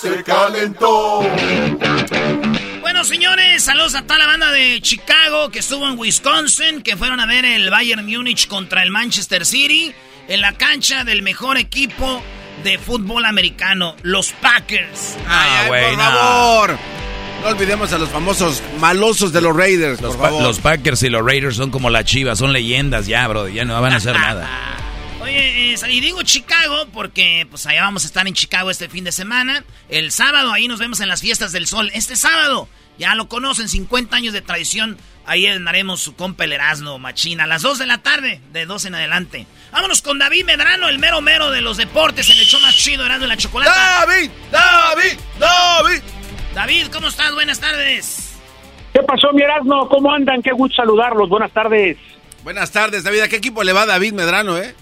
Se 0.00 0.22
calentó. 0.22 1.20
Bueno, 2.80 3.04
señores, 3.04 3.64
saludos 3.64 3.94
a 3.94 4.02
toda 4.02 4.18
la 4.18 4.26
banda 4.26 4.52
de 4.52 4.80
Chicago 4.80 5.50
que 5.50 5.58
estuvo 5.58 5.88
en 5.88 5.98
Wisconsin, 5.98 6.82
que 6.82 6.96
fueron 6.96 7.20
a 7.20 7.26
ver 7.26 7.44
el 7.44 7.70
Bayern 7.70 8.06
Múnich 8.06 8.46
contra 8.46 8.82
el 8.82 8.90
Manchester 8.90 9.44
City 9.44 9.92
en 10.28 10.40
la 10.40 10.52
cancha 10.52 11.04
del 11.04 11.22
mejor 11.22 11.58
equipo 11.58 12.22
de 12.62 12.78
fútbol 12.78 13.24
americano, 13.24 13.96
los 14.02 14.30
Packers. 14.32 15.16
Ay, 15.28 15.50
ay, 15.62 15.68
güey, 15.68 15.84
por 15.84 15.92
no. 15.92 15.98
favor. 16.04 16.78
No 17.42 17.48
olvidemos 17.48 17.92
a 17.92 17.98
los 17.98 18.08
famosos 18.08 18.62
malosos 18.80 19.32
de 19.32 19.40
los 19.40 19.56
Raiders, 19.56 20.00
Los, 20.00 20.12
por 20.16 20.22
pa- 20.22 20.28
favor. 20.30 20.42
los 20.42 20.58
Packers 20.58 21.02
y 21.04 21.08
los 21.08 21.24
Raiders 21.24 21.56
son 21.56 21.70
como 21.70 21.88
la 21.90 22.04
Chivas, 22.04 22.38
son 22.38 22.52
leyendas 22.52 23.06
ya, 23.06 23.26
bro. 23.28 23.48
Ya 23.48 23.64
no 23.64 23.80
van 23.80 23.92
a 23.92 23.96
hacer 23.96 24.14
nada. 24.14 24.48
Oye, 25.20 25.74
eh, 25.74 25.76
y 25.90 26.00
digo 26.00 26.22
Chicago 26.22 26.86
porque 26.92 27.46
pues 27.50 27.66
allá 27.66 27.82
vamos 27.82 28.04
a 28.04 28.06
estar 28.06 28.26
en 28.26 28.34
Chicago 28.34 28.70
este 28.70 28.88
fin 28.88 29.04
de 29.04 29.12
semana. 29.12 29.64
El 29.88 30.12
sábado 30.12 30.52
ahí 30.52 30.68
nos 30.68 30.78
vemos 30.78 31.00
en 31.00 31.08
las 31.08 31.20
fiestas 31.20 31.52
del 31.52 31.66
sol. 31.66 31.90
Este 31.92 32.14
sábado, 32.14 32.68
ya 32.98 33.14
lo 33.14 33.28
conocen, 33.28 33.68
50 33.68 34.14
años 34.14 34.32
de 34.32 34.42
tradición. 34.42 34.96
Ahí 35.26 35.46
andaremos 35.46 36.00
su 36.00 36.14
compa 36.14 36.44
el 36.44 36.52
Erasmo 36.52 36.98
Machina 36.98 37.44
a 37.44 37.46
las 37.46 37.62
2 37.62 37.78
de 37.78 37.86
la 37.86 37.98
tarde, 37.98 38.40
de 38.52 38.64
2 38.64 38.84
en 38.86 38.94
adelante. 38.94 39.46
Vámonos 39.72 40.02
con 40.02 40.18
David 40.18 40.44
Medrano, 40.44 40.88
el 40.88 40.98
mero 40.98 41.20
mero 41.20 41.50
de 41.50 41.60
los 41.60 41.76
deportes, 41.76 42.30
en 42.30 42.38
el 42.38 42.46
show 42.46 42.60
más 42.60 42.74
chido, 42.76 43.04
Erasmo 43.04 43.26
y 43.26 43.28
la 43.28 43.36
Chocolata. 43.36 44.06
¡David! 44.06 44.30
¡David! 44.50 45.18
¡David! 45.38 46.02
David, 46.54 46.86
¿cómo 46.92 47.08
estás? 47.08 47.34
Buenas 47.34 47.60
tardes. 47.60 48.36
¿Qué 48.92 49.02
pasó, 49.02 49.32
mi 49.34 49.42
Erasmo? 49.42 49.88
¿Cómo 49.88 50.12
andan? 50.12 50.40
Qué 50.42 50.52
gusto 50.52 50.76
saludarlos. 50.76 51.28
Buenas 51.28 51.52
tardes. 51.52 51.98
Buenas 52.42 52.70
tardes, 52.70 53.04
David. 53.04 53.20
¿A 53.20 53.28
qué 53.28 53.36
equipo 53.36 53.62
le 53.64 53.72
va 53.72 53.84
David 53.84 54.14
Medrano, 54.14 54.56
eh? 54.56 54.74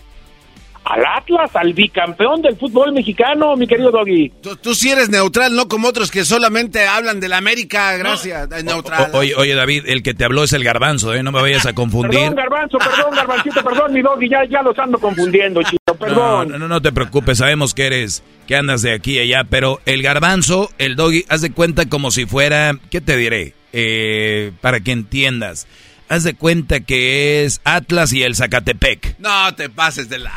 Al 0.89 1.05
Atlas, 1.05 1.51
al 1.55 1.73
bicampeón 1.73 2.43
del 2.43 2.57
fútbol 2.57 2.93
mexicano, 2.93 3.57
mi 3.57 3.67
querido 3.67 3.91
Doggy. 3.91 4.31
Tú, 4.41 4.55
tú 4.55 4.73
sí 4.73 4.89
eres 4.91 5.09
neutral, 5.11 5.57
no 5.57 5.67
como 5.67 5.89
otros 5.89 6.13
que 6.13 6.25
solamente 6.25 6.87
hablan 6.87 7.19
de 7.19 7.29
la 7.29 7.39
América. 7.39 7.97
Gracias. 7.97 8.49
Eh, 8.53 8.63
Neutral. 8.63 9.11
O- 9.13 9.19
oye, 9.19 9.35
oye, 9.35 9.55
David, 9.55 9.83
el 9.89 10.05
que 10.05 10.15
te 10.15 10.25
habló 10.25 10.45
es 10.45 10.53
el 10.53 10.63
garbanzo, 10.63 11.13
¿eh? 11.13 11.25
No 11.25 11.33
me 11.33 11.41
vayas 11.43 11.67
a 11.67 11.73
confundir. 11.75 12.21
Perdón, 12.21 12.37
Garbanzo, 12.37 12.79
perdón, 12.79 13.15
Garbancito, 13.17 13.65
perdón, 13.65 13.93
mi 13.93 14.01
Doggy. 14.03 14.29
Ya, 14.29 14.45
ya 14.49 14.63
los 14.63 14.79
ando 14.79 14.99
confundiendo, 14.99 15.61
chico. 15.65 15.77
No, 15.89 15.95
Perdón. 15.97 16.49
no, 16.51 16.59
no, 16.61 16.69
no 16.69 16.81
te 16.81 16.93
preocupes, 16.93 17.39
sabemos 17.39 17.75
que 17.75 17.87
eres, 17.87 18.23
que 18.47 18.55
andas 18.55 18.83
de 18.83 18.93
aquí 18.95 19.15
y 19.15 19.19
allá, 19.19 19.43
pero 19.51 19.81
el 19.87 20.03
garbanzo, 20.03 20.71
el 20.79 20.95
doggy, 20.95 21.25
haz 21.29 21.41
de 21.43 21.51
cuenta 21.51 21.89
como 21.89 22.13
si 22.13 22.27
fuera, 22.27 22.79
¿qué 22.91 23.01
te 23.01 23.17
diré? 23.17 23.55
Eh, 23.73 24.53
para 24.61 24.79
que 24.81 24.93
entiendas, 24.93 25.67
haz 26.09 26.23
de 26.23 26.35
cuenta 26.35 26.81
que 26.81 27.45
es 27.45 27.61
Atlas 27.65 28.13
y 28.13 28.23
el 28.23 28.37
Zacatepec. 28.37 29.17
No 29.19 29.53
te 29.57 29.69
pases 29.69 30.09
de 30.09 30.19
la... 30.21 30.31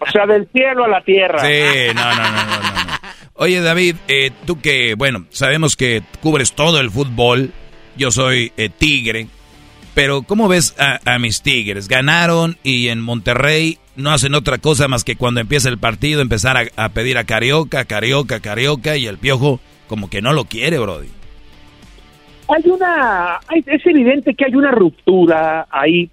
O 0.00 0.10
sea, 0.10 0.26
del 0.26 0.48
cielo 0.52 0.84
a 0.84 0.88
la 0.88 1.02
tierra. 1.02 1.40
Sí, 1.40 1.94
no, 1.94 2.14
no, 2.14 2.30
no, 2.30 2.46
no. 2.46 2.62
Oye, 3.34 3.60
David, 3.60 3.96
eh, 4.08 4.30
tú 4.46 4.60
que, 4.60 4.94
bueno, 4.94 5.26
sabemos 5.30 5.76
que 5.76 6.02
cubres 6.20 6.52
todo 6.52 6.80
el 6.80 6.90
fútbol, 6.90 7.52
yo 7.96 8.10
soy 8.10 8.52
eh, 8.56 8.68
tigre, 8.68 9.28
pero 9.94 10.22
¿cómo 10.22 10.48
ves 10.48 10.74
a, 10.78 11.00
a 11.04 11.18
mis 11.18 11.42
tigres? 11.42 11.88
Ganaron 11.88 12.58
y 12.62 12.88
en 12.88 13.00
Monterrey 13.00 13.78
no 13.96 14.10
hacen 14.10 14.34
otra 14.34 14.58
cosa 14.58 14.88
más 14.88 15.04
que 15.04 15.16
cuando 15.16 15.40
empieza 15.40 15.68
el 15.68 15.78
partido 15.78 16.22
empezar 16.22 16.56
a, 16.56 16.84
a 16.84 16.88
pedir 16.90 17.18
a 17.18 17.24
Carioca, 17.24 17.84
Carioca, 17.84 18.40
Carioca 18.40 18.96
y 18.96 19.06
el 19.06 19.18
piojo 19.18 19.60
como 19.86 20.08
que 20.08 20.22
no 20.22 20.32
lo 20.32 20.44
quiere, 20.44 20.78
Brody. 20.78 21.08
Hay 22.48 22.70
una, 22.70 23.38
es 23.66 23.86
evidente 23.86 24.34
que 24.34 24.46
hay 24.46 24.54
una 24.54 24.70
ruptura 24.70 25.66
ahí. 25.70 26.10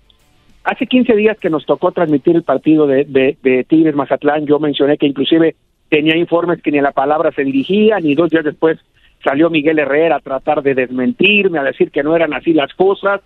Hace 0.70 0.86
15 0.86 1.16
días 1.16 1.36
que 1.40 1.50
nos 1.50 1.66
tocó 1.66 1.92
transmitir 1.92 2.36
el 2.36 2.44
partido 2.44 2.86
de, 2.86 3.04
de, 3.04 3.64
Tigres 3.64 3.96
Mazatlán, 3.96 4.46
yo 4.46 4.60
mencioné 4.60 5.00
que 5.00 5.08
inclusive 5.08 5.56
tenía 5.90 6.16
informes 6.16 6.62
que 6.62 6.70
ni 6.72 6.78
a 6.78 6.84
la 6.84 6.92
palabra 6.92 7.32
se 7.32 7.44
dirigía, 7.44 8.00
ni 8.00 8.14
dos 8.14 8.30
días 8.30 8.44
después 8.46 8.78
salió 9.24 9.50
Miguel 9.50 9.80
Herrera 9.80 10.18
a 10.18 10.20
tratar 10.20 10.62
de 10.62 10.76
desmentirme, 10.76 11.58
a 11.58 11.64
decir 11.64 11.90
que 11.90 12.04
no 12.04 12.16
eran 12.16 12.36
así 12.36 12.54
las 12.54 12.72
cosas, 12.76 13.22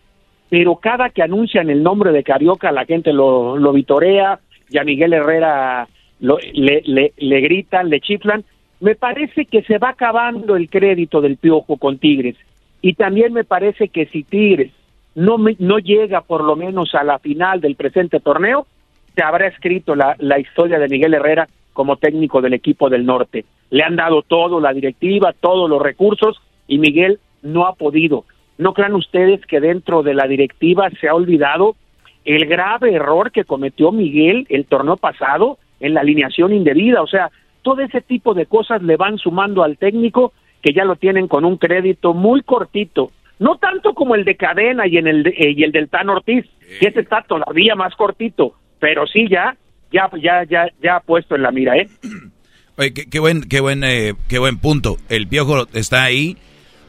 pero 0.50 0.78
cada 0.78 1.10
que 1.10 1.22
anuncian 1.22 1.70
el 1.70 1.84
nombre 1.84 2.14
de 2.14 2.24
Carioca 2.24 2.72
la 2.72 2.86
gente 2.86 3.12
lo, 3.12 3.58
lo 3.58 3.74
vitorea 3.74 4.40
y 4.70 4.78
a 4.78 4.86
Miguel 4.86 5.12
Herrera 5.12 5.90
lo- 6.22 6.40
le, 6.54 6.82
le, 6.86 7.12
le 7.18 7.42
gritan, 7.42 7.90
le 7.90 8.00
chiflan. 8.00 8.46
Me 8.80 8.96
parece 8.96 9.48
que 9.48 9.64
se 9.64 9.80
va 9.80 9.90
acabando 9.90 10.56
el 10.56 10.70
crédito 10.70 11.20
del 11.20 11.36
Piojo 11.36 11.76
con 11.76 11.98
Tigres. 11.98 12.38
Y 12.82 12.94
también 12.94 13.34
me 13.34 13.44
parece 13.44 13.90
que 13.90 14.06
si 14.06 14.24
Tigres 14.24 14.72
no, 15.16 15.38
no 15.60 15.80
llega 15.80 16.22
por 16.22 16.44
lo 16.44 16.56
menos 16.56 16.96
a 16.96 17.04
la 17.04 17.20
final 17.20 17.62
del 17.62 17.76
presente 17.76 18.20
torneo, 18.20 18.68
se 19.16 19.24
habrá 19.24 19.48
escrito 19.48 19.96
la, 19.96 20.16
la 20.20 20.40
historia 20.40 20.80
de 20.80 20.88
Miguel 20.88 21.14
Herrera 21.14 21.48
como 21.74 21.98
técnico 21.98 22.42
del 22.42 22.54
equipo 22.54 22.90
del 22.90 23.06
norte. 23.06 23.46
Le 23.70 23.84
han 23.84 23.96
dado 23.96 24.22
todo, 24.22 24.60
la 24.60 24.74
directiva, 24.74 25.34
todos 25.40 25.70
los 25.70 25.82
recursos, 25.82 26.40
y 26.68 26.78
Miguel 26.78 27.20
no 27.42 27.66
ha 27.66 27.74
podido. 27.74 28.26
¿No 28.58 28.74
crean 28.74 28.94
ustedes 28.94 29.46
que 29.46 29.60
dentro 29.60 30.04
de 30.04 30.14
la 30.14 30.28
directiva 30.28 30.90
se 31.02 31.08
ha 31.08 31.16
olvidado 31.16 31.76
el 32.24 32.46
grave 32.46 32.94
error 32.94 33.32
que 33.32 33.44
cometió 33.44 33.92
Miguel 33.92 34.46
el 34.50 34.66
torneo 34.66 34.98
pasado 34.98 35.58
en 35.80 35.94
la 35.94 36.02
alineación 36.02 36.54
indebida? 36.54 37.02
O 37.02 37.08
sea, 37.08 37.32
todo 37.64 37.82
ese 37.82 38.02
tipo 38.02 38.34
de 38.34 38.46
cosas 38.46 38.82
le 38.84 38.96
van 38.96 39.18
sumando 39.18 39.64
al 39.64 39.78
técnico 39.78 40.34
que 40.62 40.74
ya 40.74 40.86
lo 40.86 40.96
tienen 40.96 41.28
con 41.28 41.44
un 41.44 41.58
crédito 41.58 42.14
muy 42.14 42.42
cortito. 42.42 43.12
No 43.40 43.58
tanto 43.58 43.94
como 43.94 44.16
el 44.16 44.26
de 44.26 44.36
Cadena 44.36 44.88
y, 44.88 44.98
en 44.98 45.08
el 45.08 45.24
de- 45.24 45.32
eh, 45.32 45.54
y 45.56 45.64
el 45.64 45.72
del 45.72 45.90
Tan 45.90 46.10
Ortiz, 46.10 46.46
que 46.80 46.88
ese 46.88 47.02
está 47.02 47.24
todavía 47.28 47.76
más 47.76 47.94
cortito, 47.96 48.56
pero 48.80 49.06
sí 49.08 49.28
ya, 49.30 49.56
ya, 49.92 50.10
ya, 50.22 50.44
ya, 50.50 50.68
ya 50.82 51.00
puesto 51.00 51.36
en 51.36 51.42
la 51.44 51.52
mira, 51.52 51.78
¿eh? 51.78 51.88
Oye, 52.78 52.94
qué, 52.94 53.10
qué 53.10 53.20
buen, 53.20 53.44
qué 53.44 53.60
buen, 53.60 53.84
eh, 53.84 54.14
qué 54.28 54.40
buen 54.40 54.58
punto. 54.58 54.98
El 55.10 55.28
piojo 55.28 55.68
está 55.74 56.04
ahí. 56.04 56.38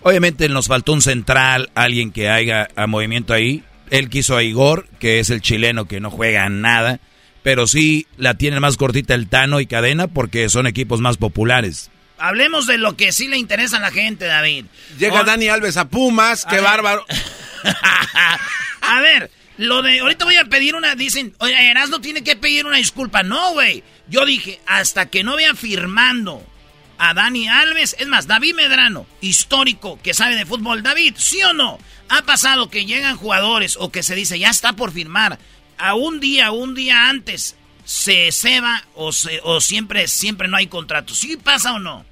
Obviamente 0.03 0.49
nos 0.49 0.69
faltó 0.69 0.93
un 0.93 1.03
central, 1.03 1.71
alguien 1.75 2.11
que 2.11 2.29
haga 2.29 2.69
a 2.77 2.87
movimiento 2.87 3.33
ahí. 3.35 3.63
Él 3.91 4.09
quiso 4.09 4.37
a 4.37 4.43
Igor, 4.43 4.87
que 4.99 5.19
es 5.19 5.29
el 5.31 5.41
chileno 5.43 5.85
que 5.87 6.01
no 6.01 6.11
juega 6.11 6.49
nada. 6.49 7.01
Pero 7.43 7.67
sí 7.67 8.07
la 8.17 8.35
tiene 8.35 8.61
más 8.61 8.79
cortita 8.79 9.15
el 9.15 9.29
Tano 9.29 9.61
y 9.61 9.67
Cadena 9.67 10.09
porque 10.09 10.49
son 10.49 10.67
equipos 10.67 11.01
más 11.03 11.19
populares. 11.19 11.91
Hablemos 12.19 12.67
de 12.67 12.79
lo 12.79 12.97
que 12.97 13.13
sí 13.13 13.29
le 13.29 13.39
interesa 13.39 13.79
a 13.79 13.81
la 13.81 13.91
gente, 13.91 14.25
David. 14.25 14.67
Llega 14.99 15.25
Dani 15.25 15.49
Alves 15.49 15.77
a 15.77 15.89
Pumas, 15.89 16.45
qué 16.45 16.57
ver. 16.57 16.65
bárbaro. 16.65 17.05
A 18.81 19.01
ver, 19.01 19.31
lo 19.57 19.83
de. 19.83 20.01
Ahorita 20.01 20.25
voy 20.25 20.37
a 20.37 20.45
pedir 20.45 20.75
una. 20.75 20.95
Dicen, 20.95 21.35
oye, 21.39 21.71
Erasmo 21.71 22.01
tiene 22.01 22.23
que 22.23 22.37
pedir 22.37 22.67
una 22.67 22.77
disculpa. 22.77 23.23
No, 23.23 23.53
güey. 23.53 23.83
Yo 24.09 24.27
dije, 24.27 24.61
hasta 24.67 25.07
que 25.07 25.25
no 25.25 25.37
vean 25.37 25.57
firmando 25.57 26.45
a 26.99 27.15
Dani 27.15 27.49
Alves. 27.49 27.97
Es 27.99 28.07
más, 28.07 28.27
David 28.27 28.55
Medrano, 28.55 29.07
histórico, 29.21 29.99
que 30.03 30.13
sabe 30.15 30.37
de 30.37 30.47
fútbol. 30.47 30.83
David, 30.83 31.15
¿sí 31.17 31.43
o 31.43 31.53
no? 31.55 31.79
Ha 32.11 32.23
pasado 32.23 32.69
que 32.69 32.85
llegan 32.85 33.17
jugadores 33.17 33.77
o 33.81 33.91
que 33.91 34.03
se 34.03 34.15
dice, 34.15 34.39
ya 34.39 34.51
está 34.51 34.75
por 34.75 34.93
firmar. 34.93 35.39
A 35.79 35.95
un 35.95 36.21
día, 36.21 36.53
un 36.53 36.75
día 36.75 37.09
antes, 37.09 37.57
se 37.85 38.33
ceba 38.33 38.83
o, 38.95 39.13
se, 39.13 39.41
o 39.45 39.61
siempre, 39.61 40.09
siempre 40.09 40.49
no 40.49 40.57
hay 40.57 40.67
contrato. 40.67 41.15
¿Sí 41.15 41.37
pasa 41.37 41.75
o 41.75 41.79
no? 41.79 42.05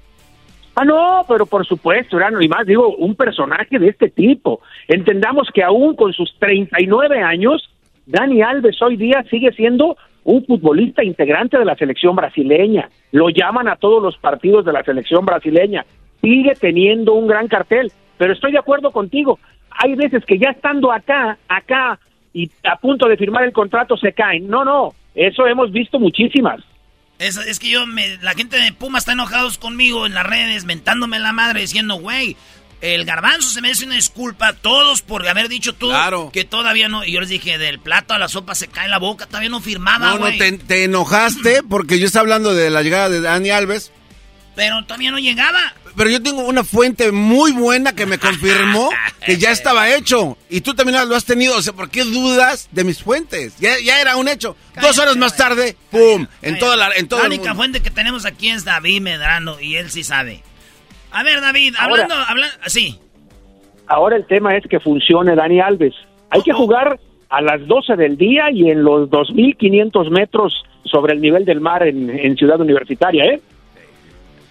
Ah, 0.75 0.85
no, 0.85 1.23
pero 1.27 1.45
por 1.45 1.65
supuesto, 1.67 2.15
Urano, 2.15 2.41
y 2.41 2.47
más 2.47 2.65
digo, 2.65 2.95
un 2.95 3.15
personaje 3.15 3.77
de 3.77 3.89
este 3.89 4.09
tipo. 4.09 4.61
Entendamos 4.87 5.49
que 5.53 5.63
aún 5.63 5.95
con 5.95 6.13
sus 6.13 6.33
39 6.39 7.21
años, 7.21 7.69
Dani 8.07 8.41
Alves 8.41 8.81
hoy 8.81 8.97
día 8.97 9.23
sigue 9.29 9.51
siendo 9.53 9.97
un 10.23 10.45
futbolista 10.45 11.03
integrante 11.03 11.59
de 11.59 11.65
la 11.65 11.75
selección 11.75 12.15
brasileña. 12.15 12.89
Lo 13.11 13.29
llaman 13.29 13.67
a 13.67 13.75
todos 13.75 14.01
los 14.01 14.17
partidos 14.17 14.65
de 14.65 14.73
la 14.73 14.83
selección 14.83 15.25
brasileña. 15.25 15.85
Sigue 16.21 16.53
teniendo 16.55 17.13
un 17.13 17.27
gran 17.27 17.47
cartel, 17.47 17.91
pero 18.17 18.33
estoy 18.33 18.53
de 18.53 18.59
acuerdo 18.59 18.91
contigo. 18.91 19.39
Hay 19.69 19.95
veces 19.95 20.25
que 20.25 20.39
ya 20.39 20.49
estando 20.49 20.91
acá, 20.91 21.37
acá, 21.47 21.99
y 22.33 22.49
a 22.63 22.77
punto 22.77 23.07
de 23.07 23.17
firmar 23.17 23.43
el 23.43 23.53
contrato 23.53 23.95
se 23.97 24.13
caen. 24.13 24.47
No, 24.47 24.65
no, 24.65 24.93
eso 25.15 25.47
hemos 25.47 25.71
visto 25.71 25.99
muchísimas. 25.99 26.61
Es, 27.19 27.37
es 27.37 27.59
que 27.59 27.69
yo, 27.69 27.85
me, 27.85 28.17
la 28.17 28.33
gente 28.33 28.57
de 28.57 28.73
Puma 28.73 28.97
está 28.97 29.13
enojados 29.13 29.57
conmigo 29.57 30.05
en 30.05 30.13
las 30.13 30.25
redes, 30.25 30.65
mentándome 30.65 31.19
la 31.19 31.31
madre, 31.31 31.61
diciendo, 31.61 31.95
güey, 31.95 32.35
el 32.81 33.05
garbanzo 33.05 33.49
se 33.49 33.61
merece 33.61 33.85
una 33.85 33.95
disculpa, 33.95 34.51
todos 34.53 35.01
por 35.01 35.25
haber 35.25 35.47
dicho 35.47 35.73
tú 35.73 35.89
que 36.33 36.43
todavía 36.43 36.89
no. 36.89 37.05
Y 37.05 37.13
yo 37.13 37.21
les 37.21 37.29
dije, 37.29 37.57
del 37.57 37.79
plato 37.79 38.13
a 38.13 38.19
la 38.19 38.27
sopa 38.27 38.55
se 38.55 38.67
cae 38.67 38.89
la 38.89 38.99
boca, 38.99 39.25
todavía 39.25 39.49
no 39.49 39.61
firmaba, 39.61 40.11
No, 40.11 40.19
no, 40.19 40.37
te, 40.37 40.51
te 40.57 40.83
enojaste 40.83 41.63
porque 41.63 41.97
yo 41.97 42.05
estaba 42.05 42.21
hablando 42.21 42.53
de 42.53 42.69
la 42.69 42.81
llegada 42.81 43.07
de 43.07 43.21
Dani 43.21 43.51
Alves. 43.51 43.93
Pero 44.55 44.83
todavía 44.83 45.11
no 45.11 45.19
llegaba. 45.19 45.73
Pero 45.95 46.09
yo 46.09 46.21
tengo 46.23 46.41
una 46.47 46.63
fuente 46.63 47.11
muy 47.11 47.51
buena 47.51 47.93
que 47.93 48.05
me 48.05 48.17
confirmó 48.17 48.89
que 49.25 49.37
ya 49.37 49.51
estaba 49.51 49.93
hecho. 49.93 50.37
Y 50.49 50.61
tú 50.61 50.73
también 50.73 51.07
lo 51.07 51.15
has 51.15 51.25
tenido. 51.25 51.55
O 51.57 51.61
sea, 51.61 51.73
¿por 51.73 51.89
qué 51.89 52.03
dudas 52.03 52.67
de 52.71 52.83
mis 52.83 53.01
fuentes? 53.03 53.55
Ya, 53.59 53.73
ya 53.83 54.01
era 54.01 54.15
un 54.17 54.27
hecho. 54.27 54.55
Dos 54.81 54.97
horas 54.97 55.15
más 55.17 55.37
tarde, 55.37 55.75
¡pum! 55.91 56.25
En 56.41 56.57
toda 56.57 56.75
la, 56.75 56.89
en 56.95 57.07
todo 57.07 57.19
la 57.19 57.25
el 57.27 57.33
única 57.33 57.49
mundo. 57.49 57.57
fuente 57.57 57.81
que 57.81 57.91
tenemos 57.91 58.25
aquí 58.25 58.49
es 58.49 58.65
David 58.65 59.01
Medrano 59.01 59.59
y 59.59 59.75
él 59.75 59.91
sí 59.91 60.03
sabe. 60.03 60.41
A 61.11 61.21
ver, 61.23 61.41
David, 61.41 61.75
Ahora- 61.77 62.03
hablando, 62.03 62.15
hablando, 62.27 62.55
sí. 62.65 62.99
Ahora 63.85 64.15
el 64.15 64.25
tema 64.25 64.55
es 64.57 64.63
que 64.67 64.79
funcione 64.79 65.35
Dani 65.35 65.59
Alves. 65.59 65.93
Hay 66.31 66.41
que 66.41 66.53
jugar 66.53 66.99
a 67.29 67.41
las 67.41 67.67
12 67.67 67.95
del 67.97 68.17
día 68.17 68.49
y 68.51 68.71
en 68.71 68.83
los 68.83 69.09
2.500 69.09 70.09
metros 70.09 70.53
sobre 70.85 71.13
el 71.13 71.21
nivel 71.21 71.45
del 71.45 71.61
mar 71.61 71.87
en, 71.87 72.09
en 72.09 72.35
Ciudad 72.37 72.59
Universitaria, 72.59 73.25
¿eh? 73.25 73.41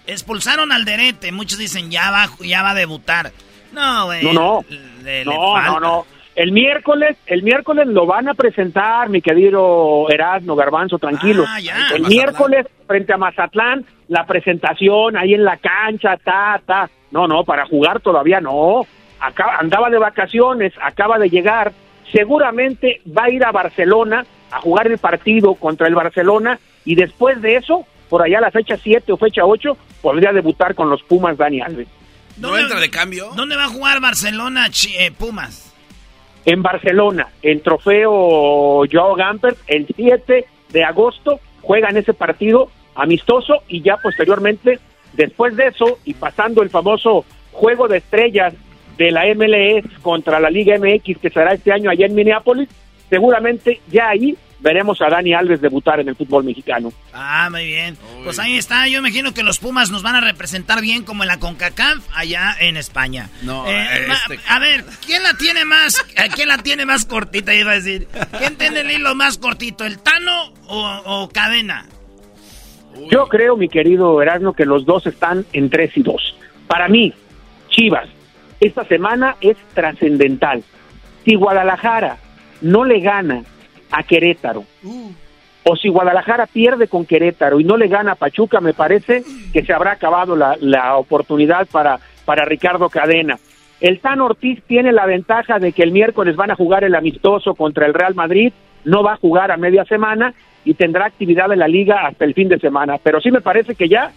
Expulsaron 0.07 0.71
al 0.71 0.85
Derete, 0.85 1.31
muchos 1.31 1.57
dicen 1.59 1.89
ya 1.91 2.11
va, 2.11 2.27
ya 2.41 2.61
va 2.61 2.71
a 2.71 2.75
debutar. 2.75 3.31
No, 3.71 4.05
güey. 4.05 4.23
No, 4.23 4.33
no. 4.33 4.65
le- 4.69 5.23
le 5.23 5.25
No, 5.25 5.61
no, 5.61 5.79
no. 5.79 6.05
El 6.35 6.51
miércoles, 6.51 7.15
el 7.27 7.43
miércoles 7.43 7.85
lo 7.87 8.07
van 8.07 8.27
a 8.27 8.33
presentar, 8.33 9.07
mi 9.07 9.21
querido 9.21 10.09
Erasmo 10.09 10.55
Garbanzo, 10.55 10.97
tranquilo. 10.97 11.45
Ah, 11.47 11.59
ya. 11.59 11.89
El 11.93 12.07
miércoles, 12.07 12.65
frente 12.87 13.13
a 13.13 13.17
Mazatlán, 13.17 13.85
la 14.07 14.25
presentación 14.25 15.15
ahí 15.15 15.35
en 15.35 15.43
la 15.43 15.57
cancha, 15.57 16.17
ta, 16.17 16.59
ta. 16.65 16.89
No, 17.11 17.27
no, 17.27 17.43
para 17.43 17.67
jugar 17.67 17.99
todavía 17.99 18.41
no. 18.41 18.81
Acaba, 19.19 19.57
andaba 19.57 19.91
de 19.91 19.99
vacaciones, 19.99 20.73
acaba 20.81 21.19
de 21.19 21.29
llegar. 21.29 21.71
Seguramente 22.11 23.01
va 23.07 23.25
a 23.25 23.29
ir 23.29 23.43
a 23.45 23.51
Barcelona 23.51 24.25
a 24.51 24.59
jugar 24.59 24.87
el 24.87 24.97
partido 24.97 25.55
contra 25.55 25.87
el 25.87 25.95
Barcelona 25.95 26.59
y 26.85 26.95
después 26.95 27.41
de 27.41 27.57
eso, 27.57 27.85
por 28.13 28.21
allá 28.21 28.39
la 28.39 28.51
fecha 28.51 28.77
7 28.77 29.11
o 29.11 29.17
fecha 29.17 29.43
8, 29.43 29.75
podría 29.99 30.31
debutar 30.31 30.75
con 30.75 30.87
los 30.87 31.01
Pumas 31.01 31.35
Dani 31.35 31.61
Alves. 31.61 31.87
¿No 32.37 32.55
entra 32.55 32.79
de 32.79 32.91
cambio? 32.91 33.31
¿Dónde 33.35 33.55
va 33.55 33.63
a 33.63 33.69
jugar 33.69 34.01
Barcelona, 34.01 34.67
eh, 34.99 35.09
Pumas? 35.09 35.73
en 36.45 36.61
Barcelona, 36.61 37.29
el 37.41 37.63
trofeo 37.63 38.83
Joao 38.91 39.15
Gamper, 39.15 39.55
el 39.65 39.87
7 39.95 40.45
de 40.69 40.83
agosto, 40.83 41.39
juegan 41.63 41.97
ese 41.97 42.13
partido 42.13 42.69
amistoso 42.93 43.63
y 43.67 43.81
ya 43.81 43.97
posteriormente, 43.97 44.77
después 45.13 45.55
de 45.55 45.69
eso 45.69 45.97
y 46.05 46.13
pasando 46.13 46.61
el 46.61 46.69
famoso 46.69 47.25
juego 47.51 47.87
de 47.87 47.97
estrellas 47.97 48.53
de 48.95 49.09
la 49.09 49.23
MLS 49.33 49.89
contra 50.03 50.39
la 50.39 50.51
Liga 50.51 50.77
MX 50.77 51.17
que 51.17 51.31
será 51.31 51.55
este 51.55 51.71
año 51.71 51.89
allá 51.89 52.05
en 52.05 52.13
Minneapolis, 52.13 52.69
seguramente 53.09 53.81
ya 53.89 54.09
ahí 54.09 54.37
veremos 54.63 54.99
a 55.01 55.09
Dani 55.09 55.33
Alves 55.33 55.61
debutar 55.61 55.99
en 55.99 56.07
el 56.09 56.15
fútbol 56.15 56.43
mexicano. 56.45 56.91
Ah, 57.13 57.49
muy 57.51 57.65
bien. 57.65 57.97
Pues 58.23 58.39
ahí 58.39 58.57
está. 58.57 58.87
Yo 58.87 58.97
imagino 58.99 59.33
que 59.33 59.43
los 59.43 59.59
Pumas 59.59 59.91
nos 59.91 60.01
van 60.01 60.15
a 60.15 60.21
representar 60.21 60.81
bien 60.81 61.03
como 61.03 61.23
en 61.23 61.27
la 61.27 61.37
CONCACAF 61.37 61.97
allá 62.15 62.55
en 62.59 62.77
España. 62.77 63.29
No, 63.43 63.67
Eh, 63.67 64.05
ma- 64.07 64.13
este- 64.15 64.39
A 64.47 64.59
ver, 64.59 64.85
¿quién 65.05 65.21
la 65.21 65.33
tiene 65.35 65.65
más? 65.65 66.03
eh, 66.15 66.29
¿Quién 66.33 66.47
la 66.47 66.57
tiene 66.57 66.85
más 66.85 67.05
cortita? 67.05 67.53
Iba 67.53 67.71
a 67.71 67.75
decir. 67.75 68.07
¿Quién 68.39 68.55
tiene 68.55 68.79
el 68.81 68.89
hilo 68.91 69.13
más 69.13 69.37
cortito? 69.37 69.85
¿El 69.85 69.99
Tano 69.99 70.53
o, 70.67 71.01
o 71.05 71.29
Cadena? 71.29 71.85
Yo 73.11 73.27
creo, 73.27 73.57
mi 73.57 73.67
querido 73.69 74.21
Erasmo, 74.21 74.53
que 74.53 74.65
los 74.65 74.85
dos 74.85 75.05
están 75.07 75.45
en 75.51 75.69
3 75.69 75.91
y 75.97 76.03
2. 76.03 76.35
Para 76.67 76.87
mí, 76.87 77.13
Chivas, 77.69 78.07
esta 78.59 78.85
semana 78.85 79.35
es 79.41 79.57
trascendental. 79.73 80.63
Si 81.25 81.35
Guadalajara 81.35 82.17
no 82.61 82.85
le 82.85 82.99
gana 82.99 83.43
a 83.93 84.03
Querétaro, 84.03 84.65
o 85.63 85.75
si 85.77 85.87
Guadalajara 85.87 86.47
pierde 86.47 86.87
con 86.87 87.05
Querétaro 87.05 87.59
y 87.59 87.63
no 87.63 87.77
le 87.77 87.87
gana 87.87 88.13
a 88.13 88.15
Pachuca, 88.15 88.59
me 88.59 88.73
parece 88.73 89.23
que 89.53 89.63
se 89.63 89.71
habrá 89.71 89.91
acabado 89.91 90.35
la, 90.35 90.57
la 90.59 90.97
oportunidad 90.97 91.67
para, 91.71 91.99
para 92.25 92.43
Ricardo 92.43 92.89
Cadena. 92.89 93.37
El 93.79 93.99
Tan 93.99 94.19
Ortiz 94.21 94.61
tiene 94.65 94.91
la 94.91 95.05
ventaja 95.05 95.59
de 95.59 95.71
que 95.71 95.83
el 95.83 95.91
miércoles 95.91 96.35
van 96.35 96.51
a 96.51 96.55
jugar 96.55 96.83
el 96.83 96.95
amistoso 96.95 97.53
contra 97.53 97.85
el 97.85 97.93
Real 97.93 98.15
Madrid, 98.15 98.51
no 98.83 99.03
va 99.03 99.13
a 99.13 99.17
jugar 99.17 99.51
a 99.51 99.57
media 99.57 99.85
semana 99.85 100.33
y 100.65 100.73
tendrá 100.73 101.05
actividad 101.05 101.51
en 101.51 101.59
la 101.59 101.67
liga 101.67 102.07
hasta 102.07 102.25
el 102.25 102.33
fin 102.33 102.49
de 102.49 102.59
semana. 102.59 102.97
Pero 103.01 103.21
sí 103.21 103.29
me 103.29 103.41
parece 103.41 103.75
que 103.75 103.87
ya 103.87 104.11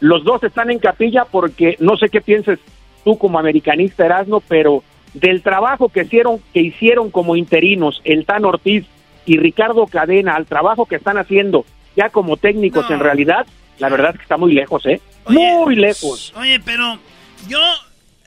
los 0.00 0.24
dos 0.24 0.42
están 0.44 0.70
en 0.70 0.78
capilla 0.78 1.24
porque 1.24 1.76
no 1.80 1.96
sé 1.96 2.08
qué 2.08 2.20
pienses 2.20 2.58
tú 3.04 3.18
como 3.18 3.38
americanista 3.38 4.04
Erasmo, 4.04 4.42
pero 4.46 4.82
del 5.14 5.42
trabajo 5.42 5.88
que 5.88 6.02
hicieron, 6.02 6.40
que 6.52 6.60
hicieron 6.60 7.10
como 7.10 7.36
interinos 7.36 8.00
el 8.04 8.24
Tan 8.24 8.44
Ortiz 8.44 8.84
y 9.26 9.38
Ricardo 9.38 9.86
Cadena 9.86 10.34
al 10.36 10.46
trabajo 10.46 10.86
que 10.86 10.96
están 10.96 11.18
haciendo 11.18 11.64
ya 11.96 12.08
como 12.10 12.36
técnicos 12.36 12.90
en 12.90 13.00
realidad, 13.00 13.46
la 13.78 13.88
verdad 13.88 14.10
es 14.10 14.16
que 14.16 14.22
está 14.22 14.36
muy 14.36 14.52
lejos, 14.52 14.86
¿eh? 14.86 15.00
muy 15.28 15.76
lejos. 15.76 16.32
Oye, 16.36 16.60
pero 16.60 16.98
yo, 17.48 17.58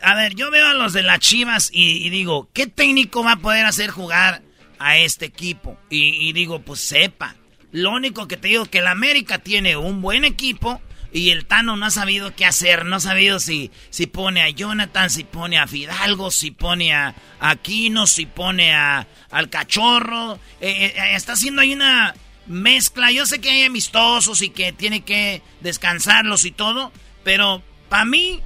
a 0.01 0.15
ver, 0.15 0.35
yo 0.35 0.51
veo 0.51 0.67
a 0.67 0.73
los 0.73 0.93
de 0.93 1.03
las 1.03 1.19
Chivas 1.19 1.69
y, 1.73 2.05
y 2.05 2.09
digo, 2.09 2.47
¿qué 2.53 2.67
técnico 2.67 3.23
va 3.23 3.33
a 3.33 3.37
poder 3.37 3.65
hacer 3.65 3.89
jugar 3.89 4.41
a 4.79 4.97
este 4.97 5.25
equipo? 5.25 5.77
Y, 5.89 6.29
y 6.29 6.33
digo, 6.33 6.59
pues 6.59 6.79
sepa. 6.79 7.35
Lo 7.71 7.91
único 7.91 8.27
que 8.27 8.37
te 8.37 8.49
digo 8.49 8.65
que 8.65 8.79
el 8.79 8.87
América 8.87 9.39
tiene 9.39 9.75
un 9.77 10.01
buen 10.01 10.25
equipo 10.25 10.79
y 11.13 11.29
el 11.29 11.45
Tano 11.45 11.77
no 11.77 11.85
ha 11.85 11.91
sabido 11.91 12.35
qué 12.35 12.43
hacer, 12.45 12.85
no 12.85 12.95
ha 12.95 12.99
sabido 12.99 13.39
si, 13.39 13.69
si 13.91 14.07
pone 14.07 14.41
a 14.41 14.49
Jonathan, 14.49 15.09
si 15.09 15.23
pone 15.23 15.59
a 15.59 15.67
Fidalgo, 15.67 16.31
si 16.31 16.49
pone 16.51 16.93
a 16.93 17.13
Aquino, 17.39 18.07
si 18.07 18.25
pone 18.25 18.73
a, 18.73 19.07
al 19.29 19.49
Cachorro. 19.49 20.39
Eh, 20.59 20.93
eh, 20.97 21.15
está 21.15 21.33
haciendo 21.33 21.61
ahí 21.61 21.71
una 21.73 22.15
mezcla. 22.47 23.11
Yo 23.11 23.25
sé 23.27 23.39
que 23.39 23.51
hay 23.51 23.63
amistosos 23.63 24.41
y 24.41 24.49
que 24.49 24.73
tiene 24.73 25.01
que 25.01 25.41
descansarlos 25.61 26.45
y 26.45 26.51
todo, 26.51 26.91
pero 27.23 27.61
para 27.89 28.05
mí 28.05 28.41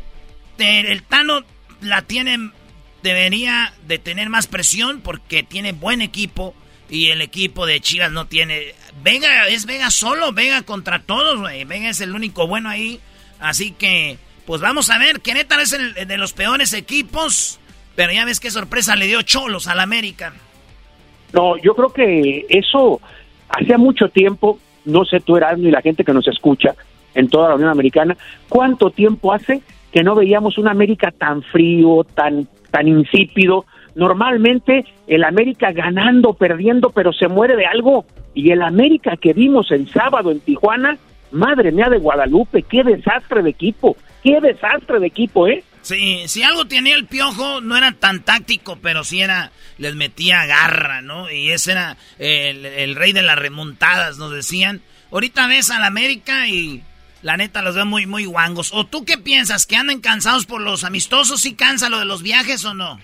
te- 0.57 0.91
el 0.91 1.03
Tano 1.03 1.43
la 1.79 2.01
tiene, 2.01 2.51
debería 3.01 3.73
de 3.87 3.97
tener 3.97 4.29
más 4.29 4.47
presión 4.47 4.99
porque 5.01 5.41
tiene 5.43 5.71
buen 5.71 6.01
equipo 6.01 6.53
y 6.89 7.09
el 7.09 7.21
equipo 7.21 7.65
de 7.65 7.79
Chivas 7.79 8.11
no 8.11 8.25
tiene. 8.25 8.73
Vega 9.03 9.47
es 9.47 9.65
Vega 9.65 9.91
solo, 9.91 10.31
Vega 10.31 10.61
contra 10.63 10.99
todos, 10.99 11.39
güey. 11.39 11.65
Vega 11.65 11.89
es 11.89 12.01
el 12.01 12.13
único 12.15 12.47
bueno 12.47 12.69
ahí. 12.69 12.99
Así 13.39 13.71
que 13.71 14.17
Pues 14.45 14.61
vamos 14.61 14.89
a 14.89 14.97
ver, 14.97 15.19
Querétaro 15.19 15.61
es 15.61 15.73
el 15.73 16.07
de 16.07 16.17
los 16.17 16.31
peores 16.31 16.73
equipos, 16.73 17.59
pero 17.95 18.13
ya 18.13 18.23
ves 18.23 18.39
qué 18.39 18.49
sorpresa 18.49 18.95
le 18.95 19.05
dio 19.05 19.21
Cholos 19.21 19.67
al 19.67 19.81
América. 19.81 20.33
No, 21.33 21.57
yo 21.57 21.75
creo 21.75 21.89
que 21.89 22.45
eso 22.47 23.01
hacía 23.49 23.77
mucho 23.77 24.07
tiempo, 24.07 24.57
no 24.85 25.03
sé 25.03 25.19
tú 25.19 25.35
Erasmo 25.35 25.67
y 25.67 25.71
la 25.71 25.81
gente 25.81 26.05
que 26.05 26.13
nos 26.13 26.29
escucha 26.29 26.75
en 27.13 27.27
toda 27.27 27.49
la 27.49 27.55
Unión 27.55 27.69
Americana, 27.69 28.15
¿cuánto 28.47 28.89
tiempo 28.89 29.33
hace 29.33 29.61
que 29.91 30.01
no 30.01 30.15
veíamos 30.15 30.57
un 30.57 30.69
América 30.69 31.11
tan 31.11 31.43
frío, 31.43 32.05
tan, 32.15 32.47
tan 32.71 32.87
insípido? 32.87 33.65
Normalmente 33.97 34.85
el 35.07 35.23
América 35.23 35.71
ganando, 35.71 36.33
perdiendo, 36.33 36.91
pero 36.91 37.11
se 37.11 37.27
muere 37.27 37.55
de 37.55 37.65
algo. 37.65 38.05
Y 38.35 38.51
el 38.51 38.61
América 38.61 39.17
que 39.17 39.33
vimos 39.33 39.71
el 39.71 39.91
sábado 39.91 40.29
en 40.31 40.39
Tijuana, 40.39 40.99
madre 41.31 41.71
mía 41.71 41.89
de 41.89 41.97
Guadalupe, 41.97 42.61
qué 42.61 42.83
desastre 42.83 43.41
de 43.41 43.49
equipo, 43.49 43.97
qué 44.23 44.39
desastre 44.39 44.99
de 44.99 45.07
equipo, 45.07 45.47
¿eh? 45.47 45.63
Sí, 45.81 46.23
si 46.27 46.43
algo 46.43 46.65
tenía 46.65 46.95
el 46.95 47.07
piojo, 47.07 47.59
no 47.61 47.75
era 47.75 47.91
tan 47.91 48.21
táctico, 48.21 48.77
pero 48.83 49.03
sí 49.03 49.21
era, 49.21 49.51
les 49.79 49.95
metía 49.95 50.45
garra, 50.45 51.01
¿no? 51.01 51.31
Y 51.31 51.49
ese 51.49 51.71
era 51.71 51.97
el, 52.19 52.95
rey 52.95 53.13
de 53.13 53.23
las 53.23 53.39
remontadas, 53.39 54.19
nos 54.19 54.31
decían. 54.31 54.81
Ahorita 55.11 55.47
ves 55.47 55.71
al 55.71 55.83
América 55.83 56.47
y 56.47 56.83
la 57.23 57.35
neta 57.35 57.63
los 57.63 57.73
veo 57.73 57.87
muy, 57.87 58.05
muy 58.05 58.25
guangos. 58.25 58.71
¿O 58.73 58.85
tú 58.85 59.05
qué 59.05 59.17
piensas? 59.17 59.65
¿Que 59.65 59.75
andan 59.75 60.01
cansados 60.01 60.45
por 60.45 60.61
los 60.61 60.83
amistosos? 60.83 61.41
¿Sí 61.41 61.55
cansa 61.55 61.89
lo 61.89 61.97
de 61.97 62.05
los 62.05 62.21
viajes 62.21 62.63
o 62.63 62.75
no? 62.75 62.99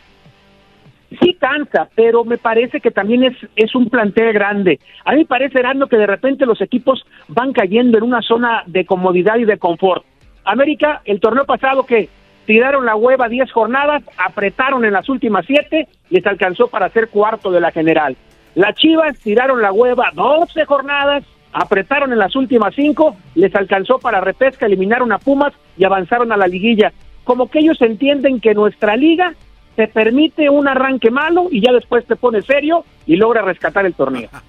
Sí 1.19 1.35
cansa, 1.39 1.89
pero 1.95 2.23
me 2.23 2.37
parece 2.37 2.79
que 2.79 2.91
también 2.91 3.23
es, 3.23 3.35
es 3.55 3.75
un 3.75 3.89
plantel 3.89 4.33
grande. 4.33 4.79
A 5.05 5.11
mí 5.11 5.19
me 5.19 5.25
parece, 5.25 5.59
Erasmo, 5.59 5.87
que 5.87 5.97
de 5.97 6.07
repente 6.07 6.45
los 6.45 6.61
equipos 6.61 7.05
van 7.27 7.53
cayendo 7.53 7.97
en 7.97 8.03
una 8.03 8.21
zona 8.21 8.63
de 8.65 8.85
comodidad 8.85 9.37
y 9.37 9.45
de 9.45 9.57
confort. 9.57 10.03
América, 10.45 11.01
el 11.05 11.19
torneo 11.19 11.45
pasado 11.45 11.85
que 11.85 12.09
tiraron 12.45 12.85
la 12.85 12.95
hueva 12.95 13.29
10 13.29 13.51
jornadas, 13.51 14.03
apretaron 14.17 14.85
en 14.85 14.93
las 14.93 15.07
últimas 15.09 15.45
7, 15.45 15.87
les 16.09 16.25
alcanzó 16.25 16.67
para 16.67 16.89
ser 16.89 17.09
cuarto 17.09 17.51
de 17.51 17.61
la 17.61 17.71
general. 17.71 18.15
Las 18.55 18.75
Chivas 18.75 19.17
tiraron 19.19 19.61
la 19.61 19.71
hueva 19.71 20.11
12 20.13 20.65
jornadas, 20.65 21.23
apretaron 21.53 22.11
en 22.11 22.19
las 22.19 22.35
últimas 22.35 22.73
5, 22.75 23.15
les 23.35 23.55
alcanzó 23.55 23.99
para 23.99 24.21
repesca, 24.21 24.65
eliminaron 24.65 25.11
a 25.11 25.19
Pumas 25.19 25.53
y 25.77 25.85
avanzaron 25.85 26.31
a 26.31 26.37
la 26.37 26.47
liguilla. 26.47 26.91
Como 27.23 27.49
que 27.49 27.59
ellos 27.59 27.81
entienden 27.81 28.41
que 28.41 28.53
nuestra 28.53 28.95
liga 28.97 29.33
te 29.75 29.87
permite 29.87 30.49
un 30.49 30.67
arranque 30.67 31.11
malo 31.11 31.47
y 31.51 31.61
ya 31.61 31.71
después 31.71 32.05
te 32.05 32.15
pone 32.15 32.41
serio 32.41 32.85
y 33.05 33.15
logra 33.15 33.41
rescatar 33.41 33.85
el 33.85 33.93
torneo. 33.93 34.29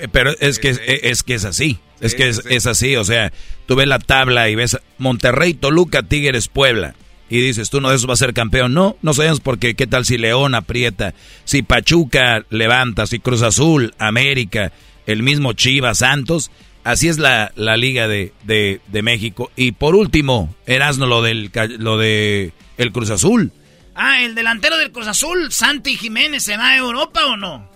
Eh, 0.00 0.08
Pero 0.10 0.30
es 0.40 0.58
que 0.58 0.70
es 1.02 1.22
que 1.22 1.34
es 1.34 1.44
así, 1.44 1.78
es 2.00 2.14
que 2.14 2.26
es, 2.26 2.46
es 2.48 2.66
así, 2.66 2.96
o 2.96 3.04
sea, 3.04 3.30
tú 3.66 3.74
ves 3.76 3.86
la 3.86 3.98
tabla 3.98 4.48
y 4.48 4.54
ves 4.54 4.78
Monterrey, 4.96 5.52
Toluca, 5.52 6.02
Tigres, 6.02 6.48
Puebla 6.48 6.94
y 7.28 7.42
dices, 7.42 7.68
tú 7.68 7.82
no 7.82 7.90
de 7.90 7.96
esos 7.96 8.08
va 8.08 8.14
a 8.14 8.16
ser 8.16 8.32
campeón. 8.32 8.72
No, 8.72 8.96
no 9.02 9.12
sabemos 9.12 9.40
porque 9.40 9.74
qué 9.74 9.86
tal 9.86 10.06
si 10.06 10.16
León 10.16 10.54
aprieta, 10.54 11.12
si 11.44 11.62
Pachuca 11.62 12.42
levanta, 12.48 13.06
si 13.06 13.18
Cruz 13.18 13.42
Azul, 13.42 13.92
América, 13.98 14.72
el 15.06 15.22
mismo 15.22 15.52
Chivas, 15.52 15.98
Santos. 15.98 16.50
Así 16.84 17.08
es 17.08 17.18
la, 17.18 17.52
la 17.54 17.76
Liga 17.76 18.08
de, 18.08 18.32
de, 18.44 18.80
de 18.88 19.02
México. 19.02 19.50
Y 19.56 19.72
por 19.72 19.94
último, 19.94 20.54
Erasno, 20.64 21.04
lo, 21.06 21.20
del, 21.20 21.50
ca- 21.50 21.66
lo 21.66 21.98
de 21.98 22.52
el 22.78 22.92
Cruz 22.92 23.10
Azul. 23.10 23.52
Ah, 23.94 24.22
el 24.22 24.34
delantero 24.34 24.78
del 24.78 24.90
Cruz 24.90 25.06
Azul, 25.06 25.50
Santi 25.50 25.96
Jiménez, 25.96 26.42
¿se 26.42 26.56
va 26.56 26.70
a 26.70 26.78
Europa 26.78 27.20
o 27.26 27.36
no? 27.36 27.68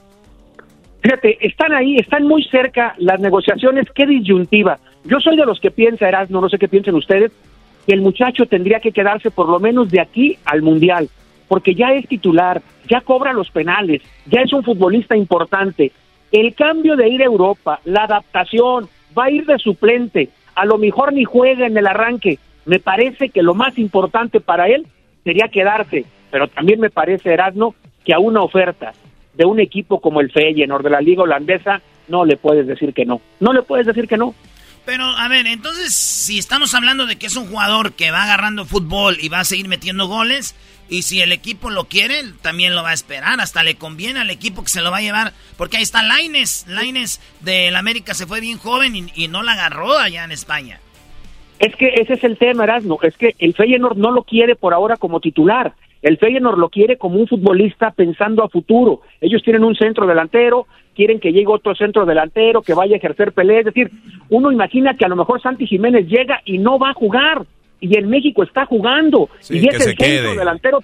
Fíjate, 1.02 1.36
están 1.46 1.72
ahí, 1.74 1.96
están 1.96 2.24
muy 2.24 2.42
cerca 2.44 2.94
las 2.98 3.20
negociaciones, 3.20 3.86
qué 3.94 4.06
disyuntiva. 4.06 4.78
Yo 5.04 5.20
soy 5.20 5.36
de 5.36 5.44
los 5.44 5.60
que 5.60 5.70
piensa, 5.70 6.08
Erasmo, 6.08 6.40
no 6.40 6.48
sé 6.48 6.58
qué 6.58 6.68
piensen 6.68 6.94
ustedes, 6.94 7.32
que 7.86 7.92
el 7.92 8.00
muchacho 8.00 8.46
tendría 8.46 8.80
que 8.80 8.92
quedarse 8.92 9.30
por 9.30 9.48
lo 9.48 9.60
menos 9.60 9.90
de 9.90 10.00
aquí 10.00 10.38
al 10.46 10.62
Mundial, 10.62 11.10
porque 11.48 11.74
ya 11.74 11.92
es 11.92 12.08
titular, 12.08 12.62
ya 12.88 13.02
cobra 13.02 13.34
los 13.34 13.50
penales, 13.50 14.02
ya 14.24 14.40
es 14.40 14.52
un 14.54 14.64
futbolista 14.64 15.16
importante. 15.16 15.92
El 16.32 16.54
cambio 16.54 16.96
de 16.96 17.08
ir 17.08 17.22
a 17.22 17.26
Europa, 17.26 17.80
la 17.84 18.04
adaptación, 18.04 18.88
va 19.16 19.24
a 19.24 19.30
ir 19.30 19.44
de 19.44 19.58
suplente, 19.58 20.30
a 20.54 20.64
lo 20.64 20.78
mejor 20.78 21.12
ni 21.12 21.24
juega 21.24 21.66
en 21.66 21.76
el 21.76 21.86
arranque. 21.86 22.38
Me 22.64 22.80
parece 22.80 23.28
que 23.28 23.42
lo 23.42 23.54
más 23.54 23.78
importante 23.78 24.40
para 24.40 24.66
él 24.66 24.86
sería 25.26 25.48
quedarse, 25.48 26.04
pero 26.30 26.46
también 26.46 26.78
me 26.78 26.88
parece, 26.88 27.32
Erasmo, 27.32 27.74
que 28.04 28.14
a 28.14 28.20
una 28.20 28.42
oferta 28.42 28.92
de 29.34 29.44
un 29.44 29.58
equipo 29.58 30.00
como 30.00 30.20
el 30.20 30.30
Feyenoord 30.30 30.84
de 30.84 30.90
la 30.90 31.00
liga 31.00 31.24
holandesa 31.24 31.82
no 32.06 32.24
le 32.24 32.36
puedes 32.36 32.68
decir 32.68 32.94
que 32.94 33.04
no. 33.04 33.20
No 33.40 33.52
le 33.52 33.62
puedes 33.62 33.86
decir 33.86 34.06
que 34.06 34.16
no. 34.16 34.36
Pero, 34.84 35.02
a 35.04 35.26
ver, 35.26 35.48
entonces, 35.48 35.92
si 35.92 36.38
estamos 36.38 36.72
hablando 36.74 37.06
de 37.06 37.16
que 37.16 37.26
es 37.26 37.34
un 37.34 37.48
jugador 37.48 37.94
que 37.94 38.12
va 38.12 38.22
agarrando 38.22 38.64
fútbol 38.64 39.16
y 39.20 39.28
va 39.28 39.40
a 39.40 39.44
seguir 39.44 39.66
metiendo 39.66 40.06
goles, 40.06 40.54
y 40.88 41.02
si 41.02 41.20
el 41.20 41.32
equipo 41.32 41.70
lo 41.70 41.86
quiere, 41.86 42.22
también 42.40 42.76
lo 42.76 42.84
va 42.84 42.90
a 42.90 42.94
esperar, 42.94 43.40
hasta 43.40 43.64
le 43.64 43.74
conviene 43.74 44.20
al 44.20 44.30
equipo 44.30 44.62
que 44.62 44.70
se 44.70 44.80
lo 44.80 44.92
va 44.92 44.98
a 44.98 45.02
llevar, 45.02 45.32
porque 45.56 45.78
ahí 45.78 45.82
está 45.82 46.04
Laines, 46.04 46.66
Laines 46.68 47.20
del 47.40 47.74
América 47.74 48.14
se 48.14 48.28
fue 48.28 48.40
bien 48.40 48.58
joven 48.58 48.94
y, 48.94 49.06
y 49.16 49.26
no 49.26 49.42
la 49.42 49.54
agarró 49.54 49.98
allá 49.98 50.22
en 50.22 50.30
España. 50.30 50.78
Es 51.58 51.74
que 51.76 51.88
ese 51.96 52.14
es 52.14 52.24
el 52.24 52.36
tema, 52.36 52.64
Erasmo, 52.64 52.98
es 53.02 53.16
que 53.16 53.34
el 53.38 53.54
Feyenoord 53.54 53.96
no 53.96 54.10
lo 54.10 54.24
quiere 54.24 54.56
por 54.56 54.74
ahora 54.74 54.96
como 54.96 55.20
titular. 55.20 55.72
El 56.02 56.18
Feyenoord 56.18 56.58
lo 56.58 56.68
quiere 56.68 56.98
como 56.98 57.18
un 57.18 57.26
futbolista 57.26 57.90
pensando 57.90 58.44
a 58.44 58.48
futuro. 58.48 59.00
Ellos 59.20 59.42
tienen 59.42 59.64
un 59.64 59.74
centro 59.74 60.06
delantero, 60.06 60.66
quieren 60.94 61.18
que 61.18 61.32
llegue 61.32 61.48
otro 61.48 61.74
centro 61.74 62.04
delantero, 62.04 62.62
que 62.62 62.74
vaya 62.74 62.94
a 62.94 62.98
ejercer 62.98 63.32
pelea. 63.32 63.60
Es 63.60 63.64
decir, 63.66 63.90
uno 64.28 64.52
imagina 64.52 64.96
que 64.96 65.04
a 65.04 65.08
lo 65.08 65.16
mejor 65.16 65.40
Santi 65.40 65.66
Jiménez 65.66 66.06
llega 66.06 66.42
y 66.44 66.58
no 66.58 66.78
va 66.78 66.90
a 66.90 66.94
jugar. 66.94 67.44
Y 67.80 67.96
en 67.98 68.08
México 68.08 68.42
está 68.42 68.66
jugando. 68.66 69.28
Sí, 69.40 69.58
y 69.58 69.68
es 69.68 69.74
el 69.74 69.80
centro 69.82 70.06
quede. 70.06 70.36
delantero 70.36 70.80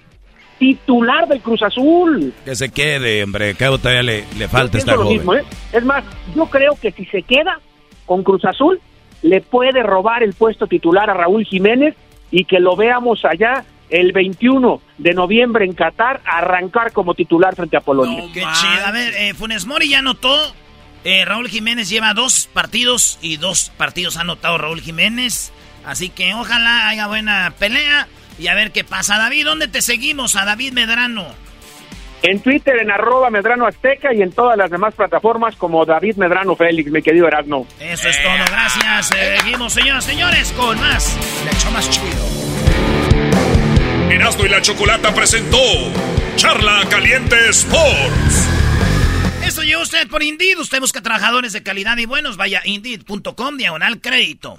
titular 0.59 1.27
del 1.27 1.41
Cruz 1.41 1.63
Azul. 1.63 2.33
Que 2.45 2.55
se 2.55 2.71
quede, 2.71 3.25
hombre, 3.25 3.55
que 3.55 3.65
todavía 3.65 4.03
le, 4.03 4.25
le 4.39 4.49
falta 4.49 4.79
estar 4.79 4.99
mismo, 4.99 5.35
¿eh? 5.35 5.43
Es 5.73 5.85
más, 5.85 6.05
yo 6.37 6.47
creo 6.47 6.75
que 6.81 6.93
si 6.93 7.05
se 7.07 7.23
queda 7.23 7.59
con 8.07 8.23
Cruz 8.23 8.45
Azul, 8.45 8.81
le 9.23 9.41
puede 9.41 9.83
robar 9.83 10.23
el 10.23 10.35
puesto 10.35 10.67
titular 10.67 11.09
a 11.11 11.15
Raúl 11.15 11.45
Jiménez 11.45 11.95
y 12.31 12.45
que 12.45 12.61
lo 12.61 12.77
veamos 12.77 13.25
allá 13.25 13.65
el 13.89 14.13
21 14.13 14.81
de 14.99 15.13
noviembre 15.13 15.65
en 15.65 15.75
Qatar 15.75 16.21
arrancar 16.25 16.93
como 16.93 17.15
titular 17.15 17.55
frente 17.55 17.77
a 17.77 17.81
Polonia. 17.81 18.25
Qué 18.33 18.41
chido. 18.41 18.87
A 18.87 18.91
ver, 18.91 19.15
eh, 19.15 19.35
Funes 19.35 19.67
Mori 19.67 19.91
ya 19.91 19.99
anotó. 19.99 20.35
Eh, 21.05 21.25
Raúl 21.25 21.49
Jiménez 21.49 21.89
lleva 21.89 22.15
dos 22.15 22.49
partidos 22.53 23.19
y 23.21 23.37
dos 23.37 23.71
partidos 23.77 24.17
ha 24.17 24.23
anotado 24.23 24.57
Raúl 24.57 24.81
Jiménez. 24.81 25.53
Así 25.85 26.09
que 26.09 26.33
ojalá 26.35 26.89
haya 26.89 27.07
buena 27.07 27.53
pelea 27.59 28.09
y 28.39 28.47
a 28.47 28.55
ver 28.55 28.73
qué 28.73 28.85
pasa. 28.85 29.19
David, 29.19 29.45
¿dónde 29.45 29.69
te 29.69 29.83
seguimos? 29.83 30.37
A 30.37 30.45
David 30.45 30.73
Medrano. 30.73 31.27
En 32.23 32.41
Twitter, 32.41 32.77
en 32.81 32.91
arroba 32.91 33.31
Medrano 33.31 33.67
Azteca 33.67 34.15
y 34.15 34.23
en 34.23 34.31
todas 34.31 34.57
las 34.57 34.71
demás 34.71 34.95
plataformas 34.95 35.57
como 35.57 35.85
David 35.85 36.17
Medrano 36.17 36.55
Félix, 36.55 36.91
mi 36.91 37.03
querido 37.03 37.27
Erasmo. 37.27 37.67
Eso 37.81 38.09
es 38.09 38.23
todo, 38.23 38.33
gracias. 38.49 39.09
Seguimos, 39.09 39.73
señoras 39.73 40.07
y 40.07 40.11
señores, 40.11 40.53
con 40.53 40.79
más. 40.79 41.19
Le 41.45 41.51
echo 41.51 41.71
más 41.73 41.91
chido. 41.91 42.25
Erasmo 44.11 44.45
y 44.45 44.49
la 44.49 44.63
Chocolata 44.63 45.13
presentó 45.13 45.59
Charla 46.37 46.83
Caliente 46.89 47.49
Sports. 47.49 48.49
Esto 49.45 49.63
llegó 49.63 49.83
usted 49.83 50.07
por 50.09 50.23
Indeed. 50.23 50.59
Usted 50.59 50.79
busca 50.79 51.03
trabajadores 51.03 51.53
de 51.53 51.65
calidad 51.65 51.97
y 51.99 52.07
buenos. 52.07 52.37
Vaya 52.37 52.61
a 52.61 52.69
Indeed.com 52.69 53.57
diagonal 53.57 54.01
crédito. 54.01 54.59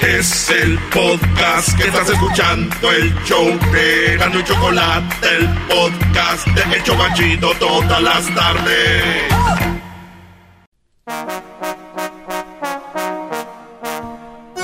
Es 0.00 0.50
el 0.50 0.78
podcast 0.90 1.74
que 1.76 1.88
estás 1.88 2.10
escuchando, 2.10 2.92
el 2.92 3.14
show 3.24 3.46
de 3.72 4.12
Erasmo 4.12 4.40
y 4.40 4.44
Chocolate, 4.44 5.26
el 5.36 5.48
podcast 5.68 6.46
de 6.48 6.76
El 6.76 6.82
Chobachito 6.82 7.50
todas 7.58 8.02
las 8.02 8.34
tardes. 8.34 9.24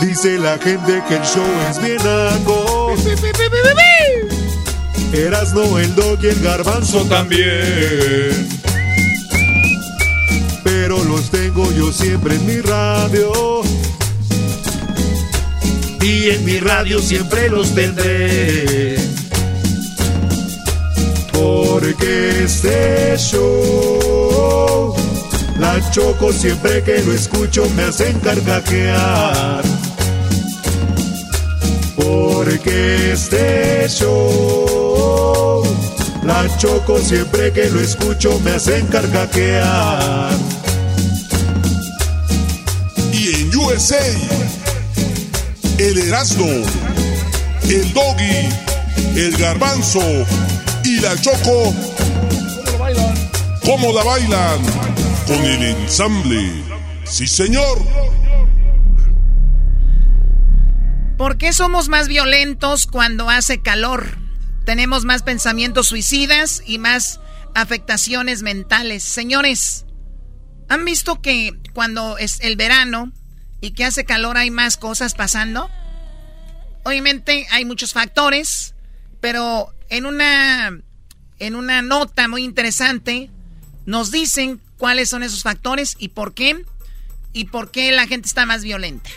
Dice 0.02 0.38
la 0.38 0.58
gente 0.58 1.02
que 1.08 1.16
el 1.16 1.22
show 1.22 1.46
es 1.70 1.82
bien 1.82 2.00
algo. 2.00 2.94
Erasno, 5.14 5.78
el 5.78 5.94
dog 5.94 6.18
y 6.22 6.26
el 6.28 6.40
garbanzo 6.42 7.04
también. 7.06 8.48
Pero 10.62 11.02
los 11.04 11.30
tengo 11.30 11.70
yo 11.72 11.90
siempre 11.90 12.34
en 12.34 12.46
mi 12.46 12.60
radio. 12.60 13.62
Y 16.02 16.30
en 16.30 16.44
mi 16.44 16.58
radio 16.58 17.00
siempre 17.00 17.48
los 17.48 17.74
tendré. 17.74 18.96
Porque 21.32 22.44
este 22.44 23.16
show, 23.16 24.94
la 25.58 25.90
choco 25.90 26.32
siempre 26.32 26.82
que 26.82 27.02
lo 27.02 27.12
escucho 27.12 27.68
me 27.76 27.84
hacen 27.84 28.18
carcajear. 28.18 29.62
Porque 31.96 33.12
este 33.12 33.88
show, 33.88 35.62
la 36.24 36.48
choco 36.58 36.98
siempre 36.98 37.52
que 37.52 37.70
lo 37.70 37.80
escucho 37.80 38.40
me 38.40 38.52
hacen 38.52 38.86
carcajear. 38.86 40.32
Y 43.12 43.42
en 43.42 43.56
USA, 43.56 44.41
el 45.82 45.98
Erasmo, 45.98 46.46
el 47.64 47.92
Doggy, 47.92 48.48
el 49.16 49.36
Garbanzo 49.36 50.00
y 50.84 51.00
la 51.00 51.20
Choco. 51.20 51.74
¿Cómo 53.64 53.92
la 53.92 54.04
bailan? 54.04 54.60
Con 55.26 55.44
el 55.44 55.62
ensamble. 55.64 56.52
Sí, 57.02 57.26
señor. 57.26 57.78
¿Por 61.18 61.36
qué 61.36 61.52
somos 61.52 61.88
más 61.88 62.06
violentos 62.06 62.86
cuando 62.86 63.28
hace 63.28 63.60
calor? 63.60 64.18
Tenemos 64.64 65.04
más 65.04 65.24
pensamientos 65.24 65.88
suicidas 65.88 66.62
y 66.64 66.78
más 66.78 67.18
afectaciones 67.56 68.42
mentales. 68.42 69.02
Señores, 69.02 69.86
¿han 70.68 70.84
visto 70.84 71.20
que 71.20 71.58
cuando 71.74 72.18
es 72.18 72.38
el 72.40 72.54
verano 72.54 73.12
y 73.62 73.70
que 73.70 73.86
hace 73.86 74.04
calor 74.04 74.36
hay 74.36 74.50
más 74.50 74.76
cosas 74.76 75.14
pasando? 75.14 75.70
Obviamente 76.82 77.46
hay 77.50 77.64
muchos 77.64 77.94
factores, 77.94 78.74
pero 79.20 79.72
en 79.88 80.04
una 80.04 80.78
en 81.38 81.54
una 81.56 81.80
nota 81.80 82.28
muy 82.28 82.44
interesante 82.44 83.30
nos 83.86 84.10
dicen 84.10 84.60
cuáles 84.76 85.08
son 85.08 85.22
esos 85.22 85.42
factores 85.42 85.96
y 85.98 86.08
por 86.08 86.34
qué 86.34 86.66
y 87.32 87.44
por 87.44 87.70
qué 87.70 87.92
la 87.92 88.06
gente 88.06 88.28
está 88.28 88.44
más 88.44 88.62
violenta. 88.62 89.08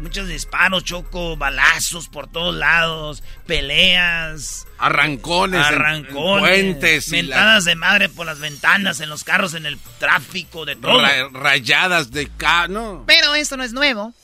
Muchos 0.00 0.28
disparos, 0.28 0.84
choco, 0.84 1.36
balazos 1.36 2.08
por 2.08 2.28
todos 2.28 2.54
lados, 2.54 3.22
peleas. 3.46 4.66
Arrancones, 4.78 5.60
arrancones, 5.64 6.50
en 6.58 6.74
puentes 6.74 7.08
la- 7.08 7.16
mentadas 7.18 7.64
de 7.64 7.74
madre 7.74 8.08
por 8.08 8.26
las 8.26 8.38
ventanas, 8.38 9.00
en 9.00 9.08
los 9.08 9.24
carros, 9.24 9.54
en 9.54 9.66
el 9.66 9.76
tráfico, 9.98 10.64
de 10.64 10.76
todo. 10.76 11.00
Ra- 11.00 11.28
rayadas 11.32 12.10
de 12.12 12.28
ca... 12.28 12.68
No. 12.68 13.02
Pero 13.06 13.34
esto 13.34 13.56
no 13.56 13.64
es 13.64 13.72
nuevo. 13.72 14.14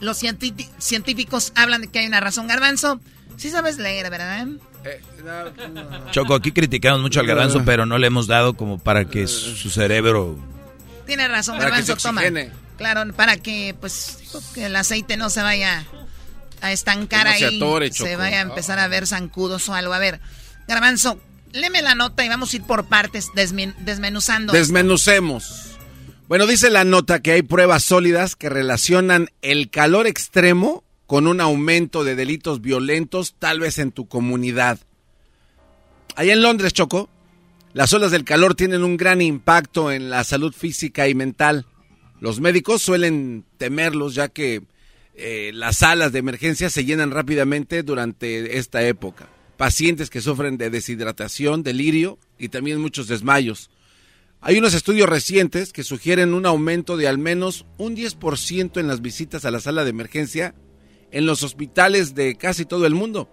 Los 0.00 0.18
científicos 0.18 1.52
hablan 1.56 1.80
de 1.80 1.88
que 1.88 1.98
hay 1.98 2.06
una 2.06 2.20
razón. 2.20 2.46
Garbanzo, 2.46 3.00
sí 3.36 3.50
sabes 3.50 3.78
leer, 3.78 4.08
¿verdad? 4.10 4.46
Choco, 6.12 6.34
aquí 6.34 6.52
criticamos 6.52 7.00
mucho 7.00 7.18
al 7.20 7.26
garbanzo, 7.26 7.64
pero 7.64 7.84
no 7.84 7.98
le 7.98 8.06
hemos 8.06 8.26
dado 8.28 8.54
como 8.54 8.78
para 8.78 9.06
que 9.06 9.26
su 9.26 9.70
cerebro... 9.70 10.38
Tiene 11.06 11.26
razón, 11.26 11.56
Para 11.56 11.70
Garbanzo, 11.70 11.96
toma. 11.96 12.22
Claro, 12.78 13.12
para 13.12 13.36
que 13.36 13.74
pues 13.78 14.18
que 14.54 14.66
el 14.66 14.76
aceite 14.76 15.16
no 15.16 15.28
se 15.30 15.42
vaya 15.42 15.84
a 16.62 16.72
estancar 16.72 17.26
no 17.26 17.32
se 17.34 17.44
ahí. 17.46 17.56
atore, 17.56 17.92
se 17.92 18.16
vaya 18.16 18.38
a 18.38 18.42
empezar 18.42 18.78
a 18.78 18.88
ver 18.88 19.06
zancudos 19.06 19.68
o 19.68 19.74
algo. 19.74 19.92
A 19.92 19.98
ver, 19.98 20.20
Garbanzo, 20.66 21.20
léeme 21.52 21.82
la 21.82 21.94
nota 21.94 22.24
y 22.24 22.28
vamos 22.28 22.52
a 22.52 22.56
ir 22.56 22.62
por 22.62 22.86
partes 22.86 23.28
desmen- 23.34 23.74
desmenuzando. 23.78 24.52
Desmenucemos. 24.52 25.64
Bueno, 26.28 26.46
dice 26.46 26.70
la 26.70 26.84
nota 26.84 27.20
que 27.20 27.32
hay 27.32 27.42
pruebas 27.42 27.84
sólidas 27.84 28.36
que 28.36 28.48
relacionan 28.48 29.28
el 29.42 29.70
calor 29.70 30.06
extremo 30.06 30.84
con 31.06 31.26
un 31.26 31.40
aumento 31.40 32.04
de 32.04 32.14
delitos 32.16 32.60
violentos, 32.60 33.34
tal 33.38 33.60
vez 33.60 33.78
en 33.78 33.92
tu 33.92 34.06
comunidad. 34.08 34.78
Allá 36.16 36.34
en 36.34 36.42
Londres, 36.42 36.74
Choco, 36.74 37.08
las 37.72 37.92
olas 37.94 38.10
del 38.10 38.24
calor 38.24 38.54
tienen 38.54 38.84
un 38.84 38.96
gran 38.96 39.22
impacto 39.22 39.90
en 39.90 40.10
la 40.10 40.22
salud 40.24 40.52
física 40.54 41.08
y 41.08 41.14
mental. 41.14 41.64
Los 42.20 42.40
médicos 42.40 42.82
suelen 42.82 43.44
temerlos 43.58 44.14
ya 44.14 44.28
que 44.28 44.62
eh, 45.14 45.50
las 45.54 45.78
salas 45.78 46.12
de 46.12 46.18
emergencia 46.18 46.70
se 46.70 46.84
llenan 46.84 47.10
rápidamente 47.10 47.82
durante 47.82 48.58
esta 48.58 48.86
época. 48.86 49.28
Pacientes 49.56 50.10
que 50.10 50.20
sufren 50.20 50.58
de 50.58 50.70
deshidratación, 50.70 51.62
delirio 51.62 52.18
y 52.38 52.48
también 52.48 52.80
muchos 52.80 53.08
desmayos. 53.08 53.70
Hay 54.40 54.58
unos 54.58 54.74
estudios 54.74 55.08
recientes 55.08 55.72
que 55.72 55.82
sugieren 55.82 56.34
un 56.34 56.46
aumento 56.46 56.96
de 56.96 57.08
al 57.08 57.18
menos 57.18 57.66
un 57.76 57.96
10% 57.96 58.78
en 58.78 58.86
las 58.86 59.02
visitas 59.02 59.44
a 59.44 59.50
la 59.50 59.58
sala 59.58 59.82
de 59.82 59.90
emergencia 59.90 60.54
en 61.10 61.26
los 61.26 61.42
hospitales 61.42 62.14
de 62.14 62.36
casi 62.36 62.64
todo 62.64 62.86
el 62.86 62.94
mundo. 62.94 63.28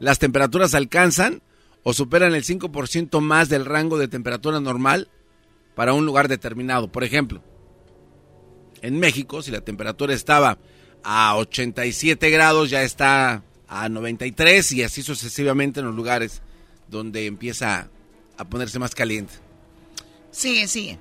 Las 0.00 0.18
temperaturas 0.18 0.74
alcanzan 0.74 1.42
o 1.84 1.92
superan 1.92 2.34
el 2.34 2.44
5% 2.44 3.20
más 3.20 3.48
del 3.48 3.64
rango 3.64 3.98
de 3.98 4.08
temperatura 4.08 4.58
normal 4.58 5.08
para 5.76 5.92
un 5.92 6.04
lugar 6.04 6.26
determinado. 6.26 6.90
Por 6.90 7.04
ejemplo, 7.04 7.44
en 8.82 8.98
México, 8.98 9.42
si 9.42 9.50
la 9.50 9.60
temperatura 9.60 10.14
estaba 10.14 10.58
a 11.02 11.36
87 11.36 12.30
grados, 12.30 12.70
ya 12.70 12.82
está 12.82 13.42
a 13.68 13.88
93 13.88 14.72
y 14.72 14.82
así 14.82 15.02
sucesivamente 15.02 15.80
en 15.80 15.86
los 15.86 15.94
lugares 15.94 16.42
donde 16.88 17.26
empieza 17.26 17.88
a 18.36 18.44
ponerse 18.44 18.78
más 18.78 18.94
caliente. 18.94 19.34
Sigue, 20.30 20.66
sigue. 20.66 20.98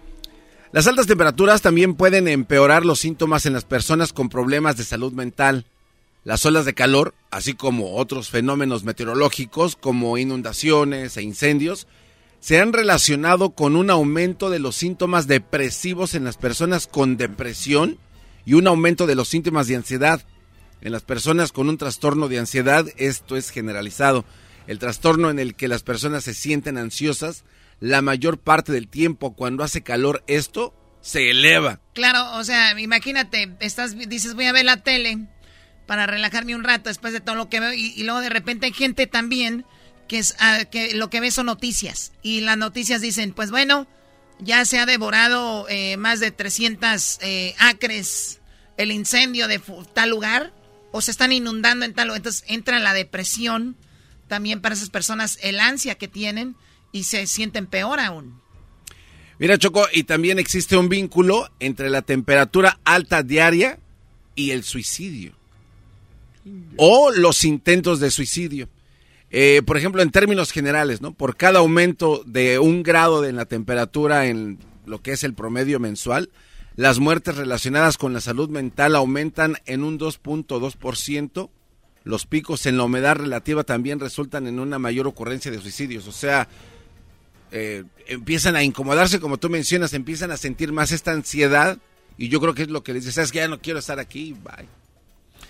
Las 0.72 0.86
altas 0.86 1.08
temperaturas 1.08 1.62
también 1.62 1.96
pueden 1.96 2.28
empeorar 2.28 2.86
los 2.86 3.00
síntomas 3.00 3.46
en 3.46 3.54
las 3.54 3.66
personas 3.66 4.14
con 4.14 4.30
problemas 4.30 4.78
de 4.78 4.84
salud 4.84 5.14
mental. 5.14 5.66
Las 6.24 6.46
olas 6.46 6.66
de 6.66 6.76
calor, 6.76 7.16
así 7.32 7.54
como 7.54 7.96
otros 7.96 8.30
fenómenos 8.30 8.84
meteorológicos 8.84 9.76
como 9.76 10.18
inundaciones 10.18 11.18
e 11.18 11.24
incendios, 11.24 11.88
se 12.40 12.60
han 12.60 12.74
relacionado 12.74 13.52
con 13.52 13.76
un 13.76 13.90
aumento 13.90 14.50
de 14.50 14.60
los 14.60 14.76
síntomas 14.76 15.28
depresivos 15.28 16.16
en 16.16 16.24
las 16.24 16.38
personas 16.38 16.88
con 16.88 17.18
depresión 17.18 17.98
y 18.46 18.54
un 18.54 18.68
aumento 18.68 19.08
de 19.08 19.16
los 19.16 19.28
síntomas 19.28 19.68
de 19.68 19.76
ansiedad. 19.76 20.22
En 20.82 20.94
las 20.94 21.04
personas 21.04 21.52
con 21.52 21.68
un 21.68 21.78
trastorno 21.78 22.30
de 22.30 22.40
ansiedad, 22.40 22.86
esto 22.98 23.36
es 23.36 23.50
generalizado. 23.50 24.24
El 24.68 24.80
trastorno 24.80 25.30
en 25.30 25.40
el 25.40 25.56
que 25.56 25.68
las 25.68 25.84
personas 25.84 26.24
se 26.24 26.34
sienten 26.34 26.78
ansiosas 26.78 27.44
la 27.80 28.02
mayor 28.02 28.38
parte 28.38 28.72
del 28.72 28.88
tiempo 28.88 29.34
cuando 29.36 29.64
hace 29.64 29.82
calor, 29.82 30.24
esto 30.28 30.74
se 31.02 31.32
eleva. 31.32 31.80
Claro, 31.94 32.38
o 32.38 32.44
sea, 32.44 32.80
imagínate, 32.80 33.56
estás, 33.60 33.98
dices, 33.98 34.36
voy 34.36 34.46
a 34.46 34.52
ver 34.52 34.66
la 34.66 34.84
tele 34.84 35.28
para 35.86 36.06
relajarme 36.06 36.56
un 36.56 36.64
rato 36.64 36.90
después 36.90 37.14
de 37.14 37.22
todo 37.22 37.36
lo 37.36 37.50
que 37.50 37.60
veo 37.60 37.74
y, 37.74 37.94
y 37.96 38.04
luego 38.04 38.20
de 38.20 38.30
repente 38.30 38.68
hay 38.68 38.74
gente 38.74 39.08
también 39.08 39.66
que 40.10 40.18
es 40.18 40.36
ah, 40.40 40.66
que 40.70 40.94
lo 40.96 41.10
que 41.10 41.22
ve 41.22 41.32
son 41.32 41.46
noticias 41.46 42.12
y 42.22 42.42
las 42.42 42.58
noticias 42.58 43.00
dicen, 43.00 43.32
pues 43.32 43.52
bueno, 43.52 43.88
ya 44.40 44.66
se 44.66 44.80
ha 44.80 44.86
devorado 44.86 45.66
eh, 45.70 45.96
más 45.96 46.20
de 46.20 46.32
300 46.32 47.20
eh, 47.22 47.56
acres 47.60 48.42
el 48.76 48.92
incendio 48.92 49.48
de 49.48 49.62
tal 49.94 50.10
lugar 50.10 50.52
o 50.92 51.00
se 51.02 51.12
están 51.12 51.32
inundando 51.32 51.86
en 51.86 51.94
tal 51.94 52.08
lugar, 52.08 52.18
entonces 52.18 52.44
entra 52.48 52.80
la 52.80 52.94
depresión 52.94 53.78
también 54.28 54.62
para 54.62 54.76
esas 54.76 54.90
personas, 54.90 55.38
el 55.42 55.60
ansia 55.60 55.96
que 55.96 56.08
tienen 56.08 56.56
y 56.92 57.04
se 57.04 57.28
sienten 57.28 57.68
peor 57.68 58.00
aún. 58.00 58.42
Mira, 59.38 59.58
Choco, 59.58 59.88
y 59.94 60.04
también 60.04 60.40
existe 60.40 60.76
un 60.76 60.90
vínculo 60.90 61.50
entre 61.60 61.90
la 61.90 62.02
temperatura 62.02 62.80
alta 62.84 63.24
diaria 63.24 63.80
y 64.36 64.52
el 64.52 64.64
suicidio. 64.64 65.34
O 66.78 67.12
los 67.12 67.44
intentos 67.44 68.00
de 68.00 68.12
suicidio. 68.12 68.70
Eh, 69.32 69.62
por 69.66 69.78
ejemplo, 69.78 70.02
en 70.02 70.12
términos 70.12 70.52
generales, 70.52 71.02
¿no? 71.02 71.14
Por 71.14 71.36
cada 71.36 71.60
aumento 71.60 72.24
de 72.26 72.60
un 72.60 72.82
grado 72.82 73.22
de 73.22 73.32
la 73.32 73.46
temperatura 73.46 74.26
en 74.26 74.58
lo 74.86 75.02
que 75.02 75.12
es 75.12 75.24
el 75.24 75.36
promedio 75.36 75.80
mensual, 75.80 76.30
las 76.76 77.00
muertes 77.00 77.36
relacionadas 77.36 77.98
con 77.98 78.14
la 78.14 78.22
salud 78.22 78.50
mental 78.50 78.96
aumentan 78.96 79.58
en 79.66 79.84
un 79.84 80.00
2.2%. 80.00 81.50
Los 82.06 82.26
picos 82.26 82.66
en 82.66 82.78
la 82.78 82.86
humedad 82.86 83.18
relativa 83.18 83.64
también 83.64 84.00
resultan 84.00 84.48
en 84.48 84.60
una 84.60 84.80
mayor 84.80 85.06
ocurrencia 85.06 85.52
de 85.52 85.60
suicidios. 85.60 86.08
O 86.08 86.12
sea, 86.12 86.48
eh, 87.52 87.84
empiezan 88.08 88.56
a 88.56 88.64
incomodarse, 88.64 89.20
como 89.20 89.38
tú 89.38 89.50
mencionas, 89.50 89.94
empiezan 89.94 90.32
a 90.32 90.38
sentir 90.38 90.72
más 90.72 90.92
esta 90.92 91.12
ansiedad. 91.12 91.78
Y 92.18 92.30
yo 92.30 92.40
creo 92.40 92.54
que 92.54 92.64
es 92.64 92.70
lo 92.70 92.84
que 92.84 92.94
les 92.94 93.04
dice, 93.04 93.16
sabes 93.16 93.32
que 93.32 93.40
ya 93.40 93.48
no 93.48 93.60
quiero 93.60 93.80
estar 93.80 94.00
aquí, 94.00 94.36
bye. 94.44 94.68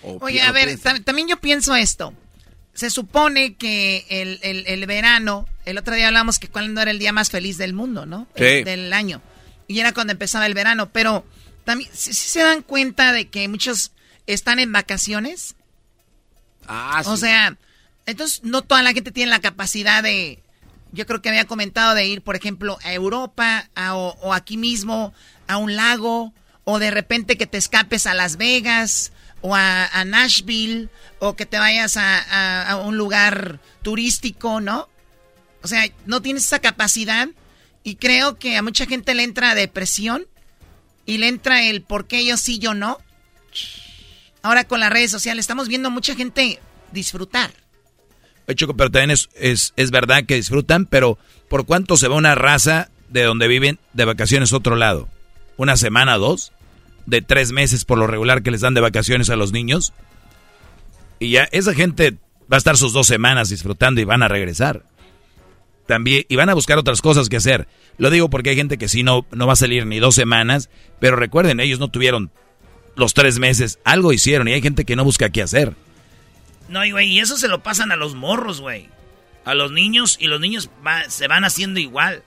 O 0.02 0.18
Oye, 0.22 0.42
a 0.42 0.52
ver, 0.52 0.78
también 1.04 1.28
yo 1.28 1.40
pienso 1.40 1.76
esto. 1.76 2.14
Se 2.80 2.90
supone 2.90 3.56
que 3.56 4.06
el, 4.10 4.40
el- 4.42 4.66
el 4.68 4.86
verano, 4.86 5.46
el 5.66 5.78
otro 5.78 5.96
día 5.96 6.08
hablamos 6.08 6.40
que 6.40 6.48
cuándo 6.48 6.80
era 6.82 6.92
el 6.92 7.00
día 7.00 7.12
más 7.12 7.30
feliz 7.30 7.58
del 7.58 7.74
mundo, 7.74 8.06
¿no? 8.06 8.26
Sí. 8.38 8.44
El- 8.46 8.64
del 8.64 8.94
año. 8.94 9.22
Y 9.68 9.82
era 9.82 9.92
cuando 9.94 10.14
empezaba 10.14 10.46
el 10.46 10.54
verano, 10.54 10.90
pero 10.90 11.26
también, 11.66 11.90
si 11.94 12.14
se 12.14 12.40
dan 12.40 12.62
cuenta 12.62 13.12
de 13.12 13.28
que 13.28 13.48
muchos 13.50 13.92
están 14.28 14.60
en 14.60 14.72
vacaciones? 14.72 15.56
Ah, 16.68 17.02
O 17.06 17.16
sí. 17.16 17.22
sea, 17.24 17.58
entonces 18.06 18.44
no 18.44 18.62
toda 18.62 18.82
la 18.82 18.94
gente 18.94 19.12
tiene 19.12 19.30
la 19.30 19.42
capacidad 19.42 20.02
de, 20.02 20.40
yo 20.94 21.06
creo 21.06 21.22
que 21.22 21.30
había 21.30 21.46
comentado 21.48 21.96
de 21.96 22.06
ir, 22.06 22.22
por 22.22 22.36
ejemplo, 22.36 22.78
a 22.84 22.94
Europa 22.94 23.70
a- 23.76 23.96
o, 23.96 24.16
o 24.22 24.34
aquí 24.34 24.56
mismo 24.58 25.14
a 25.48 25.58
un 25.58 25.76
lago, 25.76 26.34
o 26.64 26.80
de 26.80 26.92
repente 26.92 27.38
que 27.38 27.46
te 27.48 27.58
escapes 27.58 28.08
a 28.08 28.14
Las 28.14 28.38
Vegas, 28.38 29.12
o 29.42 29.56
a, 29.56 30.04
Nashville 30.06 30.90
o 31.20 31.36
que 31.36 31.46
te 31.46 31.60
vayas 31.60 31.98
a, 31.98 32.82
un 32.84 32.98
lugar 32.98 33.60
turístico, 33.82 34.62
¿no? 34.62 34.88
O 35.62 35.68
sea, 35.68 35.84
no 36.06 36.22
tienes 36.22 36.46
esa 36.46 36.60
capacidad 36.60 37.28
y 37.84 37.96
creo 37.96 38.38
que 38.38 38.58
a 38.58 38.62
mucha 38.62 38.86
gente 38.86 39.14
le 39.14 39.24
entra 39.24 39.56
depresión 39.56 40.26
y 41.06 41.18
le 41.18 41.28
entra 41.28 41.64
el 41.64 41.82
por 41.82 42.08
qué 42.08 42.26
yo 42.26 42.38
sí, 42.38 42.60
yo 42.60 42.74
no. 42.74 42.98
Ahora 44.42 44.66
con 44.66 44.80
las 44.80 44.92
redes 44.92 45.12
sociales 45.12 45.44
estamos 45.44 45.68
viendo 45.68 45.90
mucha 45.90 46.16
gente 46.16 46.60
disfrutar. 46.92 47.52
Oye, 48.48 48.56
Choco, 48.56 48.76
pero 48.76 48.90
también 48.90 49.12
es, 49.12 49.30
es, 49.36 49.74
es 49.76 49.92
verdad 49.92 50.26
que 50.26 50.36
disfrutan, 50.36 50.86
pero 50.86 51.18
¿por 51.50 51.66
cuánto 51.66 51.98
se 51.98 52.08
va 52.08 52.16
una 52.16 52.36
raza 52.36 52.90
de 53.10 53.24
donde 53.24 53.48
viven 53.48 53.80
de 53.94 54.06
vacaciones 54.06 54.54
a 54.54 54.58
otro 54.58 54.76
lado? 54.76 55.10
¿Una 55.58 55.76
semana, 55.76 56.18
dos? 56.18 56.54
¿De 57.10 57.22
tres 57.24 57.52
meses 57.52 57.86
por 57.86 57.98
lo 57.98 58.06
regular 58.06 58.44
que 58.44 58.52
les 58.52 58.62
dan 58.62 58.76
de 58.76 58.82
vacaciones 58.82 59.30
a 59.30 59.36
los 59.36 59.52
niños? 59.52 59.94
Y 61.20 61.32
ya 61.32 61.50
esa 61.52 61.74
gente 61.74 62.18
va 62.52 62.56
a 62.56 62.58
estar 62.58 62.78
sus 62.78 62.94
dos 62.94 63.08
semanas 63.08 63.50
disfrutando 63.50 64.00
y 64.00 64.06
van 64.06 64.22
a 64.22 64.28
regresar. 64.28 64.84
También, 65.88 66.24
y 66.30 66.36
van 66.36 66.50
a 66.50 66.54
buscar 66.54 66.78
otras 66.78 67.02
cosas 67.02 67.28
que 67.28 67.38
hacer. 67.38 67.68
Lo 67.98 68.12
digo 68.12 68.30
porque 68.30 68.52
hay 68.52 68.56
gente 68.56 68.78
que 68.78 68.88
sí 68.88 69.02
no, 69.02 69.26
no 69.32 69.48
va 69.48 69.54
a 69.54 69.56
salir 69.56 69.88
ni 69.88 69.98
dos 69.98 70.14
semanas, 70.14 70.70
pero 71.00 71.16
recuerden, 71.16 71.60
ellos 71.60 71.80
no 71.80 71.88
tuvieron 71.88 72.30
los 72.96 73.16
tres 73.16 73.40
meses, 73.40 73.80
algo 73.84 74.14
hicieron 74.14 74.48
y 74.48 74.54
hay 74.54 74.62
gente 74.62 74.86
que 74.86 74.96
no 74.96 75.04
busca 75.04 75.32
qué 75.32 75.42
hacer. 75.42 75.74
No, 76.68 76.86
y 76.86 76.92
güey, 76.92 77.08
y 77.08 77.20
eso 77.20 77.38
se 77.38 77.48
lo 77.48 77.64
pasan 77.64 77.92
a 77.92 77.96
los 77.96 78.14
morros, 78.14 78.62
güey. 78.62 78.88
A 79.46 79.56
los 79.56 79.72
niños, 79.72 80.18
y 80.20 80.28
los 80.28 80.40
niños 80.40 80.70
se 81.08 81.28
van 81.28 81.44
haciendo 81.44 81.80
igual. 81.80 82.24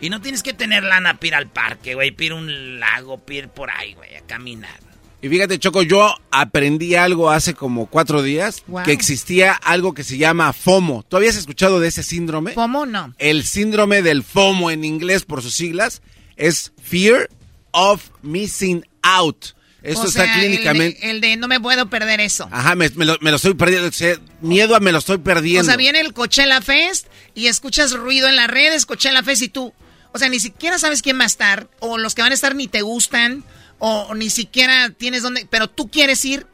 Y 0.00 0.10
no 0.10 0.20
tienes 0.20 0.42
que 0.42 0.52
tener 0.52 0.84
lana 0.84 1.14
para 1.14 1.26
ir 1.26 1.34
al 1.34 1.48
parque, 1.48 1.94
güey, 1.94 2.10
para 2.12 2.24
ir 2.26 2.32
a 2.32 2.34
un 2.36 2.80
lago, 2.80 3.18
para 3.18 3.34
ir 3.38 3.48
por 3.48 3.70
ahí, 3.70 3.94
güey, 3.94 4.14
a 4.16 4.20
caminar. 4.22 4.78
Y 5.20 5.28
fíjate, 5.28 5.58
Choco, 5.58 5.82
yo 5.82 6.14
aprendí 6.30 6.94
algo 6.94 7.30
hace 7.30 7.52
como 7.54 7.86
cuatro 7.86 8.22
días, 8.22 8.62
Wow. 8.68 8.84
que 8.84 8.92
existía 8.92 9.52
algo 9.52 9.92
que 9.94 10.04
se 10.04 10.16
llama 10.16 10.52
FOMO. 10.52 11.04
¿Tú 11.08 11.16
habías 11.16 11.34
escuchado 11.34 11.80
de 11.80 11.88
ese 11.88 12.04
síndrome? 12.04 12.52
FOMO 12.52 12.86
no. 12.86 13.12
El 13.18 13.42
síndrome 13.44 14.02
del 14.02 14.22
FOMO 14.22 14.70
en 14.70 14.84
inglés 14.84 15.24
por 15.24 15.42
sus 15.42 15.54
siglas 15.54 16.02
es 16.36 16.70
Fear 16.80 17.28
of 17.72 18.04
Missing 18.22 18.86
Out. 19.02 19.46
Esto 19.82 20.02
O 20.02 20.06
está 20.06 20.24
sea, 20.24 20.34
el 20.36 20.40
de- 20.40 20.46
clínicamente... 20.46 21.10
El 21.10 21.20
de, 21.20 21.36
no 21.36 21.48
me 21.48 21.58
puedo 21.60 21.88
perder 21.90 22.20
eso. 22.20 22.48
Ajá, 22.52 22.76
me, 22.76 22.88
me 22.90 23.04
lo, 23.04 23.16
me 23.20 23.30
lo 23.30 23.36
estoy 23.36 23.54
perdiendo. 23.54 23.88
o 23.88 23.92
sea, 23.92 24.16
Miedo 24.40 24.76
a 24.76 24.80
me 24.80 24.92
lo 24.92 24.98
estoy 24.98 25.18
perdiendo. 25.18 25.62
O 25.62 25.64
sea, 25.64 25.76
viene 25.76 25.98
el 26.00 26.12
Coachella 26.12 26.60
Fest 26.60 27.08
y 27.34 27.46
escuchas 27.48 27.92
ruido 27.92 28.28
en 28.28 28.36
las 28.36 28.48
redes, 28.48 28.86
Coachella 28.86 29.24
Fest 29.24 29.42
y 29.42 29.48
tú. 29.48 29.72
O 30.12 30.18
sea, 30.18 30.28
ni 30.28 30.40
siquiera 30.40 30.78
sabes 30.78 31.02
quién 31.02 31.18
va 31.18 31.24
a 31.24 31.26
estar, 31.26 31.68
o 31.80 31.98
los 31.98 32.14
que 32.14 32.22
van 32.22 32.32
a 32.32 32.34
estar 32.34 32.54
ni 32.54 32.68
te 32.68 32.82
gustan, 32.82 33.44
o 33.78 34.14
ni 34.14 34.30
siquiera 34.30 34.90
tienes 34.90 35.22
dónde. 35.22 35.46
Pero 35.50 35.68
tú 35.68 35.90
quieres 35.90 36.24
ir 36.24 36.46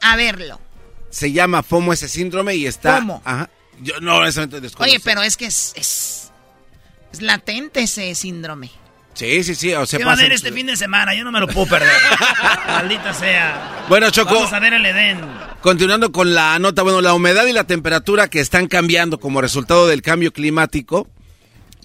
a 0.00 0.16
verlo. 0.16 0.60
Se 1.10 1.32
llama 1.32 1.62
FOMO 1.62 1.92
ese 1.92 2.08
síndrome 2.08 2.54
y 2.56 2.66
está... 2.66 2.96
FOMO. 2.96 3.22
Ajá. 3.24 3.50
Yo 3.80 4.00
no, 4.00 4.16
honestamente 4.16 4.60
desconozco. 4.60 4.90
Oye, 4.90 5.00
pero 5.04 5.22
es 5.22 5.36
que 5.36 5.46
es, 5.46 5.72
es, 5.76 6.30
es 7.12 7.22
latente 7.22 7.82
ese 7.82 8.14
síndrome. 8.14 8.70
Sí, 9.14 9.44
sí, 9.44 9.54
sí. 9.54 9.74
O 9.74 9.84
sea, 9.84 9.98
¿Qué 9.98 10.04
va 10.04 10.12
a 10.12 10.14
haber 10.14 10.32
este 10.32 10.52
fin 10.52 10.66
de 10.66 10.76
semana? 10.76 11.14
Yo 11.14 11.24
no 11.24 11.32
me 11.32 11.40
lo 11.40 11.46
puedo 11.46 11.66
perder. 11.66 11.90
Maldita 12.66 13.12
sea. 13.12 13.84
Bueno, 13.88 14.10
Choco. 14.10 14.34
Vamos 14.34 14.52
a 14.52 14.58
ver 14.58 14.72
el 14.72 14.86
Edén. 14.86 15.20
Continuando 15.60 16.12
con 16.12 16.34
la 16.34 16.58
nota, 16.58 16.82
bueno, 16.82 17.00
la 17.00 17.12
humedad 17.12 17.46
y 17.46 17.52
la 17.52 17.64
temperatura 17.64 18.28
que 18.28 18.40
están 18.40 18.68
cambiando 18.68 19.20
como 19.20 19.40
resultado 19.40 19.86
del 19.86 20.02
cambio 20.02 20.32
climático 20.32 21.08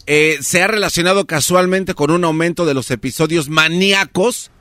eh, 0.10 0.38
se 0.42 0.64
ha 0.64 0.68
relacionado 0.68 1.28
casualmente 1.28 1.94
con 1.94 2.12
un 2.12 2.24
aumento 2.24 2.66
de 2.66 2.74
los 2.74 2.90
episodios 2.92 3.50
maníacos 3.50 4.52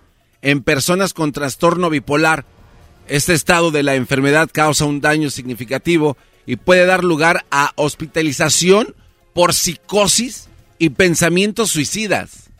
en 0.43 0.61
personas 0.61 1.15
con 1.15 1.31
trastorno 1.31 1.89
bipolar. 1.89 2.45
Este 3.07 3.33
estado 3.33 3.71
de 3.71 3.85
la 3.85 3.95
enfermedad 3.95 4.51
causa 4.53 4.85
un 4.85 5.01
daño 5.01 5.31
significativo 5.31 6.17
y 6.47 6.57
puede 6.57 6.85
dar 6.85 7.05
lugar 7.05 7.47
a 7.53 7.73
hospitalización 7.77 8.97
por 9.35 9.55
psicosis 9.55 10.49
y 10.81 10.91
pensamientos 10.91 11.71
suicidas. 11.71 12.51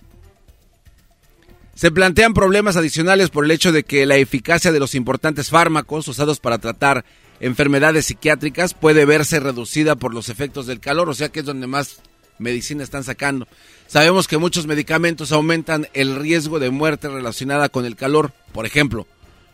Se 1.75 1.91
plantean 1.91 2.35
problemas 2.35 2.77
adicionales 2.77 3.31
por 3.31 3.45
el 3.45 3.51
hecho 3.51 3.73
de 3.73 3.83
que 3.83 4.07
la 4.07 4.17
eficacia 4.17 4.71
de 4.71 4.79
los 4.79 4.95
importantes 4.95 5.51
fármacos 5.51 6.07
usados 6.07 6.39
para 6.39 6.59
tratar 6.59 7.05
enfermedades 7.41 8.07
psiquiátricas 8.07 8.75
puede 8.75 9.05
verse 9.05 9.41
reducida 9.41 9.97
por 9.97 10.15
los 10.15 10.29
efectos 10.29 10.67
del 10.67 10.79
calor, 10.79 11.09
o 11.09 11.15
sea 11.15 11.31
que 11.31 11.41
es 11.41 11.47
donde 11.47 11.67
más 11.67 12.01
medicina 12.39 12.83
están 12.83 13.05
sacando. 13.05 13.47
Sabemos 13.87 14.29
que 14.29 14.39
muchos 14.39 14.67
medicamentos 14.67 15.33
aumentan 15.33 15.89
el 15.95 16.17
riesgo 16.17 16.59
de 16.59 16.71
muerte 16.71 17.09
relacionada 17.09 17.69
con 17.69 17.85
el 17.85 17.97
calor, 17.97 18.33
por 18.53 18.67
ejemplo, 18.67 19.07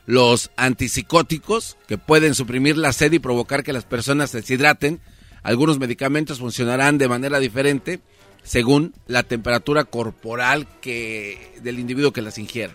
los 0.07 0.51
antipsicóticos 0.57 1.77
que 1.87 1.99
pueden 1.99 2.35
suprimir 2.35 2.77
la 2.77 2.93
sed 2.93 3.13
y 3.13 3.19
provocar 3.19 3.63
que 3.63 3.73
las 3.73 3.85
personas 3.85 4.31
se 4.31 4.41
deshidraten. 4.41 5.01
Algunos 5.43 5.79
medicamentos 5.79 6.39
funcionarán 6.39 6.99
de 6.99 7.09
manera 7.09 7.39
diferente 7.39 8.01
según 8.43 8.95
la 9.07 9.23
temperatura 9.23 9.85
corporal 9.85 10.67
que 10.81 11.59
del 11.63 11.79
individuo 11.79 12.13
que 12.13 12.23
las 12.23 12.39
ingiera. 12.39 12.75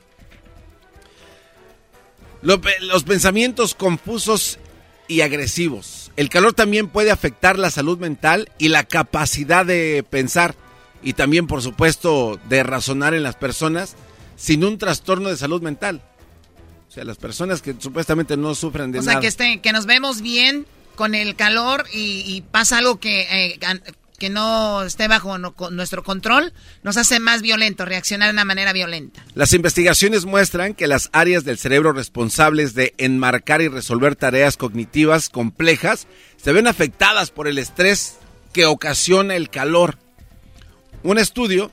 Los 2.42 3.04
pensamientos 3.04 3.74
confusos 3.74 4.60
y 5.08 5.22
agresivos. 5.22 6.07
El 6.18 6.30
calor 6.30 6.54
también 6.54 6.88
puede 6.88 7.12
afectar 7.12 7.58
la 7.58 7.70
salud 7.70 7.98
mental 8.00 8.50
y 8.58 8.70
la 8.70 8.84
capacidad 8.84 9.66
de 9.66 10.04
pensar 10.10 10.56
y 11.04 11.14
también, 11.14 11.46
por 11.48 11.62
supuesto, 11.62 12.40
de 12.50 12.64
razonar 12.64 13.14
en 13.14 13.22
las 13.24 13.36
personas 13.36 13.96
sin 14.36 14.64
un 14.64 14.78
trastorno 14.80 15.30
de 15.30 15.38
salud 15.38 15.62
mental. 15.62 16.02
O 16.90 16.92
sea, 16.92 17.04
las 17.04 17.18
personas 17.18 17.62
que 17.62 17.76
supuestamente 17.78 18.36
no 18.36 18.56
sufren 18.56 18.92
de 18.92 19.00
O 19.00 19.04
sea, 19.04 19.14
nada. 19.14 19.22
que, 19.22 19.28
este, 19.28 19.62
que 19.62 19.72
nos 19.72 19.86
vemos 19.86 20.22
bien 20.22 20.66
con 20.96 21.14
el 21.14 21.36
calor 21.36 21.86
y, 21.94 22.24
y 22.26 22.42
pasa 22.42 22.80
algo 22.80 23.00
que, 23.00 23.22
eh, 23.22 23.60
que 24.18 24.30
no 24.32 24.82
esté 24.82 25.08
bajo 25.08 25.38
nuestro 25.38 26.04
control, 26.04 26.52
nos 26.82 26.98
hace 26.98 27.20
más 27.20 27.44
violentos, 27.44 27.88
reaccionar 27.88 28.30
de 28.30 28.34
una 28.34 28.46
manera 28.46 28.74
violenta. 28.74 29.24
Las 29.36 29.54
investigaciones 29.54 30.26
muestran 30.26 30.74
que 30.74 30.88
las 30.88 31.10
áreas 31.12 31.46
del 31.46 31.60
cerebro 31.60 31.94
responsables 31.94 32.74
de 32.74 32.96
enmarcar 32.98 33.62
y 33.62 33.68
resolver 33.68 34.16
tareas 34.16 34.58
cognitivas 34.58 35.30
complejas 35.30 36.08
se 36.36 36.52
ven 36.52 36.66
afectadas 36.66 37.30
por 37.30 37.48
el 37.48 37.60
estrés 37.60 38.18
que 38.54 38.66
ocasiona 38.66 39.36
el 39.36 39.52
calor. 39.52 40.00
Un 41.04 41.20
estudio 41.20 41.72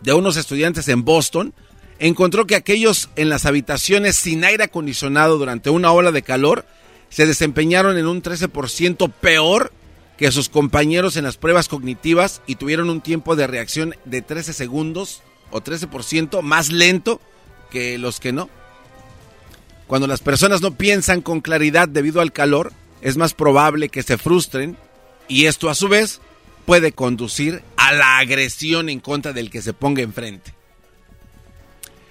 de 0.00 0.14
unos 0.14 0.38
estudiantes 0.38 0.88
en 0.88 1.04
Boston 1.04 1.52
encontró 1.98 2.46
que 2.46 2.56
aquellos 2.56 3.10
en 3.16 3.28
las 3.28 3.44
habitaciones 3.44 4.16
sin 4.16 4.44
aire 4.44 4.64
acondicionado 4.64 5.36
durante 5.36 5.68
una 5.68 5.92
ola 5.92 6.10
de 6.10 6.22
calor 6.22 6.64
se 7.10 7.26
desempeñaron 7.26 7.98
en 7.98 8.06
un 8.06 8.22
13% 8.22 9.12
peor 9.12 9.72
que 10.16 10.30
sus 10.30 10.48
compañeros 10.48 11.16
en 11.16 11.24
las 11.24 11.36
pruebas 11.36 11.68
cognitivas 11.68 12.42
y 12.46 12.56
tuvieron 12.56 12.90
un 12.90 13.00
tiempo 13.00 13.36
de 13.36 13.46
reacción 13.46 13.94
de 14.04 14.22
13 14.22 14.52
segundos 14.52 15.22
o 15.50 15.60
13% 15.60 16.42
más 16.42 16.70
lento 16.70 17.20
que 17.70 17.98
los 17.98 18.20
que 18.20 18.32
no. 18.32 18.48
Cuando 19.86 20.06
las 20.06 20.20
personas 20.20 20.60
no 20.60 20.76
piensan 20.76 21.20
con 21.20 21.40
claridad 21.40 21.88
debido 21.88 22.20
al 22.20 22.32
calor, 22.32 22.72
es 23.00 23.16
más 23.16 23.34
probable 23.34 23.88
que 23.88 24.02
se 24.02 24.16
frustren 24.16 24.76
y 25.28 25.46
esto 25.46 25.68
a 25.68 25.74
su 25.74 25.88
vez 25.88 26.20
puede 26.64 26.92
conducir 26.92 27.62
a 27.76 27.92
la 27.92 28.18
agresión 28.18 28.88
en 28.88 29.00
contra 29.00 29.32
del 29.32 29.50
que 29.50 29.62
se 29.62 29.74
ponga 29.74 30.02
enfrente. 30.02 30.54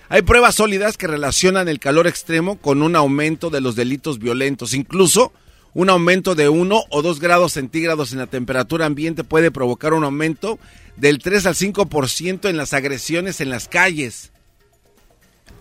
Hay 0.10 0.22
pruebas 0.22 0.56
sólidas 0.56 0.98
que 0.98 1.08
relacionan 1.08 1.68
el 1.68 1.80
calor 1.80 2.06
extremo 2.06 2.60
con 2.60 2.84
un 2.84 2.96
aumento 2.96 3.50
de 3.50 3.62
los 3.62 3.76
delitos 3.76 4.20
violentos. 4.20 4.76
Incluso 4.76 5.34
un 5.74 5.90
aumento 5.90 6.36
de 6.36 6.50
1 6.50 6.84
o 6.90 7.02
2 7.02 7.20
grados 7.20 7.54
centígrados 7.54 8.12
en 8.12 8.20
la 8.20 8.28
temperatura 8.28 8.86
ambiente 8.86 9.24
puede 9.24 9.52
provocar 9.52 9.94
un 9.94 10.04
aumento 10.04 10.60
del 10.98 11.20
3 11.20 11.48
al 11.48 11.56
5% 11.56 12.50
en 12.50 12.58
las 12.58 12.74
agresiones 12.74 13.42
en 13.42 13.50
las 13.50 13.68
calles. 13.68 14.32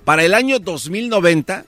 Para 0.04 0.24
el 0.24 0.34
año 0.34 0.58
2090, 0.58 1.64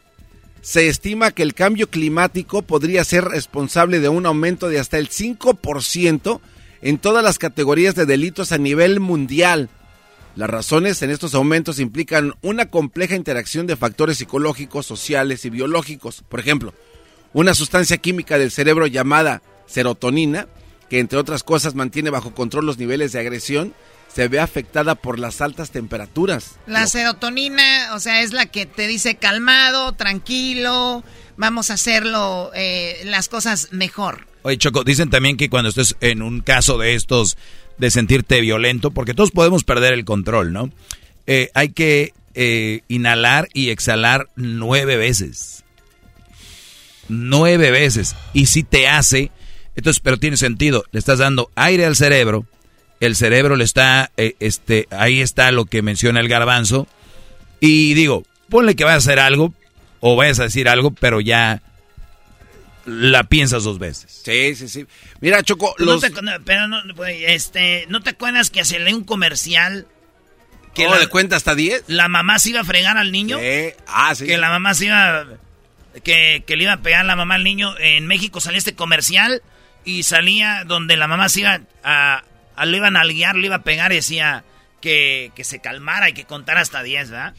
se 0.61 0.89
estima 0.89 1.31
que 1.31 1.43
el 1.43 1.55
cambio 1.55 1.89
climático 1.89 2.62
podría 2.62 3.05
ser 3.05 3.25
responsable 3.25 4.01
de 4.01 4.09
un 4.09 4.27
aumento 4.27 4.69
de 4.69 4.79
hasta 4.79 4.99
el 4.99 5.09
5% 5.09 6.41
en 6.83 6.99
todas 6.99 7.25
las 7.25 7.39
categorías 7.39 7.95
de 7.95 8.07
delitos 8.07 8.53
a 8.53 8.59
nivel 8.59 9.01
mundial. 9.01 9.71
Las 10.37 10.51
razones 10.51 11.01
en 11.03 11.11
estos 11.11 11.35
aumentos 11.35 11.79
implican 11.79 12.35
una 12.43 12.71
compleja 12.71 13.15
interacción 13.15 13.66
de 13.66 13.77
factores 13.77 14.19
psicológicos, 14.19 14.85
sociales 14.85 15.45
y 15.45 15.51
biológicos. 15.51 16.25
Por 16.29 16.41
ejemplo, 16.41 16.75
una 17.35 17.52
sustancia 17.52 17.98
química 17.98 18.39
del 18.39 18.51
cerebro 18.51 18.86
llamada 18.86 19.43
serotonina, 19.66 20.47
que 20.89 21.01
entre 21.01 21.19
otras 21.19 21.43
cosas 21.43 21.74
mantiene 21.74 22.09
bajo 22.09 22.35
control 22.35 22.65
los 22.65 22.78
niveles 22.78 23.12
de 23.12 23.20
agresión, 23.20 23.74
se 24.15 24.28
ve 24.28 24.39
afectada 24.39 24.94
por 24.94 25.19
las 25.19 25.40
altas 25.40 25.73
temperaturas. 25.73 26.52
La 26.66 26.86
serotonina, 26.86 27.90
o 27.94 28.01
sea, 28.01 28.23
es 28.23 28.32
la 28.32 28.47
que 28.47 28.65
te 28.65 28.86
dice 28.86 29.16
calmado, 29.16 29.93
tranquilo, 29.93 31.02
vamos 31.36 31.70
a 31.70 31.74
hacerlo, 31.74 32.52
eh, 32.55 33.02
las 33.05 33.28
cosas 33.28 33.69
mejor. 33.73 34.27
Oye, 34.43 34.56
Choco, 34.56 34.85
dicen 34.85 35.11
también 35.11 35.36
que 35.36 35.51
cuando 35.51 35.70
estés 35.70 35.97
en 36.01 36.23
un 36.23 36.43
caso 36.43 36.78
de 36.78 36.94
estos, 36.94 37.36
de 37.78 37.90
sentirte 37.90 38.40
violento, 38.40 38.93
porque 38.93 39.15
todos 39.15 39.32
podemos 39.32 39.65
perder 39.65 39.94
el 39.94 40.05
control, 40.05 40.52
¿no? 40.52 40.70
Eh, 41.27 41.51
hay 41.55 41.70
que 41.70 42.12
eh, 42.35 42.82
inhalar 42.86 43.48
y 43.52 43.70
exhalar 43.70 44.28
nueve 44.36 44.97
veces. 44.97 45.64
Nueve 47.09 47.70
veces. 47.70 48.14
Y 48.32 48.47
si 48.47 48.62
te 48.62 48.89
hace, 48.89 49.31
entonces, 49.76 50.01
pero 50.02 50.18
tiene 50.18 50.36
sentido, 50.36 50.85
le 50.93 50.98
estás 50.98 51.18
dando 51.18 51.51
aire 51.55 51.85
al 51.86 51.97
cerebro, 51.97 52.47
el 53.01 53.16
cerebro 53.16 53.56
le 53.56 53.64
está, 53.64 54.10
eh, 54.16 54.36
este, 54.40 54.86
ahí 54.90 55.20
está 55.20 55.51
lo 55.52 55.66
que 55.66 55.82
menciona 55.82 56.20
el 56.20 56.28
garbanzo. 56.28 56.86
Y 57.60 57.94
digo, 57.94 58.24
ponle 58.48 58.76
que 58.76 58.85
vayas 58.85 59.06
a 59.06 59.10
hacer 59.10 59.20
algo, 59.20 59.52
o 60.01 60.16
vayas 60.16 60.39
a 60.40 60.44
decir 60.44 60.68
algo, 60.68 60.90
pero 60.93 61.20
ya 61.20 61.62
la 62.86 63.24
piensas 63.24 63.64
dos 63.64 63.78
veces. 63.78 64.22
Sí, 64.24 64.55
sí, 64.55 64.68
sí. 64.68 64.86
Mira, 65.20 65.43
Choco, 65.43 65.74
No 65.78 65.86
los... 65.86 66.01
te- 66.02 66.10
no, 66.10 66.32
pero 66.44 66.68
no, 66.68 66.78
pues, 66.94 67.16
este, 67.28 67.86
¿no 67.89 68.02
te 68.02 68.10
acuerdas 68.10 68.51
que 68.51 68.64
se 68.64 68.78
lee 68.78 68.93
un 68.93 69.05
comercial? 69.05 69.86
¿Que 70.74 70.86
la- 70.89 70.98
le 70.98 71.06
cuenta 71.06 71.36
hasta 71.36 71.55
10? 71.55 71.85
La 71.86 72.09
mamá 72.09 72.39
se 72.39 72.51
iba 72.51 72.60
a 72.60 72.64
fregar 72.64 72.98
al 72.98 73.10
niño. 73.12 73.39
Ah, 73.86 74.14
sí. 74.14 74.26
Que 74.26 74.36
la 74.36 74.51
mamá 74.51 74.74
se 74.74 74.86
iba. 74.86 75.24
Que, 76.03 76.43
que 76.47 76.57
le 76.57 76.65
iba 76.65 76.73
a 76.73 76.83
pegar 76.83 77.05
la 77.05 77.15
mamá 77.16 77.37
al 77.37 77.45
niño. 77.45 77.77
En 77.79 78.07
México 78.07 78.41
salía 78.41 78.59
este 78.59 78.75
comercial 78.75 79.43
y 79.85 80.03
salía 80.03 80.65
donde 80.66 80.97
la 80.97 81.07
mamá 81.07 81.29
se 81.29 81.41
iba 81.41 81.61
a. 81.85 82.25
a- 82.57 82.66
lo 82.66 82.77
iban 82.77 82.97
a 82.97 83.05
guiar, 83.05 83.37
le 83.37 83.47
iba 83.47 83.57
a 83.57 83.62
pegar 83.62 83.93
y 83.93 83.97
decía 83.97 84.45
que, 84.81 85.31
que 85.37 85.45
se 85.45 85.61
calmara 85.61 86.09
y 86.09 86.12
que 86.15 86.25
contara 86.25 86.61
hasta 86.61 86.83
10, 86.83 87.11
¿verdad? 87.11 87.35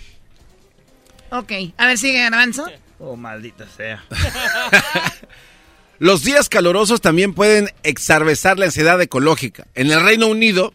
Ok, 1.31 1.51
a 1.77 1.87
ver, 1.87 1.97
sigue 1.97 2.19
Garbanzo. 2.21 2.69
Oh, 2.99 3.15
maldita 3.17 3.65
sea. 3.67 4.03
Los 5.99 6.23
días 6.23 6.49
calurosos 6.49 6.99
también 7.01 7.33
pueden 7.33 7.69
exacerbar 7.83 8.59
la 8.59 8.65
ansiedad 8.65 9.01
ecológica. 9.01 9.67
En 9.75 9.91
el 9.91 10.03
Reino 10.03 10.27
Unido, 10.27 10.73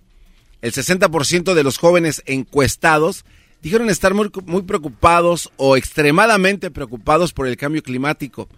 el 0.62 0.73
60% 0.73 1.52
de 1.55 1.62
los 1.62 1.77
jóvenes 1.78 2.23
encuestados 2.27 3.24
dijeron 3.62 3.91
estar 3.91 4.15
muy, 4.15 4.31
preocupados 4.62 5.51
o 5.57 5.77
extremadamente 5.77 6.70
preocupados 6.70 7.32
por 7.32 7.47
el 7.47 7.57
cambio 7.57 7.82
climático. 7.82 8.49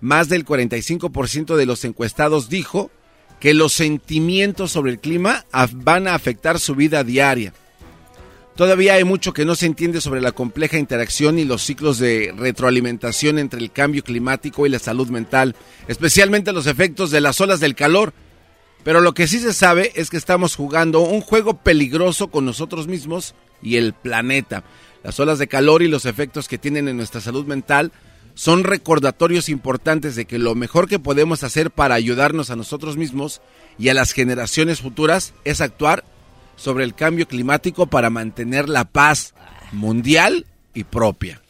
Más 0.00 0.28
del 0.28 0.44
45% 0.44 1.56
de 1.56 1.66
los 1.66 1.84
encuestados 1.84 2.48
dijo 2.48 2.90
que 3.40 3.54
los 3.54 3.72
sentimientos 3.72 4.72
sobre 4.72 4.92
el 4.92 4.98
clima 4.98 5.44
van 5.72 6.06
a 6.08 6.14
afectar 6.14 6.58
su 6.58 6.74
vida 6.74 7.04
diaria. 7.04 7.52
Todavía 8.56 8.94
hay 8.94 9.04
mucho 9.04 9.32
que 9.32 9.46
no 9.46 9.54
se 9.54 9.64
entiende 9.64 10.02
sobre 10.02 10.20
la 10.20 10.32
compleja 10.32 10.76
interacción 10.76 11.38
y 11.38 11.44
los 11.44 11.62
ciclos 11.62 11.98
de 11.98 12.34
retroalimentación 12.36 13.38
entre 13.38 13.60
el 13.60 13.72
cambio 13.72 14.04
climático 14.04 14.66
y 14.66 14.68
la 14.68 14.78
salud 14.78 15.08
mental, 15.08 15.56
especialmente 15.88 16.52
los 16.52 16.66
efectos 16.66 17.10
de 17.10 17.22
las 17.22 17.40
olas 17.40 17.60
del 17.60 17.74
calor. 17.74 18.12
Pero 18.84 19.00
lo 19.00 19.14
que 19.14 19.26
sí 19.26 19.38
se 19.38 19.54
sabe 19.54 19.92
es 19.94 20.10
que 20.10 20.16
estamos 20.18 20.54
jugando 20.54 21.00
un 21.00 21.22
juego 21.22 21.62
peligroso 21.62 22.28
con 22.28 22.44
nosotros 22.44 22.88
mismos 22.88 23.34
y 23.62 23.76
el 23.76 23.92
planeta. 23.92 24.64
Las 25.04 25.18
olas 25.20 25.38
de 25.38 25.48
calor 25.48 25.82
y 25.82 25.88
los 25.88 26.04
efectos 26.06 26.48
que 26.48 26.58
tienen 26.58 26.88
en 26.88 26.96
nuestra 26.96 27.20
salud 27.20 27.46
mental 27.46 27.92
son 28.34 28.64
recordatorios 28.64 29.48
importantes 29.48 30.16
de 30.16 30.24
que 30.24 30.38
lo 30.38 30.54
mejor 30.54 30.88
que 30.88 30.98
podemos 30.98 31.42
hacer 31.44 31.70
para 31.70 31.94
ayudarnos 31.94 32.50
a 32.50 32.56
nosotros 32.56 32.96
mismos 32.96 33.42
y 33.78 33.88
a 33.88 33.94
las 33.94 34.12
generaciones 34.12 34.80
futuras 34.80 35.34
es 35.44 35.60
actuar 35.60 36.04
sobre 36.56 36.84
el 36.84 36.94
cambio 36.94 37.26
climático 37.28 37.86
para 37.86 38.10
mantener 38.10 38.68
la 38.68 38.84
paz 38.84 39.34
mundial 39.72 40.46
y 40.74 40.84
propia. 40.84 41.40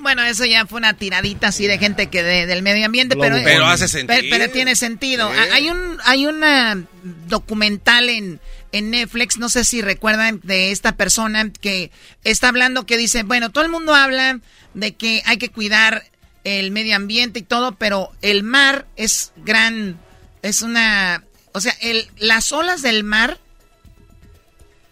Bueno, 0.00 0.22
eso 0.22 0.44
ya 0.44 0.64
fue 0.64 0.78
una 0.78 0.94
tiradita 0.94 1.48
así 1.48 1.66
de 1.66 1.76
gente 1.78 2.06
que 2.06 2.22
de- 2.22 2.46
del 2.46 2.62
medio 2.62 2.86
ambiente, 2.86 3.16
pero, 3.16 3.36
Pero 3.42 3.66
hace 3.66 3.88
sentido. 3.88 4.16
Pero, 4.20 4.28
pero 4.30 4.52
tiene 4.52 4.76
sentido. 4.76 5.28
Hay 5.52 5.68
un 5.68 5.98
hay 6.04 6.24
una 6.26 6.84
documental 7.26 8.08
en 8.08 8.40
en 8.72 8.90
Netflix, 8.90 9.38
no 9.38 9.48
sé 9.48 9.64
si 9.64 9.82
recuerdan 9.82 10.40
de 10.42 10.70
esta 10.70 10.96
persona 10.96 11.50
que 11.50 11.90
está 12.24 12.48
hablando 12.48 12.86
que 12.86 12.98
dice, 12.98 13.22
bueno, 13.22 13.50
todo 13.50 13.64
el 13.64 13.70
mundo 13.70 13.94
habla 13.94 14.40
de 14.74 14.94
que 14.94 15.22
hay 15.26 15.38
que 15.38 15.48
cuidar 15.48 16.04
el 16.44 16.70
medio 16.70 16.96
ambiente 16.96 17.40
y 17.40 17.42
todo, 17.42 17.72
pero 17.76 18.12
el 18.22 18.42
mar 18.42 18.86
es 18.96 19.32
gran 19.36 19.98
es 20.42 20.62
una, 20.62 21.24
o 21.52 21.60
sea, 21.60 21.74
las 22.18 22.52
olas 22.52 22.82
del 22.82 23.04
mar 23.04 23.38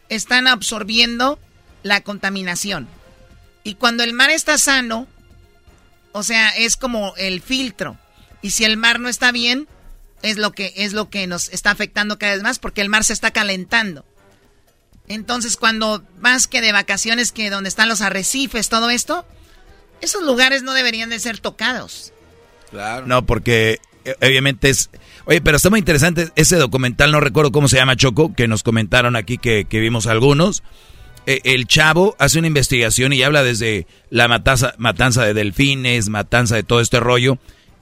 están 0.09 0.47
absorbiendo 0.47 1.39
la 1.83 2.01
contaminación. 2.03 2.89
Y 3.65 3.75
cuando 3.75 4.05
el 4.05 4.13
mar 4.13 4.31
está 4.31 4.59
sano, 4.59 5.07
o 6.13 6.23
sea, 6.23 6.51
es 6.51 6.77
como 6.77 7.15
el 7.17 7.41
filtro. 7.41 7.97
Y 8.43 8.51
si 8.51 8.65
el 8.65 8.77
mar 8.77 9.01
no 9.01 9.09
está 9.09 9.33
bien, 9.33 9.69
es 10.23 10.39
lo 10.39 10.53
que 10.53 10.73
es 10.77 10.93
lo 10.93 11.11
que 11.11 11.27
nos 11.27 11.49
está 11.51 11.71
afectando 11.71 12.19
cada 12.19 12.35
vez 12.35 12.43
más 12.43 12.59
porque 12.59 12.81
el 12.81 12.89
mar 12.89 13.05
se 13.05 13.13
está 13.13 13.31
calentando. 13.31 14.05
Entonces, 15.09 15.57
cuando 15.57 16.05
vas 16.19 16.47
que 16.47 16.61
de 16.61 16.73
vacaciones 16.73 17.33
que 17.33 17.51
donde 17.51 17.69
están 17.69 17.89
los 17.89 18.01
arrecifes, 18.01 18.69
todo 18.69 18.91
esto, 18.91 19.25
esos 20.01 20.23
lugares 20.23 20.63
no 20.63 20.73
deberían 20.73 21.11
de 21.11 21.21
ser 21.21 21.39
tocados. 21.39 22.13
Claro. 22.71 23.07
No, 23.07 23.25
porque 23.25 23.79
eh, 24.05 24.15
obviamente 24.21 24.69
es... 24.69 24.91
Oye, 25.27 25.41
pero 25.41 25.57
está 25.57 25.71
muy 25.71 25.79
interesante 25.79 26.31
ese 26.35 26.57
documental, 26.57 27.13
no 27.13 27.21
recuerdo 27.21 27.53
cómo 27.53 27.69
se 27.69 27.77
llama 27.77 27.97
Choco, 27.97 28.35
que 28.35 28.49
nos 28.49 28.63
comentaron 28.63 29.17
aquí 29.17 29.39
que, 29.39 29.67
que 29.69 29.81
vimos 29.81 30.07
algunos. 30.07 30.63
Eh, 31.27 31.41
el 31.45 31.67
chavo 31.67 32.15
hace 32.19 32.39
una 32.39 32.47
investigación 32.47 33.13
y 33.13 33.23
habla 33.23 33.43
desde 33.43 33.87
la 34.11 34.29
matanza, 34.29 34.75
matanza 34.79 35.25
de 35.25 35.35
delfines, 35.35 36.09
matanza 36.09 36.55
de 36.55 36.63
todo 36.63 36.81
este 36.81 37.01
rollo. 37.01 37.39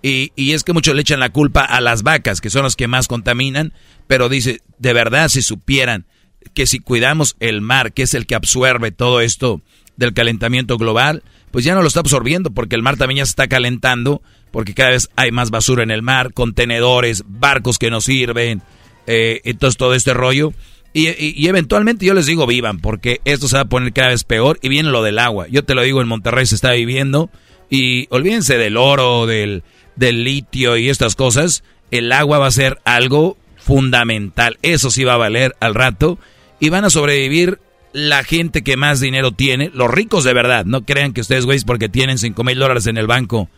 Y, 0.07 0.33
y 0.37 0.53
es 0.53 0.65
que 0.65 0.75
muchos 0.75 0.95
le 0.95 1.01
echan 1.01 1.19
la 1.19 1.31
culpa 1.33 1.63
a 1.63 1.81
las 1.81 2.03
vacas, 2.03 2.43
que 2.43 2.51
son 2.51 2.65
las 2.65 2.77
que 2.77 2.89
más 2.89 3.09
contaminan, 3.09 3.73
pero 4.07 4.29
dice, 4.29 4.61
de 4.79 4.93
verdad, 4.93 5.29
si 5.31 5.41
supieran 5.41 6.05
que 6.53 6.67
si 6.67 6.79
cuidamos 6.79 7.37
el 7.41 7.63
mar, 7.63 7.95
que 7.95 8.03
es 8.03 8.13
el 8.13 8.27
que 8.27 8.35
absorbe 8.35 8.93
todo 8.93 9.23
esto 9.23 9.63
del 9.97 10.13
calentamiento 10.13 10.77
global, 10.77 11.23
pues 11.51 11.65
ya 11.65 11.75
no 11.75 11.81
lo 11.81 11.89
está 11.89 12.01
absorbiendo 12.01 12.51
porque 12.51 12.77
el 12.77 12.83
mar 12.83 12.99
también 12.99 13.19
ya 13.19 13.25
se 13.25 13.31
está 13.31 13.47
calentando, 13.49 14.21
porque 14.51 14.75
cada 14.75 14.91
vez 14.91 15.09
hay 15.17 15.31
más 15.33 15.51
basura 15.51 15.83
en 15.83 15.91
el 15.91 16.03
mar, 16.03 16.35
contenedores, 16.35 17.25
barcos 17.27 17.79
que 17.79 17.91
no 17.91 18.03
sirven, 18.03 18.61
eh, 19.07 19.41
entonces 19.45 19.79
todo 19.79 19.95
este 19.95 20.13
rollo. 20.13 20.53
Y, 20.93 21.09
y- 21.09 21.35
y 21.35 21.49
eventualmente 21.49 22.05
yo 22.05 22.13
les 22.13 22.27
digo 22.27 22.47
vivan, 22.47 22.79
porque 22.79 23.21
esto 23.25 23.49
se 23.49 23.57
va 23.57 23.63
a 23.63 23.69
poner 23.69 23.95
cada 23.95 24.09
vez 24.11 24.25
peor 24.25 24.59
y 24.61 24.69
viene 24.69 24.91
lo 24.91 25.03
del 25.03 25.19
agua. 25.19 25.47
Yo 25.49 25.65
te 25.65 25.75
lo 25.75 25.81
digo, 25.83 26.03
en 26.03 26.09
Monterrey 26.09 26.45
se 26.45 26.55
está 26.57 26.73
viviendo 26.73 27.31
y 27.71 28.07
olvídense 28.11 28.59
del 28.59 28.77
oro, 28.77 29.27
del, 29.27 29.63
del 29.97 30.25
litio 30.25 30.77
y 30.77 30.89
estas 30.89 31.15
cosas, 31.17 31.65
el 31.91 32.13
agua 32.13 32.39
va 32.39 32.47
a 32.47 32.53
ser 32.53 32.81
algo 32.85 33.37
fundamental. 33.57 34.59
Eso 34.63 34.91
sí 34.91 35.05
va 35.05 35.15
a 35.15 35.19
valer 35.19 35.57
al 35.61 35.75
rato 35.75 36.19
y 36.61 36.69
van 36.69 36.85
a 36.85 36.91
sobrevivir 36.91 37.61
la 37.93 38.25
gente 38.25 38.63
que 38.65 38.77
más 38.77 39.01
dinero 39.01 39.33
tiene, 39.33 39.71
los 39.73 39.91
ricos 39.91 40.25
de 40.25 40.35
verdad. 40.35 40.65
No 40.65 40.85
crean 40.85 41.13
que 41.13 41.21
ustedes, 41.21 41.47
güeyes, 41.47 41.65
porque 41.65 41.89
tienen 41.89 42.19
5 42.19 42.43
mil 42.45 42.59
dólares 42.59 42.87
en 42.87 42.99
el 42.99 43.07
banco, 43.07 43.49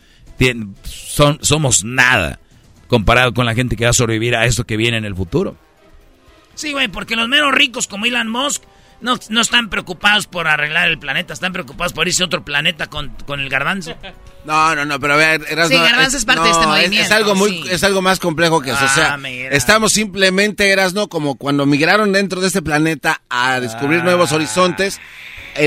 son, 0.85 1.39
somos 1.41 1.85
nada 1.85 2.39
comparado 2.89 3.35
con 3.35 3.47
la 3.47 3.55
gente 3.55 3.77
que 3.77 3.85
va 3.85 3.91
a 3.91 3.95
sobrevivir 3.95 4.37
a 4.37 4.45
esto 4.45 4.65
que 4.65 4.77
viene 4.77 4.99
en 4.99 5.05
el 5.05 5.17
futuro. 5.17 5.57
Sí, 6.55 6.73
güey, 6.73 6.89
porque 6.89 7.17
los 7.17 7.29
menos 7.29 7.53
ricos 7.53 7.87
como 7.87 8.07
Elon 8.07 8.29
Musk 8.29 8.63
no, 9.01 9.19
no 9.29 9.41
están 9.41 9.69
preocupados 9.69 10.27
por 10.27 10.49
arreglar 10.49 10.89
el 10.89 10.99
planeta, 10.99 11.33
están 11.35 11.53
preocupados 11.53 11.93
por 11.93 12.07
irse 12.09 12.23
a 12.23 12.27
otro 12.27 12.45
planeta 12.45 12.87
con, 12.89 13.11
con 13.27 13.41
el 13.41 13.49
garbanzo. 13.49 13.95
No, 14.45 14.75
no, 14.75 14.85
no, 14.85 15.01
pero 15.01 15.15
a 15.15 15.17
ver, 15.17 15.43
Erasmo, 15.49 15.77
Sí, 15.77 15.83
Garbanzo 15.83 16.17
es 16.17 16.25
parte 16.25 16.43
de 16.45 16.51
este 16.51 16.63
es- 16.63 16.69
movimiento, 16.69 17.07
Es, 17.07 17.11
algo 17.13 17.35
muy, 17.35 17.51
sí. 17.51 17.65
es 17.71 17.83
algo 17.85 18.01
más 18.03 18.19
complejo 18.21 18.61
que 18.61 18.71
eso. 18.71 18.85
o 18.85 18.89
sea, 18.89 19.15
Ah, 19.15 19.17
mira. 19.17 19.51
estamos 19.51 19.93
simplemente, 19.93 20.71
Erasno, 20.71 21.09
como 21.09 21.35
cuando 21.35 21.67
migraron 21.67 22.13
dentro 22.13 22.41
de 22.41 22.47
este 22.47 22.63
planeta 22.63 23.23
a 23.29 23.59
descubrir 23.61 24.01
Ah. 24.01 24.05
nuevos 24.05 24.33
horizontes. 24.33 25.01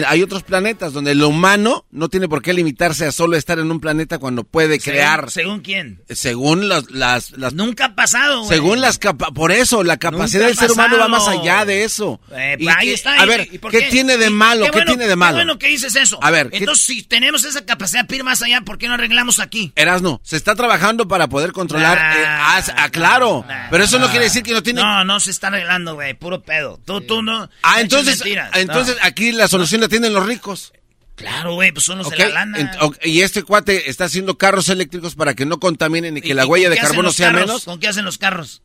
Hay 0.07 0.24
otros 0.24 0.44
planetas 0.44 0.94
donde 0.94 1.16
lo 1.16 1.30
humano 1.30 1.86
no 1.91 2.10
tiene 2.10 2.28
por 2.28 2.41
qué 2.41 2.53
limitarse 2.53 3.06
a 3.06 3.11
solo 3.11 3.36
estar 3.38 3.60
en 3.60 3.72
un 3.72 3.80
planeta 3.80 4.18
cuando 4.20 4.44
puede 4.44 4.80
Según- 4.80 4.84
crear. 4.98 5.32
¿Según 5.32 5.60
quién? 5.61 6.02
Según 6.10 6.70
las, 6.70 6.90
las, 6.91 7.32
las 7.32 7.53
Nunca 7.53 7.86
ha 7.86 7.95
pasado, 7.95 8.40
güey. 8.44 8.49
según 8.49 8.82
las 8.82 8.98
capa 8.98 9.32
por 9.32 9.52
eso 9.52 9.84
la 9.84 9.98
capacidad 9.98 10.48
Nunca 10.48 10.48
del 10.48 10.57
ser 10.57 10.72
humano 10.72 10.98
va 10.98 11.07
más 11.07 11.28
allá 11.28 11.66
de 11.66 11.84
eso. 11.84 12.20
Eh, 12.32 12.57
Y 12.60 12.68
ahí 12.68 12.90
está. 12.91 13.14
a 13.22 13.26
¿y- 13.26 13.28
ver, 13.28 13.48
y 13.52 13.57
por 13.57 13.72
¿qué, 13.72 13.84
tiene 13.84 14.18
de 14.18 14.30
malo? 14.30 14.66
qué 14.66 14.72
¿Qué 14.72 14.78
bueno- 14.80 14.91
tiene 14.91 15.07
de 15.07 15.16
malo? 15.16 15.38
Qué 15.38 15.44
bueno 15.44 15.60
que 15.60 15.68
dices 15.68 15.95
eso. 15.95 16.20
A 16.22 16.32
ver, 16.32 16.49
¿qué- 16.49 16.57
Entonces, 16.57 16.86
si 16.86 17.03
tenemos 17.03 17.44
esa 17.44 17.66
capacidad 17.66 18.07
ir 18.10 18.24
más 18.24 18.41
allá, 18.41 18.61
¿por 18.61 18.78
qué 18.78 18.88
no 18.88 18.94
arreglamos 18.95 19.40
aquí? 19.40 19.72
Erasno, 19.76 20.20
se 20.24 20.36
está 20.38 20.56
trabajando 20.56 21.07
para 21.07 21.28
poder 21.30 21.52
controlar. 21.52 21.98
eh, 21.98 22.24
ah, 22.28 22.61
ah, 22.78 22.90
claro, 22.90 23.45
pero 23.72 23.84
eso 23.84 23.99
no 23.99 24.10
quiere 24.10 24.26
decir 24.26 24.44
que 24.44 24.53
no 24.53 24.64
tiene. 24.64 24.82
No, 24.82 25.03
no 25.06 25.20
se 25.20 25.32
está 25.32 25.48
arreglando, 25.48 25.95
güey. 25.95 26.14
Puro 26.14 26.41
pedo. 26.41 26.80
Tú, 26.86 27.02
tú 27.02 27.22
no. 27.22 27.49
Ah, 27.64 27.82
entonces, 27.82 28.20
mentiras. 28.20 28.52
entonces 28.56 28.95
No. 28.99 29.07
aquí 29.07 29.32
la 29.32 29.48
solución 29.48 29.78
la 29.80 29.88
tienen 29.88 30.14
los 30.14 30.26
ricos. 30.26 30.73
Claro, 31.15 31.56
güey, 31.56 31.72
pues 31.73 31.85
son 31.85 31.97
los 31.97 32.07
Ok, 32.07 32.14
de 32.15 32.30
la 32.30 32.45
lana. 32.45 32.72
y 33.03 33.22
este 33.22 33.43
cuate 33.43 33.89
está 33.89 34.06
haciendo 34.06 34.38
carros 34.38 34.69
eléctricos 34.69 35.15
para 35.15 35.34
que 35.34 35.45
no 35.45 35.60
contaminen 35.60 36.15
y 36.18 36.22
que 36.22 36.30
¿Y- 36.30 36.34
la 36.34 36.45
huella 36.47 36.69
de 36.69 36.77
carbono 36.77 37.11
sea 37.11 37.27
carros? 37.31 37.47
menos. 37.47 37.65
¿Con 37.65 37.80
qué 37.80 37.89
hacen 37.89 38.06
los 38.06 38.18
carros? 38.18 38.61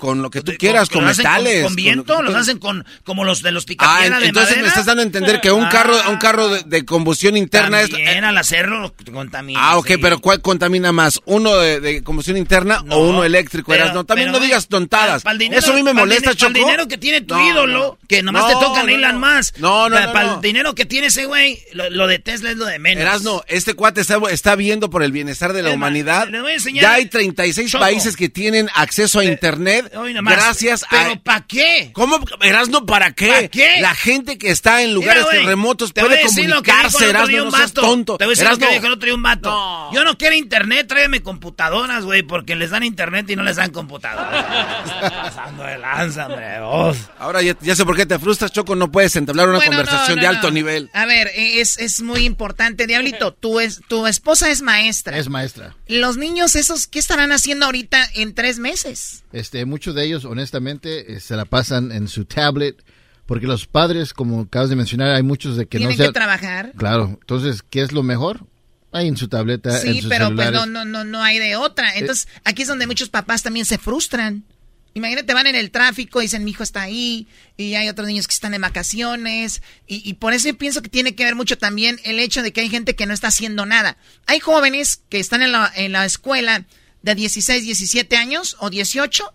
Con 0.00 0.22
lo 0.22 0.30
que 0.30 0.40
tú 0.42 0.52
quieras, 0.58 0.88
con, 0.88 1.02
¿Los 1.04 1.12
hacen 1.12 1.24
metales. 1.24 1.64
¿Con, 1.64 1.74
viento? 1.76 2.14
con 2.16 2.24
¿Los 2.24 2.34
hacen 2.34 2.58
con 2.58 2.84
como 3.04 3.24
los 3.24 3.42
de 3.42 3.52
los 3.52 3.62
Ah, 3.64 3.66
picapiedra 3.68 4.18
de 4.20 4.26
entonces 4.26 4.50
madera? 4.50 4.62
me 4.62 4.68
estás 4.68 4.86
dando 4.86 5.02
a 5.02 5.04
entender 5.04 5.40
que 5.40 5.52
un 5.52 5.66
carro, 5.68 5.96
un 6.10 6.16
carro 6.18 6.48
de, 6.48 6.62
de 6.64 6.84
combustión 6.84 7.36
interna 7.36 7.82
es... 7.82 7.90
También 7.90 8.24
al 8.24 8.36
hacerlo 8.38 8.92
contamina. 9.12 9.60
Ah, 9.62 9.76
ok, 9.78 9.86
sí. 9.86 9.96
pero 9.98 10.18
¿cuál 10.20 10.40
contamina 10.40 10.90
más? 10.90 11.20
¿Uno 11.26 11.56
de, 11.58 11.78
de 11.80 12.02
combustión 12.02 12.36
interna 12.36 12.82
o 12.88 12.98
uno 13.08 13.22
eléctrico? 13.22 13.70
Pero- 13.70 13.84
Eras, 13.84 13.94
no, 13.94 14.04
también 14.04 14.28
pero, 14.30 14.38
no 14.40 14.44
digas 14.44 14.66
tontadas. 14.66 15.22
Dinero- 15.38 15.58
Eso 15.60 15.72
a 15.72 15.76
mí 15.76 15.82
me 15.82 15.92
molesta, 15.94 16.34
Choco. 16.34 16.52
pa'l 16.52 16.62
dinero 16.64 16.88
que 16.88 16.98
tiene 16.98 17.20
tu 17.20 17.34
No, 17.34 17.46
ídolo, 17.48 17.98
que 18.08 18.22
nomás 18.22 18.42
No, 18.42 18.48
te 18.58 18.64
tocan 18.66 18.88
Elon 18.88 19.18
más. 19.18 19.52
No, 19.58 19.88
no, 19.88 19.96
Pa- 19.96 20.06
no, 20.06 20.12
Para 20.12 20.26
no. 20.26 20.34
el 20.36 20.40
dinero 20.40 20.74
que 20.74 20.86
tiene 20.86 21.08
ese 21.08 21.26
güey, 21.26 21.60
lo, 21.72 21.88
lo 21.90 22.06
de 22.06 22.18
Tesla 22.18 22.50
es 22.50 22.56
lo 22.56 22.64
de 22.66 22.78
menos. 22.78 23.02
Erasno, 23.02 23.42
este 23.48 23.74
cuate 23.74 24.00
está, 24.00 24.18
está 24.30 24.56
viendo 24.56 24.88
por 24.90 25.02
el 25.02 25.12
bienestar 25.12 25.52
de 25.52 25.62
la 25.62 25.70
humanidad. 25.70 26.28
Ya 26.72 26.94
hay 26.94 27.06
36 27.06 27.70
Choco. 27.70 27.82
países 27.84 28.16
que 28.16 28.28
tienen 28.28 28.68
acceso 28.74 29.20
a 29.20 29.24
internet 29.24 29.89
Hoy 29.94 30.14
nomás. 30.14 30.34
gracias 30.36 30.84
a... 30.84 30.88
¿Pero 30.90 31.22
para 31.22 31.46
qué? 31.46 31.90
¿Cómo? 31.92 32.18
Erasno, 32.40 32.86
¿para 32.86 33.12
qué? 33.12 33.28
¿Pa' 33.28 33.48
qué? 33.48 33.80
La 33.80 33.94
gente 33.94 34.38
que 34.38 34.50
está 34.50 34.82
en 34.82 34.94
lugares 34.94 35.24
Mira, 35.24 35.34
güey, 35.36 35.46
remotos 35.46 35.92
puede 35.92 36.20
a 36.22 36.26
comunicarse, 36.26 37.10
Erasno, 37.10 37.38
un 37.38 37.50
no 37.50 37.56
seas 37.56 37.72
tonto. 37.72 38.16
Te 38.16 38.24
voy 38.24 38.32
a 38.32 38.36
decir 38.36 38.48
lo 38.50 38.56
que 38.58 38.64
Erasno, 38.64 38.74
dijo 38.74 38.86
el 38.86 38.92
otro 38.92 39.06
día 39.06 39.14
un 39.14 39.22
vato. 39.22 39.90
Yo 39.92 40.04
no 40.04 40.16
quiero 40.16 40.36
internet, 40.36 40.86
tráeme 40.88 41.22
computadoras, 41.22 42.04
güey, 42.04 42.22
porque 42.22 42.54
les 42.56 42.70
dan 42.70 42.82
internet 42.84 43.28
y 43.30 43.36
no 43.36 43.42
les 43.42 43.56
dan 43.56 43.70
computadoras. 43.70 44.44
Estás 44.84 45.12
pasando 45.12 45.64
de 45.64 45.78
lanza, 45.78 46.26
hombre, 46.26 46.60
vos. 46.60 46.96
Ahora 47.18 47.42
ya, 47.42 47.56
ya 47.60 47.74
sé 47.74 47.84
por 47.84 47.96
qué 47.96 48.06
te 48.06 48.18
frustras, 48.18 48.52
Choco, 48.52 48.76
no 48.76 48.90
puedes 48.92 49.16
entablar 49.16 49.48
una 49.48 49.58
Bueno, 49.58 49.72
conversación 49.72 50.16
no, 50.16 50.22
de 50.22 50.28
no, 50.28 50.34
alto 50.34 50.48
no. 50.48 50.54
nivel. 50.54 50.90
A 50.92 51.04
ver, 51.06 51.30
es, 51.34 51.78
es 51.78 52.00
muy 52.00 52.24
importante. 52.24 52.86
Diablito, 52.86 53.32
tu, 53.32 53.60
es, 53.60 53.80
tu 53.88 54.06
esposa 54.06 54.50
es 54.50 54.62
maestra. 54.62 55.18
Es 55.18 55.28
maestra. 55.28 55.74
Los 55.88 56.16
niños 56.16 56.54
esos, 56.56 56.86
¿qué 56.86 56.98
estarán 56.98 57.32
haciendo 57.32 57.66
ahorita 57.66 58.08
en 58.14 58.34
tres 58.34 58.58
meses? 58.58 59.24
Este, 59.32 59.64
muchos 59.80 59.94
de 59.94 60.04
ellos, 60.04 60.26
honestamente, 60.26 61.14
eh, 61.14 61.20
se 61.20 61.36
la 61.36 61.46
pasan 61.46 61.90
en 61.90 62.06
su 62.06 62.26
tablet, 62.26 62.84
porque 63.24 63.46
los 63.46 63.66
padres, 63.66 64.12
como 64.12 64.42
acabas 64.42 64.68
de 64.68 64.76
mencionar, 64.76 65.14
hay 65.14 65.22
muchos 65.22 65.56
de 65.56 65.64
que 65.64 65.78
Tienen 65.78 65.96
no 65.96 66.02
que 66.02 66.08
se... 66.08 66.12
trabajar. 66.12 66.72
Claro, 66.76 67.16
entonces, 67.18 67.62
¿qué 67.62 67.80
es 67.80 67.90
lo 67.90 68.02
mejor? 68.02 68.44
Ahí 68.92 69.08
en 69.08 69.16
su 69.16 69.28
tableta, 69.28 69.74
en 69.80 69.94
Sí, 69.94 70.00
sus 70.02 70.10
pero 70.10 70.34
pues 70.34 70.52
no, 70.52 70.66
no, 70.66 70.84
no, 70.84 71.04
no 71.04 71.22
hay 71.22 71.38
de 71.38 71.56
otra. 71.56 71.94
Entonces, 71.94 72.28
aquí 72.44 72.60
es 72.60 72.68
donde 72.68 72.86
muchos 72.86 73.08
papás 73.08 73.42
también 73.42 73.64
se 73.64 73.78
frustran. 73.78 74.44
Imagínate, 74.92 75.32
van 75.32 75.46
en 75.46 75.56
el 75.56 75.70
tráfico, 75.70 76.20
dicen, 76.20 76.44
mi 76.44 76.50
hijo 76.50 76.62
está 76.62 76.82
ahí, 76.82 77.26
y 77.56 77.72
hay 77.72 77.88
otros 77.88 78.06
niños 78.06 78.26
que 78.26 78.34
están 78.34 78.52
en 78.52 78.60
vacaciones, 78.60 79.62
y, 79.86 80.06
y 80.06 80.12
por 80.14 80.34
eso 80.34 80.48
yo 80.48 80.58
pienso 80.58 80.82
que 80.82 80.90
tiene 80.90 81.14
que 81.14 81.24
ver 81.24 81.36
mucho 81.36 81.56
también 81.56 81.98
el 82.04 82.18
hecho 82.18 82.42
de 82.42 82.52
que 82.52 82.60
hay 82.60 82.68
gente 82.68 82.94
que 82.94 83.06
no 83.06 83.14
está 83.14 83.28
haciendo 83.28 83.64
nada. 83.64 83.96
Hay 84.26 84.40
jóvenes 84.40 85.00
que 85.08 85.20
están 85.20 85.40
en 85.40 85.52
la, 85.52 85.72
en 85.74 85.92
la 85.92 86.04
escuela 86.04 86.66
de 87.00 87.14
16, 87.14 87.64
17 87.64 88.16
años 88.18 88.58
o 88.60 88.68
18, 88.68 89.32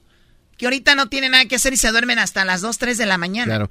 que 0.58 0.66
ahorita 0.66 0.96
no 0.96 1.08
tienen 1.08 1.32
nada 1.32 1.46
que 1.46 1.56
hacer 1.56 1.74
y 1.74 1.78
se 1.78 1.92
duermen 1.92 2.20
hasta 2.20 2.46
las 2.46 2.62
2, 2.62 2.78
3 2.78 2.98
de 2.98 3.06
la 3.06 3.18
mañana. 3.18 3.46
Claro. 3.46 3.70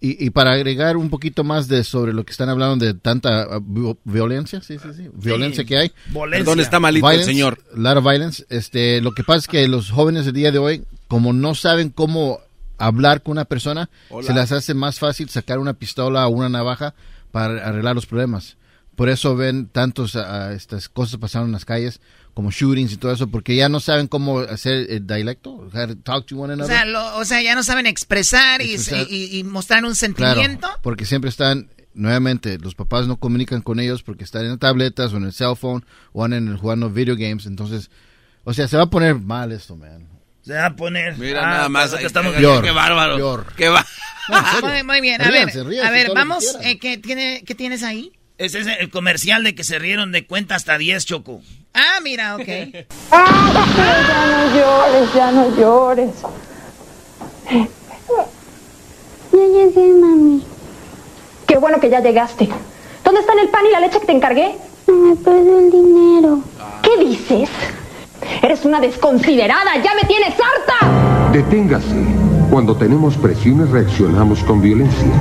Y, 0.00 0.24
y 0.24 0.30
para 0.30 0.52
agregar 0.52 0.96
un 0.96 1.10
poquito 1.10 1.42
más 1.42 1.66
de 1.66 1.82
sobre 1.82 2.12
lo 2.12 2.24
que 2.24 2.30
están 2.30 2.48
hablando 2.48 2.84
de 2.84 2.94
tanta 2.94 3.42
ah, 3.42 3.58
vi- 3.60 3.96
violencia, 4.04 4.60
sí, 4.60 4.76
sí, 4.80 4.88
sí, 4.96 5.08
violencia 5.14 5.64
que 5.64 5.76
hay. 5.76 5.92
Violencia. 6.06 6.44
Perdón, 6.44 6.60
está 6.60 6.78
malito 6.78 7.10
el 7.10 7.24
señor. 7.24 7.58
Lot 7.74 7.96
of 7.96 8.04
violence. 8.04 8.46
Este, 8.48 9.00
lo 9.00 9.10
que 9.12 9.24
pasa 9.24 9.38
es 9.40 9.46
que 9.48 9.66
los 9.66 9.90
jóvenes 9.90 10.24
del 10.24 10.34
día 10.34 10.52
de 10.52 10.58
hoy, 10.58 10.84
como 11.08 11.32
no 11.32 11.56
saben 11.56 11.90
cómo 11.90 12.38
hablar 12.76 13.24
con 13.24 13.32
una 13.32 13.44
persona, 13.44 13.90
Hola. 14.10 14.24
se 14.24 14.34
les 14.34 14.52
hace 14.52 14.72
más 14.74 15.00
fácil 15.00 15.28
sacar 15.30 15.58
una 15.58 15.74
pistola 15.74 16.28
o 16.28 16.30
una 16.30 16.48
navaja 16.48 16.94
para 17.32 17.66
arreglar 17.66 17.96
los 17.96 18.06
problemas. 18.06 18.56
Por 18.98 19.08
eso 19.08 19.34
ven 19.36 19.68
tantos 19.68 20.14
ah, 20.16 20.52
estas 20.52 20.88
cosas 20.88 21.18
pasando 21.20 21.46
en 21.46 21.52
las 21.52 21.64
calles, 21.64 22.00
como 22.34 22.50
shootings 22.50 22.92
y 22.92 22.96
todo 22.96 23.12
eso, 23.12 23.28
porque 23.28 23.54
ya 23.56 23.68
no 23.68 23.80
saben 23.80 24.08
cómo 24.08 24.40
hacer 24.40 24.86
el 24.90 25.06
dialecto, 25.06 25.70
talk 26.02 26.26
to 26.26 26.36
one 26.36 26.50
O 26.50 26.54
another. 26.54 26.74
sea, 26.76 26.84
lo- 26.84 27.16
o 27.16 27.24
sea, 27.24 27.40
ya 27.40 27.54
no 27.54 27.62
saben 27.62 27.86
expresar, 27.86 28.60
y- 28.60 28.74
Expresar. 28.74 29.06
Y, 29.08 29.38
y 29.38 29.44
mostrar 29.44 29.84
un 29.84 29.94
Claro, 29.94 30.34
sentimiento. 30.40 30.68
porque 30.82 31.04
siempre 31.04 31.30
están, 31.30 31.68
nuevamente, 31.94 32.58
los 32.58 32.74
papás 32.74 33.06
no 33.06 33.16
comunican 33.18 33.62
con 33.62 33.80
ellos 33.80 34.02
porque 34.02 34.24
están 34.24 34.46
en 34.46 34.58
tabletas 34.58 35.12
o 35.12 35.16
en 35.16 35.24
el 35.24 35.32
cell 35.32 35.54
phone 35.56 35.84
o 36.12 36.26
en- 36.26 36.56
jugando 36.58 36.90
video 36.90 37.14
games. 37.16 37.46
Entonces, 37.46 37.90
o 38.44 38.52
sea, 38.52 38.66
se 38.68 38.76
va 38.76 38.82
a 38.84 38.90
poner 38.90 39.14
mal 39.14 39.52
esto, 39.52 39.76
man. 39.76 40.08
Se 40.42 40.54
va 40.54 40.66
a 40.66 40.74
poner. 40.76 41.16
Mira 41.18 41.40
Ah, 41.42 41.50
nada 41.56 41.68
más. 41.68 41.94
ay, 41.94 42.04
estamos- 42.04 42.34
Peor, 42.34 42.64
qué 42.64 42.70
bárbaro. 42.72 43.16
peor. 43.16 43.46
Qué 43.56 43.68
va- 43.68 43.86
Muy, 44.62 44.82
muy 44.82 45.00
bien, 45.00 45.20
a 45.22 45.24
Ríanse, 45.28 45.58
ver, 45.58 45.66
ríanse 45.68 45.88
a 45.88 45.90
ver, 45.90 46.06
que 46.08 46.12
vamos, 46.14 46.56
eh, 46.62 46.78
¿qué, 46.78 46.98
tiene, 46.98 47.42
¿qué 47.46 47.54
tienes 47.54 47.82
ahí? 47.82 48.12
Ese 48.38 48.60
es 48.60 48.68
el 48.78 48.88
comercial 48.88 49.42
de 49.42 49.56
que 49.56 49.64
se 49.64 49.80
rieron 49.80 50.12
de 50.12 50.24
cuenta 50.24 50.54
hasta 50.54 50.78
10, 50.78 51.04
Choco. 51.04 51.40
Ah, 51.74 51.98
mira, 52.04 52.36
ok. 52.36 52.46
ya 53.10 54.26
no 54.30 54.54
llores, 54.56 55.14
ya 55.14 55.30
no 55.32 55.56
llores. 55.56 56.10
Ya 59.32 59.44
llegué, 59.44 59.92
mami. 59.94 60.44
Qué 61.48 61.56
bueno 61.58 61.80
que 61.80 61.90
ya 61.90 62.00
llegaste. 62.00 62.48
¿Dónde 63.02 63.20
están 63.20 63.40
el 63.40 63.48
pan 63.48 63.66
y 63.66 63.72
la 63.72 63.80
leche 63.80 63.98
que 63.98 64.06
te 64.06 64.12
encargué? 64.12 64.54
Me 64.86 65.16
perdió 65.16 65.58
el 65.58 65.70
dinero. 65.72 66.40
¿Qué 66.82 67.04
dices? 67.04 67.50
Eres 68.40 68.64
una 68.64 68.80
desconsiderada. 68.80 69.82
¡Ya 69.82 69.94
me 69.94 70.06
tienes 70.06 70.34
harta! 70.34 71.30
Deténgase. 71.32 72.04
Cuando 72.50 72.76
tenemos 72.76 73.16
presiones 73.16 73.68
reaccionamos 73.70 74.44
con 74.44 74.62
violencia. 74.62 75.12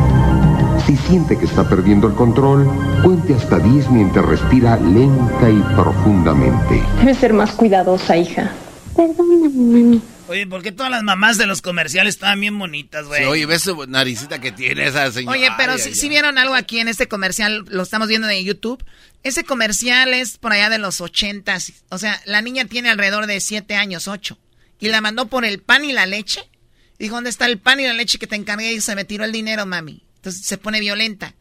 Si 0.87 0.95
siente 0.95 1.37
que 1.37 1.43
está 1.43 1.67
perdiendo 1.67 2.07
el 2.07 2.13
control, 2.13 2.65
cuente 3.03 3.35
hasta 3.35 3.59
10 3.59 3.89
mientras 3.89 4.25
respira 4.25 4.77
lenta 4.77 5.49
y 5.49 5.61
profundamente. 5.75 6.81
Debes 6.99 7.17
ser 7.17 7.33
más 7.33 7.51
cuidadosa, 7.51 8.15
hija. 8.15 8.53
Perdóname, 8.95 9.49
mami. 9.49 10.01
Oye, 10.29 10.47
¿por 10.47 10.63
qué 10.63 10.71
todas 10.71 10.89
las 10.89 11.03
mamás 11.03 11.37
de 11.37 11.45
los 11.45 11.61
comerciales 11.61 12.15
estaban 12.15 12.39
bien 12.39 12.57
bonitas, 12.57 13.05
güey? 13.05 13.21
Sí, 13.21 13.27
oye, 13.27 13.45
ves 13.45 13.63
su 13.63 13.85
naricita 13.85 14.39
que 14.39 14.53
tiene 14.53 14.87
esa 14.87 15.11
señora. 15.11 15.37
Oye, 15.37 15.49
pero 15.57 15.77
si, 15.77 16.07
vieron 16.07 16.37
algo 16.37 16.55
aquí 16.55 16.79
en 16.79 16.87
este 16.87 17.09
comercial, 17.09 17.65
lo 17.67 17.83
estamos 17.83 18.07
viendo 18.07 18.29
en 18.29 18.45
YouTube. 18.45 18.81
Ese 19.23 19.43
comercial 19.43 20.13
es 20.13 20.37
por 20.37 20.53
allá 20.53 20.69
de 20.69 20.77
los 20.77 21.01
ochentas. 21.01 21.73
O 21.89 21.97
sea, 21.97 22.17
la 22.23 22.41
niña 22.41 22.63
tiene 22.63 22.89
alrededor 22.89 23.27
de 23.27 23.41
siete 23.41 23.75
años, 23.75 24.07
ocho. 24.07 24.37
Y 24.79 24.87
la 24.87 25.01
mandó 25.01 25.27
por 25.27 25.43
el 25.43 25.59
pan 25.59 25.83
y 25.83 25.91
la 25.91 26.05
leche. 26.05 26.49
Dijo, 26.97 27.15
¿dónde 27.15 27.29
está 27.29 27.45
el 27.45 27.59
pan 27.59 27.81
y 27.81 27.83
la 27.83 27.93
leche 27.93 28.19
que 28.19 28.27
te 28.27 28.37
encargué? 28.37 28.71
Y 28.71 28.79
se 28.79 28.95
me 28.95 29.03
tiró 29.03 29.25
el 29.25 29.33
dinero, 29.33 29.65
mami. 29.65 30.06
Entonces 30.17 30.45
se 30.45 30.57
pone 30.57 30.79
violenta. 30.79 31.33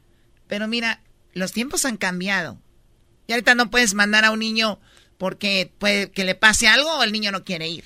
Pero 0.47 0.69
mira, 0.69 1.01
los 1.35 1.53
tiempos 1.53 1.85
han 1.85 1.97
cambiado. 1.97 2.59
Y 3.27 3.33
ahorita 3.33 3.55
no 3.55 3.71
puedes 3.71 3.95
mandar 3.95 4.25
a 4.25 4.31
un 4.31 4.39
niño 4.39 4.79
porque 5.19 5.71
puede 5.79 6.11
que 6.13 6.25
le 6.25 6.35
pase 6.35 6.69
algo 6.69 6.89
o 6.99 7.03
el 7.03 7.11
niño 7.13 7.33
no 7.33 7.43
quiere 7.45 7.69
ir. 7.69 7.85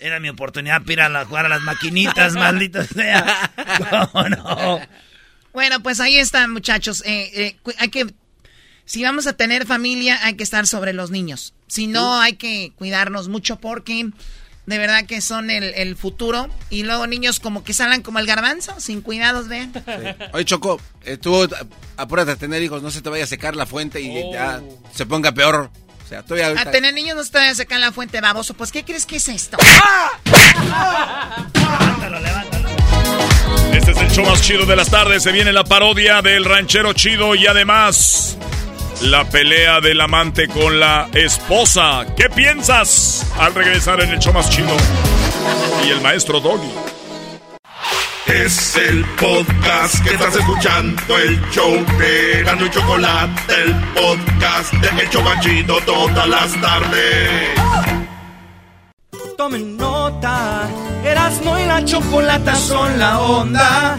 Era 0.00 0.20
mi 0.20 0.28
oportunidad 0.28 0.82
para 0.82 0.92
ir 0.92 1.00
a 1.00 1.08
la- 1.08 1.24
jugar 1.24 1.46
a 1.46 1.48
las 1.48 1.62
maquinitas, 1.62 2.34
maldita 2.34 2.84
sea. 2.84 3.52
¿Cómo 4.12 4.28
no? 4.28 4.80
Bueno, 5.54 5.82
pues 5.82 6.00
ahí 6.00 6.16
están, 6.18 6.50
muchachos. 6.50 7.02
Eh, 7.06 7.30
eh, 7.34 7.56
hay 7.78 7.88
que, 7.88 8.06
si 8.84 9.02
vamos 9.02 9.26
a 9.26 9.32
tener 9.34 9.66
familia, 9.66 10.18
hay 10.24 10.34
que 10.34 10.42
estar 10.42 10.66
sobre 10.66 10.92
los 10.92 11.10
niños. 11.10 11.54
Si 11.68 11.86
no, 11.86 12.20
hay 12.20 12.34
que 12.34 12.72
cuidarnos 12.76 13.28
mucho 13.28 13.58
porque 13.60 14.10
de 14.66 14.78
verdad 14.78 15.04
que 15.06 15.20
son 15.20 15.50
el, 15.50 15.74
el 15.74 15.96
futuro. 15.96 16.48
Y 16.70 16.82
luego 16.84 17.06
niños 17.06 17.40
como 17.40 17.64
que 17.64 17.74
salen 17.74 18.02
como 18.02 18.18
el 18.18 18.26
garbanzo, 18.26 18.78
sin 18.80 19.00
cuidados, 19.02 19.48
vean. 19.48 19.72
Oye, 20.32 20.44
Choco, 20.44 20.80
eh, 21.04 21.16
tú 21.16 21.42
a- 21.44 21.48
apúrate 22.02 22.30
a 22.32 22.36
tener 22.36 22.62
hijos, 22.62 22.82
no 22.82 22.90
se 22.90 23.00
te 23.02 23.08
vaya 23.10 23.24
a 23.24 23.26
secar 23.26 23.56
la 23.56 23.66
fuente 23.66 24.00
y 24.00 24.32
ya 24.32 24.60
se 24.94 25.04
ponga 25.06 25.32
peor. 25.32 25.70
O 26.04 26.08
sea, 26.08 26.22
todavía 26.22 26.48
ahorita- 26.48 26.68
A 26.68 26.72
tener 26.72 26.92
niños 26.94 27.16
no 27.16 27.24
se 27.24 27.30
te 27.32 27.38
vayan 27.38 27.52
a 27.52 27.56
sacar 27.56 27.80
la 27.80 27.90
fuente 27.92 28.20
baboso. 28.20 28.54
Pues, 28.54 28.70
¿qué 28.72 28.84
crees 28.84 29.06
que 29.06 29.16
es 29.16 29.28
esto? 29.28 29.56
Este 33.72 33.90
es 33.92 33.96
el 33.96 34.10
show 34.10 34.24
más 34.26 34.42
chido 34.42 34.66
de 34.66 34.76
las 34.76 34.90
tardes. 34.90 35.22
Se 35.22 35.32
viene 35.32 35.52
la 35.52 35.64
parodia 35.64 36.20
del 36.22 36.44
ranchero 36.44 36.92
chido 36.92 37.34
y 37.34 37.46
además 37.46 38.36
la 39.02 39.24
pelea 39.24 39.80
del 39.80 40.00
amante 40.00 40.48
con 40.48 40.78
la 40.78 41.08
esposa. 41.12 42.06
¿Qué 42.16 42.28
piensas 42.28 43.26
al 43.38 43.54
regresar 43.54 44.00
en 44.00 44.10
el 44.10 44.18
show 44.18 44.32
más 44.32 44.48
chido? 44.50 44.76
Y 45.86 45.90
el 45.90 46.00
maestro 46.00 46.40
Doggy. 46.40 46.70
Es 48.26 48.76
el 48.76 49.04
podcast 49.20 50.02
que 50.04 50.14
estás 50.14 50.36
escuchando, 50.36 51.18
el 51.18 51.40
show 51.50 51.84
de 51.98 52.40
Erasmo 52.40 52.66
y 52.66 52.70
Chocolate, 52.70 53.54
el 53.62 53.74
podcast 53.94 54.72
de 54.74 55.02
El 55.02 55.10
Chobachito 55.10 55.78
todas 55.84 56.28
las 56.28 56.60
tardes. 56.60 57.50
Tomen 59.36 59.76
nota, 59.76 60.68
Erasmo 61.04 61.58
y 61.58 61.64
la 61.64 61.84
chocolata 61.84 62.54
son 62.54 62.98
la 62.98 63.20
onda. 63.20 63.98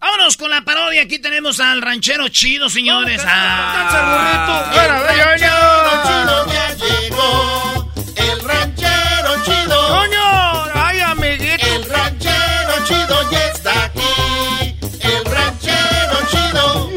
Vámonos 0.00 0.36
con 0.36 0.50
la 0.50 0.62
parodia. 0.62 1.02
Aquí 1.02 1.18
tenemos 1.18 1.58
al 1.60 1.82
ranchero 1.82 2.28
chido, 2.28 2.68
señores. 2.68 3.20
Ah. 3.26 4.70
El 4.72 4.88
ranchero 5.36 6.00
chido 6.06 6.46
ya 6.52 6.74
llegó. 6.74 7.92
El 8.16 8.40
ranchero 8.40 9.44
chido. 9.44 9.88
¡Coño! 9.88 10.64
¡Ay, 10.74 11.00
amiguito! 11.00 11.66
El 11.66 11.84
ranchero 11.88 12.84
chido 12.86 13.30
ya 13.30 13.46
está 13.48 13.84
aquí. 13.84 14.76
El 15.00 15.24
ranchero 15.24 16.18
chido. 16.30 16.90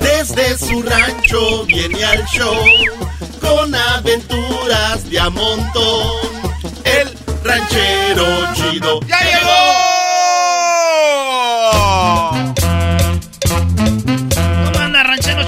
Desde 0.00 0.58
su 0.58 0.82
rancho 0.82 1.64
viene 1.66 2.02
al 2.04 2.24
show. 2.26 2.64
Con 3.40 3.74
aventuras 3.74 5.10
de 5.10 5.20
a 5.20 5.28
montón. 5.28 6.12
El 6.84 7.14
ranchero 7.44 8.54
chido. 8.54 9.00
¡Ya 9.06 9.20
llegó! 9.20 9.91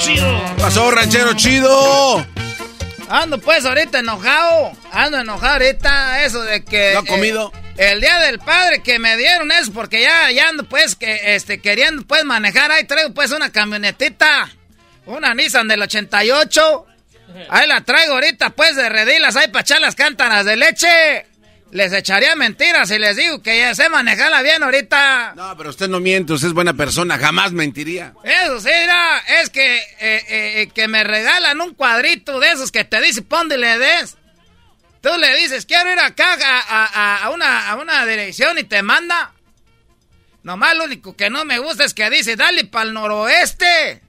Chido? 0.05 0.56
pasó, 0.59 0.90
ranchero 0.90 1.32
chido? 1.35 2.26
Ando 3.09 3.39
pues 3.39 3.64
ahorita 3.64 4.01
enojado. 4.01 4.72
Ando 4.93 5.18
enojado 5.20 5.55
ahorita. 5.55 6.24
Eso 6.24 6.43
de 6.43 6.64
que. 6.64 6.93
¿No 6.93 7.01
ha 7.01 7.05
comido? 7.05 7.52
eh, 7.76 7.90
el 7.93 8.01
día 8.01 8.18
del 8.20 8.39
padre 8.39 8.82
que 8.82 8.98
me 8.98 9.16
dieron 9.16 9.51
eso, 9.52 9.72
porque 9.72 10.01
ya, 10.02 10.31
ya 10.31 10.48
ando 10.48 10.64
pues 10.64 10.94
que 10.94 11.35
este 11.35 11.60
queriendo 11.60 12.05
pues 12.06 12.24
manejar. 12.24 12.70
Ahí 12.70 12.85
traigo 12.85 13.14
pues 13.14 13.32
una 13.32 13.51
camionetita. 13.51 14.51
Una 15.06 15.35
Nissan 15.35 15.68
del 15.68 15.82
88. 15.82 16.86
Ahí 17.48 17.66
la 17.66 17.81
traigo 17.81 18.14
ahorita 18.14 18.51
pues 18.51 18.76
de 18.76 18.89
redilas 18.89 19.36
ahí 19.36 19.48
para 19.48 19.62
echar 19.62 19.81
las 19.81 19.94
cántaras 19.94 20.44
de 20.44 20.56
leche. 20.56 21.26
Les 21.70 21.93
echaría 21.93 22.36
mentiras 22.36 22.89
si 22.89 22.99
les 22.99 23.16
digo 23.16 23.43
que 23.43 23.59
ya 23.59 23.74
sé 23.74 23.89
manejarla 23.89 24.43
bien 24.43 24.62
ahorita. 24.62 25.32
No, 25.35 25.57
pero 25.57 25.70
usted 25.70 25.89
no 25.89 25.99
miente, 25.99 26.32
usted 26.32 26.49
es 26.49 26.55
buena 26.55 26.74
persona, 26.74 27.19
jamás 27.19 27.51
mentiría. 27.51 28.12
Eso 28.23 28.61
sí, 28.61 28.69
mira, 28.69 29.19
es 29.43 29.51
que, 29.51 29.77
eh, 29.78 29.82
eh, 29.99 30.23
eh, 30.62 30.70
que 30.73 30.86
me 30.86 31.03
regalan 31.03 31.61
un 31.61 31.74
cuadrito 31.74 32.39
de 32.39 32.53
esos 32.53 32.70
que 32.70 32.85
te 32.85 33.01
dice 33.01 33.23
ponte 33.23 33.57
y 33.57 33.59
le 33.59 33.77
des. 33.78 34.16
Tú 35.01 35.11
le 35.19 35.36
dices, 35.36 35.66
quiero 35.66 35.91
ir 35.93 35.99
acá 35.99 36.35
a, 36.35 36.85
a- 36.86 37.24
a 37.24 37.31
una, 37.31 37.69
a 37.70 37.74
una 37.74 38.07
dirección 38.07 38.57
y 38.59 38.62
te 38.65 38.82
manda. 38.82 39.32
Nomás 40.45 40.77
lo 40.77 40.85
único 40.85 41.16
que 41.16 41.28
no 41.28 41.45
me 41.45 41.59
gusta 41.59 41.85
es 41.85 41.93
que 41.93 42.09
dice, 42.09 42.36
dale 42.36 42.66
para 42.66 42.85
el 42.86 42.95
noroeste. 42.95 44.01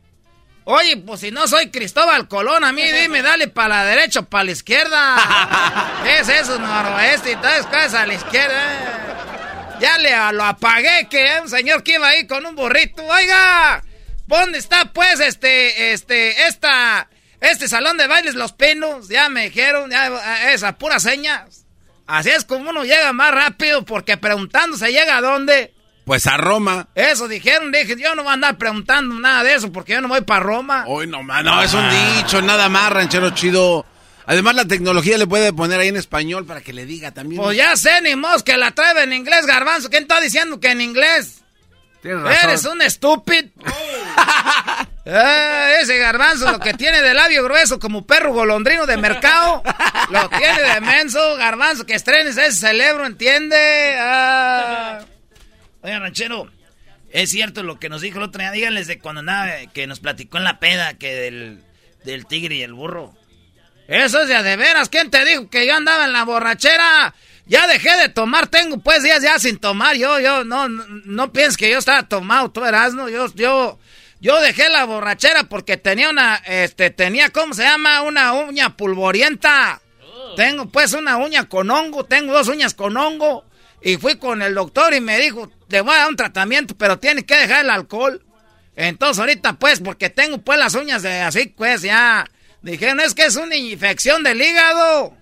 Oye, 0.67 0.97
pues 0.97 1.21
si 1.21 1.29
no 1.29 1.47
soy 1.47 1.69
Cristóbal 1.69 2.27
Colón, 2.27 2.63
a 2.63 2.73
mí 2.73 2.81
dime, 3.01 3.21
dale 3.21 3.47
para 3.47 3.69
la 3.69 3.85
derecha 3.85 4.21
o 4.21 4.25
para 4.25 4.45
la 4.45 4.51
izquierda. 4.51 5.99
¿Qué 6.03 6.19
es 6.19 6.29
eso, 6.29 6.59
noroeste? 6.59 7.31
Y 7.33 7.35
todas 7.35 7.65
cosas 7.67 7.93
a 7.93 8.05
la 8.07 8.13
izquierda. 8.15 9.77
Ya 9.79 9.97
le 9.99 10.33
lo 10.33 10.43
apagué, 10.43 11.07
que 11.09 11.39
un 11.41 11.49
señor 11.49 11.83
que 11.83 11.93
iba 11.93 12.07
ahí 12.07 12.25
con 12.25 12.45
un 12.45 12.55
burrito. 12.55 13.03
Oiga, 13.03 13.83
¿dónde 14.25 14.57
está 14.57 14.85
pues 14.85 15.19
este, 15.19 15.93
este, 15.93 16.47
esta, 16.47 17.09
este 17.41 17.67
salón 17.67 17.97
de 17.97 18.07
bailes 18.07 18.35
Los 18.35 18.53
Pinos? 18.53 19.09
Ya 19.09 19.29
me 19.29 19.49
dijeron, 19.49 19.91
ya, 19.91 20.51
esa 20.51 20.77
pura 20.77 20.99
señas. 20.99 21.65
Así 22.07 22.29
es 22.29 22.45
como 22.45 22.69
uno 22.69 22.83
llega 22.83 23.13
más 23.13 23.31
rápido, 23.31 23.83
porque 23.85 24.17
preguntando 24.17 24.77
se 24.77 24.91
llega 24.91 25.17
a 25.17 25.21
dónde. 25.21 25.74
Pues 26.05 26.27
a 26.27 26.37
Roma. 26.37 26.87
Eso 26.95 27.27
dijeron, 27.27 27.71
dije, 27.71 27.95
yo 27.97 28.13
no 28.15 28.21
voy 28.23 28.29
a 28.31 28.33
andar 28.35 28.57
preguntando 28.57 29.19
nada 29.19 29.43
de 29.43 29.55
eso, 29.55 29.71
porque 29.71 29.93
yo 29.93 30.01
no 30.01 30.07
voy 30.07 30.21
para 30.21 30.39
Roma. 30.41 30.85
Hoy 30.87 31.07
no, 31.07 31.23
ma- 31.23 31.41
no, 31.41 31.61
es 31.63 31.73
un 31.73 31.83
dicho, 32.17 32.41
nada 32.43 32.69
más, 32.69 32.91
ranchero 32.91 33.31
chido. 33.31 33.85
Además, 34.27 34.55
la 34.55 34.65
tecnología 34.65 35.17
le 35.17 35.27
puede 35.27 35.51
poner 35.51 35.79
ahí 35.79 35.87
en 35.89 35.97
español 35.97 36.45
para 36.45 36.61
que 36.61 36.73
le 36.73 36.85
diga 36.85 37.11
también. 37.11 37.41
Pues 37.41 37.57
ya 37.57 37.75
sé, 37.75 38.01
ni 38.01 38.15
mos 38.15 38.43
que 38.43 38.55
la 38.57 38.71
trae 38.71 39.03
en 39.03 39.13
inglés, 39.13 39.45
garbanzo. 39.45 39.89
¿Quién 39.89 40.03
está 40.03 40.19
diciendo 40.21 40.59
que 40.59 40.69
en 40.71 40.81
inglés? 40.81 41.41
Tienes 42.01 42.21
razón. 42.21 42.49
Eres 42.49 42.65
un 42.65 42.81
estúpido. 42.81 43.49
Eh, 45.07 45.77
ese 45.81 45.99
garbanzo 45.99 46.51
lo 46.51 46.59
que 46.59 46.73
tiene 46.73 46.99
de 47.03 47.13
labio 47.13 47.43
grueso 47.43 47.77
como 47.79 48.07
perro 48.07 48.33
golondrino 48.33 48.87
de 48.87 48.97
mercado. 48.97 49.61
Lo 50.09 50.27
tiene 50.29 50.59
de 50.63 50.81
menso, 50.81 51.19
garbanzo, 51.37 51.85
que 51.85 51.93
estrenes 51.93 52.35
ese 52.37 52.51
cerebro, 52.53 53.05
¿entiende? 53.05 53.95
Ah. 53.99 55.01
Oiga, 55.85 55.99
ranchero, 55.99 56.49
es 57.11 57.29
cierto 57.29 57.61
lo 57.61 57.79
que 57.79 57.89
nos 57.89 58.01
dijo 58.01 58.17
el 58.17 58.23
otro 58.23 58.39
día. 58.39 58.49
Díganles 58.49 58.87
de 58.87 58.97
cuando 58.97 59.19
andaba, 59.19 59.51
que 59.71 59.85
nos 59.85 59.99
platicó 59.99 60.39
en 60.39 60.43
la 60.43 60.59
peda, 60.59 60.95
que 60.95 61.13
del, 61.13 61.63
del 62.03 62.25
tigre 62.25 62.55
y 62.55 62.63
el 62.63 62.73
burro. 62.73 63.13
Eso 63.87 64.21
es 64.21 64.27
de 64.27 64.35
a 64.35 64.41
de 64.41 64.55
veras. 64.55 64.89
¿Quién 64.89 65.11
te 65.11 65.23
dijo 65.23 65.47
que 65.47 65.67
yo 65.67 65.75
andaba 65.75 66.05
en 66.05 66.13
la 66.13 66.23
borrachera? 66.23 67.13
Ya 67.45 67.67
dejé 67.67 67.95
de 67.97 68.09
tomar, 68.09 68.47
tengo 68.47 68.79
pues 68.79 69.03
días 69.03 69.21
ya 69.21 69.37
sin 69.37 69.59
tomar. 69.59 69.95
Yo, 69.95 70.19
yo, 70.19 70.43
no, 70.43 70.67
no, 70.67 70.85
no 70.87 71.31
pienses 71.31 71.55
que 71.55 71.69
yo 71.69 71.77
estaba 71.77 72.01
tomado, 72.09 72.49
tú 72.49 72.65
eras, 72.65 72.95
¿no? 72.95 73.07
Yo, 73.07 73.31
yo, 73.35 73.77
yo 74.19 74.41
dejé 74.41 74.69
la 74.69 74.85
borrachera 74.85 75.43
porque 75.43 75.77
tenía 75.77 76.09
una, 76.09 76.37
este, 76.47 76.89
tenía, 76.89 77.29
¿cómo 77.29 77.53
se 77.53 77.61
llama? 77.61 78.01
Una 78.01 78.33
uña 78.33 78.75
pulvorienta. 78.75 79.79
Tengo 80.35 80.65
pues 80.65 80.93
una 80.93 81.17
uña 81.17 81.47
con 81.47 81.69
hongo, 81.69 82.05
tengo 82.05 82.33
dos 82.33 82.47
uñas 82.47 82.73
con 82.73 82.97
hongo. 82.97 83.45
Y 83.85 83.97
fui 83.97 84.15
con 84.15 84.41
el 84.41 84.55
doctor 84.55 84.95
y 84.95 84.99
me 84.99 85.19
dijo, 85.19 85.47
te 85.67 85.79
voy 85.79 85.93
a 85.93 85.99
dar 85.99 86.09
un 86.09 86.15
tratamiento, 86.15 86.75
pero 86.75 86.97
tienes 86.97 87.25
que 87.25 87.37
dejar 87.37 87.63
el 87.63 87.69
alcohol. 87.69 88.25
Entonces 88.75 89.19
ahorita 89.19 89.53
pues, 89.59 89.79
porque 89.79 90.09
tengo 90.09 90.39
pues 90.39 90.57
las 90.57 90.73
uñas 90.73 91.03
de 91.03 91.21
así, 91.21 91.53
pues 91.55 91.83
ya, 91.83 92.25
dijeron, 92.63 92.99
es 92.99 93.13
que 93.13 93.25
es 93.25 93.35
una 93.35 93.55
infección 93.55 94.23
del 94.23 94.41
hígado. 94.41 95.15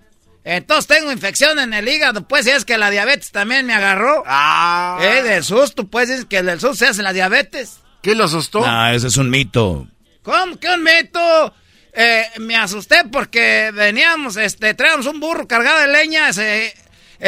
Entonces 0.44 0.86
tengo 0.86 1.12
infección 1.12 1.58
en 1.58 1.74
el 1.74 1.86
hígado, 1.86 2.26
pues, 2.26 2.46
y 2.46 2.52
es 2.52 2.64
que 2.64 2.78
la 2.78 2.88
diabetes 2.88 3.32
también 3.32 3.66
me 3.66 3.74
agarró. 3.74 4.22
Ah. 4.26 4.98
Eh, 5.02 5.22
del 5.22 5.44
susto, 5.44 5.86
pues, 5.86 6.08
es 6.08 6.24
que 6.24 6.42
del 6.42 6.58
susto 6.58 6.76
se 6.76 6.86
hace 6.86 7.02
la 7.02 7.12
diabetes. 7.12 7.80
¿Qué 8.02 8.14
lo 8.14 8.24
asustó? 8.24 8.62
Ah, 8.64 8.94
ese 8.94 9.08
es 9.08 9.16
un 9.18 9.28
mito. 9.28 9.86
¿Cómo 10.22 10.58
que 10.58 10.70
un 10.70 10.82
mito? 10.82 11.54
Eh, 11.92 12.24
me 12.40 12.56
asusté 12.56 13.04
porque 13.12 13.70
veníamos, 13.74 14.36
este, 14.36 14.72
traíamos 14.72 15.06
un 15.06 15.20
burro 15.20 15.46
cargado 15.46 15.80
de 15.80 15.88
leña, 15.88 16.32
se, 16.32 16.74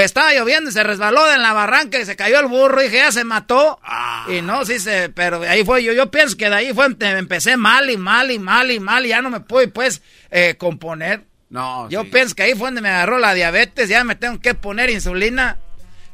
estaba 0.04 0.34
lloviendo 0.34 0.68
y 0.68 0.72
se 0.74 0.82
resbaló 0.82 1.32
en 1.32 1.40
la 1.40 1.54
barranca 1.54 1.98
y 1.98 2.04
se 2.04 2.16
cayó 2.16 2.38
el 2.38 2.46
burro 2.46 2.82
y 2.82 2.84
dije, 2.84 2.98
ya 2.98 3.12
se 3.12 3.24
mató. 3.24 3.80
Y 4.28 4.42
no, 4.42 4.64
sí 4.66 4.78
se, 4.78 5.08
pero 5.08 5.40
ahí 5.42 5.64
fue, 5.64 5.82
yo, 5.82 5.94
yo 5.94 6.10
pienso 6.10 6.36
que 6.36 6.50
de 6.50 6.54
ahí 6.54 6.74
fue, 6.74 6.86
empecé 7.00 7.56
mal 7.56 7.88
y 7.88 7.96
mal 7.96 8.30
y 8.30 8.38
mal 8.38 8.70
y 8.70 8.78
mal 8.78 9.06
y 9.06 9.08
ya 9.08 9.22
no 9.22 9.30
me 9.30 9.40
pude, 9.40 9.68
pues, 9.68 10.02
eh, 10.30 10.56
componer. 10.58 11.24
No, 11.48 11.88
Yo 11.88 12.10
pienso 12.10 12.34
que 12.34 12.42
ahí 12.42 12.54
fue 12.54 12.68
donde 12.68 12.82
me 12.82 12.90
agarró 12.90 13.18
la 13.18 13.32
diabetes, 13.32 13.88
ya 13.88 14.04
me 14.04 14.16
tengo 14.16 14.40
que 14.40 14.54
poner 14.54 14.90
insulina. 14.90 15.58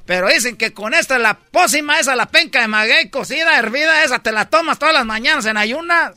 Pero 0.05 0.29
dicen 0.29 0.57
que 0.57 0.73
con 0.73 0.95
esta, 0.95 1.19
la 1.19 1.39
pócima 1.39 1.99
esa, 1.99 2.15
la 2.15 2.27
penca 2.27 2.61
de 2.61 2.69
maguey 2.69 3.09
cocida, 3.11 3.59
hervida, 3.59 4.05
esa 4.05 4.21
te 4.21 4.31
la 4.31 4.45
tomas 4.49 4.79
todas 4.79 4.95
las 4.95 5.07
mañanas 5.07 5.47
en 5.47 5.57
ayunas. 5.57 6.13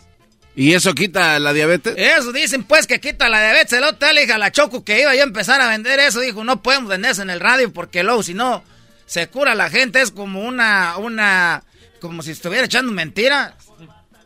¿Y 0.55 0.73
eso 0.73 0.93
quita 0.93 1.37
la 1.39 1.51
diabetes? 1.51 1.95
Eso 1.97 2.31
dicen 2.31 2.63
pues 2.63 2.87
que 2.87 2.99
quita 2.99 3.27
la 3.27 3.41
diabetes. 3.41 3.73
El 3.73 3.83
otro 3.83 4.11
le 4.13 4.21
dije 4.21 4.33
a 4.33 4.37
la 4.37 4.51
Choco 4.51 4.83
que 4.83 5.01
iba 5.01 5.13
yo 5.13 5.21
a 5.21 5.25
empezar 5.25 5.59
a 5.61 5.67
vender 5.67 5.99
eso. 5.99 6.21
Dijo, 6.21 6.43
no 6.43 6.63
podemos 6.63 6.89
vender 6.89 7.11
eso 7.11 7.21
en 7.21 7.29
el 7.29 7.39
radio 7.39 7.71
porque 7.73 8.03
luego 8.03 8.23
si 8.23 8.33
no 8.33 8.63
se 9.05 9.27
cura 9.27 9.53
la 9.53 9.69
gente. 9.69 10.01
Es 10.01 10.11
como 10.11 10.41
una, 10.41 10.97
una, 10.97 11.63
como 11.99 12.21
si 12.23 12.31
estuviera 12.31 12.65
echando 12.65 12.93
mentiras. 12.93 13.53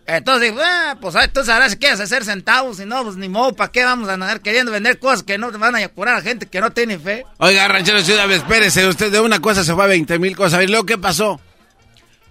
Entonces 0.05 0.49
dijo, 0.49 0.61
ah, 0.63 0.97
pues 0.99 1.15
ah, 1.15 1.23
entonces 1.23 1.53
ahora 1.53 1.69
si 1.69 1.77
quieres 1.77 1.99
hacer 1.99 2.25
centavos, 2.25 2.77
si 2.77 2.85
no, 2.85 3.03
pues 3.03 3.15
ni 3.15 3.29
modo, 3.29 3.53
¿para 3.55 3.71
qué 3.71 3.83
vamos 3.83 4.09
a 4.09 4.13
andar 4.13 4.41
queriendo 4.41 4.71
vender 4.71 4.97
cosas 4.97 5.21
que 5.21 5.37
no 5.37 5.51
te 5.51 5.57
van 5.57 5.75
a 5.75 5.87
curar 5.89 6.15
a 6.15 6.21
gente 6.21 6.47
que 6.47 6.61
no 6.61 6.71
tiene 6.71 6.97
fe? 6.97 7.25
Oiga, 7.37 7.67
ranchero 7.67 7.99
ver, 8.27 8.31
espérese, 8.31 8.87
usted 8.87 9.11
de 9.11 9.19
una 9.19 9.39
cosa 9.39 9.63
se 9.63 9.75
fue 9.75 9.83
a 9.83 9.87
20 9.87 10.17
mil 10.17 10.35
cosas. 10.35 10.55
A 10.55 10.57
ver, 10.57 10.69
luego, 10.71 10.87
¿qué 10.87 10.97
pasó? 10.97 11.39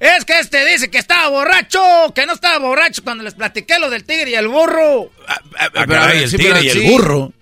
Es 0.00 0.24
que 0.24 0.38
este 0.38 0.64
dice 0.64 0.90
que 0.90 0.98
estaba 0.98 1.28
borracho, 1.28 1.80
que 2.14 2.24
no 2.24 2.34
estaba 2.34 2.58
borracho 2.58 3.02
cuando 3.02 3.24
les 3.24 3.34
platiqué 3.34 3.78
lo 3.78 3.90
del 3.90 4.04
tigre 4.04 4.30
y 4.30 4.34
el 4.34 4.46
burro. 4.48 5.10
Ah, 5.26 5.40
pero, 5.72 5.80
a 5.80 5.86
caray, 5.86 6.14
ver, 6.14 6.22
el 6.24 6.30
sí, 6.30 6.36
tigre 6.36 6.52
pero 6.52 6.64
y 6.64 6.68
el 6.68 6.78
sí. 6.78 6.88
burro. 6.88 7.32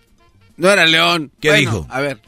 No 0.56 0.70
era 0.70 0.86
león. 0.86 1.30
¿Qué 1.40 1.48
Bueno, 1.50 1.60
dijo? 1.70 1.86
A 1.90 2.00
ver. 2.00 2.18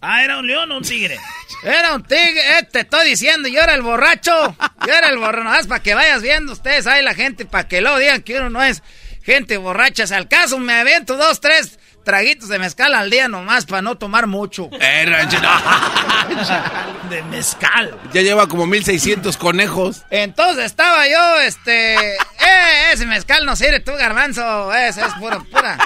Ah, 0.00 0.24
¿era 0.24 0.38
un 0.38 0.46
león 0.46 0.70
o 0.72 0.78
un 0.78 0.82
tigre? 0.84 1.18
Era 1.64 1.92
un 1.92 2.04
tigre, 2.04 2.58
eh, 2.58 2.68
te 2.70 2.80
estoy 2.80 3.08
diciendo, 3.08 3.48
yo 3.48 3.60
era 3.60 3.74
el 3.74 3.82
borracho. 3.82 4.56
Yo 4.86 4.94
era 4.94 5.08
el 5.08 5.18
borracho, 5.18 5.42
nomás 5.42 5.66
para 5.66 5.82
que 5.82 5.92
vayas 5.92 6.22
viendo 6.22 6.52
ustedes 6.52 6.86
ahí 6.86 7.02
la 7.02 7.14
gente, 7.14 7.46
para 7.46 7.66
que 7.66 7.80
luego 7.80 7.98
digan 7.98 8.22
que 8.22 8.38
uno 8.38 8.48
no 8.48 8.62
es 8.62 8.84
gente 9.24 9.56
borracha. 9.56 10.06
Si 10.06 10.14
al 10.14 10.28
caso 10.28 10.56
me 10.60 10.72
avento 10.74 11.16
dos, 11.16 11.40
tres 11.40 11.80
traguitos 12.08 12.48
de 12.48 12.58
mezcal 12.58 12.94
al 12.94 13.10
día 13.10 13.28
nomás 13.28 13.66
para 13.66 13.82
no 13.82 13.96
tomar 13.98 14.26
mucho. 14.26 14.70
Eh, 14.80 15.04
ranchero. 15.06 15.46
De 17.10 17.22
mezcal. 17.24 17.98
Ya 18.14 18.22
lleva 18.22 18.48
como 18.48 18.64
1600 18.66 19.36
conejos. 19.36 20.02
Entonces 20.10 20.64
estaba 20.64 21.06
yo, 21.06 21.40
este, 21.40 22.14
eh, 22.16 22.92
ese 22.92 23.04
mezcal 23.04 23.44
no 23.44 23.54
sirve, 23.56 23.80
tú 23.80 23.92
garbanzo, 23.92 24.72
ese 24.74 25.02
es 25.02 25.12
pura, 25.20 25.40
pura. 25.40 25.76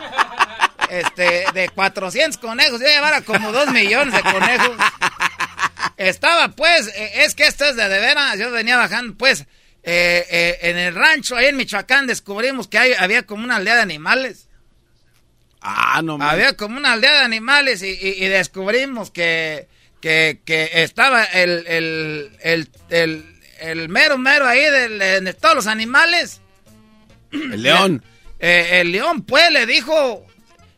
Este, 0.88 1.44
de 1.54 1.68
400 1.70 2.38
conejos, 2.38 2.80
yo 2.80 2.86
llevara 2.86 3.22
como 3.22 3.50
2 3.50 3.72
millones 3.72 4.14
de 4.14 4.22
conejos. 4.22 4.76
Estaba 5.96 6.48
pues, 6.48 6.86
eh, 6.94 7.24
es 7.24 7.34
que 7.34 7.46
esto 7.46 7.64
es 7.64 7.74
de 7.76 7.88
de 7.88 7.98
veras, 7.98 8.38
yo 8.38 8.50
venía 8.52 8.76
bajando 8.76 9.14
pues, 9.16 9.40
eh, 9.82 10.24
eh, 10.30 10.58
en 10.62 10.78
el 10.78 10.94
rancho, 10.94 11.36
ahí 11.36 11.46
en 11.46 11.56
Michoacán, 11.56 12.06
descubrimos 12.06 12.68
que 12.68 12.78
hay- 12.78 12.94
había 12.98 13.24
como 13.24 13.42
una 13.44 13.56
aldea 13.56 13.74
de 13.76 13.82
animales. 13.82 14.48
Ah, 15.62 16.00
no 16.02 16.18
mames. 16.18 16.32
Había 16.32 16.56
como 16.56 16.76
una 16.76 16.92
aldea 16.92 17.12
de 17.12 17.24
animales 17.24 17.82
y, 17.82 17.90
y- 17.90 18.24
y 18.24 18.28
descubrimos 18.28 19.10
que, 19.10 19.68
que, 20.00 20.40
que 20.44 20.70
estaba 20.82 21.24
el, 21.24 21.64
el, 21.68 22.36
el, 22.40 22.68
el, 22.90 23.40
el 23.60 23.88
mero 23.88 24.18
mero 24.18 24.46
ahí 24.46 24.60
de, 24.64 25.20
de 25.20 25.34
todos 25.34 25.54
los 25.54 25.66
animales. 25.68 26.40
El 27.32 27.62
león. 27.62 28.04
Eh, 28.44 28.80
el 28.80 28.90
león, 28.90 29.22
pues, 29.22 29.52
le 29.52 29.66
dijo, 29.66 30.26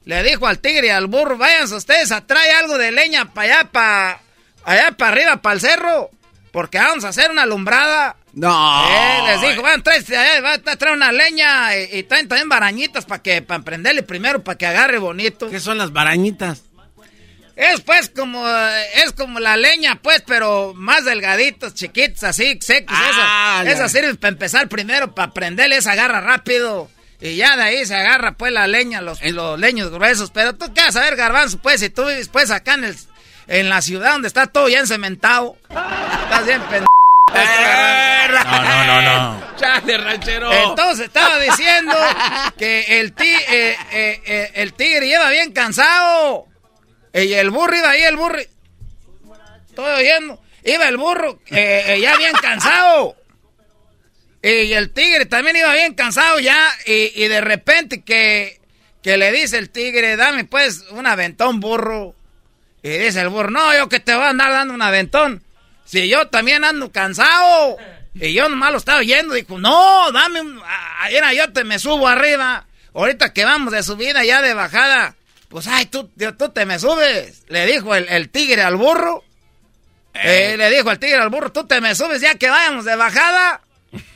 le 0.04 0.22
dijo 0.22 0.46
al 0.46 0.58
tigre 0.58 0.88
y 0.88 0.90
al 0.90 1.06
burro, 1.06 1.38
váyanse 1.38 1.74
ustedes 1.76 2.12
a 2.12 2.26
traer 2.26 2.56
algo 2.56 2.76
de 2.76 2.92
leña 2.92 3.32
para 3.32 3.60
allá, 3.60 3.70
para 3.72 4.20
allá 4.64 4.92
para 4.98 5.12
arriba, 5.12 5.40
para 5.40 5.54
el 5.54 5.60
cerro, 5.62 6.10
porque 6.52 6.76
vamos 6.76 7.06
a 7.06 7.08
hacer 7.08 7.30
una 7.30 7.44
alumbrada. 7.44 8.16
No. 8.34 8.84
Eh, 8.90 9.22
les 9.26 9.40
dijo, 9.40 9.62
van, 9.62 9.82
traen, 9.82 10.04
van 10.42 10.60
a 10.66 10.76
traer 10.76 10.96
una 10.96 11.12
leña 11.12 11.76
y, 11.76 11.98
y 11.98 12.02
traen 12.02 12.26
también 12.28 12.48
barañitas 12.48 13.04
para 13.04 13.22
que, 13.22 13.42
para 13.42 13.62
prenderle 13.62 14.02
primero, 14.02 14.42
para 14.42 14.58
que 14.58 14.66
agarre 14.66 14.98
bonito. 14.98 15.48
¿Qué 15.50 15.60
son 15.60 15.78
las 15.78 15.92
barañitas? 15.92 16.62
Es 17.56 17.82
pues 17.82 18.10
como, 18.10 18.44
es 18.48 19.12
como 19.12 19.38
la 19.38 19.56
leña, 19.56 20.00
pues, 20.02 20.24
pero 20.26 20.72
más 20.74 21.04
delgaditos, 21.04 21.74
chiquitos, 21.74 22.24
así, 22.24 22.58
secos. 22.60 22.96
Ah, 22.98 23.62
esa, 23.64 23.72
esa 23.72 23.88
sirve 23.88 24.16
para 24.16 24.32
empezar 24.32 24.68
primero, 24.68 25.14
para 25.14 25.32
prenderle 25.32 25.76
esa 25.76 25.92
agarra 25.92 26.20
rápido. 26.20 26.90
Y 27.20 27.36
ya 27.36 27.56
de 27.56 27.62
ahí 27.62 27.86
se 27.86 27.94
agarra 27.94 28.32
pues 28.32 28.52
la 28.52 28.66
leña, 28.66 29.00
los, 29.00 29.22
los 29.22 29.58
leños 29.58 29.90
gruesos. 29.90 30.32
Pero 30.32 30.56
tú 30.56 30.74
qué 30.74 30.80
vas 30.80 30.96
a 30.96 31.02
ver, 31.02 31.14
garbanzo, 31.14 31.58
pues, 31.58 31.78
si 31.78 31.90
tú 31.90 32.04
vives 32.04 32.28
pues 32.28 32.50
acá 32.50 32.74
en, 32.74 32.84
el, 32.84 32.96
en 33.46 33.68
la 33.68 33.80
ciudad 33.82 34.12
donde 34.12 34.26
está 34.26 34.48
todo 34.48 34.68
ya 34.68 34.80
encementado. 34.80 35.56
Estás 35.70 36.46
bien 36.46 36.60
pendejo. 36.62 36.93
No, 37.32 38.62
no, 38.62 38.84
no, 38.84 39.02
no. 39.02 39.56
Chale, 39.56 39.98
ranchero. 39.98 40.52
Entonces 40.52 41.06
estaba 41.06 41.38
diciendo 41.38 41.94
que 42.58 43.00
el, 43.00 43.12
ti, 43.14 43.32
eh, 43.48 43.76
eh, 43.92 44.22
eh, 44.26 44.50
el 44.54 44.74
tigre 44.74 45.06
lleva 45.06 45.30
bien 45.30 45.52
cansado. 45.52 46.46
Y 47.12 47.32
el 47.32 47.50
burro 47.50 47.76
iba 47.76 47.90
ahí, 47.90 48.02
el 48.02 48.16
burro. 48.16 48.38
Estoy 49.68 49.90
oyendo. 50.00 50.40
Iba 50.64 50.88
el 50.88 50.96
burro 50.96 51.40
eh, 51.50 51.84
eh, 51.88 52.00
ya 52.00 52.16
bien 52.16 52.32
cansado. 52.40 53.16
Y 54.42 54.72
el 54.72 54.90
tigre 54.92 55.24
también 55.26 55.56
iba 55.56 55.72
bien 55.72 55.94
cansado 55.94 56.40
ya. 56.40 56.68
Y, 56.86 57.12
y 57.22 57.28
de 57.28 57.40
repente 57.40 58.02
que, 58.02 58.60
que 59.02 59.16
le 59.16 59.30
dice 59.32 59.58
el 59.58 59.70
tigre, 59.70 60.16
dame 60.16 60.44
pues 60.44 60.84
un 60.90 61.06
aventón 61.06 61.60
burro. 61.60 62.14
Y 62.82 62.90
dice 62.90 63.20
el 63.20 63.28
burro, 63.30 63.50
no, 63.50 63.74
yo 63.74 63.88
que 63.88 64.00
te 64.00 64.14
voy 64.14 64.24
a 64.24 64.30
andar 64.30 64.50
dando 64.50 64.74
un 64.74 64.82
aventón. 64.82 65.42
Si 65.84 66.08
yo 66.08 66.28
también 66.28 66.64
ando 66.64 66.90
cansado. 66.90 67.76
Y 68.14 68.32
yo 68.32 68.48
nomás 68.48 68.72
lo 68.72 68.78
estaba 68.78 68.98
oyendo. 68.98 69.34
Dijo, 69.34 69.58
no, 69.58 70.10
dame 70.12 70.40
un... 70.40 70.60
Mira, 71.10 71.32
yo 71.32 71.52
te 71.52 71.64
me 71.64 71.78
subo 71.78 72.08
arriba. 72.08 72.66
Ahorita 72.94 73.32
que 73.32 73.44
vamos 73.44 73.72
de 73.72 73.82
subida 73.82 74.24
ya 74.24 74.40
de 74.40 74.54
bajada. 74.54 75.16
Pues, 75.48 75.66
ay, 75.66 75.86
tú, 75.86 76.10
tú 76.38 76.48
te 76.50 76.66
me 76.66 76.78
subes. 76.78 77.42
Le 77.48 77.66
dijo 77.66 77.94
el, 77.94 78.08
el 78.08 78.28
tigre 78.30 78.62
al 78.62 78.76
burro. 78.76 79.24
Eh, 80.14 80.54
le 80.56 80.70
dijo 80.70 80.90
el 80.90 80.98
tigre 80.98 81.16
al 81.16 81.28
burro, 81.28 81.50
tú 81.50 81.66
te 81.66 81.80
me 81.80 81.94
subes 81.94 82.20
ya 82.20 82.36
que 82.36 82.48
vayamos 82.48 82.84
de 82.84 82.94
bajada. 82.94 83.60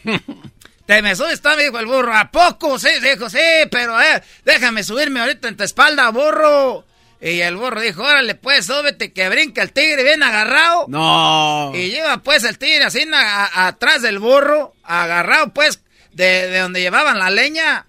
te 0.86 1.02
me 1.02 1.16
subes, 1.16 1.42
me 1.44 1.64
dijo 1.64 1.78
el 1.78 1.86
burro. 1.86 2.14
¿A 2.14 2.30
poco? 2.30 2.78
Sí, 2.78 2.88
dijo, 3.02 3.28
sí, 3.28 3.38
pero 3.70 4.00
eh, 4.00 4.22
déjame 4.44 4.84
subirme 4.84 5.20
ahorita 5.20 5.48
en 5.48 5.56
tu 5.56 5.64
espalda, 5.64 6.08
burro. 6.10 6.84
Y 7.20 7.40
el 7.40 7.56
burro 7.56 7.80
dijo, 7.80 8.02
órale, 8.02 8.34
pues, 8.36 8.66
súbete, 8.66 9.12
que 9.12 9.28
brinca 9.28 9.62
el 9.62 9.72
tigre 9.72 10.04
bien 10.04 10.22
agarrado. 10.22 10.84
No. 10.88 11.72
Y 11.74 11.90
lleva, 11.90 12.18
pues, 12.18 12.44
el 12.44 12.58
tigre 12.58 12.84
así 12.84 13.04
a- 13.12 13.44
a- 13.46 13.66
atrás 13.68 14.02
del 14.02 14.18
burro, 14.20 14.74
agarrado, 14.84 15.52
pues, 15.52 15.80
de, 16.12 16.46
de 16.48 16.58
donde 16.60 16.80
llevaban 16.80 17.18
la 17.18 17.30
leña. 17.30 17.86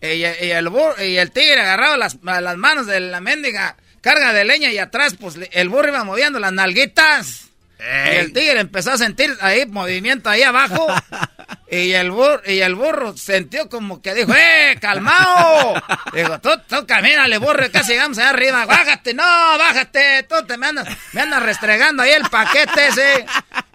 Y, 0.00 0.06
y 0.06 0.24
el, 0.24 0.68
burro, 0.70 1.04
y 1.04 1.16
el 1.18 1.30
tigre 1.30 1.60
agarrado 1.60 1.96
las, 1.98 2.16
las 2.22 2.56
manos 2.56 2.86
de 2.86 2.98
la 3.00 3.20
mendiga 3.20 3.76
carga 4.00 4.32
de 4.32 4.44
leña 4.44 4.70
y 4.72 4.78
atrás, 4.78 5.14
pues, 5.20 5.36
el 5.52 5.68
burro 5.68 5.88
iba 5.88 6.02
moviendo 6.04 6.38
las 6.40 6.52
nalguitas. 6.52 7.50
Y 7.84 8.16
el 8.16 8.32
tigre 8.32 8.60
empezó 8.60 8.92
a 8.92 8.98
sentir 8.98 9.36
ahí 9.40 9.66
movimiento 9.66 10.30
ahí 10.30 10.42
abajo. 10.42 10.86
y 11.70 11.92
el 11.92 12.12
burro, 12.12 12.40
y 12.46 12.60
el 12.60 12.76
burro 12.76 13.16
sintió 13.16 13.68
como 13.68 14.00
que 14.00 14.14
dijo, 14.14 14.32
¡eh, 14.32 14.78
calmao! 14.80 15.74
Digo, 16.12 16.38
tú, 16.40 16.50
tú 16.68 16.86
camínale, 16.86 17.38
burro, 17.38 17.64
casi 17.72 17.92
llegamos 17.92 18.18
allá 18.18 18.30
arriba. 18.30 18.66
Bájate, 18.66 19.14
no, 19.14 19.24
bájate. 19.24 20.22
Tú 20.24 20.46
te 20.46 20.56
me 20.58 20.68
andas, 20.68 20.88
me 21.12 21.22
andas 21.22 21.42
restregando 21.42 22.04
ahí 22.04 22.12
el 22.12 22.28
paquete 22.30 22.86
ese. 22.86 23.26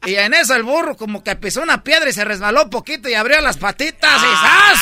Y 0.06 0.16
en 0.16 0.34
eso 0.34 0.56
el 0.56 0.64
burro 0.64 0.96
como 0.96 1.22
que 1.22 1.36
pisó 1.36 1.62
una 1.62 1.84
piedra 1.84 2.10
y 2.10 2.14
se 2.14 2.24
resbaló 2.24 2.70
poquito 2.70 3.10
y 3.10 3.14
abrió 3.14 3.42
las 3.42 3.58
patitas 3.58 4.22
y 4.24 4.36
¡zas! 4.36 4.80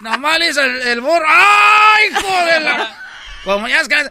Nomás 0.00 0.38
hizo 0.40 0.62
el, 0.62 0.82
el 0.82 1.00
burro. 1.02 1.26
¡Ay, 1.28 2.08
hijo 2.10 2.44
de 2.46 2.60
la! 2.60 3.02
Como 3.44 3.68
ya 3.68 3.80
es 3.80 3.88
que. 3.88 4.10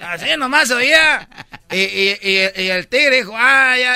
Así 0.00 0.36
nomás 0.36 0.70
oía. 0.70 1.28
Y, 1.70 1.78
y, 1.82 2.18
y, 2.20 2.62
y 2.62 2.70
el 2.70 2.88
tigre 2.88 3.16
dijo, 3.18 3.32
ah, 3.36 3.76
ya. 3.78 3.94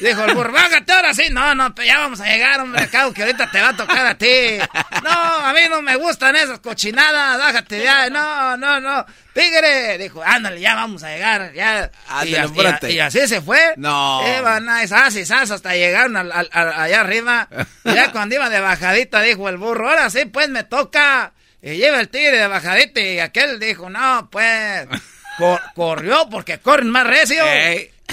Dijo 0.00 0.24
el 0.24 0.34
burro, 0.34 0.52
bájate 0.52 0.92
ahora 0.92 1.14
sí. 1.14 1.24
No, 1.30 1.54
no, 1.54 1.74
pues 1.74 1.86
ya 1.86 1.98
vamos 1.98 2.20
a 2.20 2.26
llegar, 2.26 2.60
hombre, 2.60 2.82
acá, 2.82 3.10
que 3.14 3.22
ahorita 3.22 3.50
te 3.50 3.60
va 3.62 3.70
a 3.70 3.76
tocar 3.76 4.06
a 4.06 4.14
ti. 4.18 4.58
No, 5.02 5.10
a 5.10 5.52
mí 5.54 5.60
no 5.70 5.80
me 5.80 5.96
gustan 5.96 6.36
esas 6.36 6.58
cochinadas, 6.60 7.38
bájate 7.38 7.82
ya. 7.82 8.10
No, 8.10 8.56
no, 8.58 8.78
no. 8.80 9.06
Tigre, 9.32 9.96
dijo, 9.98 10.22
ándale, 10.22 10.60
ya 10.60 10.74
vamos 10.74 11.02
a 11.02 11.08
llegar, 11.08 11.52
ya. 11.54 11.90
Ándale, 12.08 12.92
y, 12.92 12.98
así 13.00 13.26
se 13.26 13.40
fue. 13.40 13.72
No. 13.78 14.20
Iban 14.38 14.68
a 14.68 14.82
esas 14.82 15.16
y 15.16 15.24
sas 15.24 15.50
hasta 15.50 15.74
llegaron 15.74 16.16
al- 16.16 16.30
al- 16.30 16.50
al- 16.52 16.72
allá 16.74 17.00
arriba. 17.00 17.48
Ya 17.84 18.12
cuando 18.12 18.34
iba 18.34 18.50
de 18.50 18.60
bajadita 18.60 19.22
dijo 19.22 19.48
el 19.48 19.56
burro, 19.56 19.88
ahora 19.88 20.10
sí, 20.10 20.26
pues 20.26 20.48
me 20.50 20.62
toca. 20.64 21.32
Y 21.66 21.76
lleva 21.78 21.98
el 22.00 22.10
tigre 22.10 22.36
de 22.36 22.46
bajadita 22.46 23.00
y 23.00 23.18
aquel 23.20 23.58
dijo, 23.58 23.88
no, 23.88 24.28
pues, 24.30 24.86
cor- 25.38 25.62
corrió 25.74 26.28
porque 26.30 26.58
corren 26.58 26.90
más 26.90 27.06
recio. 27.06 27.42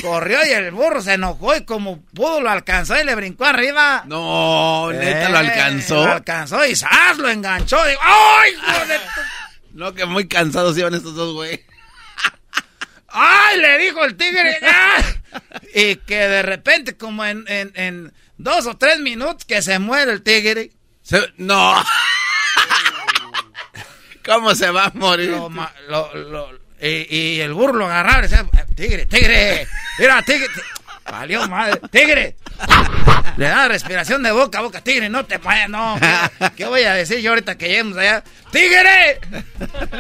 Corrió 0.02 0.40
y 0.46 0.52
el 0.52 0.72
burro 0.72 1.02
se 1.02 1.16
enojó 1.16 1.54
y 1.58 1.66
como 1.66 2.02
pudo 2.02 2.40
lo 2.40 2.50
alcanzó 2.50 2.98
y 2.98 3.04
le 3.04 3.14
brincó 3.14 3.44
arriba. 3.44 4.04
No, 4.08 4.90
neta, 4.94 5.28
lo 5.28 5.36
Eh, 5.36 5.40
alcanzó. 5.50 6.06
Lo 6.06 6.12
alcanzó 6.14 6.66
y 6.66 6.76
¡zas! 6.78 7.18
lo 7.18 7.30
enganchó. 7.30 7.84
Digo, 7.86 8.00
¡ay, 8.02 8.54
No, 9.74 9.94
que 9.94 10.06
muy 10.06 10.30
cansados 10.30 10.78
iban 10.78 10.94
estos 10.96 11.14
dos, 11.14 11.34
güey. 11.34 11.64
¡Ay! 13.10 13.60
Le 13.60 13.78
dijo 13.80 14.04
el 14.06 14.16
tigre. 14.16 14.60
¡ah! 14.66 15.02
Y 15.76 15.98
que 15.98 16.16
de 16.28 16.42
repente, 16.42 16.96
como 16.96 17.26
en, 17.26 17.44
en, 17.50 17.72
en 17.76 18.14
dos 18.38 18.66
o 18.68 18.78
tres 18.78 19.00
minutos, 19.00 19.44
que 19.44 19.62
se 19.62 19.78
muere 19.80 20.14
el 20.14 20.24
tigre. 20.24 20.72
no. 21.36 21.84
¿Cómo 24.26 24.54
se 24.56 24.70
va 24.72 24.86
a 24.86 24.92
morir? 24.94 25.30
Lo 25.30 25.50
lo- 25.90 26.14
lo- 26.16 26.50
y, 26.82 27.16
y 27.16 27.42
el 27.42 27.54
burro 27.54 27.74
lo 27.74 27.86
agarraba 27.86 28.20
y 28.20 28.22
decía, 28.24 28.46
tigre, 28.76 29.06
tigre, 29.06 29.68
mira, 30.00 30.22
tigre. 30.24 30.48
ti- 30.48 30.62
Valió 31.12 31.48
madre, 31.48 31.80
tigre. 31.92 32.36
Le 33.38 33.46
da 33.48 33.68
respiración 33.68 34.22
de 34.24 34.32
boca 34.32 34.60
a 34.60 34.62
boca, 34.62 34.82
tigre, 34.82 35.10
no 35.10 35.26
te 35.26 35.38
vayas, 35.40 35.68
no. 35.70 35.98
¿qué, 36.00 36.46
qué 36.56 36.66
voy 36.66 36.84
a 36.84 36.94
decir 36.94 37.20
yo 37.20 37.32
ahorita 37.32 37.58
que 37.58 37.68
lleguemos 37.68 37.98
allá? 37.98 38.24
¡Tigre! 38.52 39.20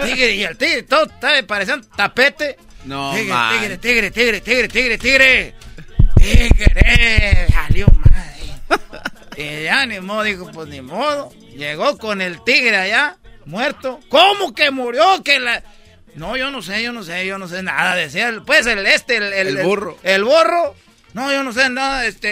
Tigre, 0.03 0.35
y 0.35 0.43
el 0.43 0.57
tigre, 0.57 0.83
todo 0.83 1.05
estaba 1.05 1.41
parecía 1.47 1.79
tapete. 1.95 2.57
No, 2.85 3.13
tigre, 3.13 3.33
man. 3.33 3.59
tigre, 3.59 3.77
tigre, 3.77 4.11
tigre, 4.11 4.39
tigre, 4.41 4.67
tigre, 4.67 4.97
tigre. 4.97 5.55
Tigre, 6.15 7.47
salió 7.51 7.87
madre. 7.87 8.79
Y 9.37 9.63
ya 9.63 9.85
ni 9.85 9.99
modo, 9.99 10.23
dijo, 10.23 10.49
pues 10.51 10.67
ni 10.69 10.81
modo. 10.81 11.31
Llegó 11.55 11.97
con 11.97 12.21
el 12.21 12.43
tigre 12.43 12.77
allá, 12.77 13.17
muerto. 13.45 13.99
¿Cómo 14.09 14.53
que 14.53 14.71
murió? 14.71 15.21
Que 15.23 15.39
la... 15.39 15.63
No, 16.15 16.35
yo 16.35 16.51
no 16.51 16.61
sé, 16.61 16.83
yo 16.83 16.91
no 16.91 17.03
sé, 17.03 17.25
yo 17.25 17.37
no 17.37 17.47
sé 17.47 17.63
nada. 17.63 17.95
Decía, 17.95 18.29
el- 18.29 18.43
pues 18.43 18.65
el 18.67 18.85
este, 18.85 19.17
el, 19.17 19.33
El 19.57 19.57
burro. 19.63 19.97
El, 20.03 20.23
burro. 20.23 20.75
No, 21.13 21.31
yo 21.31 21.43
no 21.43 21.51
sé 21.53 21.69
nada, 21.69 22.05
este... 22.05 22.29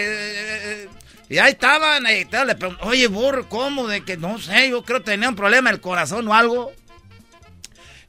eh, 0.84 0.88
y 1.28 1.38
ahí 1.38 1.52
estaban, 1.52 2.04
y 2.10 2.24
tal, 2.24 2.48
le 2.48 2.56
pregunto, 2.56 2.84
oye, 2.86 3.06
burro, 3.06 3.48
¿cómo? 3.48 3.86
De 3.86 4.04
que 4.04 4.16
no 4.16 4.38
sé, 4.40 4.68
yo 4.70 4.82
creo 4.84 4.98
que 4.98 5.04
tenía 5.12 5.28
un 5.28 5.36
problema 5.36 5.70
el 5.70 5.80
corazón 5.80 6.26
o 6.28 6.34
algo. 6.34 6.72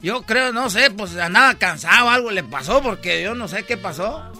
Yo 0.00 0.22
creo, 0.22 0.52
no 0.52 0.68
sé, 0.68 0.90
pues 0.90 1.16
andaba 1.16 1.54
cansado, 1.54 2.10
algo 2.10 2.30
le 2.32 2.42
pasó, 2.42 2.82
porque 2.82 3.22
yo 3.22 3.34
no 3.36 3.46
sé 3.46 3.62
qué 3.64 3.76
pasó. 3.76 4.32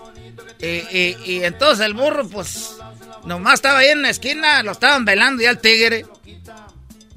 Y, 0.58 0.66
y- 0.66 1.16
y 1.24 1.44
entonces 1.44 1.86
el 1.86 1.94
burro, 1.94 2.26
pues, 2.28 2.76
nomás 3.24 3.54
estaba 3.54 3.78
ahí 3.78 3.88
en 3.90 4.02
la 4.02 4.10
esquina, 4.10 4.62
lo 4.64 4.72
estaban 4.72 5.04
velando 5.04 5.42
ya 5.42 5.50
el 5.50 5.58
tigre. 5.58 6.04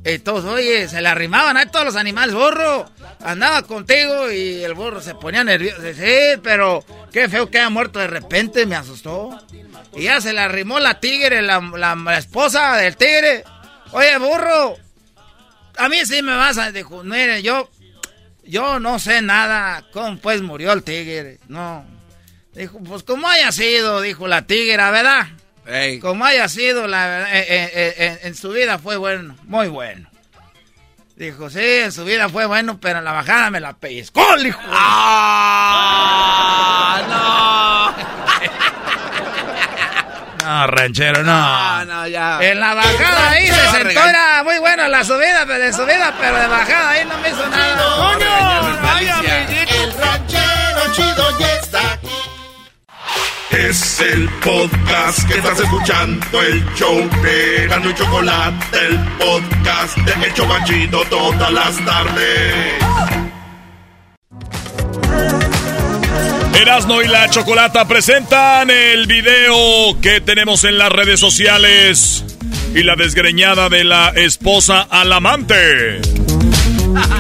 Y 0.08 0.20
todos, 0.20 0.46
oye, 0.46 0.88
se 0.88 1.02
le 1.02 1.08
arrimaban 1.10 1.58
a 1.58 1.66
todos 1.72 1.86
los 1.86 1.96
animales, 1.96 2.36
burro. 2.36 2.88
Andaba 3.22 3.64
contigo 3.64 4.32
y 4.32 4.64
el 4.64 4.76
burro 4.76 5.02
se 5.02 5.16
ponía 5.16 5.44
nervioso. 5.44 5.82
Sí, 5.96 6.40
pero 6.44 6.86
qué 7.12 7.28
feo 7.28 7.50
que 7.50 7.58
haya 7.58 7.72
muerto 7.72 7.98
de 7.98 8.06
repente, 8.06 8.68
me 8.68 8.76
asustó. 8.76 9.32
Y 9.96 10.04
ya 10.04 10.22
se 10.22 10.32
le 10.32 10.42
arrimó 10.42 10.80
la 10.80 11.00
tigre, 11.00 11.42
la, 11.42 11.60
la- 11.60 12.18
esposa 12.20 12.76
del 12.78 12.96
tigre. 12.98 13.44
Oye, 13.94 14.16
burro, 14.20 14.76
a 15.78 15.90
mí 15.90 16.06
sí 16.06 16.22
me 16.22 16.36
vas 16.36 16.60
a... 16.60 16.72
Dijo, 16.72 17.04
mire, 17.04 17.42
yo, 17.42 17.72
yo 18.44 18.80
no 18.80 19.00
sé 19.00 19.24
nada. 19.24 19.86
¿Cómo 19.92 20.18
pues 20.20 20.44
murió 20.44 20.72
el 20.74 20.84
tigre? 20.84 21.40
No. 21.48 21.84
Dijo, 22.54 22.78
pues 22.80 23.02
como 23.02 23.28
haya 23.28 23.52
sido, 23.52 24.02
dijo 24.02 24.28
la 24.28 24.46
tigre, 24.46 24.78
¿verdad? 24.78 25.28
Como 26.02 26.26
haya 26.26 26.48
sido, 26.48 26.86
la 26.88 27.08
verdad, 27.08 27.30
eh, 27.34 27.46
eh, 27.50 27.96
eh, 27.98 28.20
en 28.24 28.36
su 28.36 28.52
vida 28.52 28.78
fue 28.78 28.98
bueno, 28.98 29.36
muy 29.46 29.68
bueno. 29.68 30.08
Dijo, 31.16 31.50
sí, 31.50 31.60
en 31.60 31.92
su 31.92 32.06
vida 32.06 32.30
fue 32.30 32.46
bueno, 32.46 32.78
pero 32.80 33.00
en 33.00 33.06
la 33.06 33.14
bajada 33.14 33.50
me 33.50 33.60
la 33.60 33.74
pellizcó, 33.74 34.38
hijo. 34.46 34.60
¡Ah! 34.68 35.96
¡No! 37.10 37.96
no, 40.46 40.68
ranchero, 40.68 41.24
no. 41.24 41.86
no, 41.86 42.08
ya. 42.10 42.38
En 42.42 42.60
la 42.60 42.76
bajada 42.76 43.32
ahí 43.32 43.48
se 43.48 43.68
sentó, 43.72 44.04
era 44.04 44.44
muy 44.44 44.60
bueno 44.60 44.88
la 44.88 45.04
subida, 45.04 45.46
pero 45.48 45.64
de 45.64 45.74
subida, 45.74 46.14
pero 46.20 46.38
de 46.38 46.48
bajada 46.48 46.90
ahí 46.92 47.06
no 47.06 47.18
me 47.18 47.30
hizo 47.30 47.48
nada. 47.48 47.96
¡Coño! 47.96 48.28
¡Ay, 48.94 49.08
amiguito! 49.08 49.74
El 49.84 49.94
ranchero 49.94 50.94
chido 50.94 51.40
ya 51.40 51.56
está 51.56 51.94
aquí. 51.94 52.25
Es 53.52 54.00
el 54.02 54.28
podcast 54.44 55.28
que 55.28 55.36
estás 55.36 55.60
escuchando, 55.60 56.42
el 56.42 56.66
show 56.76 56.98
de 57.22 57.68
Gano 57.68 57.90
y 57.90 57.94
Chocolate, 57.94 58.78
el 58.88 59.00
podcast 59.20 59.98
de 59.98 60.28
Hecho 60.28 60.48
Banchito 60.48 61.04
todas 61.10 61.52
las 61.52 61.86
tardes. 61.86 62.74
Erasno 66.60 67.02
y 67.04 67.08
la 67.08 67.30
Chocolata 67.30 67.88
presentan 67.88 68.70
el 68.72 69.06
video 69.06 70.02
que 70.02 70.22
tenemos 70.22 70.64
en 70.64 70.78
las 70.80 70.92
redes 70.92 71.20
sociales 71.20 72.26
y 72.74 72.82
la 72.84 72.96
desgreñada 72.96 73.70
de 73.70 73.84
la 73.84 74.10
esposa 74.16 74.88
al 74.90 75.14
amante. 75.14 76.02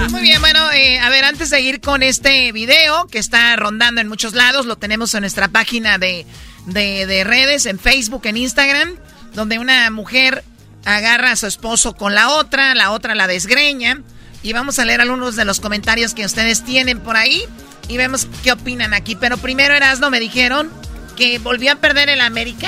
Muy 0.10 0.22
bien, 0.22 0.42
bueno, 0.42 0.65
eh, 0.76 1.00
a 1.00 1.10
ver, 1.10 1.26
antes 1.26 1.50
de 1.50 1.62
ir 1.62 1.82
con 1.82 2.04
este 2.04 2.52
video 2.52 3.08
que 3.08 3.18
está 3.18 3.56
rondando 3.56 4.02
en 4.02 4.08
muchos 4.08 4.34
lados, 4.34 4.66
lo 4.66 4.76
tenemos 4.76 5.14
en 5.14 5.22
nuestra 5.22 5.48
página 5.48 5.98
de, 5.98 6.26
de, 6.68 7.06
de 7.06 7.24
redes, 7.24 7.66
en 7.66 7.80
Facebook, 7.80 8.26
en 8.26 8.38
Instagram, 8.38 8.96
donde 9.34 9.58
una 9.58 9.90
mujer 9.90 10.44
agarra 10.86 11.32
a 11.32 11.36
su 11.36 11.48
esposo 11.48 11.96
con 11.96 12.14
la 12.14 12.30
otra, 12.30 12.76
la 12.76 12.92
otra 12.92 13.16
la 13.16 13.28
desgreña. 13.28 14.02
Y 14.44 14.54
vamos 14.54 14.78
a 14.78 14.86
leer 14.86 15.02
algunos 15.02 15.36
de 15.36 15.46
los 15.46 15.60
comentarios 15.60 16.14
que 16.14 16.24
ustedes 16.26 16.64
tienen 16.64 17.00
por 17.00 17.18
ahí 17.18 17.44
y 17.88 17.98
vemos 17.98 18.28
qué 18.44 18.52
opinan 18.52 18.94
aquí. 18.94 19.16
Pero 19.16 19.38
primero, 19.38 19.74
Erasno, 19.74 20.12
me 20.12 20.20
dijeron 20.20 20.72
que 21.16 21.40
volvió 21.40 21.72
a 21.72 21.76
perder 21.78 22.10
el 22.10 22.22
América. 22.22 22.68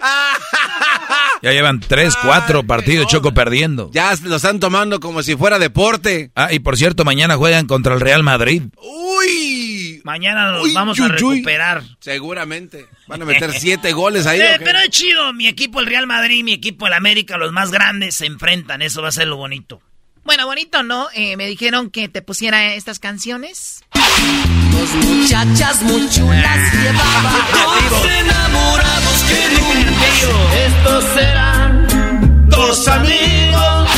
Ya 1.42 1.52
llevan 1.52 1.80
tres, 1.80 2.14
cuatro 2.22 2.64
partidos 2.64 3.06
Choco 3.06 3.32
perdiendo. 3.32 3.90
Ya 3.92 4.14
lo 4.24 4.36
están 4.36 4.60
tomando 4.60 5.00
como 5.00 5.22
si 5.22 5.36
fuera 5.36 5.58
deporte. 5.58 6.30
Ah, 6.34 6.52
y 6.52 6.58
por 6.58 6.76
cierto, 6.76 7.04
mañana 7.04 7.36
juegan 7.36 7.66
contra 7.66 7.94
el 7.94 8.00
Real 8.00 8.22
Madrid. 8.22 8.64
¡Uy! 8.76 10.02
Mañana 10.04 10.52
nos 10.52 10.64
Uy, 10.64 10.74
vamos 10.74 10.98
uy, 10.98 11.04
a 11.04 11.08
uy. 11.08 11.12
recuperar. 11.36 11.82
Seguramente. 12.00 12.86
Van 13.06 13.22
a 13.22 13.24
meter 13.24 13.52
siete 13.52 13.92
goles 13.92 14.26
ahí. 14.26 14.40
Eh, 14.50 14.58
pero 14.62 14.78
es 14.80 14.90
chido, 14.90 15.32
mi 15.32 15.46
equipo 15.46 15.80
el 15.80 15.86
Real 15.86 16.06
Madrid 16.06 16.36
y 16.38 16.42
mi 16.42 16.52
equipo 16.52 16.86
el 16.86 16.92
América, 16.92 17.36
los 17.36 17.52
más 17.52 17.70
grandes, 17.70 18.16
se 18.16 18.26
enfrentan, 18.26 18.82
eso 18.82 19.00
va 19.02 19.08
a 19.08 19.12
ser 19.12 19.28
lo 19.28 19.36
bonito. 19.36 19.80
Bueno, 20.24 20.46
bonito, 20.46 20.82
¿no? 20.82 21.08
Eh, 21.14 21.36
me 21.36 21.46
dijeron 21.46 21.90
que 21.90 22.08
te 22.08 22.20
pusiera 22.22 22.74
estas 22.74 22.98
canciones. 22.98 23.82
Dos 24.72 24.94
muchachas 25.04 25.82
muy 25.82 26.08
chulas 26.10 26.74
llevaban 26.74 27.44
dos 27.90 28.06
enamorados 28.06 29.19
estos 30.66 31.04
serán 31.14 32.48
dos 32.48 32.88
amigos. 32.88 33.88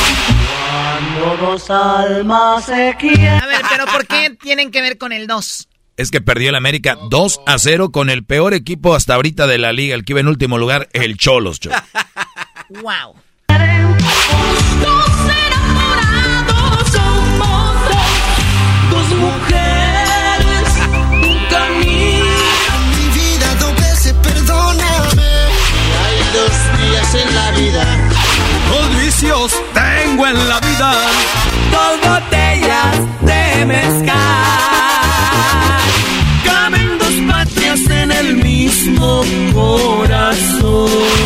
Cuando 1.20 1.46
dos 1.46 1.70
almas 1.70 2.64
se 2.64 2.96
quieren. 2.98 3.42
A 3.42 3.46
ver, 3.46 3.62
pero 3.68 3.86
¿por 3.86 4.06
qué 4.06 4.30
tienen 4.40 4.70
que 4.70 4.80
ver 4.80 4.98
con 4.98 5.12
el 5.12 5.26
2? 5.26 5.68
Es 5.96 6.10
que 6.10 6.20
perdió 6.20 6.48
el 6.48 6.54
América 6.54 6.96
2 7.10 7.42
a 7.46 7.58
0 7.58 7.92
con 7.92 8.08
el 8.10 8.24
peor 8.24 8.54
equipo 8.54 8.94
hasta 8.94 9.14
ahorita 9.14 9.46
de 9.46 9.58
la 9.58 9.72
liga, 9.72 9.94
el 9.94 10.04
que 10.04 10.12
iba 10.12 10.20
en 10.20 10.28
último 10.28 10.58
lugar, 10.58 10.88
el 10.92 11.16
Cholos. 11.16 11.60
Choco. 11.60 11.76
Wow. 12.80 13.14
Dos 14.80 15.10
enamorados 15.46 16.88
somos 16.88 17.76
dos 18.90 19.08
mujeres, 19.18 19.91
dos 26.32 26.52
días 26.80 27.14
en 27.14 27.34
la 27.34 27.50
vida. 27.52 27.84
Dos 28.70 29.02
vicios 29.02 29.52
tengo 29.74 30.26
en 30.26 30.48
la 30.48 30.60
vida. 30.60 30.92
Dos 31.70 32.10
botellas 32.10 32.96
de 33.20 33.66
mezcal. 33.66 34.16
Caben 36.44 36.98
dos 36.98 37.14
patrias 37.30 37.80
en 37.90 38.12
el 38.12 38.36
mismo 38.36 39.24
corazón. 39.52 41.21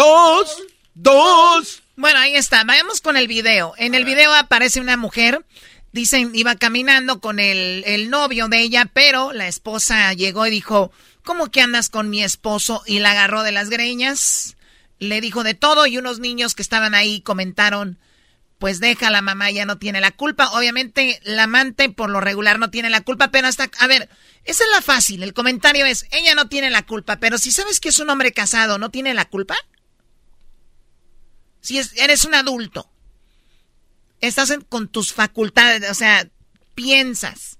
Dos, 0.00 0.56
dos. 0.94 1.82
Bueno, 1.96 2.18
ahí 2.18 2.34
está. 2.34 2.64
Vayamos 2.64 3.02
con 3.02 3.16
el 3.18 3.28
video. 3.28 3.74
En 3.76 3.94
el 3.94 4.06
video 4.06 4.32
aparece 4.32 4.80
una 4.80 4.96
mujer. 4.96 5.44
Dicen, 5.92 6.30
iba 6.34 6.54
caminando 6.54 7.20
con 7.20 7.38
el, 7.38 7.82
el 7.84 8.08
novio 8.08 8.48
de 8.48 8.60
ella, 8.60 8.86
pero 8.92 9.32
la 9.32 9.48
esposa 9.48 10.12
llegó 10.14 10.46
y 10.46 10.50
dijo, 10.50 10.90
¿cómo 11.22 11.50
que 11.50 11.60
andas 11.60 11.90
con 11.90 12.08
mi 12.08 12.22
esposo? 12.22 12.82
Y 12.86 13.00
la 13.00 13.10
agarró 13.10 13.42
de 13.42 13.52
las 13.52 13.68
greñas. 13.68 14.56
Le 14.98 15.20
dijo 15.20 15.42
de 15.42 15.54
todo 15.54 15.86
y 15.86 15.98
unos 15.98 16.18
niños 16.18 16.54
que 16.54 16.62
estaban 16.62 16.94
ahí 16.94 17.20
comentaron, 17.20 17.98
pues 18.58 18.80
deja, 18.80 19.10
la 19.10 19.22
mamá 19.22 19.50
ya 19.50 19.66
no 19.66 19.78
tiene 19.78 20.00
la 20.00 20.12
culpa. 20.12 20.50
Obviamente 20.52 21.20
la 21.24 21.44
amante 21.44 21.90
por 21.90 22.08
lo 22.08 22.20
regular 22.20 22.58
no 22.58 22.70
tiene 22.70 22.88
la 22.88 23.00
culpa, 23.00 23.30
pero 23.30 23.48
hasta, 23.48 23.70
a 23.78 23.86
ver, 23.86 24.08
esa 24.44 24.64
es 24.64 24.70
la 24.70 24.80
fácil. 24.80 25.22
El 25.22 25.34
comentario 25.34 25.84
es, 25.84 26.06
ella 26.12 26.34
no 26.34 26.48
tiene 26.48 26.70
la 26.70 26.82
culpa, 26.82 27.16
pero 27.16 27.36
si 27.36 27.50
sabes 27.52 27.80
que 27.80 27.90
es 27.90 27.98
un 27.98 28.08
hombre 28.08 28.32
casado, 28.32 28.78
¿no 28.78 28.90
tiene 28.90 29.12
la 29.12 29.26
culpa? 29.26 29.56
Si 31.60 31.78
es- 31.78 31.92
eres 31.96 32.24
un 32.24 32.34
adulto, 32.34 32.88
estás 34.20 34.50
en- 34.50 34.62
con 34.62 34.88
tus 34.88 35.12
facultades, 35.12 35.90
o 35.90 35.94
sea, 35.94 36.26
piensas. 36.74 37.56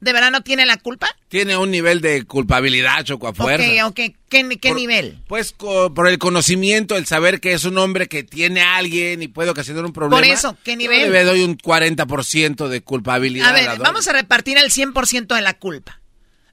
¿De 0.00 0.12
verdad 0.12 0.32
no 0.32 0.42
tiene 0.42 0.66
la 0.66 0.78
culpa? 0.78 1.06
Tiene 1.28 1.56
un 1.56 1.70
nivel 1.70 2.00
de 2.00 2.24
culpabilidad, 2.24 3.04
Choco, 3.04 3.28
a 3.28 3.34
fuerza. 3.34 3.86
Ok, 3.86 3.90
ok. 3.90 4.16
¿Qué, 4.28 4.58
qué 4.60 4.68
Por- 4.70 4.76
nivel? 4.76 5.18
Pues 5.28 5.52
co- 5.52 5.94
por 5.94 6.08
el 6.08 6.18
conocimiento, 6.18 6.96
el 6.96 7.06
saber 7.06 7.40
que 7.40 7.52
es 7.52 7.64
un 7.64 7.78
hombre 7.78 8.08
que 8.08 8.24
tiene 8.24 8.62
a 8.62 8.76
alguien 8.76 9.22
y 9.22 9.28
puede 9.28 9.50
ocasionar 9.50 9.84
un 9.84 9.92
problema. 9.92 10.16
Por 10.16 10.26
eso, 10.26 10.56
¿qué 10.64 10.74
nivel? 10.76 11.06
Yo 11.06 11.12
le 11.12 11.22
doy 11.22 11.44
un 11.44 11.56
40% 11.56 12.68
de 12.68 12.82
culpabilidad. 12.82 13.48
A 13.48 13.52
ver, 13.52 13.78
vamos 13.78 14.08
a 14.08 14.12
repartir 14.12 14.58
el 14.58 14.72
100% 14.72 15.36
de 15.36 15.42
la 15.42 15.54
culpa. 15.54 16.00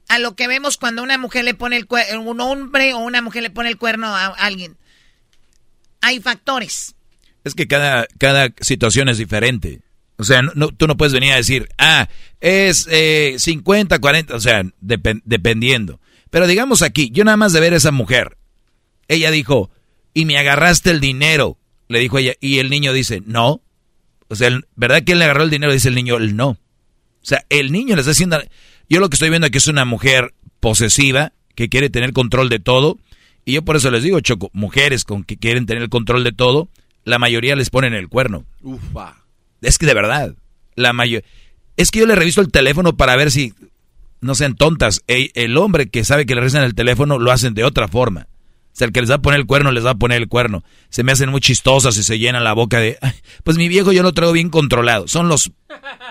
A 0.08 0.20
lo 0.20 0.36
que 0.36 0.46
vemos 0.46 0.76
cuando 0.76 1.02
una 1.02 1.18
mujer 1.18 1.44
le 1.44 1.54
pone 1.54 1.76
el 1.76 1.86
cuerno, 1.86 2.20
un 2.22 2.40
hombre 2.40 2.94
o 2.94 2.98
una 2.98 3.20
mujer 3.20 3.42
le 3.42 3.50
pone 3.50 3.68
el 3.68 3.78
cuerno 3.78 4.14
a 4.14 4.26
alguien. 4.26 4.76
Hay 6.00 6.20
factores. 6.20 6.94
Es 7.44 7.54
que 7.54 7.66
cada, 7.66 8.06
cada 8.18 8.52
situación 8.60 9.08
es 9.08 9.18
diferente. 9.18 9.80
O 10.16 10.24
sea, 10.24 10.42
no, 10.42 10.68
tú 10.68 10.86
no 10.86 10.96
puedes 10.96 11.14
venir 11.14 11.32
a 11.32 11.36
decir, 11.36 11.68
ah, 11.78 12.08
es 12.40 12.86
eh, 12.90 13.36
50, 13.38 13.98
40, 13.98 14.34
o 14.34 14.40
sea, 14.40 14.62
depen- 14.82 15.22
dependiendo. 15.24 15.98
Pero 16.30 16.46
digamos 16.46 16.82
aquí, 16.82 17.10
yo 17.10 17.24
nada 17.24 17.38
más 17.38 17.52
de 17.54 17.60
ver 17.60 17.72
a 17.72 17.78
esa 17.78 17.90
mujer, 17.90 18.36
ella 19.08 19.30
dijo, 19.30 19.70
y 20.12 20.26
me 20.26 20.36
agarraste 20.38 20.90
el 20.90 21.00
dinero, 21.00 21.58
le 21.88 22.00
dijo 22.00 22.18
ella, 22.18 22.34
y 22.40 22.58
el 22.58 22.68
niño 22.68 22.92
dice, 22.92 23.22
no. 23.24 23.62
O 24.28 24.36
sea, 24.36 24.50
¿verdad 24.76 25.02
que 25.02 25.12
él 25.12 25.18
le 25.18 25.24
agarró 25.24 25.42
el 25.42 25.50
dinero? 25.50 25.72
Dice 25.72 25.88
el 25.88 25.94
niño, 25.94 26.18
el 26.18 26.36
no. 26.36 26.50
O 26.50 26.58
sea, 27.22 27.44
el 27.48 27.72
niño 27.72 27.94
le 27.96 28.00
está 28.02 28.12
haciendo... 28.12 28.40
Yo 28.88 29.00
lo 29.00 29.08
que 29.08 29.14
estoy 29.14 29.30
viendo 29.30 29.46
aquí 29.46 29.58
es 29.58 29.68
una 29.68 29.84
mujer 29.84 30.34
posesiva 30.60 31.32
que 31.54 31.68
quiere 31.68 31.90
tener 31.90 32.12
control 32.12 32.48
de 32.48 32.58
todo. 32.60 32.98
Y 33.44 33.52
yo 33.54 33.62
por 33.62 33.76
eso 33.76 33.90
les 33.90 34.02
digo, 34.02 34.20
Choco, 34.20 34.50
mujeres 34.52 35.04
con 35.04 35.24
que 35.24 35.36
quieren 35.36 35.66
tener 35.66 35.82
el 35.82 35.88
control 35.88 36.24
de 36.24 36.32
todo, 36.32 36.68
la 37.04 37.18
mayoría 37.18 37.56
les 37.56 37.70
ponen 37.70 37.94
el 37.94 38.08
cuerno. 38.08 38.44
Ufa. 38.62 39.16
Es 39.62 39.78
que 39.78 39.86
de 39.86 39.94
verdad, 39.94 40.34
la 40.74 40.92
mayor... 40.92 41.22
Es 41.76 41.90
que 41.90 42.00
yo 42.00 42.06
le 42.06 42.14
reviso 42.14 42.40
el 42.40 42.50
teléfono 42.50 42.96
para 42.96 43.16
ver 43.16 43.30
si 43.30 43.54
no 44.20 44.34
sean 44.34 44.54
tontas. 44.54 45.02
El, 45.06 45.30
el 45.34 45.56
hombre 45.56 45.88
que 45.88 46.04
sabe 46.04 46.26
que 46.26 46.34
le 46.34 46.40
revisan 46.42 46.62
el 46.64 46.74
teléfono 46.74 47.18
lo 47.18 47.32
hacen 47.32 47.54
de 47.54 47.64
otra 47.64 47.88
forma. 47.88 48.26
O 48.72 48.76
sea, 48.80 48.86
el 48.86 48.92
que 48.92 49.00
les 49.00 49.10
va 49.10 49.14
a 49.16 49.22
poner 49.22 49.40
el 49.40 49.46
cuerno, 49.46 49.72
les 49.72 49.84
va 49.84 49.90
a 49.90 49.94
poner 49.96 50.18
el 50.20 50.28
cuerno. 50.28 50.62
Se 50.90 51.02
me 51.02 51.12
hacen 51.12 51.30
muy 51.30 51.40
chistosas 51.40 51.96
y 51.96 52.02
se 52.02 52.18
llenan 52.18 52.44
la 52.44 52.52
boca 52.52 52.78
de... 52.78 52.98
"Ay, 53.00 53.12
pues 53.44 53.56
mi 53.56 53.66
viejo 53.68 53.92
yo 53.92 54.02
lo 54.02 54.12
traigo 54.12 54.32
bien 54.32 54.50
controlado. 54.50 55.08
Son 55.08 55.28
los, 55.28 55.50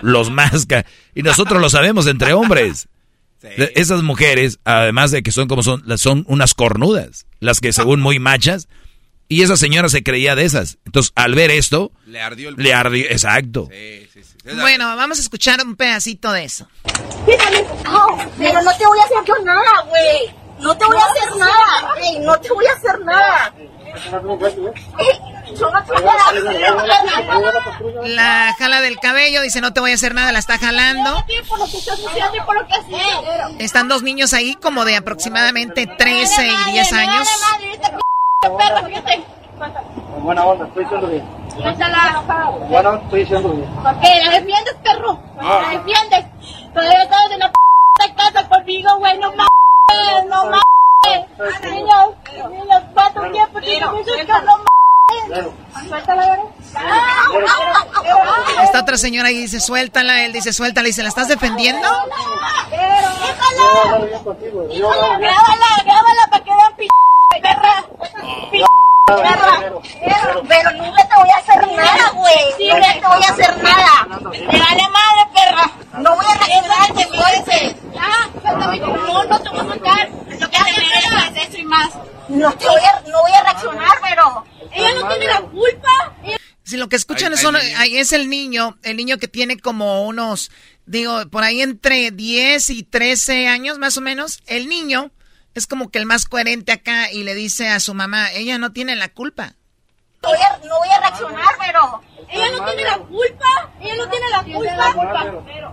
los 0.02 0.30
más... 0.32 0.66
ca- 0.66 0.84
Y 1.14 1.22
nosotros 1.22 1.60
lo 1.62 1.70
sabemos 1.70 2.06
entre 2.08 2.32
hombres. 2.34 2.88
Esas 3.74 4.02
mujeres, 4.02 4.58
además 4.64 5.10
de 5.10 5.22
que 5.22 5.32
son 5.32 5.48
como 5.48 5.62
son, 5.62 5.82
las- 5.86 6.00
son 6.00 6.24
unas 6.28 6.54
cornudas. 6.54 7.26
Las 7.40 7.60
que 7.60 7.72
según 7.72 8.00
muy 8.00 8.18
machas. 8.18 8.68
Y 9.28 9.42
esa 9.42 9.56
señora 9.56 9.88
se 9.88 10.02
creía 10.02 10.34
de 10.34 10.44
esas. 10.44 10.78
Entonces, 10.86 11.12
al 11.14 11.34
ver 11.36 11.50
esto... 11.52 11.92
Le 12.06 12.20
ardió 12.20 12.48
el... 12.48 12.56
Le 12.56 12.74
ardió, 12.74 13.04
exacto. 13.06 13.68
Bueno, 14.44 14.96
vamos 14.96 15.18
a 15.18 15.20
escuchar 15.22 15.60
un 15.64 15.76
pedacito 15.76 16.32
de 16.32 16.44
eso. 16.44 16.66
Pero 17.26 18.62
no 18.62 18.76
te 18.76 18.86
voy 18.86 18.98
a 18.98 19.04
hacer 19.04 19.16
yo 19.26 19.34
nada, 19.44 19.82
güey. 19.88 20.34
No 20.60 20.76
te 20.76 20.84
voy 20.84 20.96
a 20.96 21.04
hacer 21.04 21.36
nada, 21.38 21.94
güey. 21.96 22.18
No 22.26 22.40
te 22.40 22.50
voy 22.50 22.64
a 22.66 22.72
hacer 22.72 23.00
nada. 23.04 23.54
La 28.04 28.54
jala 28.58 28.80
del 28.80 28.98
cabello, 28.98 29.42
dice 29.42 29.60
no 29.60 29.72
te 29.72 29.80
voy 29.80 29.90
a 29.92 29.94
hacer 29.94 30.14
nada, 30.14 30.32
la 30.32 30.38
está 30.38 30.58
jalando. 30.58 31.24
Están 33.58 33.88
dos 33.88 34.02
niños 34.02 34.32
ahí 34.32 34.54
como 34.56 34.84
de 34.84 34.96
aproximadamente 34.96 35.86
13 35.86 36.46
y 36.46 36.72
10 36.72 36.92
años. 36.92 37.28
Buena 40.22 40.44
onda, 40.44 40.66
estoy 40.66 40.84
diciendo 40.84 41.06
bien. 41.08 41.40
Bueno, 42.68 42.94
estoy 42.94 43.20
diciendo 43.20 43.48
bien. 43.50 43.70
¿Por 43.74 43.84
¿La 43.84 44.30
defiendes, 44.30 44.74
perro? 44.82 45.20
Ah. 45.40 45.60
¿La 45.62 45.78
defiendes? 45.78 46.24
Todavía 46.72 47.02
estás 47.02 47.30
en 47.32 47.38
la 47.40 47.50
p*** 47.50 48.14
casa 48.14 48.48
conmigo, 48.48 48.96
güey, 48.98 49.18
no 49.18 49.30
mames, 49.30 50.26
no 50.28 50.44
mames. 50.44 50.79
Niños, 51.70 52.14
cuatro. 52.92 53.22
Esta 58.62 58.80
otra 58.80 58.96
señora 58.96 59.28
ahí 59.28 59.38
dice 59.38 59.60
suéltala, 59.60 60.24
él 60.24 60.32
dice 60.32 60.52
suéltala 60.52 60.88
y 60.88 60.92
se 60.92 61.02
la 61.02 61.08
estás 61.08 61.28
defendiendo. 61.28 61.88
¡Grábala! 65.18 65.66
¡Grábala 65.84 66.26
para 66.30 66.44
que 66.44 66.50
vean 66.50 66.76
p! 66.76 66.86
Perra! 69.16 69.72
Pero 70.48 70.70
nunca 70.72 71.08
te 71.08 71.14
voy 71.16 71.30
a 71.30 71.36
hacer 71.36 71.66
nada, 71.76 72.10
güey. 72.14 72.72
Nunca 72.72 72.92
te 72.92 73.06
voy 73.06 73.24
a 73.24 73.32
hacer 73.32 73.62
nada. 73.62 74.06
Me 74.30 74.58
vale 74.58 74.88
madre, 74.88 75.22
perra. 75.34 75.70
No 75.98 76.16
voy 76.16 76.26
a 76.26 76.34
reaccionar, 76.34 76.92
te 76.94 77.06
fuerces. 77.06 77.76
Ya. 77.94 78.30
No, 78.44 79.24
no 79.24 79.40
te 79.40 79.48
voy 79.48 79.58
a 79.58 79.62
soltar. 79.62 80.10
Lo 80.38 80.50
que 80.50 80.56
haces 80.56 80.78
es 81.36 81.48
eso 81.48 81.58
y 81.58 81.64
más. 81.64 81.90
No 82.28 82.52
te 82.52 82.68
voy 82.68 82.80
a, 82.80 83.00
no 83.08 83.20
voy 83.22 83.32
a 83.32 83.42
reaccionar, 83.42 83.98
pero... 84.02 84.44
Ella 84.72 84.94
no 84.94 85.08
tiene 85.08 85.26
la 85.26 85.40
culpa. 85.40 86.14
Si 86.62 86.76
lo 86.76 86.88
que 86.88 86.96
escuchan 86.96 87.34
ay, 87.34 87.74
ahí 87.78 87.96
es 87.96 88.12
el 88.12 88.30
niño, 88.30 88.78
el 88.84 88.96
niño 88.96 89.18
que 89.18 89.26
tiene 89.26 89.58
como 89.58 90.06
unos, 90.06 90.52
digo, 90.86 91.28
por 91.28 91.42
ahí 91.42 91.62
entre 91.62 92.12
10 92.12 92.70
y 92.70 92.84
13 92.84 93.48
años 93.48 93.78
más 93.78 93.96
o 93.96 94.00
menos. 94.00 94.40
El 94.46 94.68
niño 94.68 95.10
es 95.54 95.66
como 95.66 95.90
que 95.90 95.98
el 95.98 96.06
más 96.06 96.26
coherente 96.26 96.72
acá 96.72 97.10
y 97.10 97.22
le 97.24 97.34
dice 97.34 97.68
a 97.68 97.80
su 97.80 97.94
mamá, 97.94 98.32
ella 98.32 98.58
no 98.58 98.72
tiene 98.72 98.96
la 98.96 99.08
culpa. 99.08 99.54
No 100.22 100.28
voy 100.28 100.38
a, 100.38 100.58
no 100.66 100.78
voy 100.78 100.88
a 100.90 101.00
reaccionar, 101.00 101.54
pero... 101.58 102.02
Ella 102.32 102.50
no 102.56 102.64
tiene 102.64 102.82
la 102.84 102.98
culpa. 102.98 103.72
Ella 103.80 103.94
no 103.96 104.08
tiene 104.10 104.30
la 104.30 104.42
culpa. 104.44 105.24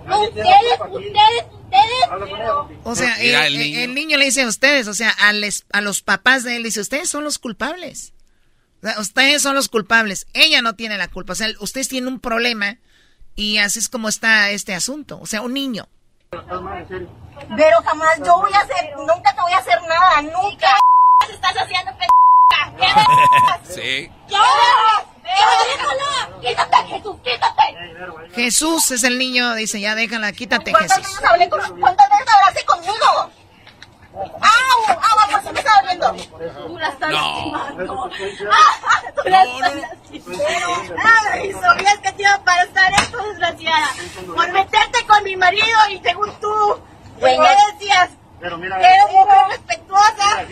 No, 0.07 0.21
ustedes, 0.23 0.47
ustedes, 0.89 1.45
ustedes. 1.53 2.77
O 2.83 2.95
sea, 2.95 3.13
el, 3.21 3.35
el 3.35 3.55
el 3.55 3.59
niño. 3.59 3.93
niño. 3.93 4.17
le 4.17 4.25
dice 4.25 4.41
a 4.41 4.47
ustedes, 4.47 4.87
o 4.87 4.93
sea, 4.95 5.09
a, 5.11 5.33
les- 5.33 5.65
a 5.71 5.81
los 5.81 6.01
papás 6.01 6.43
de 6.43 6.55
él, 6.55 6.63
dice, 6.63 6.79
ustedes 6.81 7.09
son 7.09 7.23
los 7.23 7.37
culpables. 7.37 8.13
O 8.81 8.87
sea, 8.87 8.99
ustedes 8.99 9.41
son 9.43 9.53
los 9.55 9.69
culpables. 9.69 10.25
Ella 10.33 10.61
no 10.63 10.73
tiene 10.75 10.97
la 10.97 11.09
culpa. 11.09 11.33
O 11.33 11.35
sea, 11.35 11.47
ustedes 11.59 11.89
tienen 11.89 12.07
un 12.11 12.19
problema 12.19 12.77
y 13.35 13.57
así 13.57 13.77
es 13.79 13.89
como 13.89 14.09
está 14.09 14.49
este 14.49 14.73
asunto. 14.73 15.19
O 15.21 15.27
sea, 15.27 15.41
un 15.41 15.53
niño. 15.53 15.87
Pero 16.29 17.81
jamás 17.83 18.17
yo 18.23 18.37
voy 18.39 18.51
a 18.53 18.59
hacer, 18.59 18.95
nunca 18.97 19.33
te 19.33 19.41
voy 19.41 19.51
a 19.53 19.57
hacer 19.57 19.81
nada, 19.83 20.21
nunca. 20.21 20.67
¿Qué 21.25 21.33
estás 21.33 21.53
haciendo, 21.57 21.91
p***? 21.97 22.07
¿Qué 22.77 23.73
Sí. 23.73 24.11
¿Qué 24.27 24.35
¡Déjala! 25.23 26.39
¡Quítate, 26.41 26.77
Jesús, 26.87 27.15
quítate! 27.23 28.31
Jesús 28.33 28.91
es 28.91 29.03
el 29.03 29.17
niño, 29.17 29.55
dice, 29.55 29.79
ya 29.79 29.95
déjala, 29.95 30.31
quítate 30.31 30.71
¿Cuántas 30.71 30.97
Jesús. 30.97 31.13
veces 31.15 31.29
hablé 31.29 31.49
con, 31.49 31.79
cuántas 31.79 32.09
veces 32.09 32.33
hablaste 32.33 32.65
conmigo? 32.65 33.31
¡Au! 34.13 34.21
¡Au! 34.89 35.31
¿Por 35.31 35.41
qué 35.43 35.51
me 35.51 35.59
estás 35.59 35.75
hablando? 35.77 36.15
Tú 36.67 36.77
la 36.77 36.87
estás 36.89 37.09
No. 37.11 37.51
lastimando. 37.51 38.09
¡Ah! 38.51 39.01
Tú 39.23 39.29
la 39.29 39.43
estás 39.43 39.75
lastimando. 39.75 40.95
¡Ay! 41.33 41.51
Sabías 41.53 41.97
que 41.99 42.11
te 42.13 42.21
iba 42.21 42.33
a 42.33 42.43
pasar 42.43 42.93
esto, 43.01 43.17
desgraciada. 43.29 43.87
Por 44.35 44.51
meterte 44.51 45.05
con 45.07 45.23
mi 45.23 45.35
marido 45.35 45.77
y 45.91 45.99
según 45.99 46.31
tú, 46.39 46.79
¿qué 47.19 47.37
decías? 47.73 48.09
Pero 48.39 48.57
mira, 48.59 48.77
Eres 48.79 49.11
mujer 49.11 49.37
respetuosa. 49.49 50.45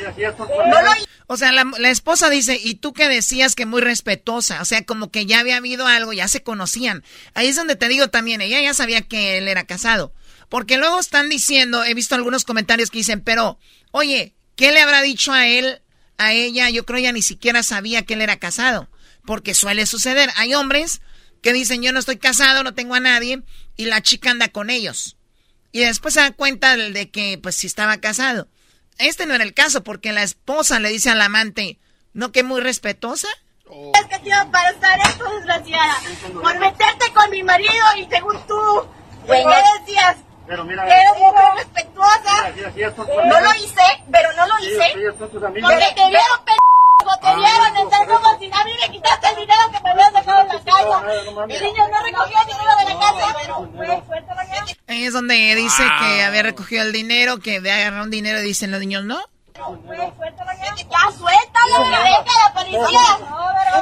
No 0.47 0.81
lo 0.81 0.91
O 1.27 1.37
sea, 1.37 1.51
la, 1.51 1.65
la 1.77 1.89
esposa 1.89 2.29
dice, 2.29 2.59
¿y 2.61 2.75
tú 2.75 2.93
que 2.93 3.07
decías 3.07 3.53
que 3.55 3.65
muy 3.67 3.81
respetuosa? 3.81 4.61
O 4.61 4.65
sea, 4.65 4.83
como 4.85 5.11
que 5.11 5.25
ya 5.27 5.39
había 5.39 5.57
habido 5.57 5.85
algo, 5.85 6.11
ya 6.11 6.27
se 6.27 6.41
conocían. 6.43 7.03
Ahí 7.35 7.47
es 7.47 7.55
donde 7.55 7.75
te 7.75 7.87
digo 7.87 8.07
también, 8.09 8.41
ella 8.41 8.59
ya 8.59 8.73
sabía 8.73 9.01
que 9.03 9.37
él 9.37 9.47
era 9.47 9.65
casado. 9.65 10.11
Porque 10.49 10.77
luego 10.77 10.99
están 10.99 11.29
diciendo, 11.29 11.83
he 11.83 11.93
visto 11.93 12.15
algunos 12.15 12.43
comentarios 12.43 12.89
que 12.89 12.99
dicen, 12.99 13.21
pero, 13.21 13.59
oye, 13.91 14.33
¿qué 14.55 14.71
le 14.71 14.81
habrá 14.81 15.01
dicho 15.01 15.33
a 15.33 15.47
él, 15.47 15.81
a 16.17 16.33
ella? 16.33 16.69
Yo 16.69 16.85
creo 16.85 16.99
ella 16.99 17.11
ni 17.11 17.21
siquiera 17.21 17.63
sabía 17.63 18.03
que 18.03 18.13
él 18.13 18.21
era 18.21 18.37
casado. 18.37 18.89
Porque 19.25 19.53
suele 19.55 19.85
suceder. 19.85 20.29
Hay 20.35 20.53
hombres 20.53 21.01
que 21.41 21.53
dicen, 21.53 21.81
yo 21.81 21.91
no 21.91 21.99
estoy 21.99 22.17
casado, 22.17 22.63
no 22.63 22.73
tengo 22.73 22.95
a 22.95 22.99
nadie, 22.99 23.41
y 23.75 23.85
la 23.85 24.01
chica 24.01 24.31
anda 24.31 24.49
con 24.49 24.69
ellos. 24.69 25.17
Y 25.71 25.79
después 25.79 26.13
se 26.13 26.21
da 26.21 26.31
cuenta 26.31 26.77
de 26.77 27.09
que, 27.09 27.39
pues, 27.41 27.55
si 27.55 27.67
estaba 27.67 27.97
casado. 27.97 28.47
Este 28.97 29.25
no 29.25 29.33
era 29.33 29.43
el 29.43 29.53
caso, 29.53 29.83
porque 29.83 30.13
la 30.13 30.23
esposa 30.23 30.79
le 30.79 30.89
dice 30.89 31.09
al 31.09 31.21
amante, 31.21 31.79
¿no 32.13 32.31
que 32.31 32.43
muy 32.43 32.61
respetuosa? 32.61 33.27
Es 33.65 34.05
que 34.07 34.19
te 34.19 34.29
iba 34.29 34.41
a 34.41 34.51
pasar 34.51 34.99
esto, 35.07 35.25
desgraciada. 35.37 35.95
Por 36.33 36.59
meterte 36.59 37.11
con 37.13 37.29
mi 37.29 37.43
marido 37.43 37.83
y 37.97 38.05
según 38.09 38.37
tú, 38.47 38.87
¿qué 39.25 39.43
decías? 39.79 40.17
Pero 40.47 40.63
mira, 40.63 40.85
Eres 40.85 41.19
mujer 41.19 41.45
respetuosa. 41.55 42.51
Mira, 42.55 42.71
No 43.25 43.41
lo 43.41 43.55
hice, 43.55 43.81
pero 44.11 44.33
no 44.33 44.45
lo 44.47 44.59
hice. 44.59 44.93
Porque 45.17 45.93
te 45.95 46.09
vieron, 46.09 46.39
p***, 46.45 46.51
te 47.21 47.27
Ah, 47.27 47.35
vieron, 47.35 47.77
estás 47.77 48.07
como 48.07 48.39
si 48.39 48.45
a 48.51 48.63
mí 48.63 48.71
me 48.81 48.91
quitaste 48.91 49.27
el 49.29 49.35
dinero 49.35 49.59
que 49.71 49.79
me 49.81 49.89
habías 49.91 50.13
dejado 50.13 50.41
en 50.41 50.47
la 50.47 50.53
casa. 50.63 51.03
El 51.49 51.63
niño 51.63 51.87
no 51.91 52.03
recogió 52.03 52.37
el 52.41 52.47
dinero 52.47 52.71
de 52.77 52.93
la 52.93 52.99
casa, 52.99 53.35
pero 53.77 54.03
suéltalo 54.07 54.41
ya. 54.43 54.65
Ahí 54.87 55.05
es 55.05 55.13
donde 55.13 55.55
dice 55.55 55.83
que 55.99 56.23
había 56.23 56.43
recogido 56.43 56.83
el 56.83 56.91
dinero, 56.91 57.39
que 57.39 57.57
había 57.57 57.75
agarrado 57.77 58.03
un 58.03 58.11
dinero 58.11 58.39
y 58.39 58.43
dicen 58.43 58.71
los 58.71 58.79
niños, 58.79 59.03
¿no? 59.03 59.19
Güey, 59.55 59.99
suéltalo 60.15 60.51
ya. 60.53 60.75
Ya, 60.75 61.11
suéltalo, 61.17 61.83
que 61.83 61.97
venga 62.03 62.33
la 62.43 62.53
policía. 62.53 63.17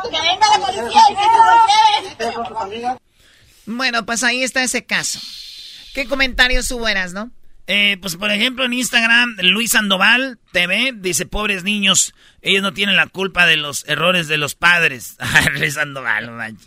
Que 0.04 0.22
venga 0.22 0.48
la 0.48 0.66
policía 0.66 1.02
y 1.10 1.16
que 1.16 2.24
se 2.24 2.32
lo 2.32 2.68
lleven. 2.68 3.00
Bueno, 3.66 4.06
pues 4.06 4.24
ahí 4.24 4.44
está 4.44 4.64
ese 4.64 4.86
caso. 4.86 5.20
¿Qué 5.94 6.08
comentarios 6.08 6.72
hubo, 6.72 6.88
eras, 6.88 7.14
no? 7.14 7.32
Eh, 7.66 7.98
pues 8.02 8.18
por 8.18 8.30
ejemplo 8.30 8.66
en 8.66 8.74
Instagram, 8.74 9.38
Luis 9.42 9.72
Sandoval 9.72 10.38
TV 10.52 10.92
dice, 10.98 11.26
pobres 11.26 11.64
niños, 11.64 12.14
ellos 12.42 12.62
no 12.62 12.74
tienen 12.74 12.98
la 12.98 13.08
culpa 13.08 13.46
de 13.46 13.56
los 13.56 13.88
errores 13.88 14.28
de 14.28 14.36
los 14.36 14.54
padres. 14.54 15.16
Ay, 15.20 15.46
Luis 15.58 15.76
Sandoval. 15.76 16.58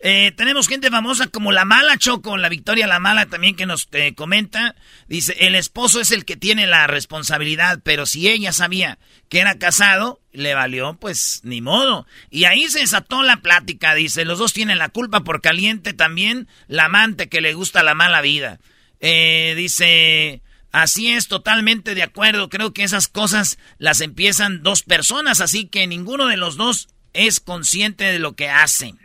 Eh, 0.00 0.32
tenemos 0.34 0.66
gente 0.66 0.90
famosa 0.90 1.26
como 1.26 1.52
La 1.52 1.66
Mala 1.66 1.98
Choco, 1.98 2.38
la 2.38 2.48
Victoria 2.48 2.86
La 2.86 2.98
Mala 2.98 3.26
también 3.26 3.54
que 3.54 3.66
nos 3.66 3.86
eh, 3.92 4.14
comenta. 4.14 4.76
Dice, 5.08 5.36
el 5.40 5.56
esposo 5.56 6.00
es 6.00 6.10
el 6.10 6.24
que 6.24 6.36
tiene 6.36 6.66
la 6.66 6.86
responsabilidad, 6.86 7.80
pero 7.82 8.06
si 8.06 8.28
ella 8.28 8.52
sabía 8.52 8.98
que 9.28 9.40
era 9.40 9.58
casado, 9.58 10.22
le 10.32 10.54
valió, 10.54 10.96
pues 10.98 11.40
ni 11.44 11.60
modo. 11.60 12.06
Y 12.30 12.44
ahí 12.44 12.66
se 12.68 12.80
desató 12.80 13.22
la 13.22 13.38
plática, 13.38 13.94
dice, 13.94 14.24
los 14.24 14.38
dos 14.38 14.54
tienen 14.54 14.78
la 14.78 14.88
culpa 14.88 15.20
por 15.20 15.42
caliente 15.42 15.92
también 15.92 16.48
la 16.66 16.86
amante 16.86 17.28
que 17.28 17.42
le 17.42 17.52
gusta 17.52 17.82
la 17.82 17.94
mala 17.94 18.22
vida. 18.22 18.58
Eh, 19.00 19.54
dice, 19.56 20.42
así 20.72 21.12
es, 21.12 21.28
totalmente 21.28 21.94
de 21.94 22.02
acuerdo. 22.02 22.48
Creo 22.48 22.72
que 22.72 22.82
esas 22.84 23.08
cosas 23.08 23.58
las 23.78 24.00
empiezan 24.00 24.62
dos 24.62 24.82
personas, 24.82 25.40
así 25.40 25.66
que 25.66 25.86
ninguno 25.86 26.26
de 26.26 26.36
los 26.36 26.56
dos 26.56 26.88
es 27.12 27.40
consciente 27.40 28.04
de 28.04 28.18
lo 28.18 28.34
que 28.34 28.48
hacen. 28.48 28.98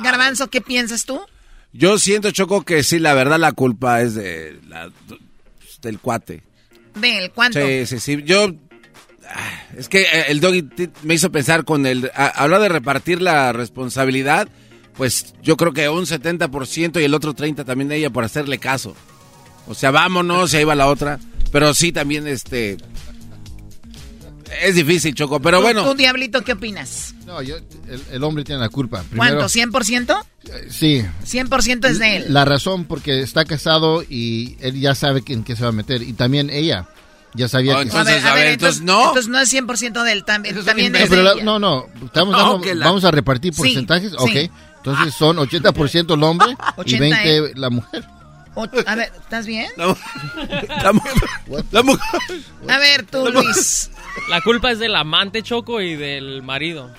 Garbanzo, 0.00 0.48
¿qué 0.48 0.60
piensas 0.60 1.04
tú? 1.04 1.20
Yo 1.72 1.98
siento, 1.98 2.30
Choco, 2.30 2.64
que 2.64 2.82
sí, 2.82 2.98
la 2.98 3.14
verdad 3.14 3.38
la 3.38 3.52
culpa 3.52 4.00
es 4.00 4.14
de 4.14 4.58
la- 4.68 4.90
del 5.82 5.98
cuate. 5.98 6.42
Del 6.94 7.30
cuánto. 7.32 7.58
Sí, 7.66 7.86
sí, 7.86 7.98
sí. 8.00 8.22
Yo. 8.24 8.54
Es 9.76 9.88
que 9.88 10.02
eh, 10.02 10.24
el 10.28 10.40
doggy 10.40 10.64
me 11.02 11.14
hizo 11.14 11.30
pensar 11.32 11.64
con 11.64 11.84
el. 11.86 12.10
a- 12.14 12.28
Hablar 12.28 12.60
de 12.60 12.68
repartir 12.68 13.20
la 13.20 13.52
responsabilidad. 13.52 14.48
Pues 14.96 15.34
yo 15.42 15.56
creo 15.56 15.72
que 15.72 15.88
un 15.88 16.06
70% 16.06 17.00
y 17.00 17.04
el 17.04 17.14
otro 17.14 17.34
30% 17.34 17.64
también 17.64 17.88
de 17.88 17.96
ella 17.96 18.10
por 18.10 18.24
hacerle 18.24 18.58
caso. 18.58 18.94
O 19.66 19.74
sea, 19.74 19.90
vámonos 19.90 20.52
y 20.54 20.58
ahí 20.58 20.64
va 20.64 20.74
la 20.74 20.86
otra. 20.86 21.18
Pero 21.50 21.72
sí, 21.74 21.90
también 21.92 22.26
este. 22.26 22.76
Es 24.62 24.76
difícil, 24.76 25.14
Choco. 25.14 25.40
Pero 25.40 25.58
¿Tú- 25.58 25.62
bueno. 25.64 25.84
¿Tú, 25.84 25.94
Diablito, 25.94 26.42
qué 26.42 26.52
opinas? 26.52 27.14
No, 27.26 27.42
yo, 27.42 27.56
el, 27.56 28.02
el 28.12 28.22
hombre 28.22 28.44
tiene 28.44 28.60
la 28.60 28.68
culpa. 28.68 29.02
Primero, 29.10 29.38
¿Cuánto? 29.38 29.48
¿100%? 29.48 30.24
Sí. 30.68 31.02
100% 31.24 31.88
es 31.88 31.98
de 31.98 32.16
él. 32.18 32.24
La 32.28 32.44
razón 32.44 32.84
porque 32.84 33.20
está 33.22 33.44
casado 33.44 34.02
y 34.08 34.56
él 34.60 34.78
ya 34.80 34.94
sabe 34.94 35.22
en 35.26 35.42
qué 35.42 35.56
se 35.56 35.62
va 35.62 35.70
a 35.70 35.72
meter. 35.72 36.02
Y 36.02 36.12
también 36.12 36.50
ella 36.50 36.86
ya 37.34 37.48
sabía 37.48 37.74
Oh, 37.74 37.76
que... 37.78 37.82
entonces, 37.84 38.22
a 38.24 38.34
ver, 38.34 38.48
entonces, 38.48 38.82
no. 38.82 39.08
Entonces 39.08 39.28
no 39.28 39.40
es 39.40 39.52
100% 39.52 40.04
de 40.04 40.12
él, 40.12 40.24
también, 40.24 40.62
también 40.64 40.92
No, 40.92 40.98
es 40.98 41.08
pero 41.08 41.22
de 41.22 41.24
la- 41.24 41.32
ella. 41.32 41.44
no, 41.44 41.58
no, 41.58 41.86
estamos 42.04 42.36
No, 42.66 42.74
la- 42.74 42.86
vamos 42.86 43.04
a 43.04 43.10
repartir 43.10 43.52
porcentajes, 43.54 44.10
sí. 44.12 44.16
ok. 44.18 44.52
Entonces 44.84 45.14
son 45.14 45.38
80% 45.38 46.14
el 46.14 46.22
hombre 46.22 46.50
y 46.50 46.80
80 46.80 47.22
20 47.22 47.58
la 47.58 47.70
mujer. 47.70 48.04
O- 48.54 48.68
a 48.86 48.94
ver, 48.94 49.10
¿estás 49.18 49.46
bien? 49.46 49.66
La, 49.76 50.92
mujer. 50.92 51.12
La 51.72 51.82
mujer. 51.82 52.20
A 52.68 52.78
ver, 52.78 53.04
tú, 53.04 53.28
Luis. 53.30 53.90
La 54.28 54.40
culpa 54.42 54.70
es 54.70 54.78
del 54.78 54.94
amante 54.94 55.42
Choco 55.42 55.80
y 55.80 55.96
del 55.96 56.42
marido. 56.42 56.90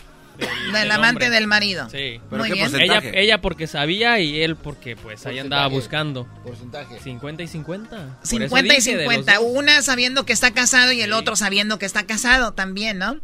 Del 0.74 0.92
amante 0.92 1.30
del 1.30 1.48
marido. 1.48 1.88
Sí. 1.90 2.20
Muy 2.30 2.52
bien. 2.52 2.76
Ella, 2.76 3.02
ella 3.14 3.40
porque 3.40 3.68
sabía 3.68 4.20
y 4.20 4.42
él 4.42 4.56
porque 4.56 4.96
pues 4.98 5.26
ahí 5.28 5.40
andaba 5.40 5.68
buscando. 5.68 6.28
Porcentaje. 6.44 7.00
50 7.00 7.44
y 7.44 7.48
50. 7.48 7.90
Por 7.90 7.98
eso 8.24 8.28
50 8.30 8.74
y 8.74 8.78
dije 8.78 8.98
de 8.98 9.04
los 9.06 9.14
50. 9.14 9.36
dos. 9.36 9.44
Una 9.48 9.82
sabiendo 9.82 10.26
que 10.26 10.34
está 10.34 10.52
casado 10.52 10.92
y 10.92 11.02
el 11.02 11.14
otro 11.14 11.36
sabiendo 11.36 11.80
que 11.80 11.86
está 11.86 12.04
casado 12.04 12.52
también, 12.54 12.98
¿no? 12.98 13.20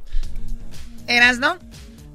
¿Eras, 1.07 1.39
no? 1.39 1.57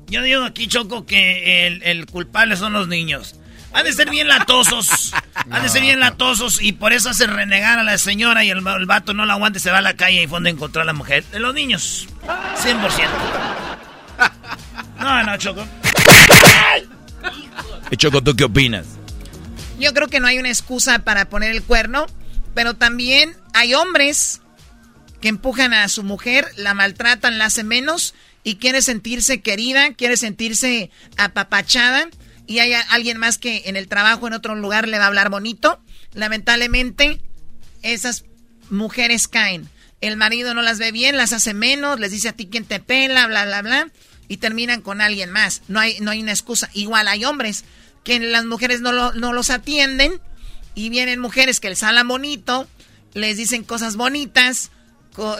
Yo 0.09 0.23
digo 0.23 0.45
aquí, 0.45 0.69
Choco, 0.69 1.05
que 1.05 1.67
el, 1.67 1.83
el 1.83 2.07
culpable 2.07 2.57
son 2.57 2.73
los 2.73 2.89
niños. 2.89 3.37
Han 3.73 3.85
de 3.85 3.93
ser 3.93 4.09
bien 4.09 4.29
latosos. 4.29 5.13
Han 5.51 5.63
de 5.63 5.69
ser 5.69 5.83
bien 5.83 6.01
latosos 6.01 6.63
y 6.63 6.73
por 6.73 6.93
eso 6.93 7.11
hace 7.11 7.27
renegar 7.27 7.79
a 7.79 7.83
la 7.83 7.99
señora 7.99 8.45
y 8.45 8.51
el, 8.51 8.67
el 8.67 8.87
vato 8.87 9.13
no 9.13 9.27
la 9.27 9.35
aguanta 9.35 9.59
y 9.59 9.61
se 9.61 9.71
va 9.71 9.79
a 9.79 9.83
la 9.83 9.95
calle 9.95 10.23
y 10.23 10.27
fonde 10.27 10.49
a 10.49 10.53
encontrar 10.53 10.85
a 10.85 10.87
la 10.87 10.93
mujer. 10.93 11.25
De 11.25 11.41
los 11.41 11.55
niños. 11.55 12.09
100%. 12.63 13.09
No, 14.99 15.23
no, 15.23 15.37
Choco. 15.37 15.65
Choco, 17.97 18.23
¿tú 18.23 18.35
qué 18.35 18.45
opinas? 18.45 18.87
Yo 19.79 19.93
creo 19.93 20.09
que 20.09 20.21
no 20.21 20.27
hay 20.27 20.39
una 20.39 20.49
excusa 20.49 21.01
para 21.01 21.29
poner 21.29 21.51
el 21.51 21.63
cuerno, 21.63 22.07
pero 22.55 22.75
también 22.75 23.37
hay 23.53 23.75
hombres 23.75 24.41
que 25.21 25.29
empujan 25.29 25.75
a 25.75 25.87
su 25.89 26.03
mujer, 26.03 26.49
la 26.57 26.75
maltratan, 26.75 27.39
la 27.39 27.45
hacen 27.47 27.69
menos 27.69 28.15
y 28.47 28.57
quiere 28.57 28.81
sentirse 28.81 29.41
querida, 29.41 29.93
quiere 29.95 30.17
sentirse 30.17 30.93
apapachada 31.17 32.09
y 32.47 32.61
hay 32.61 32.75
alguien 32.91 33.19
más 33.19 33.39
que 33.39 33.63
en 33.67 33.75
el 33.75 33.89
trabajo, 33.89 34.29
en 34.29 34.35
otro 34.35 34.55
lugar, 34.55 34.87
le 34.87 34.99
va 34.99 35.05
a 35.05 35.09
hablar 35.09 35.31
bonito. 35.31 35.81
Lamentablemente, 36.15 37.21
esas 37.83 38.25
mujeres 38.71 39.27
caen. 39.27 39.69
El 40.01 40.17
marido 40.17 40.55
no 40.55 40.63
las 40.63 40.79
ve 40.79 40.93
bien, 40.93 41.17
las 41.17 41.33
hace 41.33 41.55
menos, 41.55 41.99
les 41.99 42.13
dice 42.13 42.29
a 42.29 42.33
ti 42.35 42.47
quién 42.47 42.65
te 42.65 42.79
pela, 42.79 43.27
bla, 43.27 43.47
bla, 43.47 43.63
bla, 43.63 43.91
y 44.29 44.37
terminan 44.37 44.81
con 44.81 45.01
alguien 45.01 45.33
más. 45.33 45.63
No 45.67 45.81
hay, 45.81 45.99
no 45.99 46.13
hay 46.13 46.23
una 46.23 46.31
excusa. 46.31 46.71
Igual 46.73 47.09
hay 47.09 47.25
hombres 47.25 47.65
que 48.05 48.21
las 48.21 48.45
mujeres 48.45 48.81
no, 48.81 48.93
lo- 48.93 49.13
no 49.15 49.33
los 49.33 49.51
atienden 49.51 50.21
y 50.77 50.89
vienen 50.91 51.19
mujeres 51.19 51.59
que 51.59 51.71
les 51.71 51.83
hablan 51.83 52.07
bonito, 52.07 52.69
les 53.13 53.37
dicen 53.39 53.65
cosas 53.65 53.97
bonitas 53.97 54.71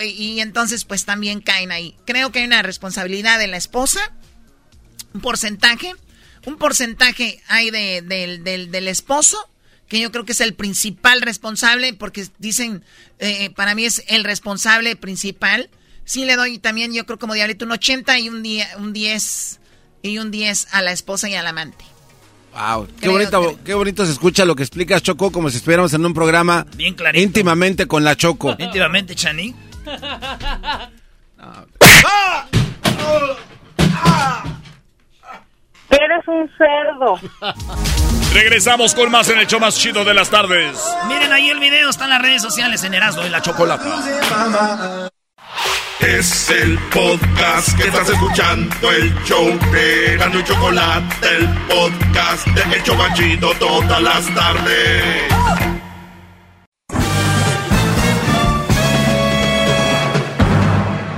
y, 0.03 0.41
entonces 0.41 0.85
pues 0.85 1.05
también 1.05 1.41
caen 1.41 1.71
ahí. 1.73 1.97
Creo 2.07 2.33
que 2.33 2.41
hay 2.41 2.47
una 2.47 2.63
responsabilidad 2.63 3.39
de 3.39 3.47
la 3.47 3.57
esposa, 3.57 4.01
un 5.15 5.21
porcentaje, 5.21 5.95
un 6.47 6.57
porcentaje 6.57 7.41
hay 7.49 7.71
de- 7.71 8.03
del, 8.03 8.45
del- 8.45 8.71
del 8.71 8.89
esposo, 8.89 9.37
que 9.89 10.01
yo 10.01 10.11
creo 10.11 10.25
que 10.25 10.33
es 10.33 10.41
el 10.41 10.55
principal 10.55 11.21
responsable, 11.23 11.93
porque 11.95 12.27
dicen, 12.39 12.83
eh, 13.19 13.51
para 13.51 13.75
mí 13.75 13.85
es 13.85 14.03
el 14.09 14.25
responsable 14.25 14.97
principal. 14.97 15.71
Sí 16.05 16.25
le 16.25 16.37
doy 16.37 16.59
también, 16.59 16.93
yo 16.93 17.05
creo 17.07 17.19
como 17.19 17.35
diablito, 17.35 17.65
un 17.65 17.73
80 17.73 18.19
y 18.19 18.29
un, 18.29 18.43
día, 18.43 18.69
un 18.79 18.93
10 18.93 19.61
y 20.03 20.19
un 20.19 20.31
10 20.31 20.69
a 20.73 20.83
la 20.83 20.93
esposa 20.93 21.29
y 21.29 21.35
al 21.35 21.47
amante. 21.47 21.85
Wow, 22.55 22.87
qué 22.87 22.93
Creo 23.01 23.13
bonito, 23.13 23.61
qué 23.65 23.75
bonito 23.75 24.07
se 24.07 24.13
escucha 24.13 24.45
lo 24.47 24.57
que 24.57 24.63
explicas, 24.63 25.03
Choco, 25.03 25.31
como 25.31 25.51
si 25.51 25.59
estuviéramos 25.59 25.93
en 25.93 26.07
un 26.07 26.15
programa 26.15 26.67
Bien 26.77 26.95
clarito. 26.95 27.23
íntimamente 27.23 27.87
con 27.87 28.03
la 28.03 28.17
Choco. 28.17 28.57
Íntimamente, 28.59 29.15
Chani. 29.15 29.55
Eres 35.91 36.29
un 36.29 36.51
cerdo. 36.59 37.21
Regresamos 38.33 38.95
con 38.95 39.11
más 39.11 39.29
en 39.31 39.39
el 39.39 39.47
show 39.47 39.61
más 39.61 39.79
chido 39.79 40.05
de 40.05 40.13
las 40.13 40.29
tardes. 40.29 40.79
Miren 41.09 41.33
ahí 41.33 41.49
el 41.49 41.59
video, 41.59 41.89
está 41.89 42.05
en 42.05 42.11
las 42.11 42.23
redes 42.23 42.43
sociales 42.43 42.85
en 42.85 42.95
Erasmo 42.95 43.25
y 43.25 43.31
la 43.31 43.41
Chocolata. 43.41 45.09
Es 46.01 46.51
el 46.51 46.79
podcast 46.91 47.77
que 47.79 47.89
estás 47.89 48.11
escuchando, 48.11 48.93
el 48.93 49.15
show 49.25 49.59
de 49.73 50.17
Gano 50.19 50.39
y 50.41 50.45
Chocolate, 50.45 51.37
el 51.37 51.49
podcast 51.67 52.47
de 52.49 52.77
El 52.77 52.83
Chobachito 52.83 53.53
todas 53.59 54.03
las 54.03 54.35
tardes. 54.35 55.86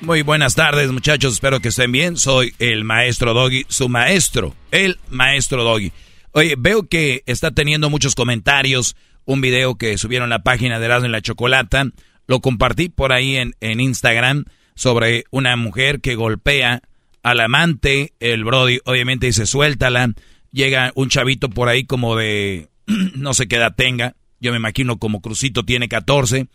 Muy 0.00 0.22
buenas 0.22 0.54
tardes, 0.54 0.92
muchachos. 0.92 1.34
Espero 1.34 1.58
que 1.58 1.68
estén 1.68 1.90
bien. 1.90 2.16
Soy 2.16 2.54
el 2.60 2.84
maestro 2.84 3.34
Doggy, 3.34 3.66
su 3.68 3.88
maestro, 3.88 4.54
el 4.70 5.00
maestro 5.10 5.64
Doggy. 5.64 5.92
Oye, 6.32 6.54
veo 6.56 6.88
que 6.88 7.24
está 7.26 7.50
teniendo 7.50 7.90
muchos 7.90 8.14
comentarios. 8.14 8.94
Un 9.24 9.40
video 9.40 9.74
que 9.74 9.98
subieron 9.98 10.30
la 10.30 10.44
página 10.44 10.78
de 10.78 10.84
Erasmo 10.84 11.08
y 11.08 11.10
la 11.10 11.20
Chocolata. 11.20 11.84
Lo 12.28 12.40
compartí 12.40 12.90
por 12.90 13.12
ahí 13.12 13.36
en, 13.36 13.56
en 13.60 13.80
Instagram 13.80 14.44
sobre 14.76 15.24
una 15.32 15.56
mujer 15.56 16.00
que 16.00 16.14
golpea 16.14 16.80
al 17.24 17.40
amante. 17.40 18.12
El 18.20 18.44
Brody 18.44 18.78
obviamente 18.84 19.26
dice 19.26 19.46
suéltala. 19.46 20.14
Llega 20.52 20.92
un 20.94 21.08
chavito 21.08 21.50
por 21.50 21.68
ahí 21.68 21.84
como 21.84 22.14
de 22.14 22.68
no 22.86 23.34
sé 23.34 23.48
qué 23.48 23.56
edad 23.56 23.74
tenga. 23.76 24.14
Yo 24.38 24.52
me 24.52 24.58
imagino 24.58 25.00
como 25.00 25.20
Crucito 25.20 25.64
tiene 25.64 25.88
14 25.88 26.46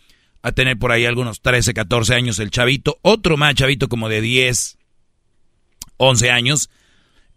a 0.44 0.52
tener 0.52 0.78
por 0.78 0.92
ahí 0.92 1.06
algunos 1.06 1.42
13, 1.42 1.74
14 1.74 2.14
años 2.14 2.38
el 2.40 2.52
chavito, 2.52 3.00
otro 3.02 3.38
más 3.38 3.56
chavito 3.56 3.88
como 3.90 4.10
de 4.10 4.22
10, 4.22 4.78
11 5.98 6.32
años. 6.32 6.70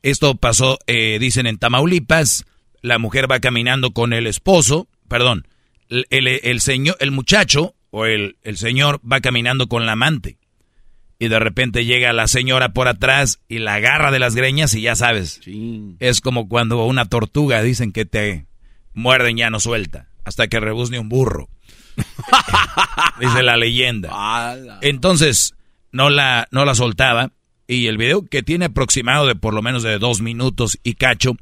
Esto 0.03 0.35
pasó, 0.37 0.79
eh, 0.87 1.19
dicen, 1.21 1.47
en 1.47 1.59
Tamaulipas. 1.59 2.45
La 2.83 2.99
mujer 2.99 3.31
va 3.31 3.41
caminando 3.41 3.91
con 3.93 4.13
el 4.13 4.27
esposo, 4.27 4.89
perdón, 5.09 5.49
el, 5.89 6.07
el- 6.11 6.29
el 6.29 6.61
señor, 6.61 6.97
el 7.01 7.11
muchacho 7.11 7.75
o 7.91 8.07
el, 8.07 8.37
el 8.43 8.57
señor 8.59 9.01
va 9.11 9.21
caminando 9.21 9.67
con 9.69 9.87
la 9.87 9.93
amante. 9.93 10.39
Y 11.19 11.29
de 11.29 11.39
repente 11.39 11.85
llega 11.87 12.13
la 12.13 12.29
señora 12.29 12.75
por 12.75 12.89
atrás 12.89 13.41
y 13.49 13.59
la 13.59 13.75
agarra 13.75 14.11
de 14.11 14.19
las 14.19 14.35
greñas 14.35 14.75
y 14.75 14.83
ya 14.83 14.95
sabes. 14.95 15.41
Es 15.99 16.21
como 16.21 16.49
cuando 16.49 16.85
una 16.85 17.07
tortuga 17.07 17.63
dicen 17.63 17.91
que 17.93 18.05
te 18.05 18.47
muerden 18.93 19.37
ya 19.39 19.49
no 19.51 19.59
suelta, 19.59 20.09
hasta 20.25 20.47
que 20.49 20.61
rebuzne 20.61 20.99
un 20.99 21.09
burro. 21.09 21.49
Dice 23.21 23.43
la 23.43 23.57
leyenda. 23.57 24.11
Entonces, 24.83 25.55
no 25.93 26.11
la, 26.11 26.49
no 26.51 26.65
la 26.65 26.75
soltaba. 26.75 27.33
Y 27.69 27.87
el 27.89 27.97
video 27.99 28.25
que 28.25 28.43
tiene 28.43 28.67
aproximado 28.67 29.27
de 29.27 29.35
por 29.35 29.53
lo 29.53 29.63
menos 29.63 29.83
de 29.83 29.99
dos 29.99 30.21
minutos 30.21 30.79
y 30.85 30.95
cacho, 30.95 31.37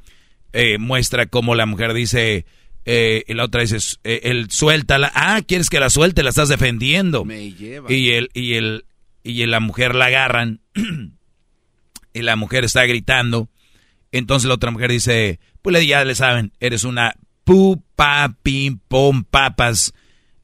eh, 0.52 0.78
muestra 0.78 1.26
cómo 1.26 1.54
la 1.54 1.66
mujer 1.66 1.92
dice, 1.92 2.46
eh, 2.86 3.24
y 3.26 3.34
la 3.34 3.44
otra 3.44 3.62
dice, 3.62 3.78
eh, 4.04 4.20
el 4.24 4.50
suéltala. 4.50 5.12
Ah, 5.14 5.42
¿quieres 5.46 5.68
que 5.68 5.80
la 5.80 5.90
suelte? 5.90 6.22
La 6.22 6.30
estás 6.30 6.48
defendiendo. 6.48 7.24
Y 7.88 8.10
el, 8.10 8.30
y 8.32 8.54
el, 8.54 8.84
y 9.22 9.44
la 9.46 9.60
mujer 9.60 9.94
la 9.94 10.06
agarran. 10.06 10.60
y 12.14 12.22
la 12.22 12.36
mujer 12.36 12.64
está 12.64 12.84
gritando. 12.86 13.48
Entonces 14.12 14.48
la 14.48 14.54
otra 14.54 14.70
mujer 14.70 14.90
dice, 14.92 15.40
pues 15.60 15.86
ya 15.86 16.04
le 16.04 16.14
saben, 16.14 16.52
eres 16.60 16.84
una 16.84 17.14
pupa, 17.42 18.36
pim, 18.42 18.78
pom, 18.88 19.24
papas. 19.24 19.92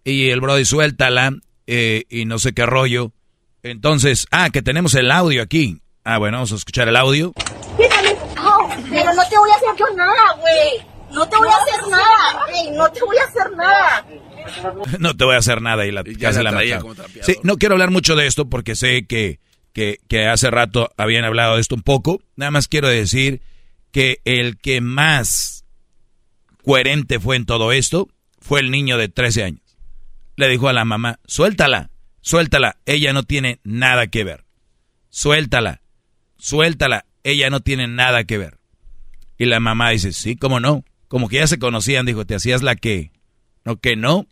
Y 0.05 0.31
el 0.31 0.41
Brody 0.41 0.65
suéltala 0.65 1.33
eh, 1.67 2.05
y 2.09 2.25
no 2.25 2.39
sé 2.39 2.53
qué 2.53 2.67
rollo. 2.67 3.13
Entonces, 3.63 4.27
ah, 4.31 4.51
que 4.51 4.63
tenemos 4.63 4.95
el 4.95 5.11
audio 5.11 5.43
aquí. 5.43 5.81
Ah, 6.05 6.19
bueno, 6.19 6.39
vamos 6.39 6.53
a 6.53 6.57
escuchar 6.57 6.89
el 6.89 6.97
audio. 6.97 7.33
Pero 7.77 9.15
no 9.15 9.29
te 9.29 9.39
voy 9.39 9.51
a 9.51 9.55
hacer 9.55 9.69
yo 9.79 9.97
nada, 9.97 10.37
güey. 10.41 10.91
No 11.13 11.29
te 11.29 11.37
voy 11.37 11.49
a 11.49 11.57
hacer 11.57 11.89
nada, 11.91 12.47
güey. 12.47 12.77
No 12.77 12.91
te 12.91 13.01
voy 13.05 13.17
a 13.19 13.25
hacer 13.25 13.57
nada. 13.57 14.07
no 14.99 15.17
te 15.17 15.25
voy 15.25 15.35
a 15.35 15.39
hacer 15.39 15.63
nada 15.63 15.87
y 15.87 15.91
la, 15.91 16.03
ya 16.05 16.29
casi 16.29 16.43
la 16.43 16.51
la. 16.51 16.83
Sí, 17.23 17.37
no 17.43 17.57
quiero 17.57 17.75
hablar 17.75 17.91
mucho 17.91 18.17
de 18.17 18.27
esto 18.27 18.49
porque 18.49 18.75
sé 18.75 19.07
que, 19.07 19.39
que, 19.73 19.99
que 20.09 20.27
hace 20.27 20.51
rato 20.51 20.91
habían 20.97 21.25
hablado 21.25 21.57
de 21.57 21.61
esto 21.61 21.75
un 21.75 21.83
poco. 21.83 22.21
Nada 22.37 22.51
más 22.51 22.69
quiero 22.69 22.89
decir 22.89 23.43
que 23.93 24.21
el 24.25 24.59
que 24.59 24.81
más 24.81 25.65
coherente 26.65 27.19
fue 27.21 27.37
en 27.37 27.47
todo 27.47 27.73
esto 27.73 28.09
fue 28.41 28.61
el 28.61 28.71
niño 28.71 28.97
de 28.97 29.09
13 29.09 29.45
años. 29.45 29.70
Le 30.41 30.49
dijo 30.49 30.71
a 30.71 30.73
la 30.73 30.87
mamá, 30.87 31.21
suéltala, 31.27 31.91
suéltala, 32.23 32.79
ella 32.87 33.13
no 33.13 33.25
tiene 33.25 33.61
nada 33.63 34.07
que 34.07 34.25
ver. 34.25 34.47
Suéltala, 35.11 35.83
suéltala, 36.39 37.05
ella 37.25 37.51
no 37.51 37.61
tiene 37.61 37.87
nada 37.89 38.25
que 38.25 38.39
ver. 38.39 38.59
Y 39.37 39.45
la 39.45 39.61
mamá 39.61 39.91
dice, 39.91 40.15
sí, 40.15 40.37
cómo 40.37 40.59
no. 40.59 40.83
Como 41.09 41.29
que 41.29 41.37
ya 41.37 41.47
se 41.47 41.59
conocían, 41.59 42.07
dijo, 42.07 42.25
te 42.25 42.35
hacías 42.35 42.63
la 42.63 42.75
que, 42.75 43.13
no 43.67 43.77
que 43.77 43.97
no. 43.97 44.29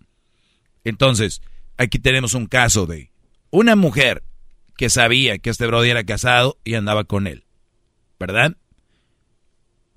Entonces, 0.82 1.42
aquí 1.76 1.98
tenemos 1.98 2.32
un 2.32 2.46
caso 2.46 2.86
de 2.86 3.10
una 3.50 3.76
mujer 3.76 4.22
que 4.78 4.88
sabía 4.88 5.38
que 5.38 5.50
este 5.50 5.66
brody 5.66 5.90
era 5.90 6.04
casado 6.04 6.56
y 6.64 6.72
andaba 6.72 7.04
con 7.04 7.26
él, 7.26 7.44
¿verdad? 8.18 8.56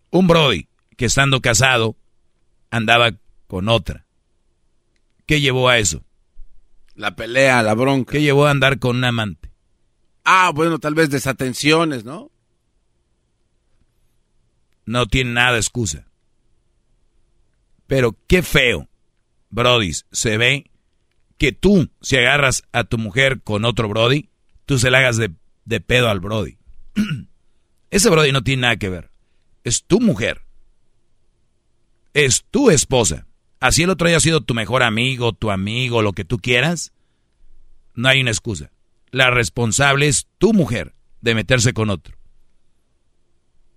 Un 0.09 0.27
Brody 0.27 0.67
que 0.97 1.05
estando 1.05 1.39
casado 1.39 1.95
andaba 2.69 3.13
con 3.47 3.69
otra. 3.69 4.05
¿Qué 5.25 5.41
llevó 5.41 5.69
a 5.69 5.77
eso? 5.77 6.03
La 6.95 7.15
pelea, 7.15 7.63
la 7.63 7.73
bronca. 7.73 8.11
¿Qué 8.11 8.21
llevó 8.21 8.45
a 8.45 8.51
andar 8.51 8.79
con 8.79 8.97
un 8.97 9.03
amante? 9.05 9.51
Ah, 10.23 10.51
bueno, 10.53 10.79
tal 10.79 10.93
vez 10.93 11.09
desatenciones, 11.09 12.03
¿no? 12.03 12.31
No 14.85 15.07
tiene 15.07 15.31
nada 15.31 15.53
de 15.53 15.59
excusa. 15.59 16.07
Pero 17.87 18.17
qué 18.27 18.43
feo, 18.43 18.87
Brody, 19.49 19.91
se 20.11 20.37
ve 20.37 20.71
que 21.37 21.51
tú, 21.51 21.89
si 22.01 22.17
agarras 22.17 22.63
a 22.71 22.83
tu 22.83 22.97
mujer 22.97 23.41
con 23.41 23.65
otro 23.65 23.89
Brody, 23.89 24.29
tú 24.65 24.77
se 24.77 24.91
la 24.91 24.99
hagas 24.99 25.17
de, 25.17 25.31
de 25.65 25.81
pedo 25.81 26.09
al 26.09 26.19
Brody. 26.19 26.57
Ese 27.89 28.09
Brody 28.09 28.31
no 28.31 28.43
tiene 28.43 28.61
nada 28.61 28.77
que 28.77 28.89
ver. 28.89 29.11
Es 29.63 29.83
tu 29.83 29.99
mujer. 29.99 30.43
Es 32.13 32.45
tu 32.49 32.69
esposa. 32.69 33.27
Así 33.61 33.83
el 33.83 33.91
otro 33.91 34.07
haya 34.07 34.19
sido 34.19 34.41
tu 34.41 34.55
mejor 34.55 34.81
amigo, 34.81 35.33
tu 35.33 35.51
amigo, 35.51 36.01
lo 36.01 36.13
que 36.13 36.25
tú 36.25 36.39
quieras, 36.39 36.93
no 37.93 38.09
hay 38.09 38.19
una 38.19 38.31
excusa. 38.31 38.71
La 39.11 39.29
responsable 39.29 40.07
es 40.07 40.27
tu 40.39 40.51
mujer 40.51 40.95
de 41.21 41.35
meterse 41.35 41.71
con 41.71 41.91
otro. 41.91 42.17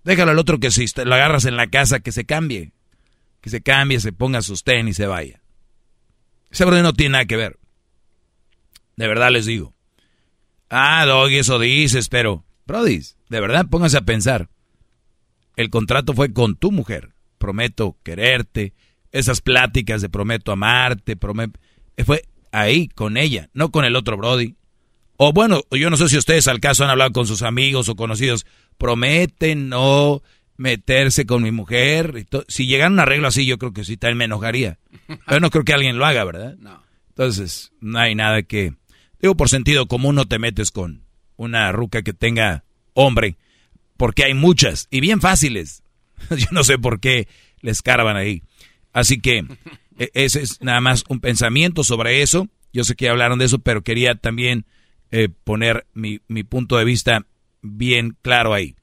Déjalo 0.02 0.30
al 0.30 0.38
otro 0.38 0.58
que 0.58 0.70
si 0.70 0.86
lo 1.04 1.14
agarras 1.14 1.44
en 1.44 1.58
la 1.58 1.66
casa, 1.66 2.00
que 2.00 2.12
se 2.12 2.24
cambie. 2.24 2.72
Que 3.42 3.50
se 3.50 3.60
cambie, 3.60 4.00
se 4.00 4.12
ponga 4.12 4.40
sus 4.40 4.64
tenis 4.64 4.96
y 4.96 5.02
se 5.02 5.06
vaya. 5.06 5.42
Ese 6.50 6.64
Brody 6.64 6.82
no 6.82 6.94
tiene 6.94 7.12
nada 7.12 7.26
que 7.26 7.36
ver. 7.36 7.58
De 8.96 9.06
verdad 9.06 9.30
les 9.30 9.44
digo. 9.44 9.74
Ah, 10.70 11.04
Doggy, 11.04 11.38
eso 11.38 11.58
dices, 11.58 12.08
pero... 12.08 12.42
Brody, 12.66 13.02
de 13.28 13.40
verdad 13.40 13.66
pónganse 13.68 13.98
a 13.98 14.06
pensar. 14.06 14.48
El 15.56 15.68
contrato 15.68 16.14
fue 16.14 16.32
con 16.32 16.56
tu 16.56 16.72
mujer. 16.72 17.12
Prometo 17.36 17.98
quererte. 18.02 18.72
Esas 19.14 19.40
pláticas 19.40 20.02
de 20.02 20.08
prometo 20.08 20.50
amarte. 20.50 21.16
Prometo... 21.16 21.60
Fue 22.04 22.24
ahí, 22.50 22.88
con 22.88 23.16
ella, 23.16 23.48
no 23.54 23.70
con 23.70 23.84
el 23.84 23.94
otro 23.94 24.16
Brody. 24.16 24.56
O 25.16 25.32
bueno, 25.32 25.62
yo 25.70 25.88
no 25.88 25.96
sé 25.96 26.08
si 26.08 26.18
ustedes 26.18 26.48
al 26.48 26.58
caso 26.58 26.82
han 26.82 26.90
hablado 26.90 27.12
con 27.12 27.28
sus 27.28 27.42
amigos 27.42 27.88
o 27.88 27.94
conocidos. 27.94 28.44
Prometen 28.76 29.68
no 29.68 30.20
meterse 30.56 31.26
con 31.26 31.44
mi 31.44 31.52
mujer. 31.52 32.26
Si 32.48 32.66
llegan 32.66 32.90
a 32.90 32.94
un 32.94 33.00
arreglo 33.00 33.28
así, 33.28 33.46
yo 33.46 33.56
creo 33.56 33.72
que 33.72 33.84
sí, 33.84 33.96
también 33.96 34.18
me 34.18 34.24
enojaría. 34.24 34.80
Pero 35.26 35.38
no 35.38 35.50
creo 35.50 35.64
que 35.64 35.74
alguien 35.74 35.96
lo 35.96 36.06
haga, 36.06 36.24
¿verdad? 36.24 36.56
No. 36.58 36.82
Entonces, 37.10 37.70
no 37.80 38.00
hay 38.00 38.16
nada 38.16 38.42
que... 38.42 38.74
Digo, 39.20 39.36
por 39.36 39.48
sentido 39.48 39.86
común 39.86 40.16
no 40.16 40.26
te 40.26 40.40
metes 40.40 40.72
con 40.72 41.04
una 41.36 41.70
ruca 41.70 42.02
que 42.02 42.12
tenga 42.12 42.64
hombre, 42.94 43.36
porque 43.96 44.24
hay 44.24 44.34
muchas 44.34 44.88
y 44.90 44.98
bien 44.98 45.20
fáciles. 45.20 45.84
Yo 46.30 46.48
no 46.50 46.64
sé 46.64 46.78
por 46.78 46.98
qué 46.98 47.28
les 47.60 47.80
carban 47.80 48.16
ahí. 48.16 48.42
Así 48.94 49.20
que 49.20 49.44
e, 49.98 50.10
ese 50.14 50.40
es 50.40 50.62
nada 50.62 50.80
más 50.80 51.04
un 51.10 51.20
pensamiento 51.20 51.84
sobre 51.84 52.22
eso. 52.22 52.48
Yo 52.72 52.84
sé 52.84 52.96
que 52.96 53.10
hablaron 53.10 53.38
de 53.38 53.44
eso, 53.44 53.58
pero 53.58 53.82
quería 53.82 54.14
también 54.14 54.64
eh, 55.10 55.28
poner 55.28 55.86
mi, 55.92 56.20
mi 56.28 56.44
punto 56.44 56.78
de 56.78 56.86
vista 56.86 57.26
bien 57.60 58.16
claro 58.22 58.54
ahí. 58.54 58.74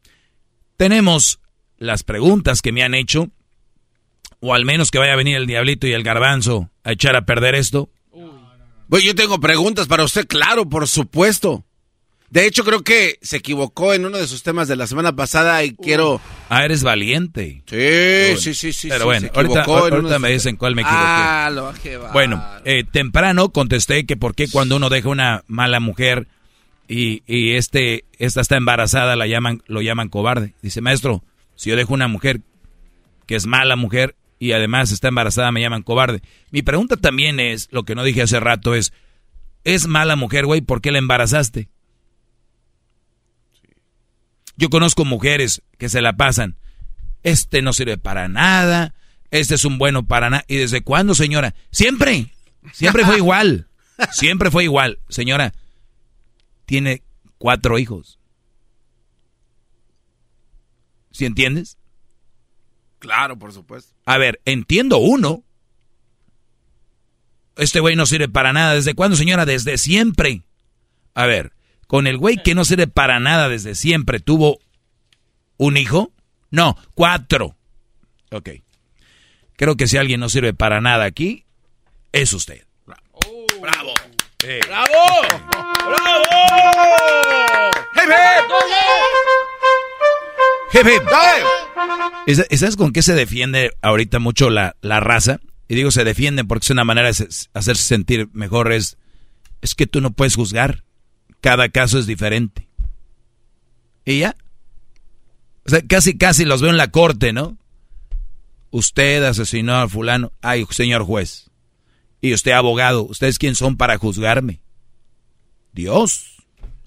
Tenemos 0.77 1.39
las 1.77 2.03
preguntas 2.03 2.61
que 2.61 2.71
me 2.71 2.83
han 2.83 2.93
hecho, 2.93 3.29
o 4.39 4.53
al 4.53 4.65
menos 4.65 4.91
que 4.91 4.99
vaya 4.99 5.13
a 5.13 5.17
venir 5.17 5.35
el 5.35 5.47
diablito 5.47 5.87
y 5.87 5.93
el 5.93 6.03
garbanzo 6.03 6.69
a 6.83 6.91
echar 6.91 7.15
a 7.15 7.25
perder 7.25 7.55
esto. 7.55 7.89
Bueno, 8.11 9.05
yo 9.05 9.15
tengo 9.15 9.39
preguntas 9.39 9.87
para 9.87 10.03
usted, 10.03 10.27
claro, 10.27 10.67
por 10.67 10.87
supuesto. 10.87 11.63
De 12.31 12.45
hecho, 12.45 12.63
creo 12.63 12.81
que 12.81 13.19
se 13.21 13.35
equivocó 13.37 13.93
en 13.93 14.05
uno 14.05 14.17
de 14.17 14.25
sus 14.25 14.41
temas 14.41 14.69
de 14.69 14.77
la 14.77 14.87
semana 14.87 15.13
pasada 15.13 15.65
y 15.65 15.75
quiero... 15.75 16.21
Ah, 16.47 16.63
eres 16.63 16.81
valiente. 16.81 17.61
Sí, 17.65 18.41
sí, 18.41 18.53
sí, 18.53 18.71
sí. 18.71 18.87
Pero 18.87 19.03
bueno, 19.03 19.27
ahorita, 19.35 19.63
ahorita 19.63 20.17
me 20.17 20.31
dicen 20.31 20.55
cuál 20.55 20.73
me 20.73 20.83
equivoqué. 20.83 21.03
Ah, 21.03 21.51
lo 21.53 21.63
bajé, 21.65 21.97
Bueno, 21.97 22.41
eh, 22.63 22.85
temprano 22.89 23.49
contesté 23.49 24.05
que 24.05 24.15
por 24.15 24.33
qué 24.33 24.47
cuando 24.49 24.77
uno 24.77 24.87
deja 24.87 25.09
una 25.09 25.43
mala 25.47 25.81
mujer 25.81 26.29
y, 26.87 27.21
y 27.27 27.57
este, 27.57 28.05
esta 28.17 28.39
está 28.39 28.55
embarazada, 28.55 29.17
la 29.17 29.27
llaman, 29.27 29.61
lo 29.67 29.81
llaman 29.81 30.07
cobarde. 30.07 30.53
Dice, 30.61 30.79
maestro, 30.79 31.25
si 31.57 31.69
yo 31.69 31.75
dejo 31.75 31.93
una 31.93 32.07
mujer 32.07 32.39
que 33.25 33.35
es 33.35 33.45
mala 33.45 33.75
mujer 33.75 34.15
y 34.39 34.53
además 34.53 34.93
está 34.93 35.09
embarazada, 35.09 35.51
me 35.51 35.59
llaman 35.59 35.83
cobarde. 35.83 36.21
Mi 36.49 36.61
pregunta 36.61 36.95
también 36.95 37.41
es, 37.41 37.67
lo 37.71 37.83
que 37.83 37.93
no 37.93 38.05
dije 38.05 38.21
hace 38.21 38.39
rato 38.39 38.73
es, 38.73 38.93
¿es 39.65 39.87
mala 39.87 40.15
mujer, 40.15 40.45
güey? 40.45 40.61
¿Por 40.61 40.79
qué 40.79 40.91
la 40.91 40.97
embarazaste? 40.97 41.67
Yo 44.61 44.69
conozco 44.69 45.05
mujeres 45.05 45.63
que 45.79 45.89
se 45.89 46.01
la 46.01 46.13
pasan. 46.13 46.55
Este 47.23 47.63
no 47.63 47.73
sirve 47.73 47.97
para 47.97 48.27
nada. 48.27 48.93
Este 49.31 49.55
es 49.55 49.65
un 49.65 49.79
bueno 49.79 50.05
para 50.05 50.29
nada. 50.29 50.45
¿Y 50.47 50.57
desde 50.57 50.83
cuándo, 50.83 51.15
señora? 51.15 51.55
Siempre. 51.71 52.27
Siempre 52.71 53.03
fue 53.03 53.17
igual. 53.17 53.67
Siempre 54.11 54.51
fue 54.51 54.65
igual. 54.65 54.99
Señora, 55.09 55.55
tiene 56.67 57.01
cuatro 57.39 57.79
hijos. 57.79 58.19
¿Sí 61.09 61.25
entiendes? 61.25 61.79
Claro, 62.99 63.39
por 63.39 63.53
supuesto. 63.53 63.95
A 64.05 64.19
ver, 64.19 64.41
entiendo 64.45 64.99
uno. 64.99 65.43
Este 67.55 67.79
güey 67.79 67.95
no 67.95 68.05
sirve 68.05 68.29
para 68.29 68.53
nada. 68.53 68.75
¿Desde 68.75 68.93
cuándo, 68.93 69.17
señora? 69.17 69.47
Desde 69.47 69.79
siempre. 69.79 70.43
A 71.15 71.25
ver, 71.25 71.51
con 71.91 72.07
el 72.07 72.17
güey 72.17 72.37
que 72.41 72.55
no 72.55 72.63
sirve 72.63 72.87
para 72.87 73.19
nada 73.19 73.49
desde 73.49 73.75
siempre, 73.75 74.21
¿tuvo 74.21 74.59
un 75.57 75.75
hijo? 75.75 76.13
No, 76.49 76.77
cuatro. 76.95 77.57
Ok. 78.31 78.51
Creo 79.57 79.75
que 79.75 79.87
si 79.87 79.97
alguien 79.97 80.21
no 80.21 80.29
sirve 80.29 80.53
para 80.53 80.79
nada 80.79 81.03
aquí, 81.03 81.43
es 82.13 82.31
usted. 82.31 82.65
Bravo. 82.85 83.03
¡Bravo! 83.59 83.93
¡Bravo! 84.41 84.61
¡Hip, 92.25 92.57
¿Sabes 92.57 92.77
con 92.77 92.93
qué 92.93 93.01
se 93.01 93.15
defiende 93.15 93.73
ahorita 93.81 94.19
mucho 94.19 94.49
la, 94.49 94.77
la 94.79 95.01
raza? 95.01 95.41
Y 95.67 95.75
digo 95.75 95.91
se 95.91 96.05
defienden 96.05 96.47
porque 96.47 96.63
es 96.63 96.69
una 96.69 96.85
manera 96.85 97.11
de 97.11 97.27
hacerse 97.53 97.83
sentir 97.83 98.29
mejor. 98.31 98.71
Es, 98.71 98.97
es 99.59 99.75
que 99.75 99.87
tú 99.87 99.99
no 99.99 100.11
puedes 100.11 100.37
juzgar 100.37 100.85
cada 101.41 101.69
caso 101.69 101.99
es 101.99 102.07
diferente. 102.07 102.67
¿Y 104.05 104.19
ya? 104.19 104.35
O 105.65 105.69
sea, 105.69 105.81
casi, 105.81 106.17
casi 106.17 106.45
los 106.45 106.61
veo 106.61 106.71
en 106.71 106.77
la 106.77 106.91
corte, 106.91 107.33
¿no? 107.33 107.57
Usted 108.71 109.23
asesinó 109.23 109.75
a 109.75 109.89
fulano. 109.89 110.31
Ay, 110.41 110.65
señor 110.69 111.03
juez. 111.03 111.49
Y 112.21 112.33
usted 112.33 112.51
abogado. 112.51 113.03
¿Ustedes 113.03 113.37
quién 113.37 113.55
son 113.55 113.75
para 113.75 113.97
juzgarme? 113.97 114.61
Dios. 115.73 116.37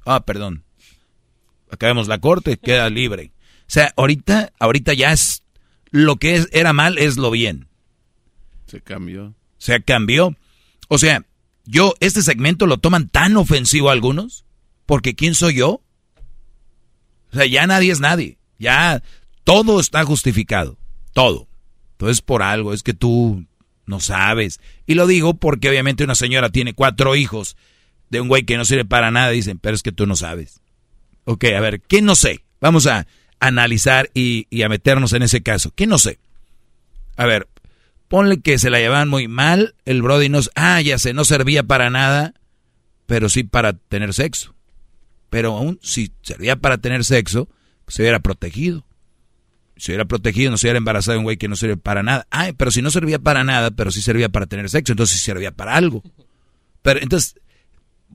Ah, 0.06 0.24
perdón. 0.24 0.64
Acabemos 1.70 2.08
la 2.08 2.18
corte, 2.18 2.56
queda 2.56 2.88
libre. 2.88 3.32
O 3.62 3.70
sea, 3.74 3.92
ahorita, 3.96 4.52
ahorita 4.58 4.94
ya 4.94 5.12
es 5.12 5.42
lo 5.90 6.16
que 6.16 6.36
es, 6.36 6.48
era 6.52 6.72
mal 6.72 6.98
es 6.98 7.16
lo 7.16 7.30
bien. 7.30 7.68
Se 8.66 8.80
cambió. 8.80 9.34
Se 9.58 9.82
cambió. 9.82 10.36
O 10.88 10.98
sea, 10.98 11.24
yo, 11.66 11.94
este 12.00 12.22
segmento 12.22 12.66
lo 12.66 12.78
toman 12.78 13.08
tan 13.08 13.36
ofensivo 13.36 13.90
algunos, 13.90 14.44
porque 14.86 15.14
¿quién 15.14 15.34
soy 15.34 15.56
yo? 15.56 15.80
O 17.32 17.36
sea, 17.36 17.46
ya 17.46 17.66
nadie 17.66 17.90
es 17.90 18.00
nadie. 18.00 18.38
Ya 18.58 19.02
todo 19.44 19.80
está 19.80 20.04
justificado. 20.04 20.76
Todo. 21.12 21.48
Entonces, 21.92 22.20
por 22.20 22.42
algo, 22.42 22.72
es 22.72 22.82
que 22.82 22.94
tú 22.94 23.44
no 23.86 24.00
sabes. 24.00 24.60
Y 24.86 24.94
lo 24.94 25.06
digo 25.06 25.34
porque 25.34 25.68
obviamente 25.68 26.04
una 26.04 26.14
señora 26.14 26.50
tiene 26.50 26.74
cuatro 26.74 27.16
hijos 27.16 27.56
de 28.10 28.20
un 28.20 28.28
güey 28.28 28.44
que 28.44 28.56
no 28.56 28.64
sirve 28.64 28.84
para 28.84 29.10
nada. 29.10 29.30
Dicen, 29.30 29.58
pero 29.58 29.74
es 29.74 29.82
que 29.82 29.92
tú 29.92 30.06
no 30.06 30.16
sabes. 30.16 30.60
Ok, 31.24 31.44
a 31.56 31.60
ver, 31.60 31.80
¿qué 31.80 32.02
no 32.02 32.14
sé? 32.14 32.44
Vamos 32.60 32.86
a 32.86 33.06
analizar 33.40 34.10
y, 34.14 34.46
y 34.50 34.62
a 34.62 34.68
meternos 34.68 35.12
en 35.12 35.22
ese 35.22 35.42
caso. 35.42 35.72
¿Qué 35.74 35.86
no 35.86 35.98
sé? 35.98 36.18
A 37.16 37.26
ver, 37.26 37.48
Ponle 38.08 38.40
que 38.40 38.58
se 38.58 38.70
la 38.70 38.78
llevaban 38.78 39.08
muy 39.08 39.28
mal, 39.28 39.74
el 39.84 40.02
Brody 40.02 40.28
no, 40.28 40.40
ah, 40.54 40.80
ya 40.80 40.98
sé, 40.98 41.14
no 41.14 41.24
servía 41.24 41.62
para 41.62 41.90
nada, 41.90 42.34
pero 43.06 43.28
sí 43.28 43.44
para 43.44 43.72
tener 43.72 44.12
sexo. 44.14 44.54
Pero 45.30 45.56
aún 45.56 45.80
si 45.82 46.12
servía 46.22 46.56
para 46.56 46.78
tener 46.78 47.04
sexo, 47.04 47.48
se 47.88 48.02
hubiera 48.02 48.20
protegido. 48.20 48.86
Se 49.76 49.90
hubiera 49.90 50.04
protegido, 50.04 50.50
no 50.50 50.56
se 50.56 50.66
hubiera 50.66 50.78
embarazado 50.78 51.18
un 51.18 51.24
güey 51.24 51.36
que 51.36 51.48
no 51.48 51.56
sirve 51.56 51.76
para 51.76 52.02
nada. 52.02 52.26
Ay, 52.30 52.52
pero 52.52 52.70
si 52.70 52.82
no 52.82 52.90
servía 52.90 53.18
para 53.18 53.42
nada, 53.42 53.72
pero 53.72 53.90
sí 53.90 54.02
servía 54.02 54.28
para 54.28 54.46
tener 54.46 54.70
sexo, 54.70 54.92
entonces 54.92 55.18
sí 55.18 55.24
servía 55.24 55.50
para 55.50 55.74
algo. 55.74 56.02
Pero 56.82 57.00
entonces, 57.00 57.34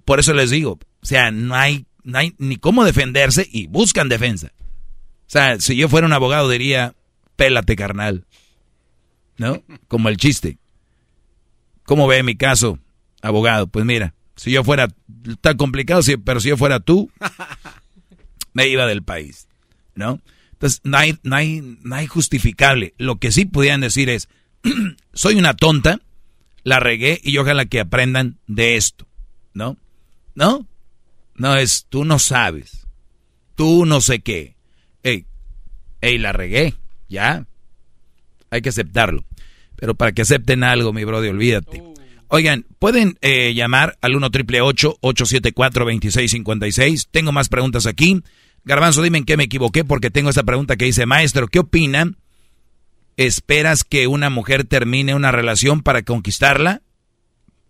por 0.05 0.19
eso 0.19 0.33
les 0.33 0.49
digo, 0.49 0.79
o 1.01 1.05
sea, 1.05 1.31
no 1.31 1.55
hay, 1.55 1.85
no 2.03 2.17
hay 2.17 2.35
ni 2.37 2.55
cómo 2.55 2.85
defenderse 2.85 3.47
y 3.51 3.67
buscan 3.67 4.07
defensa. 4.07 4.51
O 4.57 5.31
sea, 5.31 5.59
si 5.59 5.75
yo 5.75 5.89
fuera 5.89 6.07
un 6.07 6.13
abogado 6.13 6.49
diría, 6.49 6.95
pélate 7.35 7.75
carnal. 7.75 8.25
¿No? 9.39 9.63
Como 9.87 10.09
el 10.09 10.17
chiste. 10.17 10.59
¿Cómo 11.83 12.05
ve 12.07 12.21
mi 12.21 12.35
caso, 12.35 12.77
abogado? 13.21 13.65
Pues 13.65 13.83
mira, 13.85 14.13
si 14.35 14.51
yo 14.51 14.63
fuera, 14.63 14.89
tan 15.41 15.57
complicado, 15.57 16.01
pero 16.23 16.39
si 16.39 16.49
yo 16.49 16.57
fuera 16.57 16.79
tú, 16.79 17.09
me 18.53 18.67
iba 18.67 18.85
del 18.85 19.01
país, 19.01 19.47
¿no? 19.95 20.21
Entonces, 20.51 20.81
no 20.83 20.97
hay, 20.97 21.17
no 21.23 21.35
hay, 21.37 21.77
no 21.81 21.95
hay 21.95 22.05
justificable. 22.05 22.93
Lo 22.97 23.17
que 23.17 23.31
sí 23.31 23.45
pudieran 23.45 23.81
decir 23.81 24.09
es, 24.09 24.29
soy 25.13 25.35
una 25.35 25.55
tonta, 25.55 26.01
la 26.63 26.79
regué 26.79 27.19
y 27.23 27.37
ojalá 27.37 27.65
que 27.65 27.79
aprendan 27.79 28.37
de 28.45 28.75
esto, 28.75 29.07
¿no? 29.53 29.77
¿No? 30.35 30.67
No 31.35 31.55
es, 31.55 31.85
tú 31.87 32.03
no 32.03 32.19
sabes, 32.19 32.87
tú 33.55 33.85
no 33.85 34.01
sé 34.01 34.19
qué. 34.19 34.57
Ey, 35.01 35.25
ey, 36.01 36.17
la 36.17 36.33
regué, 36.33 36.75
ya. 37.07 37.47
Hay 38.51 38.61
que 38.61 38.69
aceptarlo. 38.69 39.23
Pero 39.79 39.95
para 39.95 40.11
que 40.11 40.21
acepten 40.21 40.63
algo, 40.63 40.93
mi 40.93 41.05
brother, 41.05 41.31
olvídate. 41.31 41.83
Oigan, 42.27 42.65
pueden 42.77 43.17
eh, 43.21 43.53
llamar 43.55 43.97
al 44.01 44.15
1 44.15 44.29
triple 44.29 44.61
874 44.61 45.85
2656. 45.85 47.07
Tengo 47.09 47.31
más 47.31 47.49
preguntas 47.49 47.87
aquí. 47.87 48.21
Garbanzo, 48.65 49.01
dime 49.01 49.17
en 49.19 49.25
qué 49.25 49.37
me 49.37 49.45
equivoqué 49.45 49.83
porque 49.83 50.11
tengo 50.11 50.29
esta 50.29 50.43
pregunta 50.43 50.75
que 50.75 50.85
dice, 50.85 51.05
maestro, 51.05 51.47
¿qué 51.47 51.59
opina? 51.59 52.11
¿Esperas 53.17 53.83
que 53.83 54.07
una 54.07 54.29
mujer 54.29 54.65
termine 54.65 55.15
una 55.15 55.31
relación 55.31 55.81
para 55.81 56.03
conquistarla? 56.03 56.81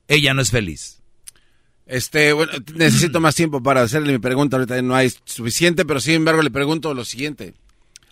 Ella 0.07 0.33
no 0.33 0.41
es 0.41 0.51
feliz. 0.51 1.01
Este, 1.85 2.33
bueno, 2.33 2.51
necesito 2.75 3.19
más 3.19 3.35
tiempo 3.35 3.63
para 3.63 3.81
hacerle 3.81 4.13
mi 4.13 4.19
pregunta. 4.19 4.57
Ahorita 4.57 4.81
no 4.81 4.95
hay 4.95 5.11
suficiente, 5.25 5.85
pero 5.85 5.99
sin 5.99 6.15
embargo 6.15 6.41
le 6.41 6.51
pregunto 6.51 6.93
lo 6.93 7.05
siguiente. 7.05 7.53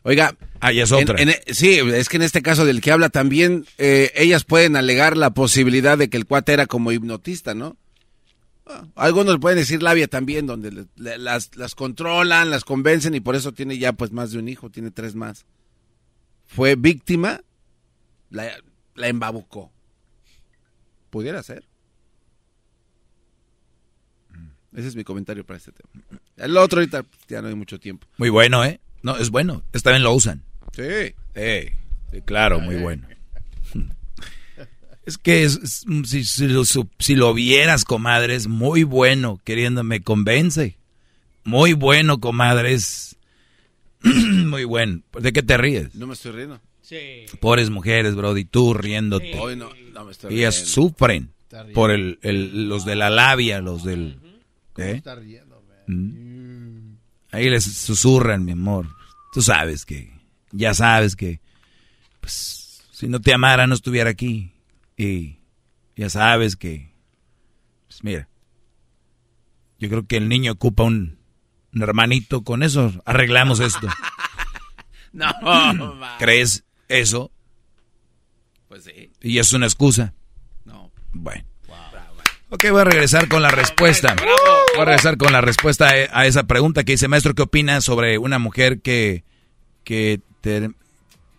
Oiga, 0.08 0.38
ahí 0.61 0.80
es 0.80 0.94
otra. 0.94 1.22
En, 1.22 1.34
sí, 1.53 1.80
es 1.80 2.08
que 2.08 2.16
en 2.16 2.24
este 2.24 2.42
caso 2.42 2.64
del 2.64 2.80
que 2.80 2.94
habla 2.94 3.10
también, 3.10 3.66
eh, 3.77 4.14
ellas 4.16 4.45
pueden 4.45 4.77
alegar 4.77 5.18
la 5.18 5.32
posibilidad 5.32 5.98
de 5.98 6.10
que 6.10 6.16
el 6.16 6.26
cuate 6.26 6.53
era 6.53 6.66
como 6.66 6.94
hipnotista, 6.94 7.53
¿no? 7.53 7.76
Ah, 8.66 8.86
algunos 8.95 9.38
pueden 9.40 9.58
decir 9.58 9.84
labia 9.84 10.08
también, 10.08 10.48
donde 10.48 10.88
las, 10.95 11.58
las 11.58 11.76
controlan, 11.76 12.50
las 12.50 12.64
convencen 12.64 13.16
y 13.16 13.19
por 13.19 13.36
eso 13.36 13.52
tiene 13.52 13.80
ya 13.80 13.92
pues 13.92 14.14
más 14.14 14.32
de 14.32 14.40
un 14.40 14.48
hijo, 14.48 14.69
tiene 14.69 14.92
tres 14.92 15.14
más. 15.14 15.45
Fue 16.45 16.76
víctima, 16.76 17.42
la, 18.30 18.50
la 18.95 19.10
embabucó. 19.10 19.74
Pudiera 21.10 21.44
ser. 21.44 21.66
Ese 24.74 24.88
es 24.88 24.95
mi 24.95 25.03
comentario 25.03 25.45
para 25.45 25.58
este 25.58 25.74
tema. 25.74 25.90
El 26.38 26.56
otro 26.56 26.80
ahorita 26.80 27.06
ya 27.27 27.42
no 27.42 27.50
hay 27.50 27.56
mucho 27.56 27.77
tiempo. 27.77 28.08
Muy 28.16 28.30
bueno, 28.30 28.64
¿eh? 28.64 28.80
No, 29.08 29.16
es 29.16 29.30
bueno. 29.30 29.64
Esta 29.72 29.92
vez 29.92 30.02
lo 30.02 30.14
usan. 30.14 30.44
Sí. 30.74 31.16
sí 31.34 32.22
claro, 32.26 32.60
muy 32.60 32.76
bueno. 32.76 33.08
Es 35.06 35.18
que 35.18 35.44
es, 35.44 35.86
si, 36.03 36.26
si, 36.26 37.16
lo, 37.16 37.34
vieras, 37.34 37.86
comadre, 37.86 38.36
es 38.36 38.48
muy 38.48 38.84
bueno, 38.84 39.40
queriendo, 39.45 39.86
me 39.86 40.02
convence. 40.02 40.77
Muy 41.45 41.72
bueno, 41.72 42.19
comadre, 42.19 42.74
es 42.74 43.16
muy 44.03 44.66
bueno. 44.66 45.03
¿De 45.18 45.32
qué 45.32 45.42
te 45.42 45.56
ríes? 45.56 45.95
No 45.95 46.08
me 46.08 46.14
estoy 46.14 46.34
riendo. 46.34 46.60
Sí. 46.82 47.27
Pobres 47.40 47.69
mujeres, 47.69 48.14
Brody, 48.14 48.44
tú 48.44 48.74
riéndote. 48.74 49.32
Ellas 50.30 50.56
sufren 50.56 51.32
por 51.74 51.92
el, 51.92 52.19
el, 52.24 52.68
los 52.68 52.84
de 52.84 52.98
la 52.98 53.10
labia, 53.10 53.61
los 53.61 53.86
del... 53.86 54.19
¿eh? 54.76 55.02
Mm. 55.88 56.98
Ahí 57.32 57.50
les 57.50 57.64
susurran, 57.64 58.44
mi 58.44 58.52
amor. 58.52 58.97
Tú 59.38 59.43
sabes 59.43 59.85
que, 59.85 60.11
ya 60.51 60.74
sabes 60.74 61.16
que, 61.16 61.41
pues, 62.22 62.83
si 62.91 63.07
no 63.07 63.22
te 63.22 63.35
amara 63.35 63.67
no 63.67 63.75
estuviera 63.75 64.09
aquí. 64.09 64.51
Y 64.98 65.38
ya 65.95 66.09
sabes 66.09 66.56
que, 66.56 66.91
pues 67.85 68.03
mira, 68.03 68.27
yo 69.77 69.90
creo 69.90 70.07
que 70.07 70.17
el 70.17 70.27
niño 70.27 70.53
ocupa 70.53 70.85
un, 70.85 71.19
hermanito, 71.72 72.43
con 72.43 72.64
eso 72.64 72.91
arreglamos 73.06 73.59
esto. 73.59 73.88
no, 75.14 75.30
¿crees 76.17 76.66
eso? 76.88 77.32
Pues 78.67 78.85
sí. 78.85 79.11
¿Y 79.22 79.38
es 79.38 79.53
una 79.53 79.67
excusa? 79.67 80.16
Ok, 82.50 82.66
voy 82.72 82.82
a 82.82 82.85
regresar 82.85 83.27
con 83.27 83.42
la 83.42 83.50
respuesta. 83.50 84.16
Voy 84.74 84.82
a 84.82 84.85
regresar 84.85 85.17
con 85.17 85.34
la 85.34 85.42
respuesta 85.42 85.88
a 85.88 86.26
esa 86.26 86.43
pregunta 86.43 86.84
que 86.84 86.93
dice, 86.93 87.08
maestro, 87.08 87.34
¿qué 87.34 87.42
opina 87.42 87.82
sobre 87.82 88.17
una 88.17 88.40
mujer 88.40 88.82
que, 88.82 89.24
que, 89.84 90.22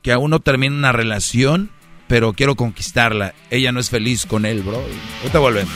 que 0.02 0.12
aún 0.12 0.30
no 0.30 0.40
termina 0.40 0.74
una 0.74 0.92
relación 0.92 1.70
pero 2.08 2.32
quiero 2.32 2.56
conquistarla. 2.56 3.34
Ella 3.50 3.70
no 3.70 3.78
es 3.78 3.90
feliz 3.90 4.26
con 4.26 4.46
él, 4.46 4.62
bro. 4.62 4.82
Ahorita 5.20 5.38
volvemos. 5.38 5.74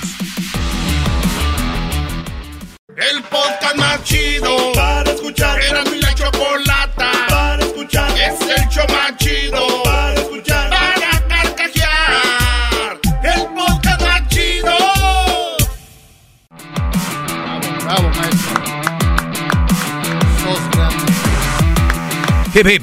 El 2.96 3.22
podcast 3.24 3.76
más 3.76 4.02
chido 4.04 4.72
Hip 22.54 22.66
hip. 22.66 22.82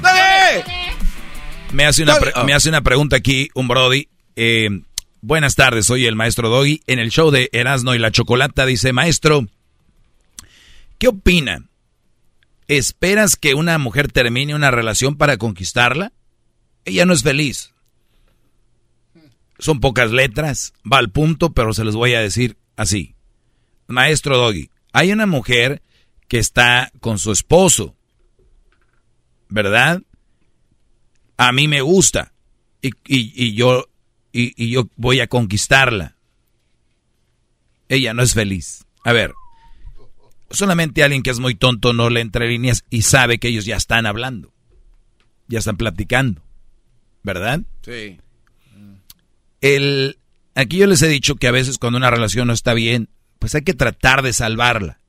Me 1.72 1.86
hace 1.86 2.02
una, 2.02 2.18
me 2.44 2.54
hace 2.54 2.70
una 2.70 2.82
pregunta 2.82 3.18
aquí 3.18 3.50
un 3.54 3.68
Brody. 3.68 4.10
Eh, 4.36 4.70
buenas 5.22 5.54
tardes, 5.54 5.86
soy 5.86 6.08
el 6.08 6.16
maestro 6.16 6.50
Doggy. 6.50 6.82
En 6.88 6.98
el 6.98 7.12
show 7.12 7.30
de 7.30 7.50
Erasno 7.52 7.94
y 7.94 8.00
la 8.00 8.12
Chocolata 8.12 8.66
dice, 8.66 8.94
maestro, 8.94 9.46
¿qué 10.98 11.10
opina? 11.10 11.70
¿Esperas 12.68 13.36
que 13.36 13.54
una 13.54 13.78
mujer 13.78 14.12
termine 14.12 14.56
una 14.56 14.72
relación 14.72 15.18
para 15.18 15.38
conquistarla? 15.38 16.14
Ella 16.86 17.06
no 17.06 17.14
es 17.14 17.22
feliz. 17.22 17.72
Son 19.60 19.80
pocas 19.80 20.12
letras, 20.12 20.74
va 20.92 20.98
al 20.98 21.12
punto, 21.12 21.54
pero 21.54 21.74
se 21.74 21.84
los 21.84 21.96
voy 21.96 22.16
a 22.16 22.22
decir 22.22 22.58
así. 22.76 23.14
Maestro 23.86 24.38
Doggy, 24.38 24.72
hay 24.94 25.12
una 25.12 25.28
mujer 25.28 25.84
que 26.28 26.40
está 26.40 26.92
con 27.02 27.20
su 27.20 27.32
esposo, 27.32 27.96
¿verdad? 29.50 30.02
a 31.40 31.54
mí 31.54 31.70
me 31.70 31.80
gusta 31.80 32.34
y, 32.82 32.92
y, 33.08 33.54
yo, 33.54 33.90
y, 34.34 34.70
yo 34.70 34.90
voy 34.98 35.22
a 35.22 35.28
conquistarla. 35.28 36.18
Ella 37.88 38.14
no 38.14 38.24
es 38.24 38.34
feliz. 38.34 38.86
A 39.06 39.14
ver, 39.14 39.34
solamente 40.52 41.02
alguien 41.02 41.24
que 41.24 41.30
es 41.30 41.40
muy 41.40 41.56
tonto 41.56 41.94
no 41.94 42.10
le 42.10 42.20
entre 42.20 42.50
líneas 42.50 42.84
y 42.90 43.04
sabe 43.04 43.40
que 43.40 43.48
ellos 43.48 43.64
ya 43.64 43.78
están 43.78 44.06
hablando, 44.06 44.52
ya 45.48 45.60
están 45.60 45.78
platicando, 45.78 46.44
¿verdad? 47.24 47.62
Sí. 47.84 48.20
El, 49.62 50.20
aquí 50.56 50.78
yo 50.78 50.88
les 50.88 51.02
he 51.04 51.08
dicho 51.08 51.38
que 51.38 51.48
a 51.48 51.52
veces 51.52 51.78
cuando 51.78 51.98
una 51.98 52.12
relación 52.12 52.48
no 52.48 52.54
está 52.54 52.74
bien, 52.74 53.08
pues 53.40 53.56
hay 53.56 53.62
que 53.62 53.74
tratar 53.74 54.24
de 54.24 54.34
salvarla, 54.34 55.00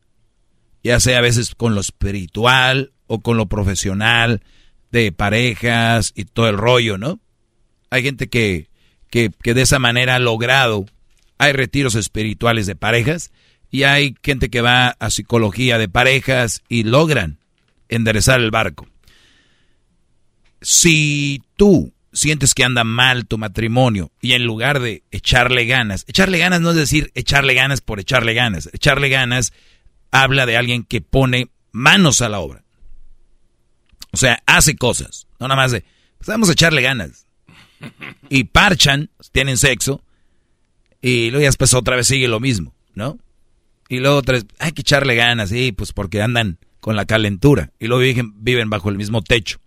ya 0.85 1.01
sea 1.01 1.19
a 1.19 1.23
veces 1.23 1.57
con 1.57 1.75
lo 1.75 1.81
espiritual 1.81 2.93
o 3.11 3.21
con 3.21 3.37
lo 3.37 3.47
profesional, 3.47 4.41
de 4.93 5.11
parejas 5.11 6.13
y 6.15 6.27
todo 6.27 6.49
el 6.49 6.57
rollo, 6.57 6.97
¿no? 6.97 7.19
Hay 7.91 8.05
gente 8.05 8.29
que, 8.29 8.69
que, 9.11 9.33
que 9.43 9.53
de 9.53 9.63
esa 9.63 9.81
manera 9.81 10.15
ha 10.15 10.21
logrado, 10.21 10.87
hay 11.37 11.53
retiros 11.53 11.97
espirituales 11.97 12.69
de 12.69 12.77
parejas 12.77 13.33
y 13.69 13.83
hay 13.83 14.15
gente 14.23 14.49
que 14.49 14.61
va 14.61 14.91
a 15.01 15.11
psicología 15.11 15.77
de 15.77 15.89
parejas 15.89 16.63
y 16.69 16.85
logran 16.85 17.41
enderezar 17.89 18.41
el 18.41 18.53
barco. 18.53 18.87
Si 20.61 21.43
tú 21.57 21.93
sientes 22.13 22.55
que 22.55 22.63
anda 22.63 22.85
mal 22.85 23.27
tu 23.27 23.39
matrimonio 23.39 24.13
y 24.21 24.35
en 24.35 24.45
lugar 24.45 24.79
de 24.79 25.03
echarle 25.11 25.67
ganas, 25.67 26.05
echarle 26.07 26.39
ganas 26.39 26.61
no 26.61 26.71
es 26.71 26.77
decir 26.77 27.11
echarle 27.17 27.55
ganas 27.55 27.81
por 27.81 27.99
echarle 27.99 28.35
ganas, 28.35 28.71
echarle 28.73 29.09
ganas 29.09 29.53
habla 30.13 30.47
de 30.47 30.57
alguien 30.57 30.85
que 30.85 31.01
pone 31.01 31.49
manos 31.73 32.21
a 32.21 32.29
la 32.29 32.39
obra. 32.39 32.63
O 34.13 34.17
sea, 34.17 34.43
hace 34.47 34.77
cosas. 34.77 35.27
No 35.39 35.49
nada 35.49 35.61
más 35.61 35.73
de, 35.73 35.85
pues 36.19 36.29
vamos 36.29 36.49
a 36.49 36.53
echarle 36.53 36.83
ganas. 36.83 37.27
Y 38.29 38.45
parchan, 38.45 39.11
tienen 39.33 39.57
sexo. 39.57 40.03
Y 41.01 41.31
luego 41.31 41.43
ya 41.43 41.49
después 41.49 41.73
otra 41.75 41.97
vez 41.97 42.07
sigue 42.07 42.29
lo 42.29 42.41
mismo, 42.41 42.75
¿no? 42.95 43.19
Y 43.89 43.99
luego 43.99 44.17
otra 44.17 44.35
vez, 44.35 44.47
hay 44.59 44.73
que 44.73 44.83
echarle 44.83 45.15
ganas, 45.15 45.49
sí, 45.49 45.73
pues 45.73 45.93
porque 45.93 46.23
andan 46.23 46.59
con 46.81 46.97
la 46.97 47.07
calentura. 47.07 47.73
Y 47.79 47.87
luego 47.87 48.03
viven, 48.03 48.33
viven 48.45 48.71
bajo 48.71 48.89
el 48.89 48.97
mismo 48.97 49.23
techo. 49.23 49.61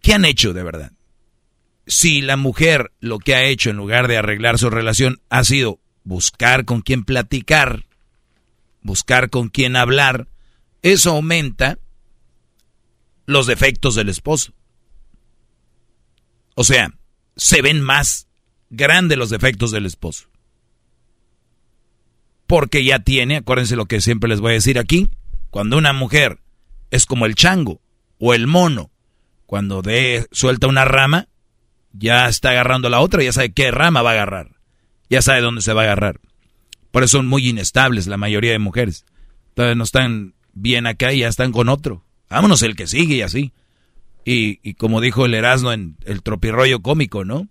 ¿Qué 0.00 0.14
han 0.14 0.24
hecho 0.24 0.52
de 0.52 0.62
verdad? 0.62 0.92
Si 1.86 2.22
la 2.22 2.36
mujer 2.36 2.92
lo 3.00 3.18
que 3.18 3.34
ha 3.34 3.44
hecho 3.44 3.70
en 3.70 3.76
lugar 3.76 4.06
de 4.08 4.16
arreglar 4.16 4.58
su 4.58 4.70
relación 4.70 5.20
ha 5.28 5.44
sido 5.44 5.80
buscar 6.04 6.64
con 6.64 6.82
quién 6.82 7.04
platicar, 7.04 7.84
buscar 8.80 9.28
con 9.28 9.48
quién 9.48 9.76
hablar, 9.76 10.28
eso 10.82 11.10
aumenta 11.10 11.78
los 13.30 13.46
defectos 13.46 13.94
del 13.94 14.08
esposo. 14.08 14.52
O 16.54 16.64
sea, 16.64 16.92
se 17.36 17.62
ven 17.62 17.80
más 17.80 18.28
grandes 18.70 19.16
los 19.16 19.30
defectos 19.30 19.70
del 19.70 19.86
esposo. 19.86 20.28
Porque 22.46 22.84
ya 22.84 22.98
tiene, 22.98 23.36
acuérdense 23.36 23.76
lo 23.76 23.86
que 23.86 24.00
siempre 24.00 24.28
les 24.28 24.40
voy 24.40 24.50
a 24.50 24.54
decir 24.54 24.78
aquí, 24.78 25.08
cuando 25.50 25.78
una 25.78 25.92
mujer 25.92 26.40
es 26.90 27.06
como 27.06 27.26
el 27.26 27.34
chango, 27.34 27.80
O 28.18 28.34
el 28.34 28.46
mono, 28.46 28.90
cuando 29.46 29.80
de, 29.80 30.26
suelta 30.30 30.66
una 30.66 30.84
rama, 30.84 31.28
ya 31.92 32.28
está 32.28 32.50
agarrando 32.50 32.90
la 32.90 33.00
otra, 33.00 33.22
ya 33.22 33.32
sabe 33.32 33.52
qué 33.52 33.70
rama 33.70 34.02
va 34.02 34.10
a 34.10 34.14
agarrar. 34.14 34.56
Ya 35.08 35.22
sabe 35.22 35.40
dónde 35.40 35.62
se 35.62 35.72
va 35.72 35.82
a 35.82 35.84
agarrar. 35.84 36.20
Por 36.90 37.04
eso 37.04 37.18
son 37.18 37.26
muy 37.26 37.48
inestables 37.48 38.06
la 38.06 38.16
mayoría 38.16 38.52
de 38.52 38.58
mujeres. 38.58 39.06
Entonces 39.50 39.76
no 39.76 39.84
están 39.84 40.34
bien 40.52 40.86
acá 40.86 41.12
y 41.12 41.20
ya 41.20 41.28
están 41.28 41.52
con 41.52 41.68
otro. 41.68 42.04
Vámonos 42.30 42.62
el 42.62 42.76
que 42.76 42.86
sigue 42.86 43.16
y 43.16 43.22
así. 43.22 43.52
Y, 44.24 44.60
y 44.62 44.74
como 44.74 45.00
dijo 45.00 45.26
el 45.26 45.34
Erasmo 45.34 45.72
en 45.72 45.96
el 46.04 46.22
tropirroyo 46.22 46.80
cómico, 46.80 47.24
¿no? 47.24 47.48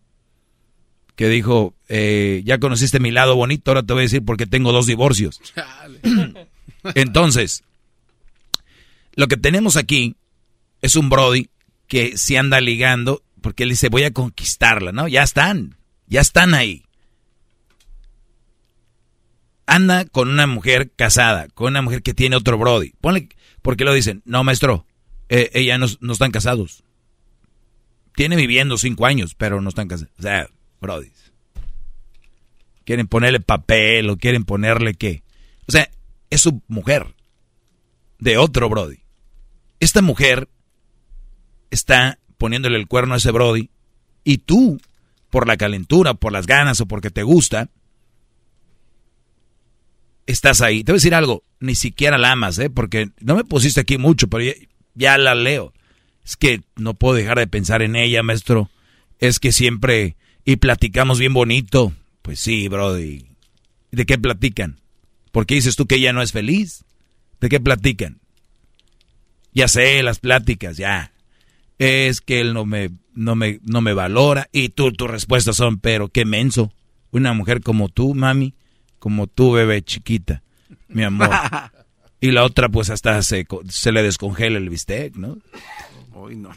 Que 1.15 1.27
dijo, 1.27 1.75
eh, 1.89 2.41
ya 2.45 2.59
conociste 2.59 2.99
mi 2.99 3.11
lado 3.11 3.35
bonito, 3.35 3.71
ahora 3.71 3.83
te 3.83 3.93
voy 3.93 4.01
a 4.01 4.03
decir 4.03 4.23
porque 4.23 4.47
tengo 4.47 4.71
dos 4.71 4.87
divorcios. 4.87 5.41
Entonces, 6.95 7.63
lo 9.15 9.27
que 9.27 9.35
tenemos 9.35 9.75
aquí 9.75 10.15
es 10.81 10.95
un 10.95 11.09
Brody 11.09 11.49
que 11.87 12.17
se 12.17 12.37
anda 12.37 12.61
ligando 12.61 13.21
porque 13.41 13.63
él 13.63 13.69
dice, 13.69 13.89
voy 13.89 14.03
a 14.03 14.11
conquistarla, 14.11 14.91
¿no? 14.91 15.07
Ya 15.07 15.23
están, 15.23 15.77
ya 16.07 16.21
están 16.21 16.53
ahí. 16.53 16.85
Anda 19.65 20.05
con 20.05 20.29
una 20.29 20.47
mujer 20.47 20.91
casada, 20.95 21.47
con 21.53 21.67
una 21.67 21.81
mujer 21.81 22.01
que 22.01 22.13
tiene 22.13 22.35
otro 22.35 22.57
Brody. 22.57 22.93
Ponle, 23.01 23.29
porque 23.61 23.85
lo 23.85 23.93
dicen, 23.93 24.21
no, 24.25 24.43
maestro, 24.43 24.85
eh, 25.29 25.49
ella 25.53 25.77
no, 25.77 25.87
no, 25.99 26.13
están 26.13 26.31
casados. 26.31 26.83
Tiene 28.15 28.35
viviendo 28.35 28.77
cinco 28.77 29.05
años, 29.05 29.35
pero 29.35 29.61
no 29.61 29.69
están 29.69 29.87
casados. 29.87 30.13
O 30.17 30.21
sea, 30.21 30.49
Brody. 30.81 31.11
Quieren 32.85 33.07
ponerle 33.07 33.39
papel 33.39 34.09
o 34.09 34.17
quieren 34.17 34.45
ponerle 34.45 34.95
qué. 34.95 35.23
O 35.67 35.71
sea, 35.71 35.89
es 36.29 36.41
su 36.41 36.61
mujer. 36.67 37.15
De 38.17 38.37
otro 38.37 38.67
Brody. 38.67 38.99
Esta 39.79 40.01
mujer 40.01 40.49
está 41.69 42.19
poniéndole 42.37 42.77
el 42.77 42.87
cuerno 42.87 43.13
a 43.13 43.17
ese 43.17 43.31
Brody. 43.31 43.69
Y 44.23 44.39
tú, 44.39 44.81
por 45.29 45.47
la 45.47 45.55
calentura, 45.55 46.15
por 46.15 46.33
las 46.33 46.47
ganas 46.47 46.81
o 46.81 46.87
porque 46.87 47.11
te 47.11 47.23
gusta, 47.23 47.69
estás 50.31 50.61
ahí. 50.61 50.83
Te 50.83 50.91
voy 50.91 50.97
a 50.97 50.99
decir 51.01 51.15
algo, 51.15 51.43
ni 51.59 51.75
siquiera 51.75 52.17
la 52.17 52.31
amas, 52.31 52.59
¿eh? 52.59 52.69
Porque 52.69 53.09
no 53.19 53.35
me 53.35 53.43
pusiste 53.43 53.81
aquí 53.81 53.97
mucho, 53.97 54.27
pero 54.27 54.43
ya, 54.43 54.53
ya, 54.95 55.17
la 55.17 55.35
leo. 55.35 55.73
Es 56.25 56.37
que 56.37 56.61
no 56.75 56.93
puedo 56.93 57.15
dejar 57.15 57.39
de 57.39 57.47
pensar 57.47 57.81
en 57.81 57.95
ella, 57.95 58.23
maestro. 58.23 58.69
Es 59.19 59.39
que 59.39 59.51
siempre... 59.51 60.15
Y 60.45 60.55
platicamos 60.55 61.19
bien 61.19 61.33
bonito. 61.33 61.93
Pues 62.21 62.39
sí, 62.39 62.67
Brody. 62.67 63.25
¿De 63.91 64.05
qué 64.05 64.17
platican? 64.17 64.79
¿Por 65.31 65.45
qué 65.45 65.55
dices 65.55 65.75
tú 65.75 65.85
que 65.85 65.95
ella 65.95 66.13
no 66.13 66.21
es 66.21 66.31
feliz? 66.31 66.85
¿De 67.39 67.49
qué 67.49 67.59
platican? 67.59 68.19
Ya 69.53 69.67
sé, 69.67 70.01
las 70.01 70.19
pláticas, 70.19 70.77
ya 70.77 71.11
es 71.79 72.19
que 72.19 72.41
él 72.41 72.53
no 72.53 72.65
me, 72.65 72.91
no 73.15 73.35
me, 73.35 73.59
no 73.63 73.81
me 73.81 73.93
valora. 73.93 74.49
Y 74.51 74.69
tú, 74.69 74.91
tus 74.91 75.09
respuestas 75.09 75.55
son, 75.55 75.79
pero 75.79 76.09
qué 76.09 76.25
menso. 76.25 76.71
Una 77.11 77.33
mujer 77.33 77.61
como 77.61 77.89
tú, 77.89 78.13
mami, 78.13 78.53
como 78.99 79.27
tú, 79.27 79.53
bebé 79.53 79.81
chiquita, 79.81 80.43
mi 80.87 81.03
amor. 81.03 81.29
y 82.21 82.31
la 82.31 82.43
otra, 82.43 82.69
pues 82.69 82.89
hasta 82.89 83.21
se, 83.23 83.47
se 83.69 83.91
le 83.91 84.03
descongela 84.03 84.57
el 84.57 84.69
bistec, 84.69 85.15
¿no? 85.15 85.37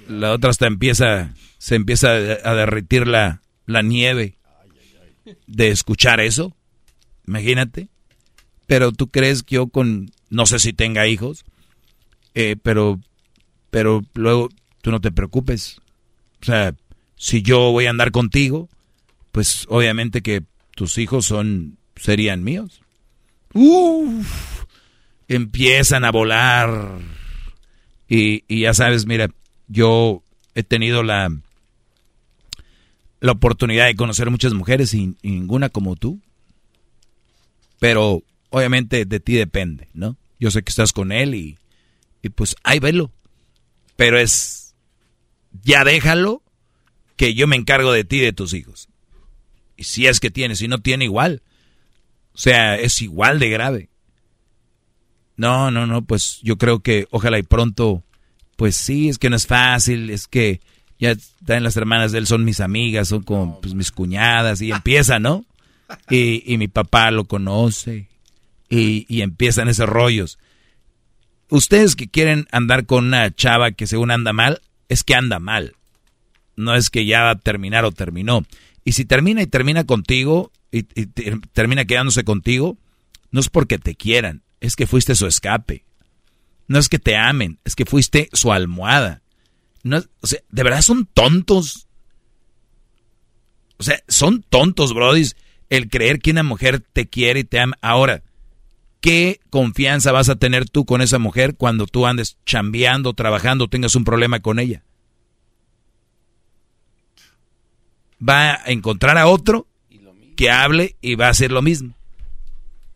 La 0.09 0.33
otra 0.33 0.51
hasta 0.51 0.67
empieza, 0.67 1.35
se 1.59 1.77
empieza 1.77 2.11
a 2.11 2.55
derretir 2.55 3.07
la, 3.07 3.43
la 3.67 3.83
nieve 3.83 4.37
de 5.47 5.69
escuchar 5.69 6.21
eso. 6.21 6.57
Imagínate. 7.27 7.89
Pero 8.67 8.93
tú 8.93 9.09
crees 9.09 9.43
que 9.43 9.57
yo 9.57 9.69
con, 9.69 10.11
no 10.31 10.47
sé 10.47 10.59
si 10.59 10.73
tenga 10.73 11.07
hijos, 11.07 11.45
eh, 12.35 12.57
pero, 12.63 13.01
pero 13.71 14.03
luego 14.15 14.49
tú 14.81 14.91
no 14.91 15.01
te 15.01 15.13
preocupes. 15.13 15.81
O 16.41 16.45
sea, 16.45 16.75
si 17.17 17.43
yo 17.43 17.71
voy 17.71 17.87
a 17.87 17.91
andar 17.91 18.11
contigo, 18.11 18.69
pues 19.31 19.67
obviamente 19.69 20.23
que 20.23 20.43
tus 20.75 20.99
hijos 20.99 21.27
son 21.27 21.79
serían 21.97 22.43
míos. 22.45 22.83
Uf, 23.55 24.65
empiezan 25.29 26.05
a 26.05 26.11
volar. 26.11 26.99
Y, 28.09 28.45
y 28.49 28.63
ya 28.63 28.75
sabes, 28.75 29.07
mira, 29.07 29.29
yo 29.69 30.23
he 30.55 30.63
tenido 30.63 31.03
la, 31.03 31.31
la 33.21 33.33
oportunidad 33.33 33.87
de 33.87 33.97
conocer 33.97 34.31
muchas 34.31 34.55
mujeres 34.55 34.95
y, 34.95 35.17
y, 35.23 35.31
ninguna 35.31 35.69
como 35.69 35.97
tú. 35.97 36.21
Pero 37.79 38.23
obviamente 38.51 39.05
de 39.05 39.21
ti 39.21 39.35
depende, 39.35 39.89
¿no? 39.95 40.17
Yo 40.39 40.51
sé 40.51 40.63
que 40.63 40.71
estás 40.71 40.93
con 40.93 41.13
él 41.13 41.35
y, 41.35 41.59
y 42.23 42.29
pues 42.29 42.57
ahí 42.65 42.79
velo. 42.79 43.11
Pero 43.97 44.19
es 44.19 44.63
ya 45.63 45.85
déjalo, 45.85 46.43
que 47.17 47.35
yo 47.35 47.47
me 47.47 47.57
encargo 47.57 47.93
de 47.93 48.05
ti 48.05 48.17
y 48.17 48.21
de 48.21 48.33
tus 48.33 48.55
hijos. 48.55 48.89
Y 49.77 49.85
si 49.85 50.07
es 50.07 50.21
que 50.21 50.31
tiene, 50.31 50.57
si 50.57 50.69
no 50.69 50.81
tiene 50.81 51.05
igual. 51.05 51.43
O 52.35 52.39
sea, 52.39 52.77
es 52.77 53.01
igual 53.03 53.39
de 53.39 53.51
grave. 53.51 53.89
No, 55.37 55.71
no, 55.71 55.87
no, 55.87 56.03
pues 56.03 56.41
yo 56.43 56.57
creo 56.59 56.81
que 56.81 57.07
ojalá 57.11 57.39
y 57.39 57.43
pronto, 57.43 58.05
pues 58.57 58.77
sí, 58.77 59.09
es 59.09 59.19
que 59.19 59.31
no 59.31 59.37
es 59.37 59.47
fácil, 59.47 60.11
es 60.11 60.29
que 60.29 60.61
ya 60.99 61.13
están 61.13 61.65
las 61.65 61.77
hermanas 61.77 62.13
de 62.13 62.19
él, 62.19 62.27
son 62.27 62.45
mis 62.45 62.61
amigas, 62.61 63.09
son 63.09 63.23
como 63.23 63.61
pues, 63.61 63.75
mis 63.75 63.91
cuñadas, 63.91 64.61
y 64.61 64.71
empieza, 64.73 65.19
¿no? 65.19 65.45
Y, 66.09 66.43
y 66.47 66.59
mi 66.59 66.69
papá 66.69 67.11
lo 67.11 67.25
conoce, 67.25 68.09
y, 68.69 69.05
y 69.09 69.23
empiezan 69.23 69.69
esos 69.69 69.89
rollos. 69.89 70.39
Ustedes 71.49 71.97
que 71.97 72.09
quieren 72.09 72.47
andar 72.51 72.87
con 72.87 73.07
una 73.07 73.35
chava 73.35 73.73
que 73.73 73.87
según 73.87 74.11
anda 74.11 74.33
mal, 74.33 74.63
es 74.89 75.03
que 75.03 75.15
anda 75.15 75.39
mal. 75.39 75.75
No 76.57 76.75
es 76.75 76.89
que 76.89 77.05
ya 77.05 77.23
va 77.23 77.31
a 77.31 77.39
terminar 77.39 77.85
o 77.85 77.93
terminó. 77.93 78.45
Y 78.85 78.93
si 78.93 79.05
termina 79.05 79.43
y 79.43 79.47
termina 79.47 79.85
contigo, 79.85 80.51
y, 80.73 80.83
termina 81.53 81.85
quedándose 81.85 82.25
contigo, 82.25 82.79
no 83.31 83.41
es 83.41 83.51
porque 83.51 83.79
te 83.79 83.95
quieran, 83.95 84.43
es 84.61 84.75
que 84.75 84.87
fuiste 84.87 85.15
su 85.15 85.27
escape. 85.27 85.85
No 86.67 86.79
es 86.79 86.89
que 86.89 86.99
te 86.99 87.17
amen, 87.17 87.59
es 87.65 87.77
que 87.77 87.85
fuiste 87.85 88.31
su 88.33 88.53
almohada. 88.53 89.23
No, 89.83 90.03
o 90.21 90.27
sea, 90.27 90.41
de 90.49 90.63
verdad 90.63 90.81
son 90.81 91.07
tontos. 91.07 91.87
O 93.77 93.83
sea, 93.83 94.03
son 94.09 94.43
tontos, 94.49 94.95
brodis, 94.95 95.37
el 95.69 95.91
creer 95.91 96.21
que 96.21 96.31
una 96.31 96.43
mujer 96.43 96.81
te 96.81 97.09
quiere 97.09 97.41
y 97.41 97.45
te 97.45 97.61
ama. 97.61 97.77
Ahora, 97.83 98.23
¿qué 99.01 99.41
confianza 99.51 100.13
vas 100.13 100.31
a 100.31 100.37
tener 100.37 100.71
tú 100.71 100.87
con 100.87 101.03
esa 101.03 101.19
mujer 101.19 101.57
cuando 101.57 101.87
tú 101.87 102.07
andes 102.07 102.39
chambeando, 102.47 103.13
trabajando, 103.13 103.69
tengas 103.69 103.95
un 103.97 104.05
problema 104.05 104.41
con 104.41 104.59
ella? 104.59 104.85
Va 108.27 108.53
a 108.55 108.71
encontrar 108.71 109.19
a 109.19 109.27
otro 109.27 109.67
que 110.33 110.51
hable 110.51 110.97
y 111.01 111.15
va 111.15 111.27
a 111.27 111.31
hacer 111.31 111.53
lo 111.53 111.63
mismo. 111.63 111.95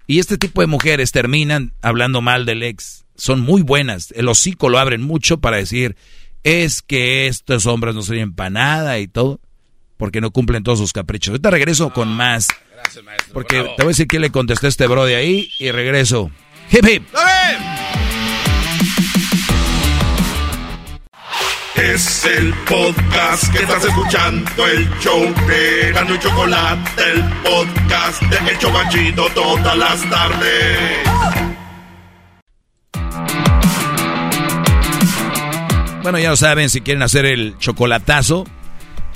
Y 0.07 0.19
este 0.19 0.39
tipo 0.39 0.61
de 0.61 0.67
mujeres 0.67 1.13
terminan 1.13 1.73
hablando 1.83 2.21
mal 2.21 2.47
del 2.47 2.63
ex. 2.63 3.05
Son 3.17 3.41
muy 3.41 3.63
buenas. 3.63 4.13
El 4.13 4.29
hocico 4.29 4.69
lo 4.69 4.79
abren 4.79 5.03
mucho 5.03 5.39
para 5.39 5.57
decir, 5.57 5.97
es 6.45 6.83
que 6.83 7.27
estos 7.27 7.67
hombres 7.67 7.95
no 7.95 8.03
sirven 8.03 8.35
para 8.35 8.51
nada 8.51 8.99
y 8.99 9.09
todo, 9.09 9.41
porque 9.97 10.21
no 10.21 10.31
cumplen 10.31 10.63
todos 10.63 10.79
sus 10.79 10.93
caprichos. 10.93 11.31
Ahorita 11.31 11.51
regreso 11.51 11.93
con 11.93 12.09
más 12.09 12.49
porque 13.33 13.63
te 13.77 13.83
voy 13.83 13.87
a 13.87 13.89
decir 13.89 14.07
que 14.07 14.19
le 14.19 14.31
contesté 14.31 14.67
a 14.67 14.69
este 14.69 14.87
bro 14.87 15.05
de 15.05 15.17
ahí 15.17 15.51
y 15.59 15.71
regreso. 15.71 16.31
Hip 16.71 16.87
hip. 16.87 17.03
Es 21.77 22.25
el 22.25 22.55
podcast 22.69 23.53
que 23.53 23.59
estás 23.59 23.85
escuchando, 23.85 24.67
el 24.67 24.89
show 24.99 25.23
de 25.47 25.93
Gano 25.93 26.15
y 26.15 26.19
Chocolate, 26.19 27.03
el 27.13 27.23
podcast 27.43 28.23
de 28.23 28.51
El 28.51 28.59
Chocachito 28.59 29.27
todas 29.35 29.77
las 29.77 30.11
tardes. 30.11 31.07
Bueno, 36.03 36.19
ya 36.19 36.31
lo 36.31 36.37
saben, 36.37 36.71
si 36.71 36.81
quieren 36.81 37.03
hacer 37.03 37.27
el 37.27 37.59
chocolatazo, 37.59 38.47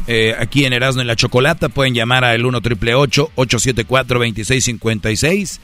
eh, 0.06 0.34
aquí 0.38 0.64
en 0.64 0.72
Erasmo 0.72 1.00
en 1.00 1.06
la 1.06 1.16
Chocolata. 1.16 1.70
Pueden 1.70 1.94
llamar 1.94 2.24
al 2.24 2.44
1 2.44 2.60
triple 2.60 2.94
874 2.94 4.18
2656. 4.18 5.60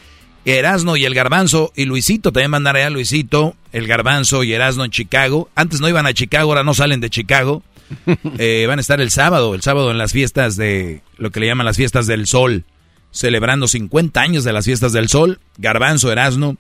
Erasno 0.47 0.97
y 0.97 1.05
el 1.05 1.13
Garbanzo 1.13 1.73
y 1.75 1.87
Luisito, 1.87 2.31
también 2.31 2.53
mandaré 2.53 2.85
a 2.85 2.91
Luisito, 2.91 3.57
el 3.73 3.89
Garbanzo 3.89 4.45
y 4.45 4.53
Erasno 4.53 4.85
en 4.85 4.93
Chicago. 4.93 5.51
Antes 5.57 5.81
no 5.81 5.89
iban 5.89 6.07
a 6.07 6.15
Chicago, 6.15 6.51
ahora 6.51 6.63
no 6.63 6.73
salen 6.73 7.01
de 7.01 7.11
Chicago. 7.11 7.63
Eh, 8.39 8.67
van 8.67 8.79
a 8.79 8.81
estar 8.81 9.01
el 9.01 9.11
sábado, 9.11 9.55
el 9.55 9.63
sábado 9.63 9.93
en 9.93 9.99
las 9.99 10.13
fiestas 10.13 10.57
de 10.57 11.03
lo 11.19 11.31
que 11.31 11.39
le 11.39 11.47
llaman 11.47 11.67
las 11.67 11.77
fiestas 11.77 12.09
del 12.09 12.27
sol, 12.27 12.65
celebrando 13.13 13.69
50 13.69 14.21
años 14.21 14.43
de 14.43 14.53
las 14.53 14.65
fiestas 14.65 14.93
del 14.93 15.09
sol. 15.09 15.39
Garbanzo, 15.57 16.11
Erasno, 16.11 16.57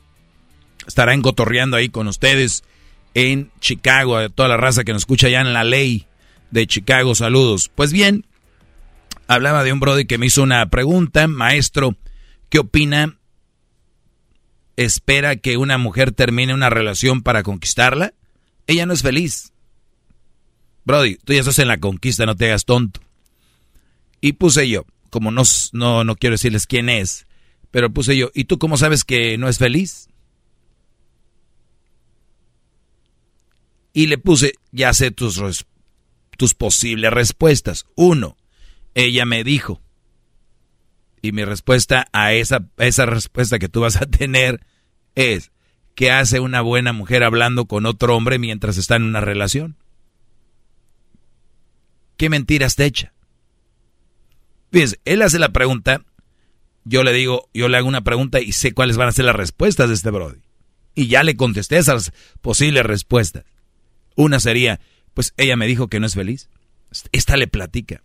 estarán 0.86 1.23
cotorreando 1.23 1.76
ahí 1.76 1.89
con 1.89 2.06
ustedes 2.06 2.62
en 3.15 3.50
Chicago, 3.60 4.16
a 4.16 4.28
toda 4.28 4.48
la 4.48 4.56
raza 4.56 4.84
que 4.84 4.92
nos 4.92 5.02
escucha 5.02 5.26
allá 5.26 5.40
en 5.40 5.52
la 5.52 5.65
ley 5.65 6.06
de 6.50 6.66
Chicago. 6.66 7.15
Saludos. 7.15 7.70
Pues 7.74 7.92
bien, 7.92 8.24
hablaba 9.26 9.65
de 9.65 9.73
un 9.73 9.81
brody 9.81 10.06
que 10.06 10.18
me 10.18 10.26
hizo 10.26 10.42
una 10.42 10.66
pregunta, 10.70 11.26
maestro, 11.26 11.97
¿qué 12.48 12.60
opina? 12.60 13.16
¿Espera 14.76 15.36
que 15.36 15.56
una 15.56 15.78
mujer 15.78 16.12
termine 16.12 16.52
una 16.52 16.70
relación 16.70 17.22
para 17.22 17.42
conquistarla? 17.42 18.12
Ella 18.66 18.86
no 18.86 18.92
es 18.92 19.02
feliz. 19.02 19.52
Brody, 20.84 21.16
tú 21.16 21.32
ya 21.32 21.40
estás 21.40 21.58
en 21.58 21.68
la 21.68 21.78
conquista, 21.78 22.26
no 22.26 22.36
te 22.36 22.46
hagas 22.46 22.64
tonto. 22.64 23.00
Y 24.20 24.34
puse 24.34 24.68
yo, 24.68 24.84
como 25.10 25.30
no, 25.30 25.42
no, 25.72 26.05
no 26.05 26.16
quiero 26.16 26.34
decirles 26.34 26.66
quién 26.66 26.88
es, 26.88 27.26
pero 27.70 27.90
puse 27.90 28.16
yo, 28.16 28.30
¿y 28.34 28.44
tú 28.44 28.58
cómo 28.58 28.76
sabes 28.76 29.05
que 29.05 29.38
no 29.38 29.48
es 29.48 29.58
feliz? 29.58 30.08
Y 33.92 34.08
le 34.08 34.18
puse, 34.18 34.52
ya 34.72 34.92
sé 34.92 35.10
tus, 35.10 35.40
tus 36.36 36.55
posibles 36.55 37.10
respuestas. 37.10 37.86
Uno, 37.94 38.36
ella 38.94 39.24
me 39.24 39.42
dijo. 39.42 39.80
Y 41.26 41.32
mi 41.32 41.44
respuesta 41.44 42.06
a 42.12 42.34
esa, 42.34 42.68
esa 42.76 43.05
respuesta 43.05 43.58
que 43.58 43.68
tú 43.68 43.80
vas 43.80 44.00
a 44.00 44.06
tener 44.06 44.64
es, 45.16 45.50
¿qué 45.96 46.12
hace 46.12 46.38
una 46.38 46.60
buena 46.60 46.92
mujer 46.92 47.24
hablando 47.24 47.66
con 47.66 47.84
otro 47.84 48.14
hombre 48.14 48.38
mientras 48.38 48.76
está 48.76 48.94
en 48.94 49.02
una 49.02 49.20
relación? 49.20 49.74
¿Qué 52.16 52.30
mentiras 52.30 52.76
te 52.76 52.84
echa? 52.84 53.12
Fíjense, 54.70 55.00
él 55.05 55.22
hace 55.22 55.40
la 55.40 55.48
pregunta, 55.48 56.02
yo 56.84 57.02
le 57.02 57.12
digo, 57.12 57.48
yo 57.52 57.68
le 57.68 57.76
hago 57.76 57.88
una 57.88 58.05
pregunta 58.05 58.40
y 58.40 58.52
sé 58.52 58.70
cuáles 58.70 58.96
van 58.96 59.08
a 59.08 59.12
ser 59.12 59.24
las 59.24 59.34
respuestas 59.34 59.88
de 59.88 59.96
este 59.96 60.10
Brody. 60.10 60.42
Y 60.94 61.08
ya 61.08 61.24
le 61.24 61.36
contesté 61.36 61.76
esas 61.76 62.12
posibles 62.40 62.86
respuestas. 62.86 63.42
Una 64.14 64.38
sería, 64.38 64.78
pues 65.12 65.34
ella 65.38 65.56
me 65.56 65.66
dijo 65.66 65.88
que 65.88 65.98
no 65.98 66.06
es 66.06 66.14
feliz. 66.14 66.48
Esta 67.10 67.36
le 67.36 67.48
platica. 67.48 68.05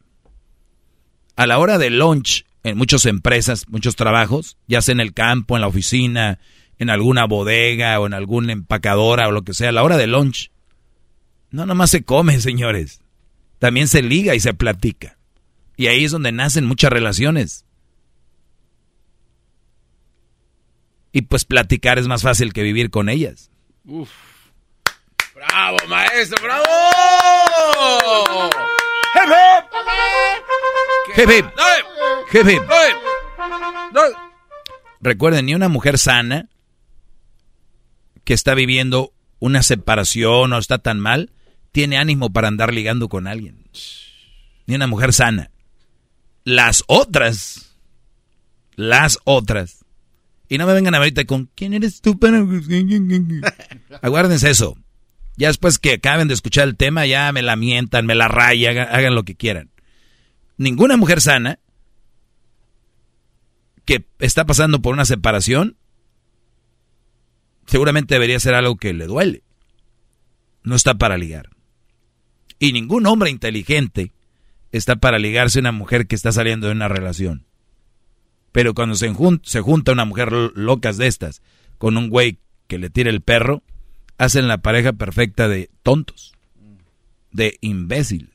A 1.35 1.45
la 1.45 1.59
hora 1.59 1.77
de 1.77 1.91
lunch, 1.91 2.45
en 2.64 2.78
muchas 2.78 3.06
empresas, 3.06 3.68
muchos 3.68 3.96
trabajos, 3.96 4.58
ya 4.68 4.82
sea 4.82 4.94
en 4.94 5.00
el 5.00 5.14
campo, 5.14 5.56
en 5.56 5.62
la 5.62 5.68
oficina, 5.68 6.40
en 6.78 6.90
alguna 6.90 7.26
bodega 7.26 8.00
o 8.00 8.08
en 8.08 8.14
alguna 8.14 8.54
empacadora 8.54 9.28
o 9.28 9.32
lo 9.32 9.44
que 9.44 9.54
sea, 9.54 9.70
a 9.70 9.72
la 9.72 9.84
hora 9.84 9.98
de 9.98 10.08
lunch, 10.08 10.52
no 11.50 11.66
nomás 11.66 11.92
se 11.92 12.04
come, 12.04 12.40
señores. 12.42 13.02
También 13.60 13.88
se 13.88 14.02
liga 14.02 14.34
y 14.34 14.40
se 14.40 14.54
platica. 14.54 15.18
Y 15.78 15.88
ahí 15.88 16.06
es 16.06 16.12
donde 16.12 16.32
nacen 16.32 16.66
muchas 16.66 16.92
relaciones. 16.92 17.66
Y 21.12 21.24
pues 21.24 21.46
platicar 21.46 22.00
es 22.00 22.08
más 22.08 22.22
fácil 22.24 22.54
que 22.54 22.64
vivir 22.64 22.90
con 22.90 23.10
ellas. 23.10 23.52
Uf. 23.86 24.10
¡Bravo, 25.36 25.78
maestro! 25.88 26.42
¡Bravo! 26.42 26.64
¡Hip, 29.16 29.28
hip! 29.28 30.41
¡Hip, 31.18 31.30
hip! 32.48 32.62
Recuerden, 35.02 35.46
ni 35.46 35.56
una 35.56 35.70
mujer 35.70 35.98
sana 35.98 36.50
que 38.24 38.34
está 38.34 38.54
viviendo 38.54 39.14
una 39.40 39.64
separación 39.64 40.54
o 40.54 40.58
está 40.58 40.78
tan 40.78 41.00
mal, 41.00 41.32
tiene 41.72 41.98
ánimo 41.98 42.32
para 42.32 42.48
andar 42.48 42.74
ligando 42.74 43.10
con 43.10 43.28
alguien. 43.28 43.68
Ni 44.68 44.76
una 44.76 44.88
mujer 44.88 45.14
sana. 45.14 45.52
Las 46.44 46.84
otras, 46.88 47.76
las 48.76 49.20
otras. 49.24 49.86
Y 50.48 50.58
no 50.58 50.68
me 50.68 50.74
vengan 50.74 50.96
ahorita 50.96 51.26
con, 51.26 51.50
¿quién 51.56 51.74
eres 51.74 52.02
tú 52.02 52.20
para...? 52.20 52.40
Aguárdense 54.02 54.50
eso. 54.50 54.78
Ya 55.38 55.48
después 55.48 55.80
que 55.80 55.94
acaben 55.94 56.28
de 56.28 56.34
escuchar 56.34 56.68
el 56.68 56.76
tema, 56.76 57.06
ya 57.06 57.32
me 57.32 57.42
la 57.42 57.56
mientan, 57.56 58.06
me 58.06 58.16
la 58.16 58.28
rayan, 58.28 58.78
hagan, 58.78 59.16
lo 59.16 59.24
que 59.24 59.36
quieran. 59.36 59.72
Ninguna 60.62 60.96
mujer 60.96 61.22
sana 61.22 61.58
que 63.84 64.06
está 64.20 64.46
pasando 64.46 64.80
por 64.80 64.94
una 64.94 65.06
separación 65.06 65.76
seguramente 67.66 68.14
debería 68.14 68.40
ser 68.40 68.54
algo 68.54 68.78
que 68.78 68.94
le 68.94 69.08
duele. 69.08 69.42
No 70.62 70.76
está 70.76 71.00
para 71.00 71.18
ligar. 71.18 71.50
Y 72.60 72.74
ningún 72.74 73.08
hombre 73.08 73.32
inteligente 73.32 74.14
está 74.72 74.98
para 74.98 75.18
ligarse 75.18 75.58
a 75.58 75.62
una 75.62 75.72
mujer 75.72 76.06
que 76.06 76.14
está 76.14 76.32
saliendo 76.32 76.68
de 76.68 76.74
una 76.74 76.88
relación. 76.88 77.48
Pero 78.52 78.76
cuando 78.76 78.94
se, 78.94 79.12
se 79.42 79.62
junta 79.62 79.94
una 79.94 80.06
mujer 80.06 80.32
locas 80.32 80.98
de 80.98 81.08
estas 81.08 81.42
con 81.80 81.98
un 81.98 82.08
güey 82.08 82.38
que 82.68 82.78
le 82.78 82.92
tira 82.92 83.10
el 83.10 83.22
perro, 83.22 83.64
hacen 84.20 84.48
la 84.48 84.60
pareja 84.60 84.94
perfecta 84.94 85.48
de 85.48 85.72
tontos, 85.82 86.34
de 87.32 87.58
imbéciles. 87.62 88.31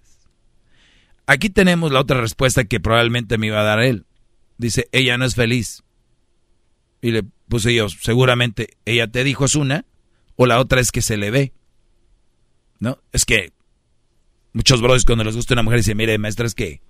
Aquí 1.27 1.51
tenemos 1.51 1.91
la 1.91 2.01
otra 2.01 2.21
respuesta 2.21 2.65
que 2.65 2.79
probablemente 2.79 3.37
me 3.37 3.49
iba 3.49 3.61
a 3.61 3.65
dar 3.65 3.83
él. 3.83 4.07
Dice, 4.59 4.89
ella 4.93 5.19
no 5.19 5.25
es 5.25 5.35
feliz. 5.35 5.83
Y 7.03 7.11
le 7.11 7.25
puse 7.49 7.75
yo, 7.75 7.89
seguramente 7.89 8.77
ella 8.85 9.09
te 9.09 9.25
dijo 9.25 9.45
es 9.45 9.57
una, 9.57 9.85
o 10.37 10.47
la 10.47 10.61
otra 10.61 10.81
es 10.81 10.93
que 10.93 11.03
se 11.03 11.17
le 11.17 11.31
ve. 11.31 11.53
¿No? 12.79 12.99
Es 13.13 13.25
que 13.25 13.53
muchos 14.53 14.81
brothers 14.81 15.05
cuando 15.05 15.25
les 15.25 15.35
gusta 15.35 15.55
una 15.55 15.63
mujer 15.63 15.81
dicen, 15.81 15.97
mire, 15.97 16.17
maestra, 16.19 16.47
es 16.47 16.55
que 16.55 16.81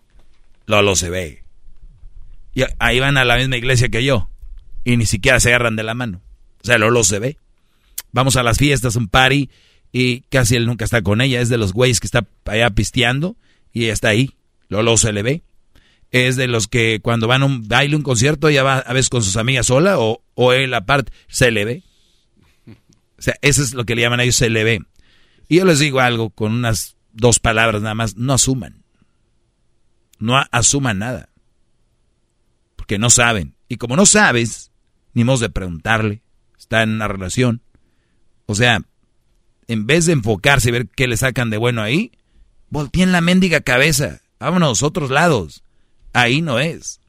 lo, 0.67 0.83
lo 0.83 0.97
se 0.97 1.09
ve. 1.11 1.45
Y 2.55 2.63
ahí 2.79 3.01
van 3.01 3.17
a 3.17 3.25
la 3.25 3.37
misma 3.37 3.57
iglesia 3.57 3.89
que 3.89 4.05
yo. 4.05 4.29
Y 4.85 4.97
ni 4.97 5.07
siquiera 5.07 5.41
se 5.41 5.49
agarran 5.49 5.77
de 5.77 5.83
la 5.83 5.95
mano. 5.95 6.21
O 6.63 6.67
sea, 6.67 6.79
lo, 6.79 6.91
lo 6.91 7.05
se 7.05 7.19
ve. 7.19 7.39
Vamos 8.13 8.37
a 8.37 8.43
las 8.43 8.59
fiestas, 8.59 8.97
un 8.97 9.09
party, 9.09 9.51
y 9.93 10.21
casi 10.23 10.57
él 10.57 10.67
nunca 10.67 10.85
está 10.85 11.03
con 11.03 11.21
ella. 11.21 11.41
Es 11.41 11.49
de 11.49 11.59
los 11.59 11.73
güeyes 11.73 12.01
que 12.01 12.07
está 12.07 12.27
allá 12.45 12.71
pisteando 12.71 13.37
y 13.77 13.91
está 13.91 14.09
ahí. 14.09 14.31
Lolo 14.69 14.97
se 14.97 15.13
le 15.13 15.23
ve. 15.23 15.43
Es 16.11 16.37
de 16.37 16.49
los 16.49 16.67
que 16.67 17.01
cuando 17.03 17.29
van 17.29 17.43
a 17.43 17.45
un 17.47 17.69
baile, 17.69 17.95
un 17.95 18.03
concierto, 18.03 18.49
ella 18.49 18.63
va 18.63 18.79
a 18.79 18.93
veces 18.95 19.11
con 19.11 19.23
sus 19.23 19.37
amigas 19.37 19.67
sola 19.67 19.99
o, 19.99 20.25
o 20.33 20.53
él 20.55 20.73
aparte, 20.73 21.13
se 21.29 21.51
le 21.51 21.67
ve. 21.67 21.83
O 23.19 23.23
sea, 23.23 23.35
eso 23.43 23.63
es 23.63 23.75
lo 23.75 23.85
que 23.85 23.95
le 23.95 24.01
llaman 24.01 24.21
a 24.21 24.23
ellos, 24.23 24.37
se 24.37 24.49
le 24.49 24.65
ve. 24.65 24.81
Y 25.47 25.57
yo 25.57 25.67
les 25.67 25.79
digo 25.79 26.01
algo 26.01 26.31
con 26.31 26.53
unas 26.53 26.97
dos 27.13 27.39
palabras 27.39 27.83
nada 27.83 27.95
más, 27.95 28.17
no 28.17 28.33
asuman. 28.33 28.83
No 30.19 30.43
asuman 30.53 30.99
nada. 30.99 31.29
Porque 32.77 32.99
no 32.99 33.11
saben. 33.11 33.57
Y 33.69 33.77
como 33.77 33.95
no 33.95 34.07
sabes, 34.07 34.73
ni 35.13 35.23
modo 35.23 35.37
de 35.41 35.51
preguntarle, 35.51 36.23
está 36.59 36.83
en 36.83 36.93
una 36.93 37.09
relación, 37.09 37.61
o 38.47 38.55
sea, 38.55 38.81
en 39.69 39.87
vez 39.87 40.07
de 40.07 40.15
enfocarse 40.15 40.71
y 40.71 40.73
ver 40.73 40.89
qué 40.89 41.09
le 41.09 41.19
sacan 41.19 41.51
de 41.51 41.59
bueno 41.59 41.83
ahí, 41.83 42.13
volteen 42.71 43.13
la 43.13 43.21
mendiga 43.21 43.61
cabeza. 43.61 44.21
Vámonos 44.39 44.83
a 44.83 44.87
otros 44.87 45.11
lados. 45.11 45.63
Ahí 46.13 46.43
no 46.43 46.59
es. 46.59 47.01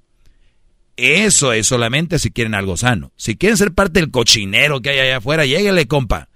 Eso 0.97 1.53
es 1.53 1.67
solamente 1.67 2.19
si 2.19 2.31
quieren 2.31 2.55
algo 2.55 2.75
sano. 2.75 3.11
Si 3.17 3.35
quieren 3.37 3.57
ser 3.57 3.73
parte 3.73 3.99
del 3.99 4.11
cochinero 4.11 4.81
que 4.81 4.89
hay 4.89 4.99
allá 4.99 5.17
afuera, 5.17 5.45
lléguele, 5.45 5.87
compa. 5.87 6.29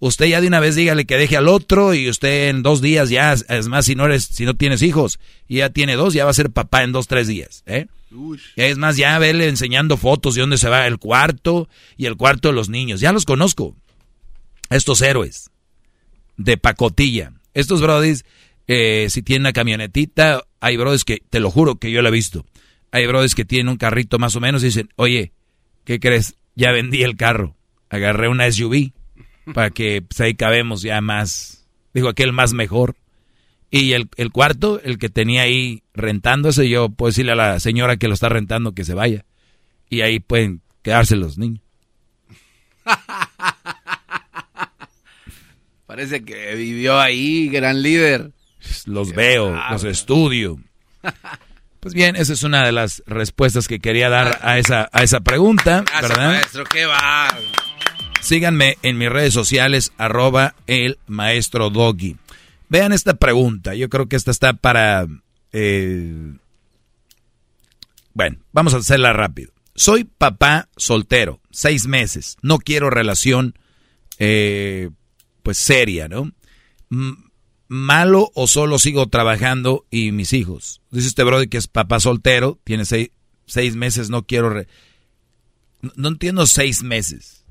Usted 0.00 0.26
ya 0.26 0.40
de 0.40 0.48
una 0.48 0.60
vez 0.60 0.74
dígale 0.74 1.04
que 1.04 1.16
deje 1.16 1.36
al 1.36 1.48
otro 1.48 1.94
y 1.94 2.08
usted 2.08 2.48
en 2.48 2.62
dos 2.62 2.82
días 2.82 3.08
ya, 3.08 3.32
es 3.32 3.68
más, 3.68 3.86
si 3.86 3.94
no 3.94 4.04
eres, 4.04 4.24
si 4.24 4.44
no 4.44 4.54
tienes 4.54 4.82
hijos 4.82 5.20
y 5.46 5.58
ya 5.58 5.70
tiene 5.70 5.94
dos, 5.94 6.12
ya 6.12 6.24
va 6.24 6.32
a 6.32 6.34
ser 6.34 6.50
papá 6.50 6.82
en 6.82 6.90
dos, 6.90 7.06
tres 7.06 7.28
días, 7.28 7.62
¿eh? 7.66 7.86
Es 8.56 8.78
más, 8.78 8.96
ya 8.96 9.16
verle 9.18 9.48
enseñando 9.48 9.96
fotos 9.96 10.34
de 10.34 10.40
dónde 10.40 10.58
se 10.58 10.68
va 10.68 10.86
el 10.86 10.98
cuarto 10.98 11.68
y 11.96 12.06
el 12.06 12.16
cuarto 12.16 12.48
de 12.48 12.54
los 12.54 12.68
niños. 12.68 13.00
Ya 13.00 13.12
los 13.12 13.24
conozco 13.24 13.76
estos 14.70 15.00
héroes 15.02 15.50
de 16.36 16.56
pacotilla. 16.56 17.32
Estos 17.54 17.80
brodis, 17.80 18.24
eh, 18.66 19.06
si 19.10 19.22
tienen 19.22 19.42
una 19.42 19.52
camionetita, 19.52 20.42
hay 20.60 20.76
brodis 20.76 21.04
que, 21.04 21.22
te 21.28 21.40
lo 21.40 21.50
juro 21.50 21.76
que 21.76 21.90
yo 21.90 22.02
lo 22.02 22.08
he 22.08 22.12
visto, 22.12 22.44
hay 22.90 23.06
brodis 23.06 23.34
que 23.34 23.44
tienen 23.44 23.68
un 23.68 23.76
carrito 23.76 24.18
más 24.18 24.36
o 24.36 24.40
menos 24.40 24.62
y 24.62 24.66
dicen, 24.66 24.88
oye, 24.96 25.32
¿qué 25.84 26.00
crees? 26.00 26.36
Ya 26.54 26.72
vendí 26.72 27.02
el 27.02 27.16
carro, 27.16 27.56
agarré 27.88 28.28
una 28.28 28.50
SUV 28.50 28.92
para 29.54 29.70
que 29.70 30.02
pues, 30.02 30.20
ahí 30.20 30.34
cabemos 30.34 30.82
ya 30.82 31.00
más, 31.00 31.66
digo, 31.94 32.08
aquel 32.08 32.32
más 32.32 32.52
mejor. 32.52 32.96
Y 33.70 33.92
el, 33.92 34.10
el 34.16 34.30
cuarto, 34.30 34.82
el 34.82 34.98
que 34.98 35.08
tenía 35.08 35.42
ahí 35.42 35.82
rentándose, 35.94 36.68
yo 36.68 36.90
puedo 36.90 37.08
decirle 37.08 37.32
a 37.32 37.36
la 37.36 37.58
señora 37.58 37.96
que 37.96 38.06
lo 38.06 38.12
está 38.14 38.28
rentando 38.28 38.74
que 38.74 38.84
se 38.84 38.92
vaya. 38.92 39.24
Y 39.88 40.02
ahí 40.02 40.20
pueden 40.20 40.60
quedarse 40.82 41.16
los 41.16 41.38
niños. 41.38 41.62
Parece 45.86 46.22
que 46.24 46.54
vivió 46.54 47.00
ahí, 47.00 47.48
gran 47.48 47.82
líder. 47.82 48.32
Los 48.86 49.12
veo, 49.12 49.58
los 49.70 49.84
estudio. 49.84 50.58
Pues 51.80 51.94
bien, 51.94 52.14
esa 52.14 52.32
es 52.32 52.44
una 52.44 52.64
de 52.64 52.70
las 52.70 53.02
respuestas 53.06 53.66
que 53.66 53.80
quería 53.80 54.08
dar 54.08 54.38
a 54.42 54.58
esa, 54.58 54.88
a 54.92 55.02
esa 55.02 55.18
pregunta, 55.18 55.84
¿verdad? 56.00 56.34
maestro, 56.34 56.62
¿qué 56.64 56.86
va? 56.86 57.36
Síganme 58.20 58.78
en 58.82 58.98
mis 58.98 59.10
redes 59.10 59.34
sociales, 59.34 59.92
arroba 59.98 60.54
el 60.68 60.98
maestro 61.08 61.70
Doggy. 61.70 62.16
Vean 62.68 62.92
esta 62.92 63.14
pregunta, 63.14 63.74
yo 63.74 63.88
creo 63.88 64.08
que 64.08 64.14
esta 64.14 64.30
está 64.30 64.52
para... 64.52 65.08
Eh, 65.52 66.34
bueno, 68.14 68.38
vamos 68.52 68.74
a 68.74 68.76
hacerla 68.76 69.12
rápido. 69.12 69.52
Soy 69.74 70.04
papá 70.04 70.68
soltero, 70.76 71.40
seis 71.50 71.88
meses, 71.88 72.36
no 72.42 72.58
quiero 72.58 72.90
relación 72.90 73.58
eh, 74.18 74.90
pues 75.42 75.58
seria, 75.58 76.06
¿no? 76.06 76.30
Malo 77.72 78.30
o 78.34 78.46
solo 78.46 78.78
sigo 78.78 79.06
trabajando 79.08 79.86
y 79.90 80.12
mis 80.12 80.34
hijos. 80.34 80.82
Dice 80.90 81.08
este 81.08 81.24
brother 81.24 81.48
que 81.48 81.56
es 81.56 81.68
papá 81.68 82.00
soltero, 82.00 82.58
tiene 82.64 82.84
seis, 82.84 83.10
meses, 83.76 84.10
no 84.10 84.24
quiero... 84.24 84.64
No, 85.96 86.08
entiendo 86.08 86.46
seis 86.46 86.82
meses. 86.82 87.44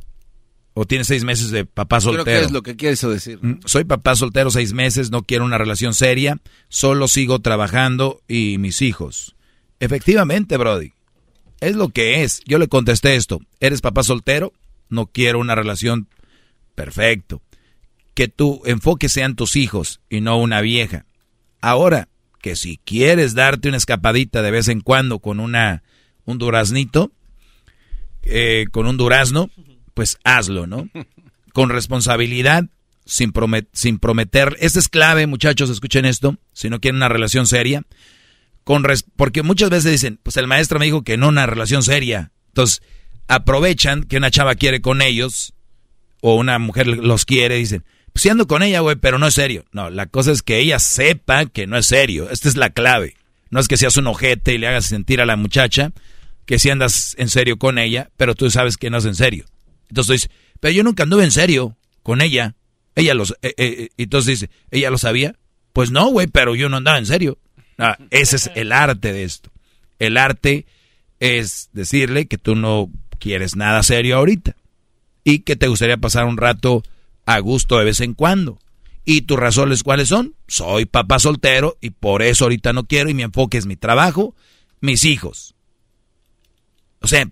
¿O 0.73 0.85
tienes 0.85 1.07
seis 1.07 1.23
meses 1.23 1.49
de 1.49 1.65
papá 1.65 1.99
soltero? 1.99 2.23
Creo 2.23 2.39
que 2.39 2.45
es 2.45 2.51
lo 2.51 2.61
que 2.61 2.75
quieres 2.75 3.01
decir. 3.01 3.39
Mm, 3.41 3.61
Soy 3.65 3.83
papá 3.83 4.15
soltero 4.15 4.51
seis 4.51 4.73
meses, 4.73 5.09
no 5.09 5.23
quiero 5.23 5.43
una 5.43 5.57
relación 5.57 5.93
seria, 5.95 6.39
solo 6.69 7.07
sigo 7.07 7.39
trabajando 7.39 8.21
y 8.27 8.59
mis 8.59 8.83
hijos. 8.83 9.35
Efectivamente, 9.79 10.55
Brody. 10.55 10.93
Es 11.59 11.75
lo 11.75 11.89
que 11.89 12.23
es. 12.23 12.41
Yo 12.45 12.59
le 12.59 12.67
contesté 12.67 13.15
esto. 13.15 13.41
¿Eres 13.59 13.81
papá 13.81 14.03
soltero? 14.03 14.53
No 14.87 15.07
quiero 15.07 15.39
una 15.39 15.55
relación. 15.55 16.07
Perfecto. 16.75 17.41
Que 18.13 18.27
tu 18.27 18.61
enfoque 18.65 19.09
sean 19.09 19.35
tus 19.35 19.55
hijos 19.55 20.01
y 20.09 20.21
no 20.21 20.37
una 20.37 20.61
vieja. 20.61 21.05
Ahora, 21.61 22.09
que 22.41 22.55
si 22.55 22.77
quieres 22.83 23.33
darte 23.35 23.67
una 23.67 23.77
escapadita 23.77 24.41
de 24.41 24.51
vez 24.51 24.67
en 24.67 24.81
cuando 24.81 25.19
con 25.19 25.39
una 25.39 25.83
un 26.25 26.37
duraznito, 26.37 27.11
eh, 28.23 28.65
con 28.71 28.87
un 28.87 28.97
durazno, 28.97 29.49
pues 29.93 30.17
hazlo, 30.23 30.67
¿no? 30.67 30.89
Con 31.53 31.69
responsabilidad, 31.69 32.63
sin, 33.05 33.33
promet 33.33 33.67
sin 33.73 33.99
prometer. 33.99 34.55
Esta 34.61 34.79
es 34.79 34.87
clave, 34.87 35.27
muchachos, 35.27 35.69
escuchen 35.69 36.05
esto, 36.05 36.37
si 36.53 36.69
no 36.69 36.79
quieren 36.79 36.95
una 36.95 37.09
relación 37.09 37.45
seria. 37.45 37.83
Con 38.63 38.85
porque 39.17 39.43
muchas 39.43 39.69
veces 39.69 39.91
dicen, 39.91 40.19
pues 40.23 40.37
el 40.37 40.47
maestro 40.47 40.79
me 40.79 40.85
dijo 40.85 41.03
que 41.03 41.17
no 41.17 41.27
una 41.27 41.45
relación 41.45 41.83
seria. 41.83 42.31
Entonces, 42.47 42.81
aprovechan 43.27 44.03
que 44.03 44.17
una 44.17 44.31
chava 44.31 44.55
quiere 44.55 44.81
con 44.81 45.01
ellos, 45.01 45.53
o 46.21 46.35
una 46.35 46.57
mujer 46.59 46.87
los 46.87 47.25
quiere, 47.25 47.55
dicen, 47.55 47.83
pues 48.13 48.23
si 48.23 48.29
ando 48.29 48.47
con 48.47 48.63
ella, 48.63 48.79
güey, 48.81 48.95
pero 48.95 49.17
no 49.17 49.27
es 49.27 49.33
serio. 49.33 49.65
No, 49.71 49.89
la 49.89 50.05
cosa 50.05 50.31
es 50.31 50.41
que 50.41 50.59
ella 50.59 50.79
sepa 50.79 51.45
que 51.45 51.67
no 51.67 51.77
es 51.77 51.85
serio. 51.85 52.29
Esta 52.29 52.49
es 52.49 52.57
la 52.57 52.69
clave. 52.69 53.15
No 53.49 53.59
es 53.59 53.67
que 53.67 53.77
seas 53.77 53.97
un 53.97 54.07
ojete 54.07 54.53
y 54.53 54.57
le 54.57 54.67
hagas 54.67 54.85
sentir 54.85 55.21
a 55.21 55.25
la 55.25 55.35
muchacha 55.35 55.91
que 56.45 56.59
si 56.59 56.69
andas 56.69 57.15
en 57.17 57.29
serio 57.29 57.57
con 57.57 57.77
ella, 57.77 58.09
pero 58.17 58.35
tú 58.35 58.49
sabes 58.49 58.77
que 58.77 58.89
no 58.89 58.97
es 58.97 59.05
en 59.05 59.15
serio. 59.15 59.45
Entonces 59.89 60.29
pero 60.61 60.73
yo 60.73 60.83
nunca 60.83 61.03
anduve 61.03 61.25
en 61.25 61.31
serio 61.31 61.75
con 62.03 62.21
ella. 62.21 62.55
Ella 62.95 63.13
los, 63.13 63.31
eh, 63.41 63.53
eh, 63.57 63.89
entonces 63.97 64.39
dice, 64.39 64.53
¿ella 64.69 64.89
lo 64.89 64.97
sabía? 64.97 65.35
Pues 65.73 65.91
no, 65.91 66.07
güey, 66.07 66.27
pero 66.27 66.55
yo 66.55 66.69
no 66.69 66.77
andaba 66.77 66.99
en 66.99 67.05
serio. 67.05 67.37
Ah, 67.77 67.97
ese 68.11 68.35
es 68.37 68.51
el 68.55 68.71
arte 68.71 69.11
de 69.11 69.23
esto. 69.23 69.49
El 69.99 70.17
arte 70.17 70.65
es 71.19 71.69
decirle 71.73 72.27
que 72.27 72.37
tú 72.37 72.55
no 72.55 72.89
quieres 73.19 73.55
nada 73.55 73.83
serio 73.83 74.17
ahorita 74.17 74.55
y 75.23 75.39
que 75.39 75.55
te 75.55 75.67
gustaría 75.67 75.97
pasar 75.97 76.25
un 76.25 76.37
rato 76.37 76.83
a 77.25 77.39
gusto 77.39 77.77
de 77.77 77.85
vez 77.85 77.99
en 78.01 78.13
cuando. 78.13 78.59
¿Y 79.03 79.21
tus 79.21 79.39
razones 79.39 79.83
cuáles 79.83 80.09
son? 80.09 80.35
Soy 80.47 80.85
papá 80.85 81.19
soltero 81.19 81.77
y 81.81 81.89
por 81.89 82.21
eso 82.21 82.45
ahorita 82.45 82.73
no 82.73 82.85
quiero 82.85 83.09
y 83.09 83.13
mi 83.13 83.23
enfoque 83.23 83.57
es 83.57 83.65
mi 83.65 83.75
trabajo, 83.75 84.35
mis 84.79 85.05
hijos. 85.05 85.55
O 87.01 87.07
sea, 87.07 87.27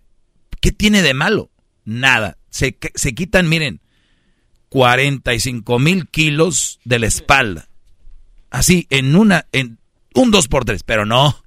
¿qué 0.61 0.71
tiene 0.71 1.01
de 1.01 1.13
malo? 1.13 1.51
Nada. 1.85 2.37
Se, 2.49 2.77
se 2.95 3.13
quitan, 3.13 3.47
miren, 3.47 3.81
45 4.69 5.79
mil 5.79 6.07
kilos 6.07 6.79
de 6.85 6.99
la 6.99 7.07
espalda. 7.07 7.69
Así, 8.49 8.87
en 8.89 9.15
una, 9.15 9.45
en 9.51 9.77
un 10.15 10.31
2 10.31 10.47
por 10.47 10.65
3 10.65 10.83
pero 10.83 11.05
no. 11.05 11.43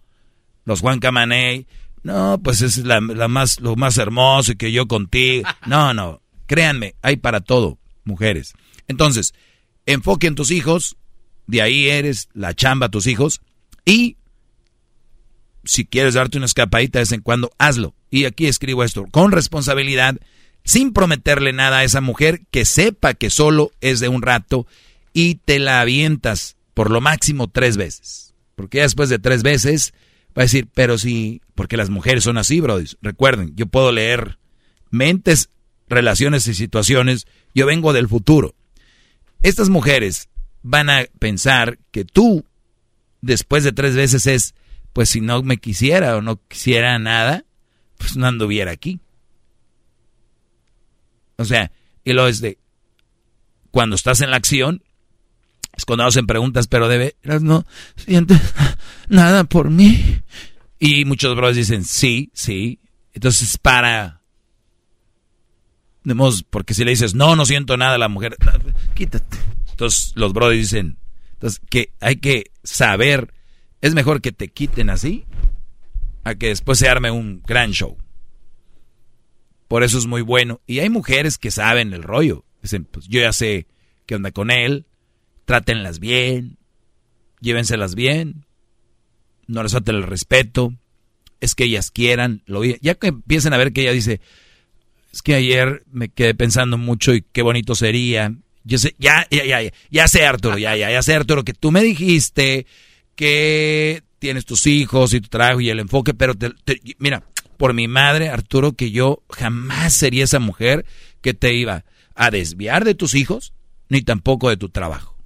Los 0.64 0.80
Juan 0.80 1.00
Camaney, 1.00 1.66
no, 2.04 2.40
pues 2.42 2.62
es 2.62 2.78
la, 2.78 3.00
la 3.00 3.28
más, 3.28 3.60
lo 3.60 3.74
más 3.74 3.98
hermoso 3.98 4.52
y 4.52 4.56
que 4.56 4.70
yo 4.70 4.86
contigo. 4.86 5.48
No, 5.66 5.92
no, 5.94 6.20
créanme, 6.46 6.94
hay 7.02 7.16
para 7.16 7.40
todo, 7.40 7.78
mujeres. 8.04 8.54
Entonces, 8.88 9.34
enfoque 9.86 10.26
en 10.26 10.34
tus 10.34 10.50
hijos, 10.50 10.96
de 11.46 11.62
ahí 11.62 11.88
eres 11.88 12.28
la 12.34 12.54
chamba 12.54 12.86
a 12.86 12.90
tus 12.90 13.06
hijos, 13.06 13.40
y 13.84 14.16
si 15.64 15.84
quieres 15.84 16.14
darte 16.14 16.38
una 16.38 16.46
escapadita 16.46 16.98
de 16.98 17.02
vez 17.02 17.12
en 17.12 17.20
cuando, 17.20 17.50
hazlo. 17.58 17.94
Y 18.10 18.24
aquí 18.24 18.46
escribo 18.46 18.84
esto, 18.84 19.06
con 19.10 19.32
responsabilidad, 19.32 20.16
sin 20.64 20.92
prometerle 20.92 21.52
nada 21.52 21.78
a 21.78 21.84
esa 21.84 22.00
mujer, 22.00 22.42
que 22.50 22.64
sepa 22.64 23.14
que 23.14 23.30
solo 23.30 23.72
es 23.80 24.00
de 24.00 24.08
un 24.08 24.22
rato, 24.22 24.66
y 25.12 25.36
te 25.36 25.58
la 25.58 25.80
avientas 25.80 26.56
por 26.74 26.90
lo 26.90 27.00
máximo 27.00 27.48
tres 27.48 27.76
veces. 27.76 28.34
Porque 28.54 28.80
después 28.80 29.08
de 29.08 29.18
tres 29.18 29.42
veces 29.42 29.92
va 30.36 30.42
a 30.42 30.44
decir, 30.44 30.68
pero 30.72 30.98
sí, 30.98 31.42
porque 31.54 31.76
las 31.76 31.90
mujeres 31.90 32.24
son 32.24 32.38
así, 32.38 32.60
bro. 32.60 32.78
Recuerden, 33.02 33.52
yo 33.56 33.66
puedo 33.66 33.92
leer 33.92 34.38
mentes, 34.90 35.50
relaciones 35.92 36.46
y 36.48 36.54
situaciones, 36.54 37.26
yo 37.54 37.66
vengo 37.66 37.92
del 37.92 38.08
futuro. 38.08 38.54
Estas 39.42 39.68
mujeres 39.68 40.28
van 40.62 40.90
a 40.90 41.04
pensar 41.18 41.78
que 41.90 42.04
tú, 42.04 42.44
después 43.20 43.64
de 43.64 43.72
tres 43.72 43.94
veces, 43.94 44.26
es, 44.26 44.54
pues 44.92 45.10
si 45.10 45.20
no 45.20 45.42
me 45.42 45.58
quisiera 45.58 46.16
o 46.16 46.22
no 46.22 46.40
quisiera 46.48 46.98
nada, 46.98 47.44
pues 47.98 48.16
no 48.16 48.26
anduviera 48.26 48.70
aquí. 48.70 49.00
O 51.36 51.44
sea, 51.44 51.72
y 52.04 52.12
lo 52.12 52.28
es 52.28 52.40
de, 52.40 52.58
cuando 53.70 53.96
estás 53.96 54.20
en 54.20 54.30
la 54.30 54.36
acción, 54.36 54.82
es 55.76 55.84
cuando 55.84 56.08
preguntas, 56.26 56.66
pero 56.66 56.88
de 56.88 56.98
veras 56.98 57.42
no 57.42 57.64
sientes 57.96 58.40
nada 59.08 59.44
por 59.44 59.70
mí. 59.70 60.22
Y 60.78 61.04
muchos 61.04 61.34
brothers 61.34 61.56
dicen, 61.56 61.84
sí, 61.84 62.30
sí. 62.34 62.80
Entonces, 63.12 63.56
para... 63.58 64.21
porque 66.50 66.74
si 66.74 66.84
le 66.84 66.90
dices, 66.90 67.14
no, 67.14 67.36
no 67.36 67.46
siento 67.46 67.76
nada 67.76 67.98
la 67.98 68.08
mujer, 68.08 68.36
quítate. 68.94 69.38
Entonces, 69.70 70.12
los 70.14 70.32
brothers 70.32 70.60
dicen, 70.60 70.98
entonces, 71.34 71.60
que 71.68 71.92
hay 72.00 72.16
que 72.16 72.50
saber, 72.62 73.32
es 73.80 73.94
mejor 73.94 74.20
que 74.20 74.32
te 74.32 74.48
quiten 74.48 74.90
así, 74.90 75.24
a 76.24 76.34
que 76.34 76.48
después 76.48 76.78
se 76.78 76.88
arme 76.88 77.10
un 77.10 77.42
gran 77.46 77.72
show. 77.72 77.96
Por 79.68 79.82
eso 79.82 79.98
es 79.98 80.06
muy 80.06 80.22
bueno. 80.22 80.60
Y 80.66 80.80
hay 80.80 80.90
mujeres 80.90 81.38
que 81.38 81.50
saben 81.50 81.92
el 81.94 82.02
rollo. 82.02 82.44
Dicen, 82.62 82.84
pues 82.84 83.08
yo 83.08 83.20
ya 83.20 83.32
sé 83.32 83.66
qué 84.06 84.14
onda 84.14 84.30
con 84.30 84.50
él, 84.50 84.86
trátenlas 85.46 85.98
bien, 85.98 86.58
llévenselas 87.40 87.94
bien, 87.94 88.46
no 89.46 89.62
les 89.62 89.72
falten 89.72 89.96
el 89.96 90.02
respeto, 90.04 90.74
es 91.40 91.54
que 91.54 91.64
ellas 91.64 91.90
quieran, 91.90 92.42
lo, 92.46 92.62
ya 92.64 92.94
que 92.94 93.08
empiecen 93.08 93.52
a 93.52 93.56
ver 93.56 93.72
que 93.72 93.82
ella 93.82 93.92
dice, 93.92 94.20
es 95.12 95.22
que 95.22 95.34
ayer 95.34 95.84
me 95.90 96.08
quedé 96.08 96.34
pensando 96.34 96.78
mucho 96.78 97.14
y 97.14 97.22
qué 97.32 97.42
bonito 97.42 97.74
sería. 97.74 98.34
Yo 98.64 98.78
sé, 98.78 98.94
ya, 98.98 99.26
ya, 99.30 99.44
ya, 99.44 99.72
ya, 99.90 100.08
sé 100.08 100.24
Arturo, 100.24 100.56
ya, 100.56 100.76
ya, 100.76 100.90
ya 100.90 101.02
sé 101.02 101.14
Arturo, 101.14 101.44
que 101.44 101.52
tú 101.52 101.70
me 101.70 101.82
dijiste 101.82 102.66
que 103.14 104.02
tienes 104.18 104.46
tus 104.46 104.66
hijos 104.66 105.12
y 105.14 105.20
tu 105.20 105.28
trabajo 105.28 105.60
y 105.60 105.68
el 105.68 105.80
enfoque, 105.80 106.14
pero 106.14 106.34
mira, 106.98 107.24
por 107.56 107.74
mi 107.74 107.88
madre, 107.88 108.28
Arturo, 108.28 108.72
que 108.72 108.90
yo 108.90 109.22
jamás 109.30 109.94
sería 109.94 110.24
esa 110.24 110.38
mujer 110.38 110.86
que 111.20 111.34
te 111.34 111.54
iba 111.54 111.84
a 112.14 112.30
desviar 112.30 112.84
de 112.84 112.94
tus 112.94 113.14
hijos, 113.14 113.52
ni 113.88 114.02
tampoco 114.02 114.48
de 114.48 114.56
tu 114.56 114.68
trabajo. 114.68 115.16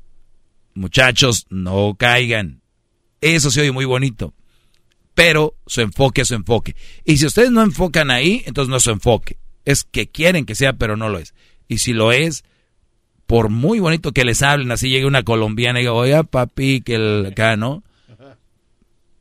Muchachos, 0.74 1.46
no 1.48 1.94
caigan. 1.98 2.62
Eso 3.20 3.50
se 3.50 3.62
oye 3.62 3.72
muy 3.72 3.84
bonito. 3.84 4.34
Pero 5.14 5.56
su 5.66 5.80
enfoque 5.80 6.22
es 6.22 6.28
su 6.28 6.34
enfoque. 6.34 6.76
Y 7.04 7.16
si 7.16 7.26
ustedes 7.26 7.50
no 7.50 7.62
enfocan 7.62 8.10
ahí, 8.10 8.42
entonces 8.46 8.68
no 8.68 8.76
es 8.76 8.82
su 8.82 8.90
enfoque. 8.90 9.38
Es 9.66 9.84
que 9.84 10.08
quieren 10.08 10.46
que 10.46 10.54
sea, 10.54 10.72
pero 10.72 10.96
no 10.96 11.10
lo 11.10 11.18
es. 11.18 11.34
Y 11.68 11.78
si 11.78 11.92
lo 11.92 12.12
es, 12.12 12.44
por 13.26 13.50
muy 13.50 13.80
bonito 13.80 14.12
que 14.12 14.24
les 14.24 14.40
hablen, 14.42 14.70
así 14.70 14.88
llegue 14.88 15.04
una 15.04 15.24
colombiana 15.24 15.80
y 15.80 15.82
diga, 15.82 15.92
oye, 15.92 16.24
papi, 16.24 16.80
que 16.80 16.94
el 16.94 17.26
acá, 17.26 17.56
¿no? 17.56 17.82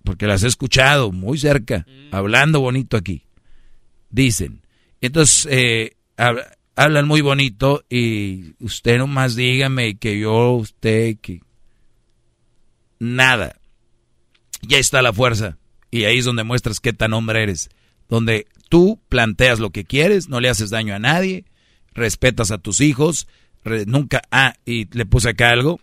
Porque 0.05 0.27
las 0.27 0.43
he 0.43 0.47
escuchado 0.47 1.11
muy 1.11 1.37
cerca, 1.37 1.85
hablando 2.11 2.61
bonito 2.61 2.95
aquí. 2.95 3.23
Dicen. 4.11 4.61
Entonces, 5.01 5.47
eh, 5.51 5.95
hablan 6.75 7.07
muy 7.07 7.21
bonito 7.21 7.83
y 7.89 8.53
usted 8.59 8.99
nomás 8.99 9.35
dígame 9.35 9.97
que 9.97 10.19
yo, 10.19 10.51
usted, 10.51 11.17
que 11.19 11.41
nada. 12.99 13.59
Ya 14.61 14.77
está 14.77 15.01
la 15.01 15.13
fuerza. 15.13 15.57
Y 15.91 16.03
ahí 16.03 16.19
es 16.19 16.25
donde 16.25 16.43
muestras 16.43 16.79
qué 16.79 16.93
tan 16.93 17.13
hombre 17.13 17.43
eres. 17.43 17.69
Donde 18.09 18.47
tú 18.69 18.99
planteas 19.09 19.59
lo 19.59 19.69
que 19.69 19.85
quieres, 19.85 20.29
no 20.29 20.39
le 20.39 20.49
haces 20.49 20.69
daño 20.69 20.95
a 20.95 20.99
nadie, 20.99 21.45
respetas 21.93 22.51
a 22.51 22.57
tus 22.57 22.81
hijos, 22.81 23.27
nunca, 23.85 24.21
ah, 24.31 24.55
y 24.65 24.87
le 24.95 25.05
puse 25.05 25.29
acá 25.29 25.49
algo, 25.49 25.79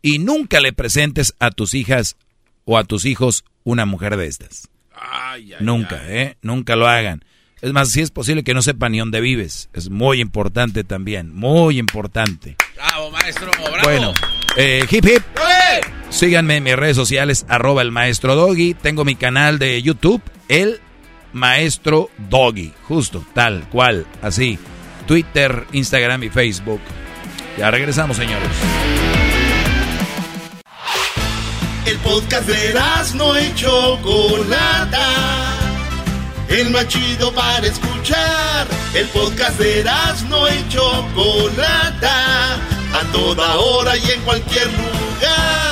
y 0.00 0.18
nunca 0.18 0.60
le 0.60 0.72
presentes 0.72 1.34
a 1.38 1.50
tus 1.50 1.74
hijas 1.74 2.16
o 2.64 2.78
a 2.78 2.84
tus 2.84 3.04
hijos 3.04 3.44
una 3.64 3.86
mujer 3.86 4.16
de 4.16 4.26
estas. 4.26 4.68
nunca, 5.60 6.00
¿eh? 6.06 6.36
Nunca 6.42 6.76
lo 6.76 6.86
hagan. 6.86 7.24
Es 7.60 7.72
más, 7.72 7.90
si 7.90 8.00
es 8.00 8.10
posible 8.10 8.42
que 8.42 8.54
no 8.54 8.62
sepan 8.62 8.90
ni 8.90 8.98
dónde 8.98 9.20
vives. 9.20 9.68
Es 9.72 9.88
muy 9.88 10.20
importante 10.20 10.82
también, 10.82 11.32
muy 11.32 11.78
importante. 11.78 12.56
Bravo, 12.74 13.10
maestro, 13.12 13.50
bravo. 13.52 13.84
Bueno, 13.84 14.12
eh, 14.56 14.84
hip 14.90 15.04
hip. 15.04 15.22
Síganme 16.10 16.56
en 16.56 16.64
mis 16.64 16.76
redes 16.76 16.96
sociales, 16.96 17.46
arroba 17.48 17.82
el 17.82 17.92
maestro 17.92 18.34
Doggy. 18.34 18.74
Tengo 18.74 19.04
mi 19.04 19.14
canal 19.14 19.60
de 19.60 19.80
YouTube, 19.80 20.20
el 20.48 20.80
maestro 21.32 22.10
Doggy. 22.28 22.72
Justo, 22.88 23.24
tal 23.34 23.68
cual, 23.68 24.06
así. 24.22 24.58
Twitter, 25.06 25.66
Instagram 25.72 26.22
y 26.24 26.30
Facebook. 26.30 26.80
Ya 27.58 27.70
regresamos, 27.70 28.16
señores. 28.16 28.48
El 31.86 31.98
podcast 31.98 32.48
de 32.48 32.74
no 33.14 33.36
hecho 33.36 33.98
Chocolata 34.02 35.52
el 36.52 36.70
más 36.70 36.86
chido 36.88 37.32
para 37.32 37.66
escuchar. 37.66 38.66
El 38.94 39.06
podcast 39.08 39.58
de 39.58 39.80
Erasmo 39.80 40.46
y 40.48 40.68
Chocolata, 40.68 42.54
a 42.54 43.12
toda 43.12 43.58
hora 43.58 43.96
y 43.96 44.10
en 44.10 44.20
cualquier 44.22 44.66
lugar. 44.66 45.71